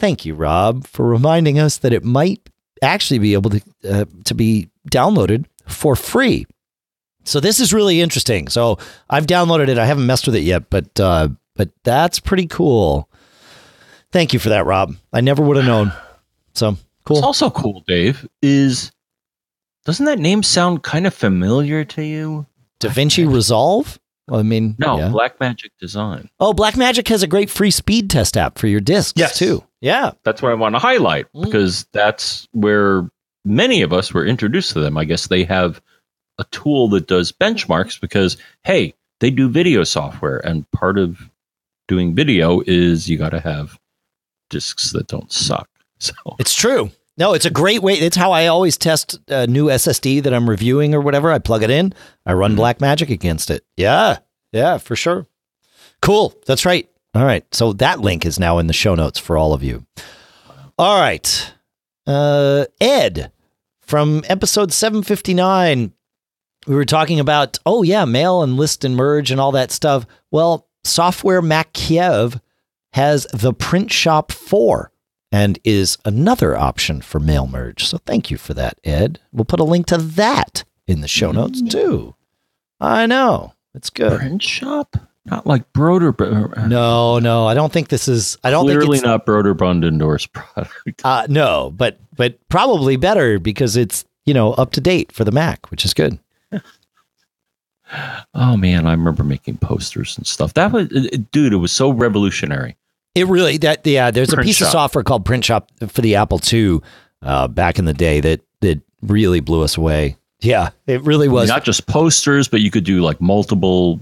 Thank 0.00 0.24
you, 0.24 0.34
Rob, 0.34 0.88
for 0.88 1.06
reminding 1.06 1.60
us 1.60 1.78
that 1.78 1.92
it 1.92 2.02
might 2.02 2.50
actually 2.82 3.20
be 3.20 3.34
able 3.34 3.50
to, 3.50 3.62
uh, 3.88 4.04
to 4.24 4.34
be 4.34 4.68
downloaded 4.90 5.44
for 5.68 5.94
free. 5.94 6.46
So 7.22 7.38
this 7.38 7.60
is 7.60 7.72
really 7.72 8.00
interesting. 8.00 8.48
So 8.48 8.78
I've 9.08 9.28
downloaded 9.28 9.68
it. 9.68 9.78
I 9.78 9.86
haven't 9.86 10.06
messed 10.06 10.26
with 10.26 10.34
it 10.34 10.42
yet, 10.42 10.68
but 10.68 10.98
uh, 10.98 11.28
but 11.54 11.70
that's 11.84 12.18
pretty 12.18 12.48
cool. 12.48 13.08
Thank 14.10 14.32
you 14.32 14.40
for 14.40 14.48
that, 14.48 14.66
Rob. 14.66 14.96
I 15.12 15.20
never 15.20 15.44
would 15.44 15.56
have 15.58 15.66
known. 15.66 15.92
So 16.54 16.76
cool. 17.10 17.18
It's 17.18 17.24
also 17.26 17.50
cool, 17.50 17.82
Dave. 17.86 18.28
Is 18.42 18.92
doesn't 19.84 20.06
that 20.06 20.18
name 20.18 20.42
sound 20.42 20.82
kind 20.82 21.06
of 21.06 21.14
familiar 21.14 21.84
to 21.84 22.02
you? 22.04 22.46
Da 22.80 22.88
Vinci 22.88 23.26
Resolve. 23.26 23.98
Well, 24.28 24.40
I 24.40 24.42
mean, 24.42 24.76
No, 24.78 24.96
yeah. 24.98 25.08
Blackmagic 25.08 25.70
Design. 25.80 26.30
Oh, 26.38 26.52
Blackmagic 26.52 27.08
has 27.08 27.22
a 27.22 27.26
great 27.26 27.50
free 27.50 27.70
speed 27.70 28.08
test 28.10 28.36
app 28.36 28.58
for 28.58 28.68
your 28.68 28.80
discs 28.80 29.18
Yes. 29.18 29.36
too. 29.38 29.64
Yeah. 29.80 30.12
That's 30.24 30.40
what 30.40 30.52
I 30.52 30.54
want 30.54 30.74
to 30.74 30.78
highlight 30.78 31.26
Mm. 31.34 31.44
because 31.44 31.86
that's 31.92 32.46
where 32.52 33.10
many 33.44 33.82
of 33.82 33.92
us 33.92 34.12
were 34.14 34.24
introduced 34.24 34.72
to 34.74 34.80
them. 34.80 34.96
I 34.96 35.04
guess 35.04 35.26
they 35.26 35.44
have 35.44 35.80
a 36.38 36.44
tool 36.52 36.88
that 36.90 37.06
does 37.08 37.32
benchmarks 37.32 38.00
because 38.00 38.36
hey, 38.64 38.94
they 39.20 39.30
do 39.30 39.48
video 39.48 39.82
software, 39.84 40.38
and 40.46 40.70
part 40.70 40.96
of 40.98 41.28
doing 41.88 42.14
video 42.14 42.62
is 42.66 43.08
you 43.10 43.18
got 43.18 43.30
to 43.30 43.40
have 43.40 43.78
discs 44.48 44.92
that 44.92 45.08
don't 45.08 45.32
suck. 45.32 45.68
So 45.98 46.14
It's 46.38 46.54
true. 46.54 46.90
No, 47.20 47.34
it's 47.34 47.44
a 47.44 47.50
great 47.50 47.82
way. 47.82 47.92
It's 47.92 48.16
how 48.16 48.32
I 48.32 48.46
always 48.46 48.78
test 48.78 49.20
a 49.28 49.46
new 49.46 49.66
SSD 49.66 50.22
that 50.22 50.32
I'm 50.32 50.48
reviewing 50.48 50.94
or 50.94 51.02
whatever. 51.02 51.30
I 51.30 51.38
plug 51.38 51.62
it 51.62 51.68
in, 51.68 51.92
I 52.24 52.32
run 52.32 52.56
Blackmagic 52.56 53.10
against 53.10 53.50
it. 53.50 53.62
Yeah. 53.76 54.20
Yeah, 54.52 54.78
for 54.78 54.96
sure. 54.96 55.26
Cool. 56.00 56.34
That's 56.46 56.64
right. 56.64 56.88
All 57.14 57.26
right. 57.26 57.44
So 57.54 57.74
that 57.74 58.00
link 58.00 58.24
is 58.24 58.40
now 58.40 58.56
in 58.56 58.68
the 58.68 58.72
show 58.72 58.94
notes 58.94 59.18
for 59.18 59.36
all 59.36 59.52
of 59.52 59.62
you. 59.62 59.84
All 60.78 60.98
right. 60.98 61.52
Uh, 62.06 62.64
Ed 62.80 63.30
from 63.82 64.24
episode 64.26 64.72
759. 64.72 65.92
We 66.66 66.74
were 66.74 66.86
talking 66.86 67.20
about, 67.20 67.58
oh, 67.66 67.82
yeah, 67.82 68.06
mail 68.06 68.42
and 68.42 68.56
list 68.56 68.82
and 68.82 68.96
merge 68.96 69.30
and 69.30 69.38
all 69.38 69.52
that 69.52 69.72
stuff. 69.72 70.06
Well, 70.30 70.68
Software 70.84 71.42
MacKiev 71.42 72.40
has 72.94 73.26
the 73.34 73.52
Print 73.52 73.92
Shop 73.92 74.32
4 74.32 74.89
and 75.32 75.58
is 75.64 75.96
another 76.04 76.56
option 76.56 77.00
for 77.00 77.20
mail 77.20 77.46
merge. 77.46 77.84
So 77.86 77.98
thank 77.98 78.30
you 78.30 78.36
for 78.38 78.54
that, 78.54 78.78
Ed. 78.84 79.20
We'll 79.32 79.44
put 79.44 79.60
a 79.60 79.64
link 79.64 79.86
to 79.86 79.96
that 79.98 80.64
in 80.86 81.00
the 81.00 81.08
show 81.08 81.30
notes 81.32 81.62
too. 81.62 82.14
I 82.80 83.06
know. 83.06 83.52
It's 83.74 83.90
good. 83.90 84.18
print 84.18 84.42
shop, 84.42 84.96
not 85.26 85.46
like 85.46 85.72
Broder. 85.72 86.12
No, 86.66 87.18
no, 87.20 87.46
I 87.46 87.54
don't 87.54 87.72
think 87.72 87.88
this 87.88 88.08
is 88.08 88.36
I 88.42 88.50
don't 88.50 88.64
clearly 88.64 88.86
think 88.86 88.94
it's 88.96 89.02
not 89.04 89.26
Broderbund 89.26 89.84
endorsed 89.86 90.32
product. 90.32 91.00
uh 91.04 91.26
no, 91.28 91.72
but 91.76 91.98
but 92.16 92.36
probably 92.48 92.96
better 92.96 93.38
because 93.38 93.76
it's, 93.76 94.04
you 94.26 94.34
know, 94.34 94.52
up 94.54 94.72
to 94.72 94.80
date 94.80 95.12
for 95.12 95.24
the 95.24 95.30
Mac, 95.32 95.70
which 95.70 95.84
is 95.84 95.94
good. 95.94 96.18
Oh 98.34 98.56
man, 98.56 98.86
I 98.86 98.92
remember 98.92 99.24
making 99.24 99.58
posters 99.58 100.16
and 100.16 100.24
stuff. 100.26 100.54
That 100.54 100.70
was, 100.70 100.86
it- 100.92 101.12
it- 101.12 101.30
dude, 101.32 101.52
it 101.52 101.56
was 101.56 101.72
so 101.72 101.90
revolutionary. 101.90 102.76
It 103.14 103.26
really 103.26 103.58
that 103.58 103.86
yeah, 103.86 104.10
there's 104.10 104.32
a 104.32 104.36
Print 104.36 104.46
piece 104.46 104.60
of 104.60 104.68
software 104.68 105.02
called 105.04 105.24
Print 105.24 105.44
Shop 105.44 105.70
for 105.88 106.00
the 106.00 106.14
Apple 106.16 106.40
II 106.52 106.80
uh 107.22 107.48
back 107.48 107.78
in 107.78 107.84
the 107.84 107.94
day 107.94 108.20
that 108.20 108.40
that 108.60 108.80
really 109.02 109.40
blew 109.40 109.62
us 109.62 109.76
away. 109.76 110.16
Yeah, 110.40 110.70
it 110.86 111.02
really 111.02 111.28
was. 111.28 111.48
Not 111.48 111.64
just 111.64 111.86
posters, 111.86 112.48
but 112.48 112.60
you 112.60 112.70
could 112.70 112.84
do 112.84 113.00
like 113.02 113.20
multiple. 113.20 113.98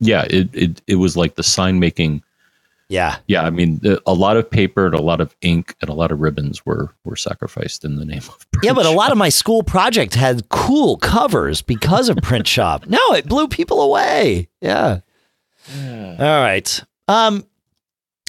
Yeah, 0.00 0.24
it 0.30 0.48
it, 0.54 0.82
it 0.86 0.94
was 0.96 1.16
like 1.16 1.34
the 1.34 1.42
sign 1.42 1.78
making. 1.78 2.22
yeah. 2.88 3.16
Yeah, 3.26 3.42
I 3.42 3.50
mean, 3.50 3.80
a 4.06 4.14
lot 4.14 4.36
of 4.38 4.50
paper 4.50 4.86
and 4.86 4.94
a 4.94 5.02
lot 5.02 5.20
of 5.20 5.34
ink 5.42 5.74
and 5.82 5.90
a 5.90 5.92
lot 5.92 6.10
of 6.12 6.20
ribbons 6.20 6.64
were 6.64 6.94
were 7.04 7.16
sacrificed 7.16 7.84
in 7.84 7.96
the 7.96 8.04
name 8.06 8.18
of. 8.18 8.46
Print 8.52 8.64
Yeah, 8.64 8.72
but 8.72 8.86
a 8.86 8.90
lot 8.90 9.12
of 9.12 9.18
my 9.18 9.28
school 9.30 9.62
project 9.62 10.14
had 10.14 10.48
cool 10.48 10.96
covers 10.96 11.60
because 11.60 12.08
of 12.08 12.16
Print 12.18 12.46
Shop. 12.46 12.86
No, 12.86 13.12
it 13.12 13.26
blew 13.26 13.48
people 13.48 13.82
away. 13.82 14.48
Yeah. 14.62 15.00
All 15.76 16.16
right. 16.18 16.82
Um, 17.08 17.44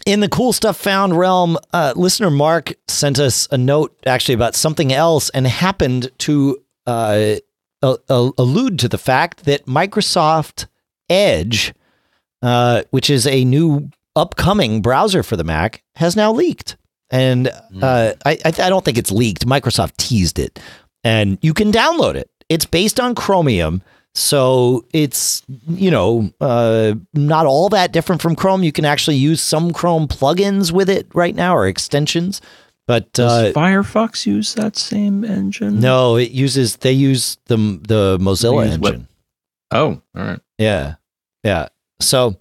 in 0.06 0.20
the 0.20 0.30
cool 0.30 0.54
stuff 0.54 0.78
found 0.78 1.18
realm, 1.18 1.58
uh, 1.74 1.94
listener 1.96 2.30
Mark 2.30 2.74
sent 2.88 3.20
us 3.20 3.48
a 3.52 3.58
note 3.58 3.98
actually 4.06 4.36
about 4.36 4.56
something 4.56 4.94
else 4.94 5.30
and 5.32 5.48
happened 5.48 6.12
to 6.20 6.60
uh, 6.86 7.36
a- 7.82 7.98
a- 8.10 8.32
allude 8.38 8.80
to 8.80 8.88
the 8.88 8.98
fact 8.98 9.46
that 9.46 9.66
Microsoft 9.66 10.68
Edge, 11.10 11.74
uh, 12.42 12.84
which 12.92 13.10
is 13.10 13.26
a 13.26 13.44
new 13.46 13.90
upcoming 14.16 14.82
browser 14.82 15.24
for 15.24 15.36
the 15.36 15.44
Mac, 15.44 15.84
has 15.96 16.16
now 16.16 16.32
leaked. 16.32 16.78
And 17.10 17.48
uh, 17.82 18.14
I, 18.26 18.32
I, 18.32 18.48
I 18.48 18.70
don't 18.70 18.84
think 18.84 18.98
it's 18.98 19.12
leaked. 19.12 19.46
Microsoft 19.46 19.98
teased 19.98 20.40
it, 20.40 20.60
and 21.04 21.38
you 21.42 21.54
can 21.54 21.72
download 21.72 22.16
it. 22.16 22.30
It's 22.50 22.66
based 22.66 23.00
on 23.00 23.14
Chromium, 23.16 23.82
so 24.18 24.86
it's 24.94 25.44
you 25.68 25.92
know 25.92 26.32
uh, 26.42 26.96
not 27.14 27.46
all 27.46 27.70
that 27.70 27.92
different 27.92 28.22
from 28.22 28.36
Chrome. 28.36 28.64
You 28.64 28.72
can 28.72 28.86
actually 28.86 29.18
use 29.18 29.44
some 29.44 29.72
Chrome 29.74 30.08
plugins 30.08 30.72
with 30.72 30.90
it 30.90 31.08
right 31.14 31.36
now 31.36 31.56
or 31.56 31.68
extensions, 31.68 32.42
but 32.88 33.12
Does 33.14 33.52
uh, 33.52 33.52
Firefox 33.54 34.26
use 34.26 34.54
that 34.56 34.78
same 34.78 35.24
engine? 35.26 35.80
no, 35.82 36.16
it 36.16 36.32
uses 36.32 36.78
they 36.78 36.94
use 36.94 37.38
the 37.46 37.58
the 37.58 38.18
Mozilla 38.20 38.64
They 38.64 38.70
use 38.72 38.80
web- 38.80 38.94
engine. 38.94 39.08
Oh, 39.72 40.02
all 40.16 40.24
right. 40.24 40.40
Yeah. 40.58 40.96
Yeah. 41.44 41.68
So 42.00 42.38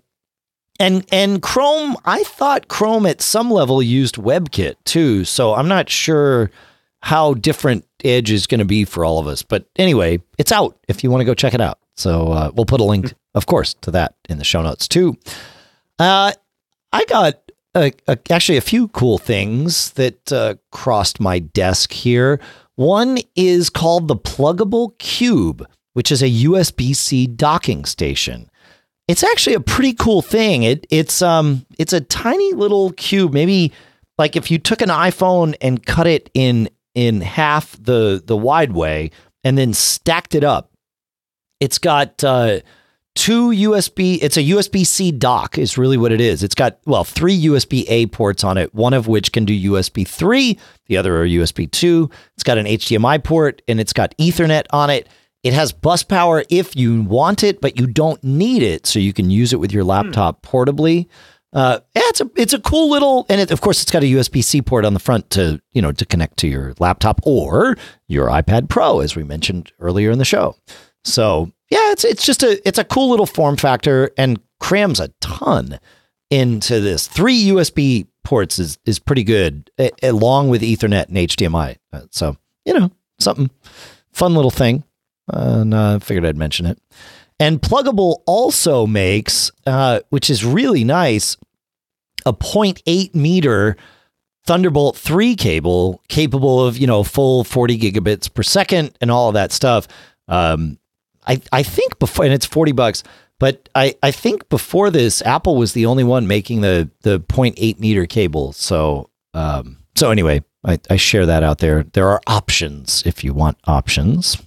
and 0.78 1.04
and 1.10 1.42
Chrome, 1.42 1.96
I 2.04 2.22
thought 2.24 2.68
Chrome 2.68 3.06
at 3.06 3.20
some 3.20 3.50
level 3.50 3.82
used 3.82 4.14
WebKit 4.16 4.74
too. 4.84 5.24
So 5.24 5.54
I'm 5.54 5.68
not 5.68 5.90
sure 5.90 6.50
how 7.02 7.34
different 7.34 7.84
Edge 8.04 8.30
is 8.30 8.46
going 8.46 8.58
to 8.58 8.64
be 8.64 8.84
for 8.84 9.04
all 9.04 9.18
of 9.18 9.26
us. 9.26 9.42
But 9.42 9.66
anyway, 9.76 10.20
it's 10.38 10.52
out 10.52 10.78
if 10.88 11.02
you 11.02 11.10
want 11.10 11.22
to 11.22 11.24
go 11.24 11.34
check 11.34 11.54
it 11.54 11.60
out. 11.60 11.78
So 11.96 12.28
uh, 12.28 12.50
we'll 12.54 12.66
put 12.66 12.80
a 12.80 12.84
link, 12.84 13.14
of 13.34 13.46
course, 13.46 13.74
to 13.82 13.90
that 13.92 14.14
in 14.28 14.38
the 14.38 14.44
show 14.44 14.62
notes 14.62 14.88
too. 14.88 15.16
Uh, 15.98 16.32
I 16.92 17.04
got 17.06 17.40
uh, 17.74 17.90
actually 18.30 18.58
a 18.58 18.62
few 18.62 18.88
cool 18.88 19.18
things 19.18 19.90
that 19.92 20.32
uh, 20.32 20.54
crossed 20.70 21.20
my 21.20 21.38
desk 21.38 21.92
here. 21.92 22.40
One 22.76 23.18
is 23.36 23.70
called 23.70 24.08
the 24.08 24.16
Plugable 24.16 24.96
Cube, 24.98 25.66
which 25.92 26.10
is 26.10 26.22
a 26.22 26.30
USB 26.30 26.94
C 26.94 27.26
docking 27.26 27.84
station. 27.84 28.50
It's 29.06 29.22
actually 29.22 29.54
a 29.54 29.60
pretty 29.60 29.92
cool 29.92 30.22
thing. 30.22 30.62
It 30.62 30.86
it's 30.90 31.20
um 31.20 31.66
it's 31.78 31.92
a 31.92 32.00
tiny 32.00 32.52
little 32.52 32.92
cube, 32.92 33.32
maybe 33.34 33.72
like 34.18 34.34
if 34.34 34.50
you 34.50 34.58
took 34.58 34.80
an 34.80 34.88
iPhone 34.88 35.54
and 35.60 35.84
cut 35.84 36.06
it 36.06 36.30
in 36.34 36.68
in 36.94 37.20
half 37.20 37.76
the 37.82 38.22
the 38.24 38.36
wide 38.36 38.72
way 38.72 39.10
and 39.42 39.58
then 39.58 39.72
stacked 39.72 40.34
it 40.34 40.44
up. 40.44 40.70
It's 41.60 41.78
got 41.78 42.22
uh 42.24 42.60
two 43.14 43.50
USB 43.50 44.18
it's 44.22 44.36
a 44.36 44.42
USB-C 44.42 45.12
dock 45.12 45.58
is 45.58 45.78
really 45.78 45.96
what 45.96 46.12
it 46.12 46.20
is. 46.20 46.42
It's 46.42 46.54
got 46.54 46.78
well, 46.86 47.04
three 47.04 47.38
USB-A 47.44 48.06
ports 48.06 48.44
on 48.44 48.58
it, 48.58 48.74
one 48.74 48.94
of 48.94 49.06
which 49.06 49.32
can 49.32 49.44
do 49.44 49.72
USB 49.72 50.06
3, 50.06 50.58
the 50.86 50.96
other 50.96 51.20
are 51.20 51.26
USB 51.26 51.70
2. 51.70 52.10
It's 52.34 52.44
got 52.44 52.58
an 52.58 52.66
HDMI 52.66 53.22
port 53.22 53.62
and 53.68 53.80
it's 53.80 53.92
got 53.92 54.16
Ethernet 54.18 54.66
on 54.70 54.90
it. 54.90 55.08
It 55.42 55.52
has 55.52 55.72
bus 55.72 56.02
power 56.02 56.42
if 56.48 56.74
you 56.74 57.02
want 57.02 57.44
it, 57.44 57.60
but 57.60 57.78
you 57.78 57.86
don't 57.86 58.22
need 58.24 58.62
it, 58.62 58.86
so 58.86 58.98
you 58.98 59.12
can 59.12 59.28
use 59.28 59.52
it 59.52 59.60
with 59.60 59.72
your 59.72 59.84
laptop 59.84 60.40
portably. 60.42 61.06
Uh, 61.54 61.78
yeah, 61.94 62.02
it's 62.06 62.20
a 62.20 62.28
it's 62.36 62.52
a 62.52 62.58
cool 62.58 62.90
little, 62.90 63.24
and 63.28 63.40
it, 63.40 63.50
of 63.52 63.60
course, 63.60 63.80
it's 63.80 63.90
got 63.92 64.02
a 64.02 64.06
USB 64.06 64.42
C 64.42 64.60
port 64.60 64.84
on 64.84 64.92
the 64.92 65.00
front 65.00 65.30
to 65.30 65.60
you 65.72 65.80
know 65.80 65.92
to 65.92 66.04
connect 66.04 66.36
to 66.38 66.48
your 66.48 66.74
laptop 66.80 67.20
or 67.24 67.76
your 68.08 68.26
iPad 68.28 68.68
Pro, 68.68 68.98
as 69.00 69.14
we 69.14 69.22
mentioned 69.22 69.70
earlier 69.78 70.10
in 70.10 70.18
the 70.18 70.24
show. 70.24 70.56
So 71.04 71.52
yeah, 71.70 71.92
it's 71.92 72.04
it's 72.04 72.26
just 72.26 72.42
a 72.42 72.60
it's 72.66 72.78
a 72.78 72.84
cool 72.84 73.08
little 73.10 73.26
form 73.26 73.56
factor 73.56 74.10
and 74.18 74.40
crams 74.58 74.98
a 74.98 75.08
ton 75.20 75.78
into 76.30 76.80
this. 76.80 77.06
Three 77.06 77.44
USB 77.44 78.08
ports 78.24 78.58
is 78.58 78.78
is 78.84 78.98
pretty 78.98 79.22
good, 79.22 79.70
a- 79.78 79.92
along 80.02 80.48
with 80.48 80.62
Ethernet 80.62 81.06
and 81.06 81.16
HDMI. 81.16 81.76
Uh, 81.92 82.00
So 82.10 82.36
you 82.64 82.74
know 82.78 82.90
something 83.20 83.50
fun 84.12 84.34
little 84.34 84.50
thing. 84.50 84.82
And 85.28 85.74
I 85.74 85.94
uh, 85.94 85.98
figured 86.00 86.26
I'd 86.26 86.36
mention 86.36 86.66
it. 86.66 86.78
And 87.40 87.60
Plugable 87.60 88.22
also 88.26 88.86
makes, 88.86 89.50
uh, 89.66 90.00
which 90.10 90.30
is 90.30 90.44
really 90.44 90.84
nice, 90.84 91.36
a 92.24 92.32
0.8 92.32 93.14
meter 93.14 93.76
Thunderbolt 94.46 94.96
3 94.96 95.36
cable 95.36 96.02
capable 96.08 96.64
of, 96.64 96.76
you 96.76 96.86
know, 96.86 97.02
full 97.02 97.44
40 97.44 97.78
gigabits 97.78 98.32
per 98.32 98.42
second 98.42 98.96
and 99.00 99.10
all 99.10 99.28
of 99.28 99.34
that 99.34 99.52
stuff. 99.52 99.88
Um, 100.28 100.78
I, 101.26 101.40
I 101.50 101.62
think 101.62 101.98
before, 101.98 102.26
and 102.26 102.34
it's 102.34 102.44
40 102.44 102.72
bucks, 102.72 103.02
but 103.40 103.68
I, 103.74 103.94
I 104.02 104.10
think 104.10 104.48
before 104.50 104.90
this, 104.90 105.22
Apple 105.22 105.56
was 105.56 105.72
the 105.72 105.86
only 105.86 106.04
one 106.04 106.26
making 106.26 106.60
the, 106.60 106.90
the 107.02 107.20
0.8 107.20 107.78
meter 107.78 108.06
cable. 108.06 108.52
So, 108.52 109.10
um, 109.32 109.78
so 109.96 110.10
anyway, 110.10 110.44
I, 110.64 110.78
I 110.90 110.96
share 110.96 111.26
that 111.26 111.42
out 111.42 111.58
there. 111.58 111.82
There 111.82 112.08
are 112.08 112.20
options 112.26 113.02
if 113.06 113.24
you 113.24 113.32
want 113.32 113.56
options, 113.64 114.40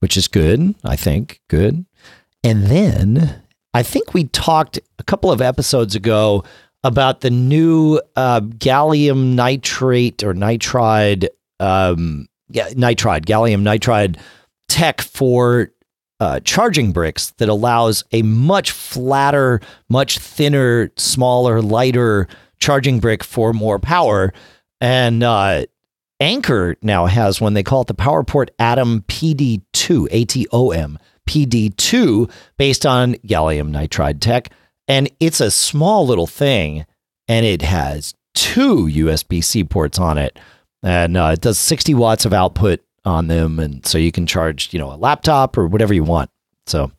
which 0.00 0.16
is 0.16 0.28
good, 0.28 0.74
I 0.82 0.96
think. 0.96 1.40
Good. 1.48 1.84
And 2.46 2.68
then 2.68 3.42
I 3.74 3.82
think 3.82 4.14
we 4.14 4.28
talked 4.28 4.78
a 5.00 5.02
couple 5.02 5.32
of 5.32 5.42
episodes 5.42 5.96
ago 5.96 6.44
about 6.84 7.22
the 7.22 7.30
new 7.30 8.00
uh, 8.14 8.38
gallium 8.38 9.34
nitrate 9.34 10.22
or 10.22 10.32
nitride, 10.32 11.26
um, 11.58 12.28
yeah, 12.48 12.68
nitride, 12.68 13.24
gallium 13.24 13.62
nitride 13.62 14.20
tech 14.68 15.00
for 15.00 15.72
uh, 16.20 16.38
charging 16.44 16.92
bricks 16.92 17.32
that 17.38 17.48
allows 17.48 18.04
a 18.12 18.22
much 18.22 18.70
flatter, 18.70 19.60
much 19.88 20.20
thinner, 20.20 20.92
smaller, 20.96 21.60
lighter 21.60 22.28
charging 22.60 23.00
brick 23.00 23.24
for 23.24 23.52
more 23.52 23.80
power. 23.80 24.32
And 24.80 25.24
uh, 25.24 25.66
Anker 26.20 26.76
now 26.80 27.06
has 27.06 27.40
one. 27.40 27.54
They 27.54 27.64
call 27.64 27.80
it 27.80 27.88
the 27.88 27.94
PowerPort 27.96 28.50
Atom 28.60 29.00
PD2, 29.08 30.06
A 30.12 30.24
T 30.24 30.46
O 30.52 30.70
M, 30.70 30.96
PD2, 31.26 32.30
based 32.56 32.86
on 32.86 33.14
gallium 33.26 33.70
nitride 33.70 34.20
tech. 34.20 34.50
And 34.88 35.10
it's 35.20 35.40
a 35.40 35.50
small 35.50 36.06
little 36.06 36.26
thing, 36.26 36.86
and 37.28 37.44
it 37.44 37.62
has 37.62 38.14
two 38.34 38.86
USB 38.86 39.42
C 39.42 39.64
ports 39.64 39.98
on 39.98 40.18
it. 40.18 40.38
And 40.82 41.16
uh, 41.16 41.30
it 41.32 41.40
does 41.40 41.58
60 41.58 41.94
watts 41.94 42.24
of 42.24 42.32
output 42.32 42.80
on 43.04 43.26
them. 43.26 43.58
And 43.58 43.84
so 43.84 43.98
you 43.98 44.12
can 44.12 44.26
charge, 44.26 44.72
you 44.72 44.78
know, 44.78 44.92
a 44.92 44.96
laptop 44.96 45.58
or 45.58 45.66
whatever 45.66 45.94
you 45.94 46.04
want. 46.04 46.30
So 46.66 46.92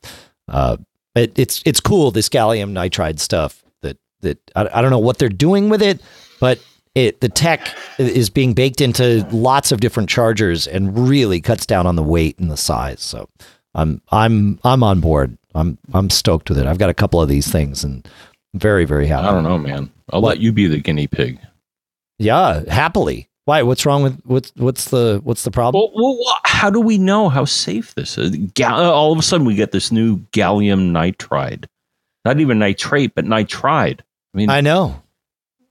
uh, 0.48 0.78
it, 1.16 1.38
it's 1.38 1.62
it's 1.66 1.80
cool, 1.80 2.12
this 2.12 2.30
gallium 2.30 2.72
nitride 2.72 3.20
stuff 3.20 3.64
that, 3.82 3.98
that 4.22 4.40
I, 4.56 4.68
I 4.74 4.82
don't 4.82 4.92
know 4.92 5.00
what 5.00 5.18
they're 5.18 5.30
doing 5.30 5.70
with 5.70 5.82
it, 5.82 6.02
but 6.40 6.60
it 6.96 7.22
the 7.22 7.30
tech 7.30 7.68
is 7.98 8.30
being 8.30 8.54
baked 8.54 8.82
into 8.82 9.28
lots 9.32 9.72
of 9.72 9.80
different 9.80 10.10
chargers 10.10 10.68
and 10.68 11.10
really 11.10 11.42
cuts 11.42 11.66
down 11.66 11.86
on 11.86 11.96
the 11.96 12.04
weight 12.04 12.40
and 12.40 12.50
the 12.50 12.58
size. 12.58 13.02
So 13.02 13.30
I'm 13.78 14.02
I'm 14.12 14.60
I'm 14.64 14.84
on 14.84 15.00
board. 15.00 15.38
I'm 15.56 15.78
I'm 15.94 16.10
stoked 16.10 16.50
with 16.50 16.58
it. 16.58 16.66
I've 16.66 16.80
got 16.80 16.90
a 16.90 16.94
couple 16.94 17.22
of 17.22 17.30
these 17.30 17.50
things 17.50 17.84
and 17.84 18.06
very 18.56 18.84
very 18.86 19.08
happy. 19.08 19.28
I 19.28 19.32
don't 19.32 19.44
know, 19.44 19.58
man. 19.58 19.90
I'll 20.12 20.22
what? 20.22 20.30
let 20.30 20.40
you 20.40 20.52
be 20.52 20.68
the 20.68 20.80
guinea 20.80 21.08
pig. 21.08 21.40
Yeah, 22.18 22.64
happily. 22.70 23.30
Why? 23.46 23.62
What's 23.62 23.86
wrong 23.86 24.04
with 24.04 24.20
what's 24.26 24.52
what's 24.56 24.86
the 24.90 25.22
what's 25.24 25.44
the 25.44 25.52
problem? 25.52 25.90
Well, 25.96 26.18
well 26.18 26.40
how 26.44 26.70
do 26.70 26.82
we 26.82 26.98
know 26.98 27.30
how 27.30 27.46
safe 27.46 27.94
this 27.96 28.18
is? 28.18 28.36
Ga- 28.56 28.92
all 28.92 29.14
of 29.14 29.20
a 29.20 29.22
sudden, 29.22 29.46
we 29.46 29.56
get 29.56 29.72
this 29.72 29.92
new 29.92 30.18
gallium 30.34 30.92
nitride, 30.92 31.66
not 32.26 32.40
even 32.40 32.60
nitrate, 32.60 33.14
but 33.16 33.26
nitride. 33.26 34.02
I 34.34 34.38
mean, 34.38 34.50
I 34.50 34.62
know. 34.62 35.02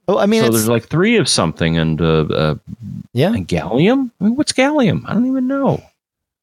Oh, 0.07 0.17
I 0.17 0.25
mean, 0.25 0.41
so 0.43 0.49
there's 0.49 0.69
like 0.69 0.87
three 0.87 1.17
of 1.17 1.27
something, 1.27 1.77
and 1.77 2.01
uh, 2.01 2.25
uh, 2.31 2.55
yeah, 3.13 3.33
and 3.33 3.47
gallium. 3.47 4.11
I 4.21 4.23
mean, 4.23 4.35
what's 4.37 4.53
gallium? 4.53 5.03
I 5.05 5.13
don't 5.13 5.27
even 5.27 5.47
know. 5.47 5.83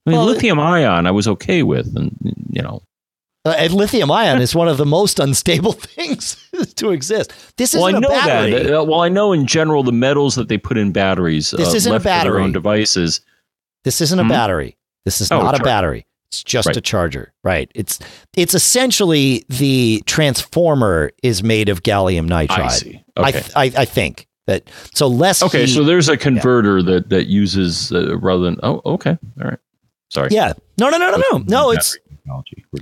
I 0.07 0.11
mean, 0.11 0.19
well, 0.19 0.27
lithium 0.27 0.61
ion, 0.61 1.07
I 1.07 1.11
was 1.11 1.27
okay 1.27 1.63
with, 1.63 1.97
and 1.97 2.15
you 2.51 2.63
know, 2.63 2.83
uh, 3.47 3.55
and 3.59 3.75
lithium 3.75 4.11
ion 4.11 4.41
is 4.41 4.55
one 4.55 4.69
of 4.69 4.79
the 4.79 4.87
most 4.87 5.19
unstable 5.19 5.73
things 5.73 6.37
to 6.77 6.91
exist. 6.91 7.33
This 7.57 7.75
is 7.75 7.81
well, 7.81 7.95
I 7.95 7.99
know 7.99 8.09
that. 8.09 8.67
Uh, 8.67 8.85
well, 8.85 9.01
I 9.01 9.09
know 9.09 9.33
in 9.33 9.47
general 9.47 9.83
the 9.83 9.93
metals 9.93 10.35
that 10.37 10.49
they 10.49 10.57
put 10.57 10.79
in 10.79 10.93
batteries. 10.93 11.51
This 11.51 11.73
uh, 11.73 11.77
isn't 11.77 11.95
a 11.95 12.01
battery. 12.01 12.33
their 12.33 12.41
own 12.41 12.53
devices. 12.53 13.21
This 13.85 14.01
isn't 14.01 14.19
hmm? 14.19 14.27
a 14.27 14.29
battery. 14.29 14.79
This 15.05 15.21
is 15.21 15.31
oh, 15.31 15.43
not 15.43 15.61
a 15.61 15.63
battery. 15.63 16.07
It's 16.29 16.43
just 16.43 16.67
right. 16.67 16.77
a 16.77 16.81
charger, 16.81 17.33
right? 17.45 17.71
It's 17.75 17.99
it's 18.35 18.55
essentially 18.55 19.45
the 19.49 20.03
transformer 20.07 21.13
is 21.23 21.43
made 21.43 21.69
of 21.69 21.83
gallium 21.83 22.29
nitride. 22.29 22.59
I 22.59 22.69
see. 22.69 23.05
Okay. 23.17 23.43
I, 23.55 23.65
I, 23.65 23.73
I 23.79 23.85
think 23.85 24.27
that 24.47 24.71
so 24.95 25.07
less. 25.07 25.43
Okay, 25.43 25.67
heat, 25.67 25.75
so 25.75 25.85
there's 25.85 26.09
a 26.09 26.17
converter 26.17 26.79
yeah. 26.79 26.93
that 26.93 27.11
that 27.11 27.27
uses 27.27 27.93
uh, 27.93 28.19
rather 28.19 28.45
than. 28.45 28.59
Oh, 28.63 28.81
okay, 28.87 29.19
all 29.41 29.51
right. 29.51 29.59
Sorry. 30.15 30.29
Yeah. 30.31 30.53
No, 30.79 30.91
no, 30.91 30.99
no, 30.99 31.11
no, 31.11 31.23
no. 31.33 31.39
No, 31.47 31.71
it's 31.71 31.99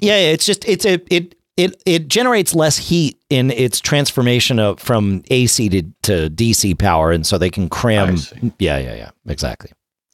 yeah, 0.00 0.16
it's 0.16 0.46
just 0.46 0.68
it's 0.68 0.84
a 0.84 1.00
it 1.12 1.34
it 1.56 1.82
it 1.84 2.08
generates 2.08 2.54
less 2.54 2.76
heat 2.76 3.18
in 3.30 3.50
its 3.50 3.80
transformation 3.80 4.58
of 4.58 4.78
from 4.78 5.22
AC 5.30 5.68
to, 5.70 5.82
to 6.02 6.30
DC 6.30 6.78
power, 6.78 7.10
and 7.10 7.26
so 7.26 7.38
they 7.38 7.50
can 7.50 7.68
cram. 7.68 8.16
Yeah, 8.58 8.78
yeah, 8.78 8.94
yeah. 8.94 9.10
Exactly. 9.26 9.70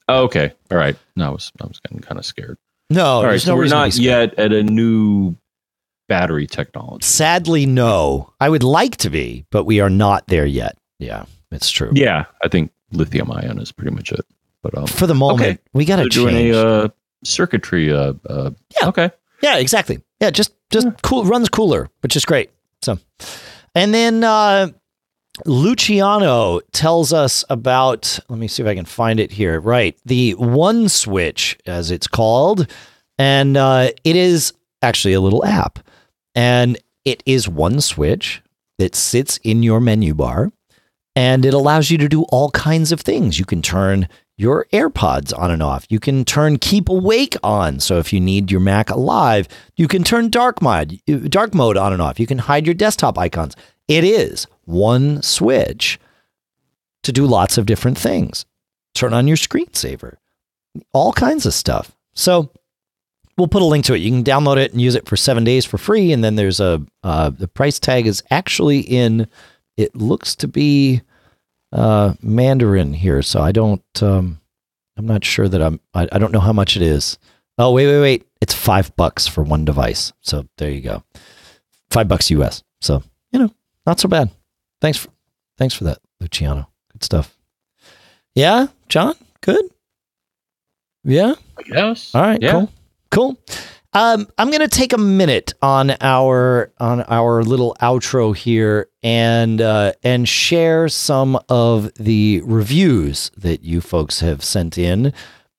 Oh, 0.08 0.24
okay. 0.24 0.52
All 0.70 0.78
right. 0.78 0.96
No, 1.16 1.26
I 1.26 1.30
was 1.30 1.52
I 1.60 1.66
was 1.66 1.80
getting 1.80 2.00
kind 2.00 2.18
of 2.18 2.24
scared. 2.24 2.58
No, 2.90 3.04
all 3.04 3.24
right. 3.24 3.40
So 3.40 3.52
no 3.52 3.56
we're 3.56 3.66
not 3.66 3.96
yet 3.96 4.34
at 4.38 4.52
a 4.52 4.62
new 4.62 5.36
battery 6.08 6.46
technology. 6.46 7.04
Sadly, 7.04 7.66
no. 7.66 8.32
I 8.40 8.48
would 8.48 8.62
like 8.62 8.96
to 8.98 9.10
be, 9.10 9.44
but 9.50 9.64
we 9.64 9.80
are 9.80 9.90
not 9.90 10.26
there 10.28 10.46
yet. 10.46 10.78
Yeah, 10.98 11.26
it's 11.50 11.70
true. 11.70 11.90
Yeah, 11.94 12.24
I 12.42 12.48
think 12.48 12.72
lithium 12.92 13.30
ion 13.30 13.58
is 13.58 13.70
pretty 13.70 13.94
much 13.94 14.10
it. 14.12 14.24
But 14.62 14.76
um, 14.76 14.86
for 14.86 15.06
the 15.06 15.14
moment, 15.14 15.42
okay. 15.42 15.58
we 15.72 15.84
got 15.84 15.96
to 15.96 16.08
change. 16.08 16.14
Doing 16.14 16.54
a 16.54 16.58
uh, 16.58 16.88
circuitry. 17.24 17.92
Uh, 17.92 18.14
uh, 18.28 18.50
yeah. 18.80 18.88
Okay. 18.88 19.10
Yeah. 19.42 19.58
Exactly. 19.58 20.00
Yeah. 20.20 20.30
Just 20.30 20.52
just 20.70 20.86
yeah. 20.86 20.92
cool. 21.02 21.24
Runs 21.24 21.48
cooler, 21.48 21.88
which 22.00 22.16
is 22.16 22.24
great. 22.24 22.50
So, 22.82 22.98
and 23.74 23.92
then 23.92 24.24
uh, 24.24 24.68
Luciano 25.46 26.60
tells 26.72 27.12
us 27.12 27.44
about, 27.48 28.18
let 28.28 28.38
me 28.38 28.48
see 28.48 28.62
if 28.62 28.68
I 28.68 28.74
can 28.74 28.84
find 28.84 29.20
it 29.20 29.32
here. 29.32 29.60
Right. 29.60 29.96
The 30.04 30.32
one 30.34 30.88
switch, 30.88 31.58
as 31.66 31.90
it's 31.90 32.06
called. 32.06 32.70
And 33.18 33.56
uh, 33.56 33.90
it 34.04 34.16
is 34.16 34.52
actually 34.82 35.14
a 35.14 35.20
little 35.20 35.44
app. 35.44 35.80
And 36.34 36.78
it 37.04 37.22
is 37.26 37.48
one 37.48 37.80
switch 37.80 38.42
that 38.78 38.94
sits 38.94 39.38
in 39.38 39.62
your 39.64 39.80
menu 39.80 40.14
bar. 40.14 40.52
And 41.16 41.44
it 41.44 41.52
allows 41.52 41.90
you 41.90 41.98
to 41.98 42.08
do 42.08 42.22
all 42.24 42.52
kinds 42.52 42.92
of 42.92 43.00
things. 43.00 43.40
You 43.40 43.44
can 43.44 43.60
turn 43.60 44.08
your 44.38 44.66
AirPods 44.72 45.36
on 45.36 45.50
and 45.50 45.62
off. 45.62 45.84
You 45.90 45.98
can 45.98 46.24
turn 46.24 46.58
Keep 46.58 46.88
Awake 46.88 47.36
on. 47.42 47.80
So 47.80 47.98
if 47.98 48.12
you 48.12 48.20
need 48.20 48.50
your 48.50 48.60
Mac 48.60 48.88
alive, 48.88 49.48
you 49.76 49.88
can 49.88 50.04
turn 50.04 50.30
dark 50.30 50.62
mode, 50.62 51.00
dark 51.28 51.54
mode 51.54 51.76
on 51.76 51.92
and 51.92 52.00
off. 52.00 52.20
You 52.20 52.26
can 52.26 52.38
hide 52.38 52.64
your 52.64 52.74
desktop 52.74 53.18
icons. 53.18 53.56
It 53.88 54.04
is 54.04 54.46
one 54.64 55.22
switch 55.22 55.98
to 57.02 57.12
do 57.12 57.26
lots 57.26 57.58
of 57.58 57.66
different 57.66 57.98
things. 57.98 58.46
Turn 58.94 59.12
on 59.12 59.26
your 59.26 59.36
screensaver, 59.36 60.14
all 60.92 61.12
kinds 61.12 61.44
of 61.44 61.52
stuff. 61.52 61.96
So 62.14 62.52
we'll 63.36 63.48
put 63.48 63.62
a 63.62 63.66
link 63.66 63.86
to 63.86 63.94
it. 63.94 63.98
You 63.98 64.10
can 64.10 64.24
download 64.24 64.58
it 64.58 64.72
and 64.72 64.80
use 64.80 64.94
it 64.94 65.08
for 65.08 65.16
seven 65.16 65.42
days 65.42 65.64
for 65.64 65.78
free. 65.78 66.12
And 66.12 66.22
then 66.22 66.36
there's 66.36 66.60
a 66.60 66.80
uh, 67.02 67.30
the 67.30 67.48
price 67.48 67.80
tag 67.80 68.06
is 68.06 68.22
actually 68.30 68.80
in. 68.80 69.26
It 69.76 69.96
looks 69.96 70.36
to 70.36 70.48
be 70.48 71.02
uh, 71.72 72.14
Mandarin 72.22 72.92
here, 72.92 73.22
so 73.22 73.40
I 73.40 73.52
don't. 73.52 73.82
Um, 74.02 74.40
I'm 74.96 75.06
not 75.06 75.24
sure 75.24 75.48
that 75.48 75.62
I'm. 75.62 75.80
I, 75.94 76.08
I 76.12 76.18
don't 76.18 76.32
know 76.32 76.40
how 76.40 76.52
much 76.52 76.76
it 76.76 76.82
is. 76.82 77.18
Oh 77.58 77.72
wait, 77.72 77.86
wait, 77.86 78.00
wait! 78.00 78.26
It's 78.40 78.54
five 78.54 78.94
bucks 78.96 79.26
for 79.26 79.42
one 79.42 79.64
device. 79.64 80.12
So 80.20 80.46
there 80.58 80.70
you 80.70 80.80
go, 80.80 81.02
five 81.90 82.08
bucks 82.08 82.30
US. 82.30 82.62
So 82.80 83.02
you 83.32 83.38
know, 83.38 83.50
not 83.86 84.00
so 84.00 84.08
bad. 84.08 84.30
Thanks 84.80 84.98
for 84.98 85.08
thanks 85.56 85.74
for 85.74 85.84
that, 85.84 85.98
Luciano. 86.20 86.68
Good 86.92 87.04
stuff. 87.04 87.36
Yeah, 88.34 88.68
John. 88.88 89.14
Good. 89.40 89.64
Yeah. 91.04 91.34
Yes. 91.66 92.14
All 92.14 92.22
right. 92.22 92.40
Yeah. 92.40 92.52
Cool. 92.52 92.70
Cool. 93.10 93.38
Um, 93.98 94.28
I'm 94.38 94.50
going 94.52 94.60
to 94.60 94.68
take 94.68 94.92
a 94.92 94.98
minute 94.98 95.54
on 95.60 95.96
our 96.00 96.70
on 96.78 97.02
our 97.08 97.42
little 97.42 97.76
outro 97.80 98.36
here 98.36 98.88
and 99.02 99.60
uh, 99.60 99.94
and 100.04 100.28
share 100.28 100.88
some 100.88 101.36
of 101.48 101.92
the 101.94 102.40
reviews 102.44 103.32
that 103.36 103.64
you 103.64 103.80
folks 103.80 104.20
have 104.20 104.44
sent 104.44 104.78
in 104.78 105.12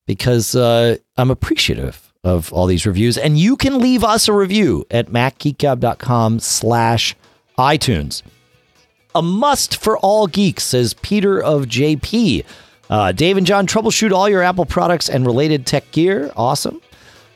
because 0.07 0.55
uh, 0.55 0.95
I'm 1.17 1.29
appreciative 1.29 2.13
of 2.23 2.53
all 2.53 2.65
these 2.65 2.85
reviews. 2.85 3.17
And 3.17 3.37
you 3.37 3.57
can 3.57 3.77
leave 3.77 4.05
us 4.05 4.29
a 4.29 4.33
review 4.33 4.85
at 4.89 5.07
macgeekgab.com 5.07 6.39
slash 6.39 7.17
iTunes. 7.57 8.21
A 9.15 9.21
must 9.21 9.75
for 9.75 9.97
all 9.97 10.27
geeks, 10.27 10.63
says 10.63 10.93
Peter 10.93 11.43
of 11.43 11.65
JP. 11.65 12.45
Uh, 12.89 13.11
Dave 13.11 13.35
and 13.35 13.45
John 13.45 13.67
troubleshoot 13.67 14.13
all 14.13 14.29
your 14.29 14.43
Apple 14.43 14.65
products 14.65 15.09
and 15.09 15.25
related 15.25 15.65
tech 15.65 15.91
gear. 15.91 16.31
Awesome. 16.37 16.79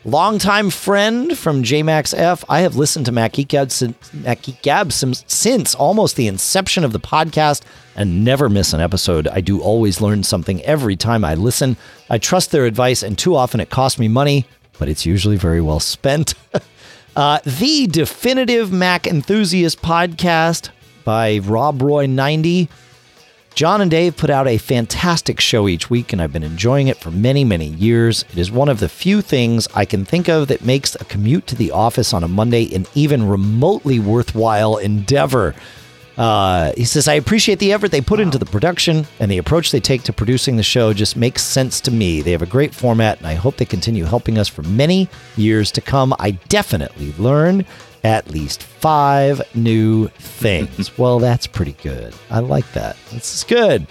Longtime 0.06 0.70
friend 0.70 1.38
from 1.38 1.64
JMaxF. 1.64 2.44
I 2.50 2.60
have 2.60 2.76
listened 2.76 3.06
to 3.06 3.14
Mac 3.14 3.36
Gab 3.48 3.72
since, 3.72 4.14
Mac 4.14 4.40
Gab 4.62 4.92
since, 4.92 5.24
since 5.28 5.74
almost 5.74 6.18
the 6.18 6.28
inception 6.28 6.84
of 6.84 6.92
the 6.92 7.00
podcast 7.00 7.62
and 7.96 8.26
never 8.26 8.50
miss 8.50 8.74
an 8.74 8.82
episode. 8.82 9.30
I 9.30 9.40
do 9.40 9.62
always 9.62 10.02
learn 10.02 10.24
something 10.24 10.62
every 10.64 10.98
time 10.98 11.24
I 11.24 11.36
listen. 11.36 11.78
I 12.10 12.18
trust 12.18 12.52
their 12.52 12.66
advice, 12.66 13.02
and 13.02 13.18
too 13.18 13.38
often 13.38 13.62
it 13.62 13.70
costs 13.70 13.98
me 13.98 14.10
money, 14.10 14.46
but 14.78 14.90
it's 14.90 15.06
usually 15.06 15.38
very 15.38 15.62
well 15.62 15.80
spent. 15.80 16.34
uh, 17.16 17.40
the 17.46 17.88
Definitive 17.88 18.74
Mac 18.74 19.08
Enthusiast 19.08 19.82
podcast 19.82 20.70
by 21.06 21.38
Rob 21.38 21.82
Roy 21.82 22.08
90. 22.08 22.68
John 23.56 23.82
and 23.82 23.92
Dave 23.92 24.18
put 24.18 24.32
out 24.32 24.48
a 24.48 24.58
fantastic 24.58 25.40
show 25.40 25.68
each 25.68 25.88
week, 25.88 26.12
and 26.12 26.20
I've 26.20 26.34
been 26.34 26.44
enjoying 26.44 26.88
it 26.88 26.98
for 26.98 27.12
many, 27.12 27.44
many 27.44 27.68
years. 27.68 28.26
It 28.32 28.40
is 28.40 28.52
one 28.52 28.68
of 28.68 28.80
the 28.80 28.90
few 28.90 29.22
things 29.22 29.68
I 29.76 29.86
can 29.86 30.06
think 30.06 30.28
of 30.28 30.48
that 30.48 30.66
makes 30.66 30.96
a 30.96 31.06
commute 31.06 31.46
to 31.48 31.56
the 31.56 31.70
office 31.70 32.14
on 32.14 32.24
a 32.24 32.28
Monday 32.28 32.74
an 32.74 32.88
even 32.96 33.28
remotely 33.28 34.00
worthwhile 34.00 34.78
endeavor. 34.78 35.54
Uh, 36.18 36.74
he 36.76 36.84
says, 36.84 37.08
I 37.08 37.14
appreciate 37.14 37.60
the 37.60 37.74
effort 37.74 37.92
they 37.92 38.02
put 38.02 38.20
into 38.20 38.40
the 38.40 38.46
production, 38.46 39.06
and 39.20 39.30
the 39.30 39.38
approach 39.38 39.72
they 39.72 39.80
take 39.80 40.02
to 40.04 40.14
producing 40.14 40.56
the 40.56 40.64
show 40.64 40.92
just 40.92 41.16
makes 41.16 41.44
sense 41.44 41.80
to 41.82 41.92
me. 41.92 42.24
They 42.24 42.32
have 42.32 42.42
a 42.42 42.48
great 42.48 42.74
format, 42.74 43.20
and 43.20 43.28
I 43.28 43.36
hope 43.36 43.58
they 43.58 43.66
continue 43.66 44.06
helping 44.06 44.40
us 44.40 44.48
for 44.48 44.64
many 44.64 45.08
years 45.38 45.72
to 45.74 45.82
come. 45.82 46.16
I 46.18 46.32
definitely 46.50 47.14
learn 47.20 47.66
at 48.04 48.30
least 48.30 48.64
five 48.64 49.42
new 49.56 50.08
things. 50.10 50.98
well, 50.98 51.20
that's 51.20 51.48
pretty 51.48 51.74
good. 51.84 52.14
I 52.30 52.40
like 52.40 52.70
that. 52.74 52.98
This 53.12 53.36
is 53.36 53.44
good. 53.44 53.88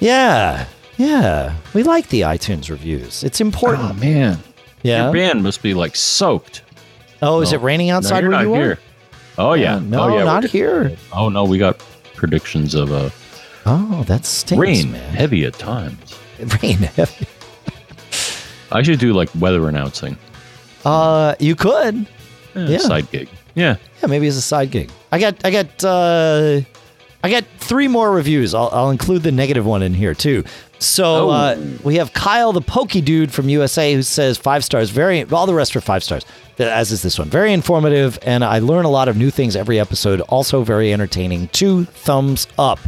Yeah. 0.00 0.66
Yeah. 0.96 1.54
We 1.74 1.82
like 1.82 2.08
the 2.08 2.22
iTunes 2.22 2.70
reviews. 2.70 3.24
It's 3.24 3.40
important. 3.40 3.90
Oh 3.90 3.94
man, 3.94 4.38
yeah. 4.82 5.04
your 5.04 5.12
band 5.12 5.42
must 5.42 5.62
be 5.62 5.74
like 5.74 5.96
soaked. 5.96 6.62
Oh, 7.22 7.40
is 7.40 7.52
No. 7.52 7.58
it 7.58 7.62
raining 7.62 7.88
No, 7.88 7.96
outside 7.96 8.20
you're 8.20 8.30
where 8.30 8.38
not 8.44 8.48
you 8.48 8.54
here. 8.54 8.70
are? 8.72 8.78
Oh 9.36 9.54
yeah, 9.54 9.76
Oh, 9.76 9.80
no, 9.80 10.00
oh, 10.04 10.16
yeah, 10.18 10.24
not 10.24 10.44
here. 10.44 10.96
Oh 11.12 11.28
no, 11.28 11.44
we 11.44 11.58
got 11.58 11.78
predictions 12.14 12.74
of 12.74 12.92
uh, 12.92 13.10
Oh, 13.66 14.04
that 14.06 14.24
stinks, 14.24 14.60
rain, 14.60 14.92
man. 14.92 15.14
heavy 15.14 15.44
at 15.46 15.54
times. 15.54 16.16
Rain 16.62 16.76
heavy. 16.78 17.26
I 18.70 18.82
should 18.82 18.98
do 18.98 19.12
like 19.14 19.30
weather 19.38 19.68
announcing. 19.68 20.16
Uh, 20.84 21.34
you 21.40 21.56
could. 21.56 22.06
Yeah. 22.54 22.78
Side 22.78 23.10
gig. 23.10 23.28
Yeah. 23.54 23.76
Yeah, 24.02 24.06
maybe 24.08 24.26
as 24.26 24.36
a 24.36 24.40
side 24.42 24.70
gig. 24.70 24.90
I 25.12 25.18
got, 25.18 25.44
I 25.44 25.50
got, 25.50 25.84
uh, 25.84 26.60
I 27.22 27.30
got 27.30 27.44
three 27.58 27.88
more 27.88 28.10
reviews. 28.12 28.54
I'll, 28.54 28.68
I'll 28.72 28.90
include 28.90 29.22
the 29.22 29.32
negative 29.32 29.64
one 29.64 29.82
in 29.82 29.94
here 29.94 30.14
too. 30.14 30.44
So 30.78 31.28
Oh. 31.28 31.30
uh, 31.30 31.58
we 31.82 31.96
have 31.96 32.12
Kyle, 32.12 32.52
the 32.52 32.60
Pokey 32.60 33.00
dude 33.00 33.32
from 33.32 33.48
USA, 33.48 33.94
who 33.94 34.02
says 34.02 34.36
five 34.36 34.64
stars. 34.64 34.90
Very, 34.90 35.22
all 35.24 35.46
the 35.46 35.54
rest 35.54 35.74
are 35.76 35.80
five 35.80 36.02
stars. 36.04 36.24
As 36.58 36.92
is 36.92 37.02
this 37.02 37.18
one. 37.18 37.28
Very 37.30 37.52
informative, 37.52 38.18
and 38.22 38.44
I 38.44 38.58
learn 38.58 38.84
a 38.84 38.90
lot 38.90 39.08
of 39.08 39.16
new 39.16 39.30
things 39.30 39.56
every 39.56 39.80
episode. 39.80 40.20
Also 40.22 40.62
very 40.62 40.92
entertaining. 40.92 41.48
Two 41.48 41.84
thumbs 41.86 42.46
up. 42.58 42.78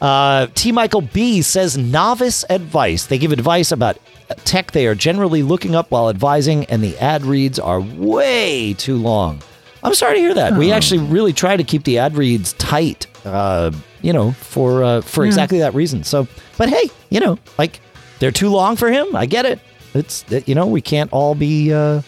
Uh, 0.00 0.46
T. 0.54 0.70
Michael 0.72 1.00
B 1.02 1.42
says 1.42 1.76
novice 1.78 2.44
advice. 2.50 3.06
They 3.06 3.18
give 3.18 3.32
advice 3.32 3.72
about 3.72 3.98
tech 4.44 4.72
they 4.72 4.86
are 4.86 4.94
generally 4.94 5.42
looking 5.42 5.74
up 5.74 5.90
while 5.90 6.08
advising, 6.08 6.64
and 6.66 6.82
the 6.82 6.96
ad 6.98 7.24
reads 7.24 7.58
are 7.58 7.80
way 7.80 8.74
too 8.74 8.96
long. 8.96 9.42
I'm 9.82 9.94
sorry 9.94 10.14
to 10.14 10.20
hear 10.20 10.34
that. 10.34 10.54
We 10.54 10.72
actually 10.72 11.00
really 11.00 11.32
try 11.32 11.56
to 11.56 11.64
keep 11.64 11.84
the 11.84 11.98
ad 11.98 12.16
reads 12.16 12.54
tight, 12.54 13.06
uh, 13.26 13.70
you 14.00 14.12
know, 14.12 14.32
for 14.32 14.82
uh, 14.82 15.00
for 15.02 15.24
exactly 15.26 15.58
that 15.58 15.74
reason. 15.74 16.04
So, 16.04 16.26
but 16.56 16.68
hey, 16.70 16.90
you 17.10 17.20
know, 17.20 17.38
like 17.58 17.80
they're 18.18 18.30
too 18.32 18.48
long 18.48 18.76
for 18.76 18.90
him. 18.90 19.14
I 19.14 19.26
get 19.26 19.44
it. 19.44 19.60
It's 19.92 20.24
you 20.46 20.54
know 20.54 20.66
we 20.66 20.80
can't 20.80 21.12
all 21.12 21.34
be. 21.34 21.72
Uh, 21.72 22.00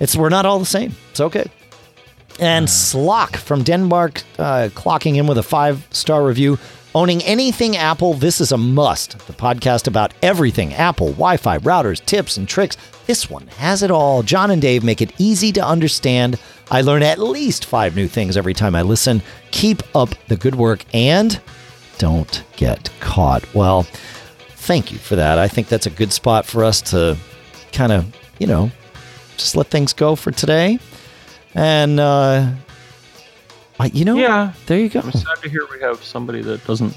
it's 0.00 0.16
we're 0.16 0.30
not 0.30 0.46
all 0.46 0.58
the 0.58 0.64
same. 0.66 0.94
It's 1.10 1.20
okay. 1.20 1.50
And 2.40 2.66
Slock 2.68 3.36
from 3.36 3.64
Denmark 3.64 4.22
uh, 4.38 4.70
clocking 4.72 5.16
in 5.16 5.26
with 5.26 5.36
a 5.36 5.42
five 5.42 5.86
star 5.90 6.24
review. 6.24 6.58
Owning 6.92 7.22
anything 7.22 7.76
Apple, 7.76 8.14
this 8.14 8.40
is 8.40 8.50
a 8.50 8.56
must. 8.56 9.16
The 9.28 9.32
podcast 9.32 9.86
about 9.86 10.12
everything 10.22 10.74
Apple, 10.74 11.10
Wi 11.10 11.36
Fi, 11.36 11.58
routers, 11.58 12.04
tips, 12.04 12.36
and 12.36 12.48
tricks. 12.48 12.76
This 13.06 13.30
one 13.30 13.46
has 13.58 13.84
it 13.84 13.92
all. 13.92 14.24
John 14.24 14.50
and 14.50 14.60
Dave 14.60 14.82
make 14.82 15.00
it 15.00 15.12
easy 15.16 15.52
to 15.52 15.64
understand. 15.64 16.36
I 16.68 16.80
learn 16.80 17.04
at 17.04 17.20
least 17.20 17.64
five 17.64 17.94
new 17.94 18.08
things 18.08 18.36
every 18.36 18.54
time 18.54 18.74
I 18.74 18.82
listen. 18.82 19.22
Keep 19.52 19.84
up 19.94 20.08
the 20.26 20.36
good 20.36 20.56
work 20.56 20.84
and 20.92 21.40
don't 21.98 22.42
get 22.56 22.90
caught. 22.98 23.54
Well, 23.54 23.84
thank 24.56 24.90
you 24.90 24.98
for 24.98 25.14
that. 25.14 25.38
I 25.38 25.46
think 25.46 25.68
that's 25.68 25.86
a 25.86 25.90
good 25.90 26.12
spot 26.12 26.44
for 26.44 26.64
us 26.64 26.82
to 26.90 27.16
kind 27.72 27.92
of, 27.92 28.12
you 28.40 28.48
know, 28.48 28.68
just 29.36 29.54
let 29.54 29.68
things 29.68 29.92
go 29.92 30.16
for 30.16 30.32
today. 30.32 30.80
And, 31.54 32.00
uh, 32.00 32.50
I- 33.80 33.90
you 33.94 34.04
know, 34.04 34.16
Yeah. 34.16 34.52
there 34.66 34.78
you 34.78 34.88
go. 34.88 35.00
I'm 35.00 35.12
sad 35.12 35.36
to 35.42 35.48
hear 35.48 35.66
we 35.70 35.80
have 35.80 36.02
somebody 36.04 36.42
that 36.42 36.64
doesn't. 36.66 36.94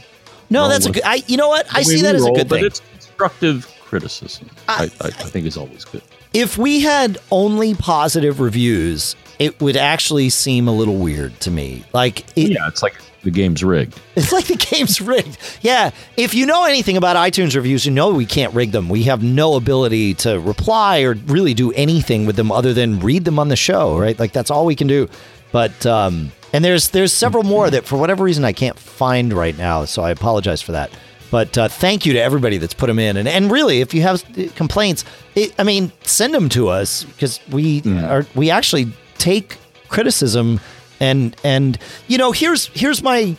No, 0.49 0.61
roll 0.61 0.69
that's 0.69 0.85
a 0.85 0.91
good. 0.91 1.03
I, 1.03 1.23
you 1.27 1.37
know 1.37 1.47
what? 1.47 1.65
I 1.73 1.81
see 1.83 2.01
that 2.01 2.11
we 2.11 2.17
as 2.17 2.21
a 2.23 2.25
roll, 2.27 2.35
good 2.35 2.47
but 2.49 2.55
thing. 2.57 2.65
it's 2.65 2.81
constructive 2.91 3.67
criticism. 3.83 4.49
I, 4.67 4.83
I- 5.01 5.05
I, 5.05 5.07
I 5.07 5.11
think 5.11 5.45
is 5.47 5.57
always 5.57 5.85
good. 5.85 6.01
If 6.33 6.57
we 6.57 6.79
had 6.81 7.19
only 7.31 7.75
positive 7.75 8.39
reviews, 8.39 9.15
it 9.39 9.59
would 9.61 9.77
actually 9.77 10.29
seem 10.29 10.67
a 10.67 10.71
little 10.71 10.97
weird 10.97 11.39
to 11.41 11.51
me. 11.51 11.83
Like, 11.93 12.21
it, 12.35 12.51
Yeah, 12.51 12.67
it's 12.67 12.81
like 12.81 12.95
the 13.21 13.29
game's 13.31 13.63
rigged. 13.63 13.99
It's 14.15 14.31
like 14.31 14.45
the 14.45 14.55
game's 14.55 14.99
rigged. 14.99 15.37
Yeah. 15.61 15.91
If 16.17 16.33
you 16.33 16.45
know 16.47 16.65
anything 16.65 16.97
about 16.97 17.15
iTunes 17.15 17.55
reviews, 17.55 17.85
you 17.85 17.91
know 17.91 18.11
we 18.13 18.25
can't 18.25 18.53
rig 18.53 18.71
them. 18.71 18.89
We 18.89 19.03
have 19.03 19.21
no 19.23 19.55
ability 19.55 20.15
to 20.15 20.39
reply 20.39 21.01
or 21.01 21.13
really 21.27 21.53
do 21.53 21.71
anything 21.73 22.25
with 22.25 22.35
them 22.35 22.51
other 22.51 22.73
than 22.73 22.99
read 22.99 23.25
them 23.25 23.37
on 23.39 23.47
the 23.49 23.55
show, 23.55 23.97
right? 23.97 24.17
Like 24.19 24.33
that's 24.33 24.49
all 24.51 24.65
we 24.65 24.75
can 24.75 24.87
do. 24.87 25.07
But 25.53 25.85
um 25.85 26.33
and 26.51 26.65
there's 26.65 26.89
there's 26.89 27.13
several 27.13 27.43
more 27.43 27.69
that 27.69 27.85
for 27.85 27.95
whatever 27.97 28.25
reason 28.25 28.43
I 28.43 28.51
can't 28.51 28.77
find 28.77 29.31
right 29.31 29.57
now, 29.57 29.85
so 29.85 30.03
I 30.03 30.11
apologize 30.11 30.61
for 30.61 30.73
that. 30.73 30.91
But 31.31 31.57
uh, 31.57 31.67
thank 31.67 32.05
you 32.05 32.13
to 32.13 32.19
everybody 32.21 32.57
that's 32.59 32.75
put 32.75 32.87
them 32.87 32.99
in, 32.99 33.17
and 33.17 33.27
and 33.27 33.49
really, 33.51 33.81
if 33.81 33.93
you 33.93 34.01
have 34.03 34.23
uh, 34.37 34.49
complaints, 34.55 35.03
it, 35.33 35.51
I 35.57 35.63
mean, 35.63 35.91
send 36.03 36.31
them 36.33 36.47
to 36.49 36.67
us 36.67 37.05
because 37.05 37.39
we 37.49 37.81
are 38.03 38.27
we 38.35 38.51
actually 38.51 38.91
take 39.17 39.57
criticism, 39.87 40.59
and 40.99 41.35
and 41.43 41.79
you 42.07 42.19
know, 42.19 42.33
here's 42.33 42.67
here's 42.67 43.01
my 43.01 43.35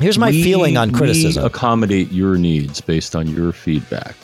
Here's 0.00 0.18
my 0.18 0.30
We- 0.30 0.42
feeling 0.42 0.76
on 0.76 0.90
criticism. 0.90 1.18
we 1.18 1.22
criticism. 1.22 1.44
accommodate 1.44 2.10
your 2.10 2.36
needs 2.36 2.80
based 2.80 3.14
on 3.14 3.28
your 3.28 3.52
feedback. 3.52 4.16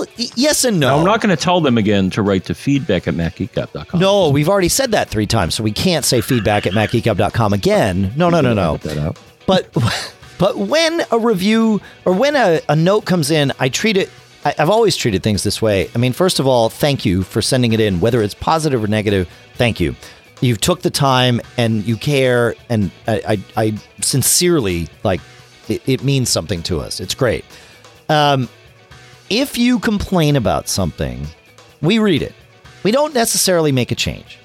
Well, 0.00 0.08
y- 0.18 0.26
yes 0.34 0.64
and 0.64 0.80
no. 0.80 0.88
Now, 0.88 0.98
I'm 0.98 1.04
not 1.04 1.20
going 1.20 1.34
to 1.36 1.42
tell 1.42 1.60
them 1.60 1.76
again 1.76 2.10
to 2.10 2.22
write 2.22 2.44
to 2.46 2.54
feedback 2.54 3.06
at 3.06 3.14
macgeekgab.com. 3.14 4.00
no, 4.00 4.30
we've 4.30 4.48
already 4.48 4.68
said 4.68 4.92
that 4.92 5.08
three 5.10 5.26
times, 5.26 5.54
so 5.54 5.62
we 5.62 5.72
can't 5.72 6.04
say 6.04 6.20
feedback 6.20 6.66
at 6.66 6.72
macgeekgab.com 6.72 7.52
again. 7.52 8.12
No, 8.16 8.30
no, 8.30 8.40
no, 8.40 8.54
no. 8.54 8.76
Out. 8.98 9.18
But 9.46 9.70
but 10.38 10.56
when 10.56 11.02
a 11.10 11.18
review 11.18 11.80
or 12.04 12.14
when 12.14 12.34
a, 12.36 12.60
a 12.68 12.76
note 12.76 13.04
comes 13.04 13.30
in, 13.30 13.52
I 13.58 13.68
treat 13.68 13.96
it. 13.96 14.10
I, 14.44 14.54
I've 14.58 14.70
always 14.70 14.96
treated 14.96 15.22
things 15.22 15.42
this 15.42 15.60
way. 15.60 15.90
I 15.94 15.98
mean, 15.98 16.12
first 16.14 16.40
of 16.40 16.46
all, 16.46 16.70
thank 16.70 17.04
you 17.04 17.22
for 17.22 17.42
sending 17.42 17.72
it 17.74 17.80
in, 17.80 18.00
whether 18.00 18.22
it's 18.22 18.34
positive 18.34 18.82
or 18.82 18.86
negative. 18.86 19.28
Thank 19.54 19.80
you. 19.80 19.94
You 20.40 20.56
took 20.56 20.80
the 20.80 20.90
time 20.90 21.42
and 21.58 21.84
you 21.86 21.98
care, 21.98 22.54
and 22.70 22.90
I, 23.06 23.38
I, 23.56 23.64
I 23.64 23.74
sincerely 24.00 24.88
like. 25.04 25.20
It, 25.68 25.82
it 25.86 26.02
means 26.02 26.30
something 26.30 26.62
to 26.64 26.80
us. 26.80 26.98
It's 26.98 27.14
great. 27.14 27.44
Um, 28.08 28.48
if 29.30 29.56
you 29.56 29.78
complain 29.78 30.36
about 30.36 30.68
something, 30.68 31.26
we 31.80 31.98
read 31.98 32.20
it. 32.20 32.34
We 32.82 32.90
don't 32.90 33.14
necessarily 33.14 33.72
make 33.72 33.92
a 33.92 33.94
change. 33.94 34.38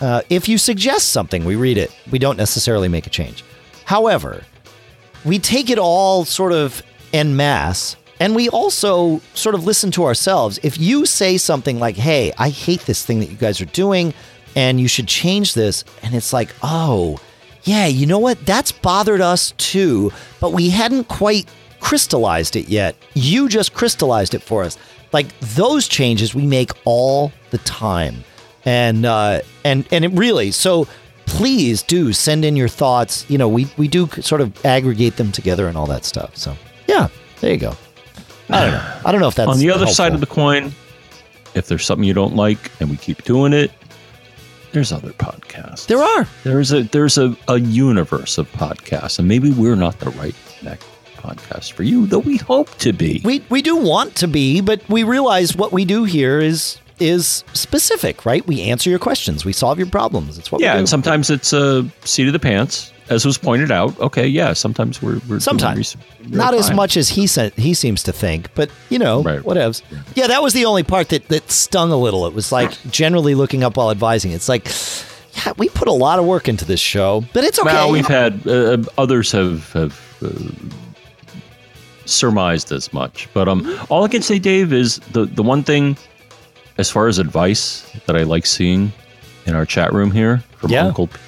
Uh, 0.00 0.22
if 0.30 0.48
you 0.48 0.58
suggest 0.58 1.12
something, 1.12 1.44
we 1.44 1.54
read 1.54 1.78
it. 1.78 1.94
We 2.10 2.18
don't 2.18 2.36
necessarily 2.36 2.88
make 2.88 3.06
a 3.06 3.10
change. 3.10 3.44
However, 3.84 4.42
we 5.24 5.38
take 5.38 5.70
it 5.70 5.78
all 5.78 6.24
sort 6.24 6.52
of 6.52 6.82
en 7.12 7.36
masse 7.36 7.96
and 8.18 8.34
we 8.34 8.48
also 8.48 9.20
sort 9.34 9.54
of 9.54 9.64
listen 9.64 9.90
to 9.92 10.04
ourselves. 10.04 10.58
If 10.62 10.78
you 10.78 11.06
say 11.06 11.36
something 11.36 11.78
like, 11.78 11.96
hey, 11.96 12.32
I 12.38 12.48
hate 12.48 12.80
this 12.82 13.04
thing 13.04 13.20
that 13.20 13.30
you 13.30 13.36
guys 13.36 13.60
are 13.60 13.66
doing 13.66 14.14
and 14.54 14.80
you 14.80 14.86
should 14.86 15.08
change 15.08 15.54
this, 15.54 15.82
and 16.02 16.14
it's 16.14 16.32
like, 16.32 16.54
oh, 16.62 17.18
yeah, 17.64 17.86
you 17.86 18.06
know 18.06 18.18
what? 18.18 18.44
That's 18.44 18.70
bothered 18.70 19.20
us 19.20 19.52
too, 19.56 20.12
but 20.40 20.52
we 20.52 20.68
hadn't 20.68 21.08
quite 21.08 21.48
crystallized 21.82 22.56
it 22.56 22.68
yet. 22.68 22.96
You 23.14 23.48
just 23.48 23.74
crystallized 23.74 24.34
it 24.34 24.42
for 24.42 24.62
us. 24.62 24.78
Like 25.12 25.38
those 25.40 25.88
changes 25.88 26.34
we 26.34 26.46
make 26.46 26.70
all 26.84 27.32
the 27.50 27.58
time. 27.58 28.24
And 28.64 29.04
uh 29.04 29.40
and 29.64 29.86
and 29.90 30.04
it 30.04 30.12
really 30.12 30.52
so 30.52 30.86
please 31.26 31.82
do 31.82 32.12
send 32.12 32.44
in 32.44 32.56
your 32.56 32.68
thoughts. 32.68 33.28
You 33.28 33.36
know, 33.36 33.48
we 33.48 33.68
we 33.76 33.88
do 33.88 34.06
sort 34.20 34.40
of 34.40 34.64
aggregate 34.64 35.16
them 35.16 35.32
together 35.32 35.66
and 35.66 35.76
all 35.76 35.86
that 35.86 36.04
stuff. 36.04 36.36
So, 36.36 36.56
yeah, 36.86 37.08
there 37.40 37.52
you 37.52 37.58
go. 37.58 37.74
I 38.48 38.60
don't 38.60 38.72
know. 38.72 39.00
I 39.04 39.12
don't 39.12 39.20
know 39.20 39.28
if 39.28 39.34
that's 39.34 39.50
on 39.50 39.58
the 39.58 39.70
other 39.70 39.86
helpful. 39.86 39.94
side 39.94 40.14
of 40.14 40.20
the 40.20 40.26
coin, 40.26 40.72
if 41.54 41.66
there's 41.66 41.84
something 41.84 42.04
you 42.04 42.14
don't 42.14 42.36
like 42.36 42.70
and 42.80 42.88
we 42.90 42.96
keep 42.96 43.24
doing 43.24 43.52
it, 43.52 43.72
there's 44.72 44.92
other 44.92 45.10
podcasts. 45.10 45.86
There 45.86 46.02
are. 46.02 46.26
There's 46.44 46.72
a 46.72 46.82
there's 46.84 47.18
a, 47.18 47.36
a 47.48 47.58
universe 47.58 48.38
of 48.38 48.50
podcasts, 48.52 49.18
and 49.18 49.26
maybe 49.26 49.50
we're 49.50 49.76
not 49.76 49.98
the 49.98 50.10
right 50.10 50.36
next 50.62 50.91
podcast 51.22 51.72
for 51.72 51.82
you, 51.82 52.06
though 52.06 52.18
we 52.18 52.36
hope 52.38 52.68
to 52.78 52.92
be. 52.92 53.20
We 53.24 53.44
we 53.48 53.62
do 53.62 53.76
want 53.76 54.16
to 54.16 54.28
be, 54.28 54.60
but 54.60 54.86
we 54.88 55.02
realize 55.04 55.54
what 55.56 55.72
we 55.72 55.84
do 55.84 56.04
here 56.04 56.38
is 56.40 56.78
is 57.00 57.42
specific, 57.52 58.24
right? 58.26 58.46
We 58.46 58.60
answer 58.62 58.88
your 58.90 58.98
questions, 58.98 59.44
we 59.44 59.52
solve 59.52 59.78
your 59.78 59.88
problems. 59.88 60.38
It's 60.38 60.52
what 60.52 60.60
yeah, 60.60 60.72
we 60.72 60.76
do. 60.76 60.78
and 60.80 60.88
sometimes 60.88 61.30
it's 61.30 61.52
a 61.52 61.88
seat 62.04 62.26
of 62.28 62.32
the 62.32 62.38
pants, 62.38 62.92
as 63.08 63.24
was 63.24 63.38
pointed 63.38 63.72
out. 63.72 63.98
Okay, 63.98 64.26
yeah, 64.26 64.52
sometimes 64.52 65.02
we're, 65.02 65.20
we're 65.28 65.40
Sometimes. 65.40 65.78
research 65.78 66.02
in 66.20 66.30
real 66.30 66.38
Not 66.38 66.54
as 66.54 66.70
much 66.72 66.96
as 66.96 67.08
he 67.08 67.26
said 67.26 67.54
he 67.54 67.74
seems 67.74 68.04
to 68.04 68.12
think, 68.12 68.54
but 68.54 68.70
you 68.88 68.98
know, 69.00 69.22
Right. 69.22 69.40
whatevs. 69.40 69.82
Yeah, 70.14 70.28
that 70.28 70.42
was 70.42 70.52
the 70.52 70.64
only 70.66 70.84
part 70.84 71.08
that 71.08 71.26
that 71.28 71.50
stung 71.50 71.90
a 71.90 71.96
little. 71.96 72.26
It 72.26 72.34
was 72.34 72.52
like 72.52 72.70
generally 72.90 73.34
looking 73.34 73.64
up 73.64 73.76
while 73.76 73.90
advising. 73.90 74.30
It's 74.30 74.48
like, 74.48 74.68
yeah, 75.34 75.54
we 75.56 75.70
put 75.70 75.88
a 75.88 75.92
lot 75.92 76.20
of 76.20 76.24
work 76.24 76.46
into 76.46 76.64
this 76.64 76.78
show, 76.80 77.24
but 77.32 77.42
it's 77.42 77.58
okay. 77.58 77.72
Well, 77.72 77.90
we've 77.90 78.06
had 78.06 78.46
uh, 78.46 78.78
others 78.96 79.32
have 79.32 79.72
have 79.72 79.98
uh, 80.22 80.28
surmised 82.12 82.70
as 82.72 82.92
much, 82.92 83.28
but 83.34 83.48
um, 83.48 83.62
Mm-hmm. 83.62 83.84
all 83.92 84.04
I 84.04 84.08
can 84.08 84.22
say, 84.22 84.38
Dave, 84.38 84.72
is 84.72 84.98
the 85.12 85.24
the 85.26 85.42
one 85.42 85.62
thing 85.62 85.96
as 86.78 86.90
far 86.90 87.08
as 87.08 87.18
advice 87.18 87.90
that 88.06 88.16
I 88.16 88.22
like 88.22 88.46
seeing 88.46 88.92
in 89.46 89.54
our 89.54 89.66
chat 89.66 89.92
room 89.92 90.10
here 90.10 90.42
from 90.58 90.70
Yeah. 90.70 90.86
Uncle 90.86 91.06
P- 91.08 91.18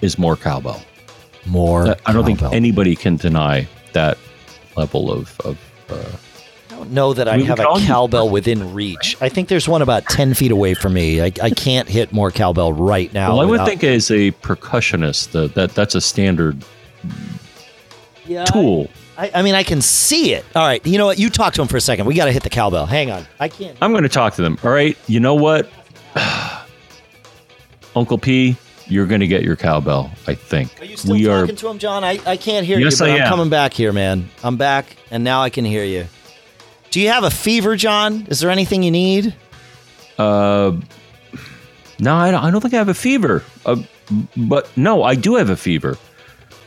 is 0.00 0.18
more 0.18 0.36
cowbell. 0.36 0.82
More. 1.46 1.88
Uh, 1.88 1.94
I 2.06 2.12
don't 2.12 2.24
think 2.24 2.42
anybody 2.42 2.94
can 2.96 3.16
deny 3.16 3.66
that 3.92 4.18
level 4.76 5.10
of 5.12 5.38
of. 5.44 5.58
Uh, 5.88 5.94
I 6.70 6.74
don't 6.84 6.92
know 6.92 7.12
that 7.14 7.28
I 7.28 7.36
We 7.36 7.44
have 7.44 7.60
a 7.60 7.64
cowbell 7.86 8.28
within 8.28 8.72
reach. 8.74 9.16
I 9.20 9.28
think 9.28 9.48
there's 9.48 9.68
one 9.68 9.82
about 9.82 10.04
ten 10.06 10.34
feet 10.34 10.50
away 10.50 10.74
from 10.74 10.94
me. 10.94 11.20
I, 11.20 11.26
I 11.42 11.50
can't 11.50 11.88
hit 11.88 12.12
more 12.12 12.30
cowbell 12.32 12.72
right 12.72 13.12
now. 13.12 13.30
well, 13.30 13.40
I 13.40 13.44
would 13.44 13.50
without- 13.52 13.68
think 13.68 13.84
as 13.84 14.10
a 14.10 14.32
percussionist 14.32 15.30
that, 15.32 15.54
that 15.54 15.74
that's 15.74 15.94
a 15.94 16.00
standard 16.00 16.64
Yeah, 18.26 18.44
tool. 18.46 18.88
I, 19.18 19.30
I 19.34 19.42
mean, 19.42 19.54
I 19.54 19.62
can 19.62 19.82
see 19.82 20.32
it. 20.34 20.44
All 20.56 20.66
right, 20.66 20.84
you 20.86 20.96
know 20.98 21.06
what? 21.06 21.18
You 21.18 21.28
talk 21.30 21.52
to 21.54 21.62
him 21.62 21.68
for 21.68 21.76
a 21.76 21.80
second. 21.80 22.06
We 22.06 22.14
got 22.14 22.24
to 22.26 22.32
hit 22.32 22.42
the 22.42 22.50
cowbell. 22.50 22.86
Hang 22.86 23.10
on. 23.10 23.26
I 23.38 23.48
can't. 23.48 23.76
I'm 23.82 23.92
going 23.92 24.04
to 24.04 24.08
talk 24.08 24.34
to 24.34 24.42
them. 24.42 24.56
All 24.64 24.70
right. 24.70 24.96
You 25.06 25.20
know 25.20 25.34
what? 25.34 25.70
Uncle 27.94 28.16
P, 28.18 28.56
you're 28.86 29.06
going 29.06 29.20
to 29.20 29.26
get 29.26 29.42
your 29.42 29.56
cowbell, 29.56 30.10
I 30.26 30.34
think. 30.34 30.80
Are 30.80 30.84
you 30.84 30.96
still 30.96 31.14
we 31.14 31.28
are 31.28 31.42
talking 31.42 31.56
to 31.56 31.68
him, 31.68 31.78
John? 31.78 32.04
I, 32.04 32.18
I 32.26 32.36
can't 32.36 32.64
hear 32.66 32.78
Yes, 32.78 32.94
you, 32.94 33.06
but 33.06 33.10
I 33.10 33.16
am 33.16 33.22
am. 33.22 33.28
coming 33.28 33.48
back 33.50 33.74
here, 33.74 33.92
man. 33.92 34.28
I'm 34.42 34.56
back, 34.56 34.96
and 35.10 35.22
now 35.22 35.42
I 35.42 35.50
can 35.50 35.64
hear 35.64 35.84
you. 35.84 36.06
Do 36.90 37.00
you 37.00 37.08
have 37.08 37.24
a 37.24 37.30
fever, 37.30 37.76
John? 37.76 38.26
Is 38.28 38.40
there 38.40 38.50
anything 38.50 38.82
you 38.82 38.90
need? 38.90 39.34
uh 40.18 40.72
No, 41.98 42.14
I 42.14 42.30
don't, 42.30 42.42
I 42.44 42.50
don't 42.50 42.60
think 42.60 42.74
I 42.74 42.78
have 42.78 42.88
a 42.88 42.94
fever. 42.94 43.44
Uh, 43.66 43.76
but 44.36 44.74
no, 44.76 45.02
I 45.02 45.14
do 45.14 45.36
have 45.36 45.50
a 45.50 45.56
fever. 45.56 45.96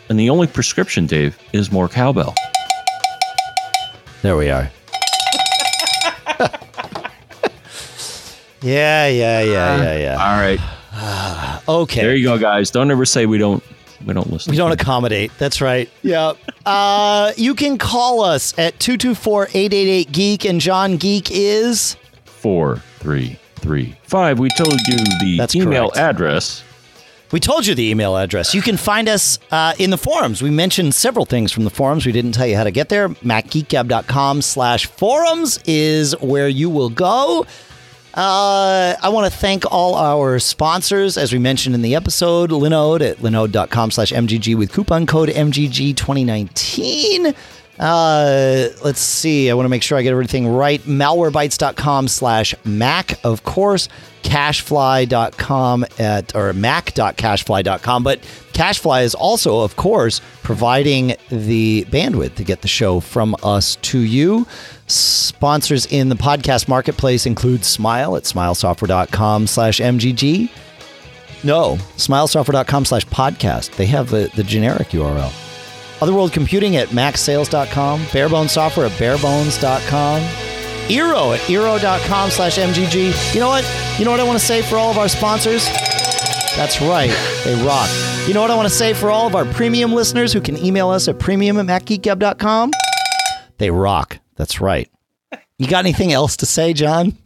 And 0.10 0.20
the 0.20 0.30
only 0.30 0.48
prescription, 0.48 1.08
Dave, 1.08 1.38
is 1.54 1.72
more 1.72 1.90
cowbell. 1.90 2.36
There 4.22 4.38
we 4.38 4.50
are. 4.50 4.72
yeah, 8.62 9.08
yeah, 9.08 9.42
yeah, 9.42 9.42
yeah, 9.42 9.98
yeah. 9.98 10.18
All 10.20 10.40
right. 10.40 10.60
Okay. 11.68 12.02
There 12.02 12.16
you 12.16 12.26
go, 12.26 12.38
guys. 12.38 12.70
Don't 12.70 12.92
ever 12.92 13.06
say 13.06 13.26
we 13.26 13.40
don't 13.40 13.64
we 14.06 14.14
don't 14.14 14.32
listen. 14.32 14.52
We 14.52 14.58
don't 14.58 14.70
to 14.70 14.82
accommodate. 14.82 15.32
That's 15.38 15.62
right. 15.62 15.90
Yeah. 16.02 16.34
Uh, 16.66 17.32
you 17.38 17.54
can 17.54 17.78
call 17.78 18.22
us 18.22 18.58
at 18.58 18.80
224-888-GEEK, 18.80 20.50
and 20.50 20.60
John 20.60 20.98
Geek 20.98 21.30
is... 21.30 21.96
Four, 22.26 22.78
three, 22.98 23.38
three, 23.58 23.96
five. 24.02 24.40
We 24.40 24.50
told 24.58 24.74
you 24.88 24.98
the 24.98 25.36
That's 25.38 25.56
email 25.56 25.90
correct. 25.90 25.98
address. 25.98 26.64
We 27.36 27.42
told 27.42 27.68
you 27.68 27.76
the 27.76 27.90
email 27.90 28.16
address. 28.16 28.56
You 28.56 28.62
can 28.62 28.78
find 28.78 29.10
us 29.10 29.40
uh, 29.52 29.74
in 29.78 29.90
the 29.90 29.98
forums. 29.98 30.42
We 30.42 30.52
mentioned 30.52 30.96
several 30.96 31.26
things 31.26 31.52
from 31.52 31.66
the 31.66 31.70
forums. 31.70 32.06
We 32.06 32.14
didn't 32.14 32.32
tell 32.32 32.48
you 32.48 32.56
how 32.56 32.64
to 32.64 32.72
get 32.72 32.88
there. 32.88 33.10
MacGeekGab.com 33.10 34.42
slash 34.42 34.86
forums 34.86 35.60
is 35.66 36.14
where 36.22 36.48
you 36.48 36.70
will 36.70 36.90
go. 36.90 37.46
Uh, 38.14 38.96
I 39.04 39.10
want 39.10 39.30
to 39.30 39.38
thank 39.38 39.70
all 39.70 39.96
our 39.96 40.40
sponsors, 40.40 41.18
as 41.18 41.34
we 41.34 41.40
mentioned 41.40 41.76
in 41.76 41.82
the 41.82 41.94
episode. 41.94 42.52
Linode 42.52 43.02
at 43.02 43.18
linode.com 43.18 43.92
slash 43.92 44.14
MGG 44.14 44.58
with 44.58 44.72
coupon 44.72 45.06
code 45.06 45.28
MGG2019. 45.28 47.36
Uh, 47.80 48.70
let's 48.84 49.02
see. 49.02 49.50
I 49.50 49.54
want 49.54 49.66
to 49.66 49.70
make 49.70 49.84
sure 49.84 49.98
I 49.98 50.02
get 50.02 50.12
everything 50.12 50.48
right. 50.48 50.82
Malwarebytes.com 50.82 52.08
slash 52.08 52.56
Mac, 52.64 53.20
of 53.24 53.44
course. 53.44 53.90
CacheFly.com 54.24 55.86
at, 56.00 56.36
or 56.36 56.52
mac.cachefly.com. 56.54 58.04
But 58.04 58.22
CacheFly 58.54 59.04
is 59.04 59.14
also, 59.14 59.60
of 59.60 59.76
course, 59.76 60.20
providing 60.42 61.16
the 61.30 61.86
bandwidth 61.90 62.36
to 62.36 62.44
get 62.44 62.62
the 62.62 62.68
show 62.68 63.00
from 63.00 63.36
us 63.44 63.76
to 63.78 64.00
you. 64.00 64.48
Sponsors 64.88 65.86
in 65.88 66.10
the 66.10 66.16
podcast 66.16 66.68
marketplace 66.68 67.26
include 67.26 67.64
Smile 67.66 68.16
at 68.16 68.24
smilesoftware.com 68.24 69.48
slash 69.48 69.80
MGG. 69.80 70.50
No, 71.44 71.76
smilesoftware.com 71.98 72.86
slash 72.86 73.06
podcast. 73.08 73.76
They 73.76 73.86
have 73.86 74.10
the, 74.10 74.32
the 74.36 74.44
generic 74.44 74.90
URL. 74.90 75.45
Otherworld 76.06 76.34
Computing 76.34 76.76
at 76.76 76.90
macsales.com. 76.90 78.00
Barebones 78.02 78.52
Software 78.52 78.86
at 78.86 78.92
barebones.com. 78.92 80.22
Eero 80.88 81.34
at 81.34 81.40
eero.com 81.50 82.30
slash 82.30 82.60
MGG. 82.60 83.34
You 83.34 83.40
know 83.40 83.48
what? 83.48 83.66
You 83.98 84.06
know 84.06 84.12
what 84.12 84.20
I 84.20 84.24
want 84.24 84.38
to 84.38 84.46
say 84.46 84.62
for 84.62 84.76
all 84.76 84.92
of 84.92 85.00
our 85.00 85.08
sponsors? 85.10 85.66
That's 86.56 86.80
right. 86.80 87.10
They 87.44 87.56
rock. 87.66 87.90
You 88.28 88.36
know 88.36 88.42
what 88.42 88.52
I 88.52 88.56
want 88.56 88.70
to 88.70 88.74
say 88.74 88.94
for 88.94 89.10
all 89.10 89.26
of 89.26 89.34
our 89.34 89.46
premium 89.46 89.94
listeners 89.94 90.32
who 90.32 90.42
can 90.42 90.64
email 90.64 90.90
us 90.90 91.08
at 91.08 91.18
premium 91.18 91.58
at 91.58 91.66
macgeekgab.com? 91.66 92.70
They 93.58 93.72
rock. 93.72 94.20
That's 94.36 94.62
right. 94.62 94.92
You 95.58 95.68
got 95.68 95.86
anything 95.86 96.14
else 96.14 96.38
to 96.38 96.46
say, 96.46 96.74
John? 96.74 97.18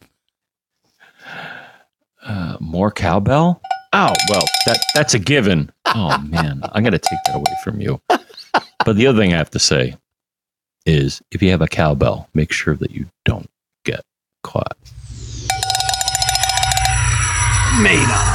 Uh, 2.24 2.56
more 2.62 2.92
cowbell? 2.92 3.60
Oh, 3.92 4.14
well, 4.30 4.46
that 4.68 4.80
that's 4.96 5.14
a 5.16 5.20
given. 5.20 5.70
Oh 5.86 6.18
man, 6.20 6.62
I'm 6.72 6.84
to 6.86 6.92
take 6.92 7.20
that 7.26 7.36
away 7.36 7.58
from 7.62 7.82
you. 7.82 8.00
But 8.90 8.96
the 8.96 9.06
other 9.06 9.20
thing 9.20 9.36
I 9.36 9.38
have 9.38 9.52
to 9.52 9.60
say 9.60 9.98
is 10.84 11.22
if 11.30 11.44
you 11.44 11.52
have 11.52 11.62
a 11.62 11.68
cowbell, 11.68 12.28
make 12.34 12.52
sure 12.52 12.74
that 12.78 12.90
you 12.90 13.06
don't 13.24 13.48
get 13.86 14.02
caught. 14.42 14.76
Made 17.84 18.10
up. 18.10 18.29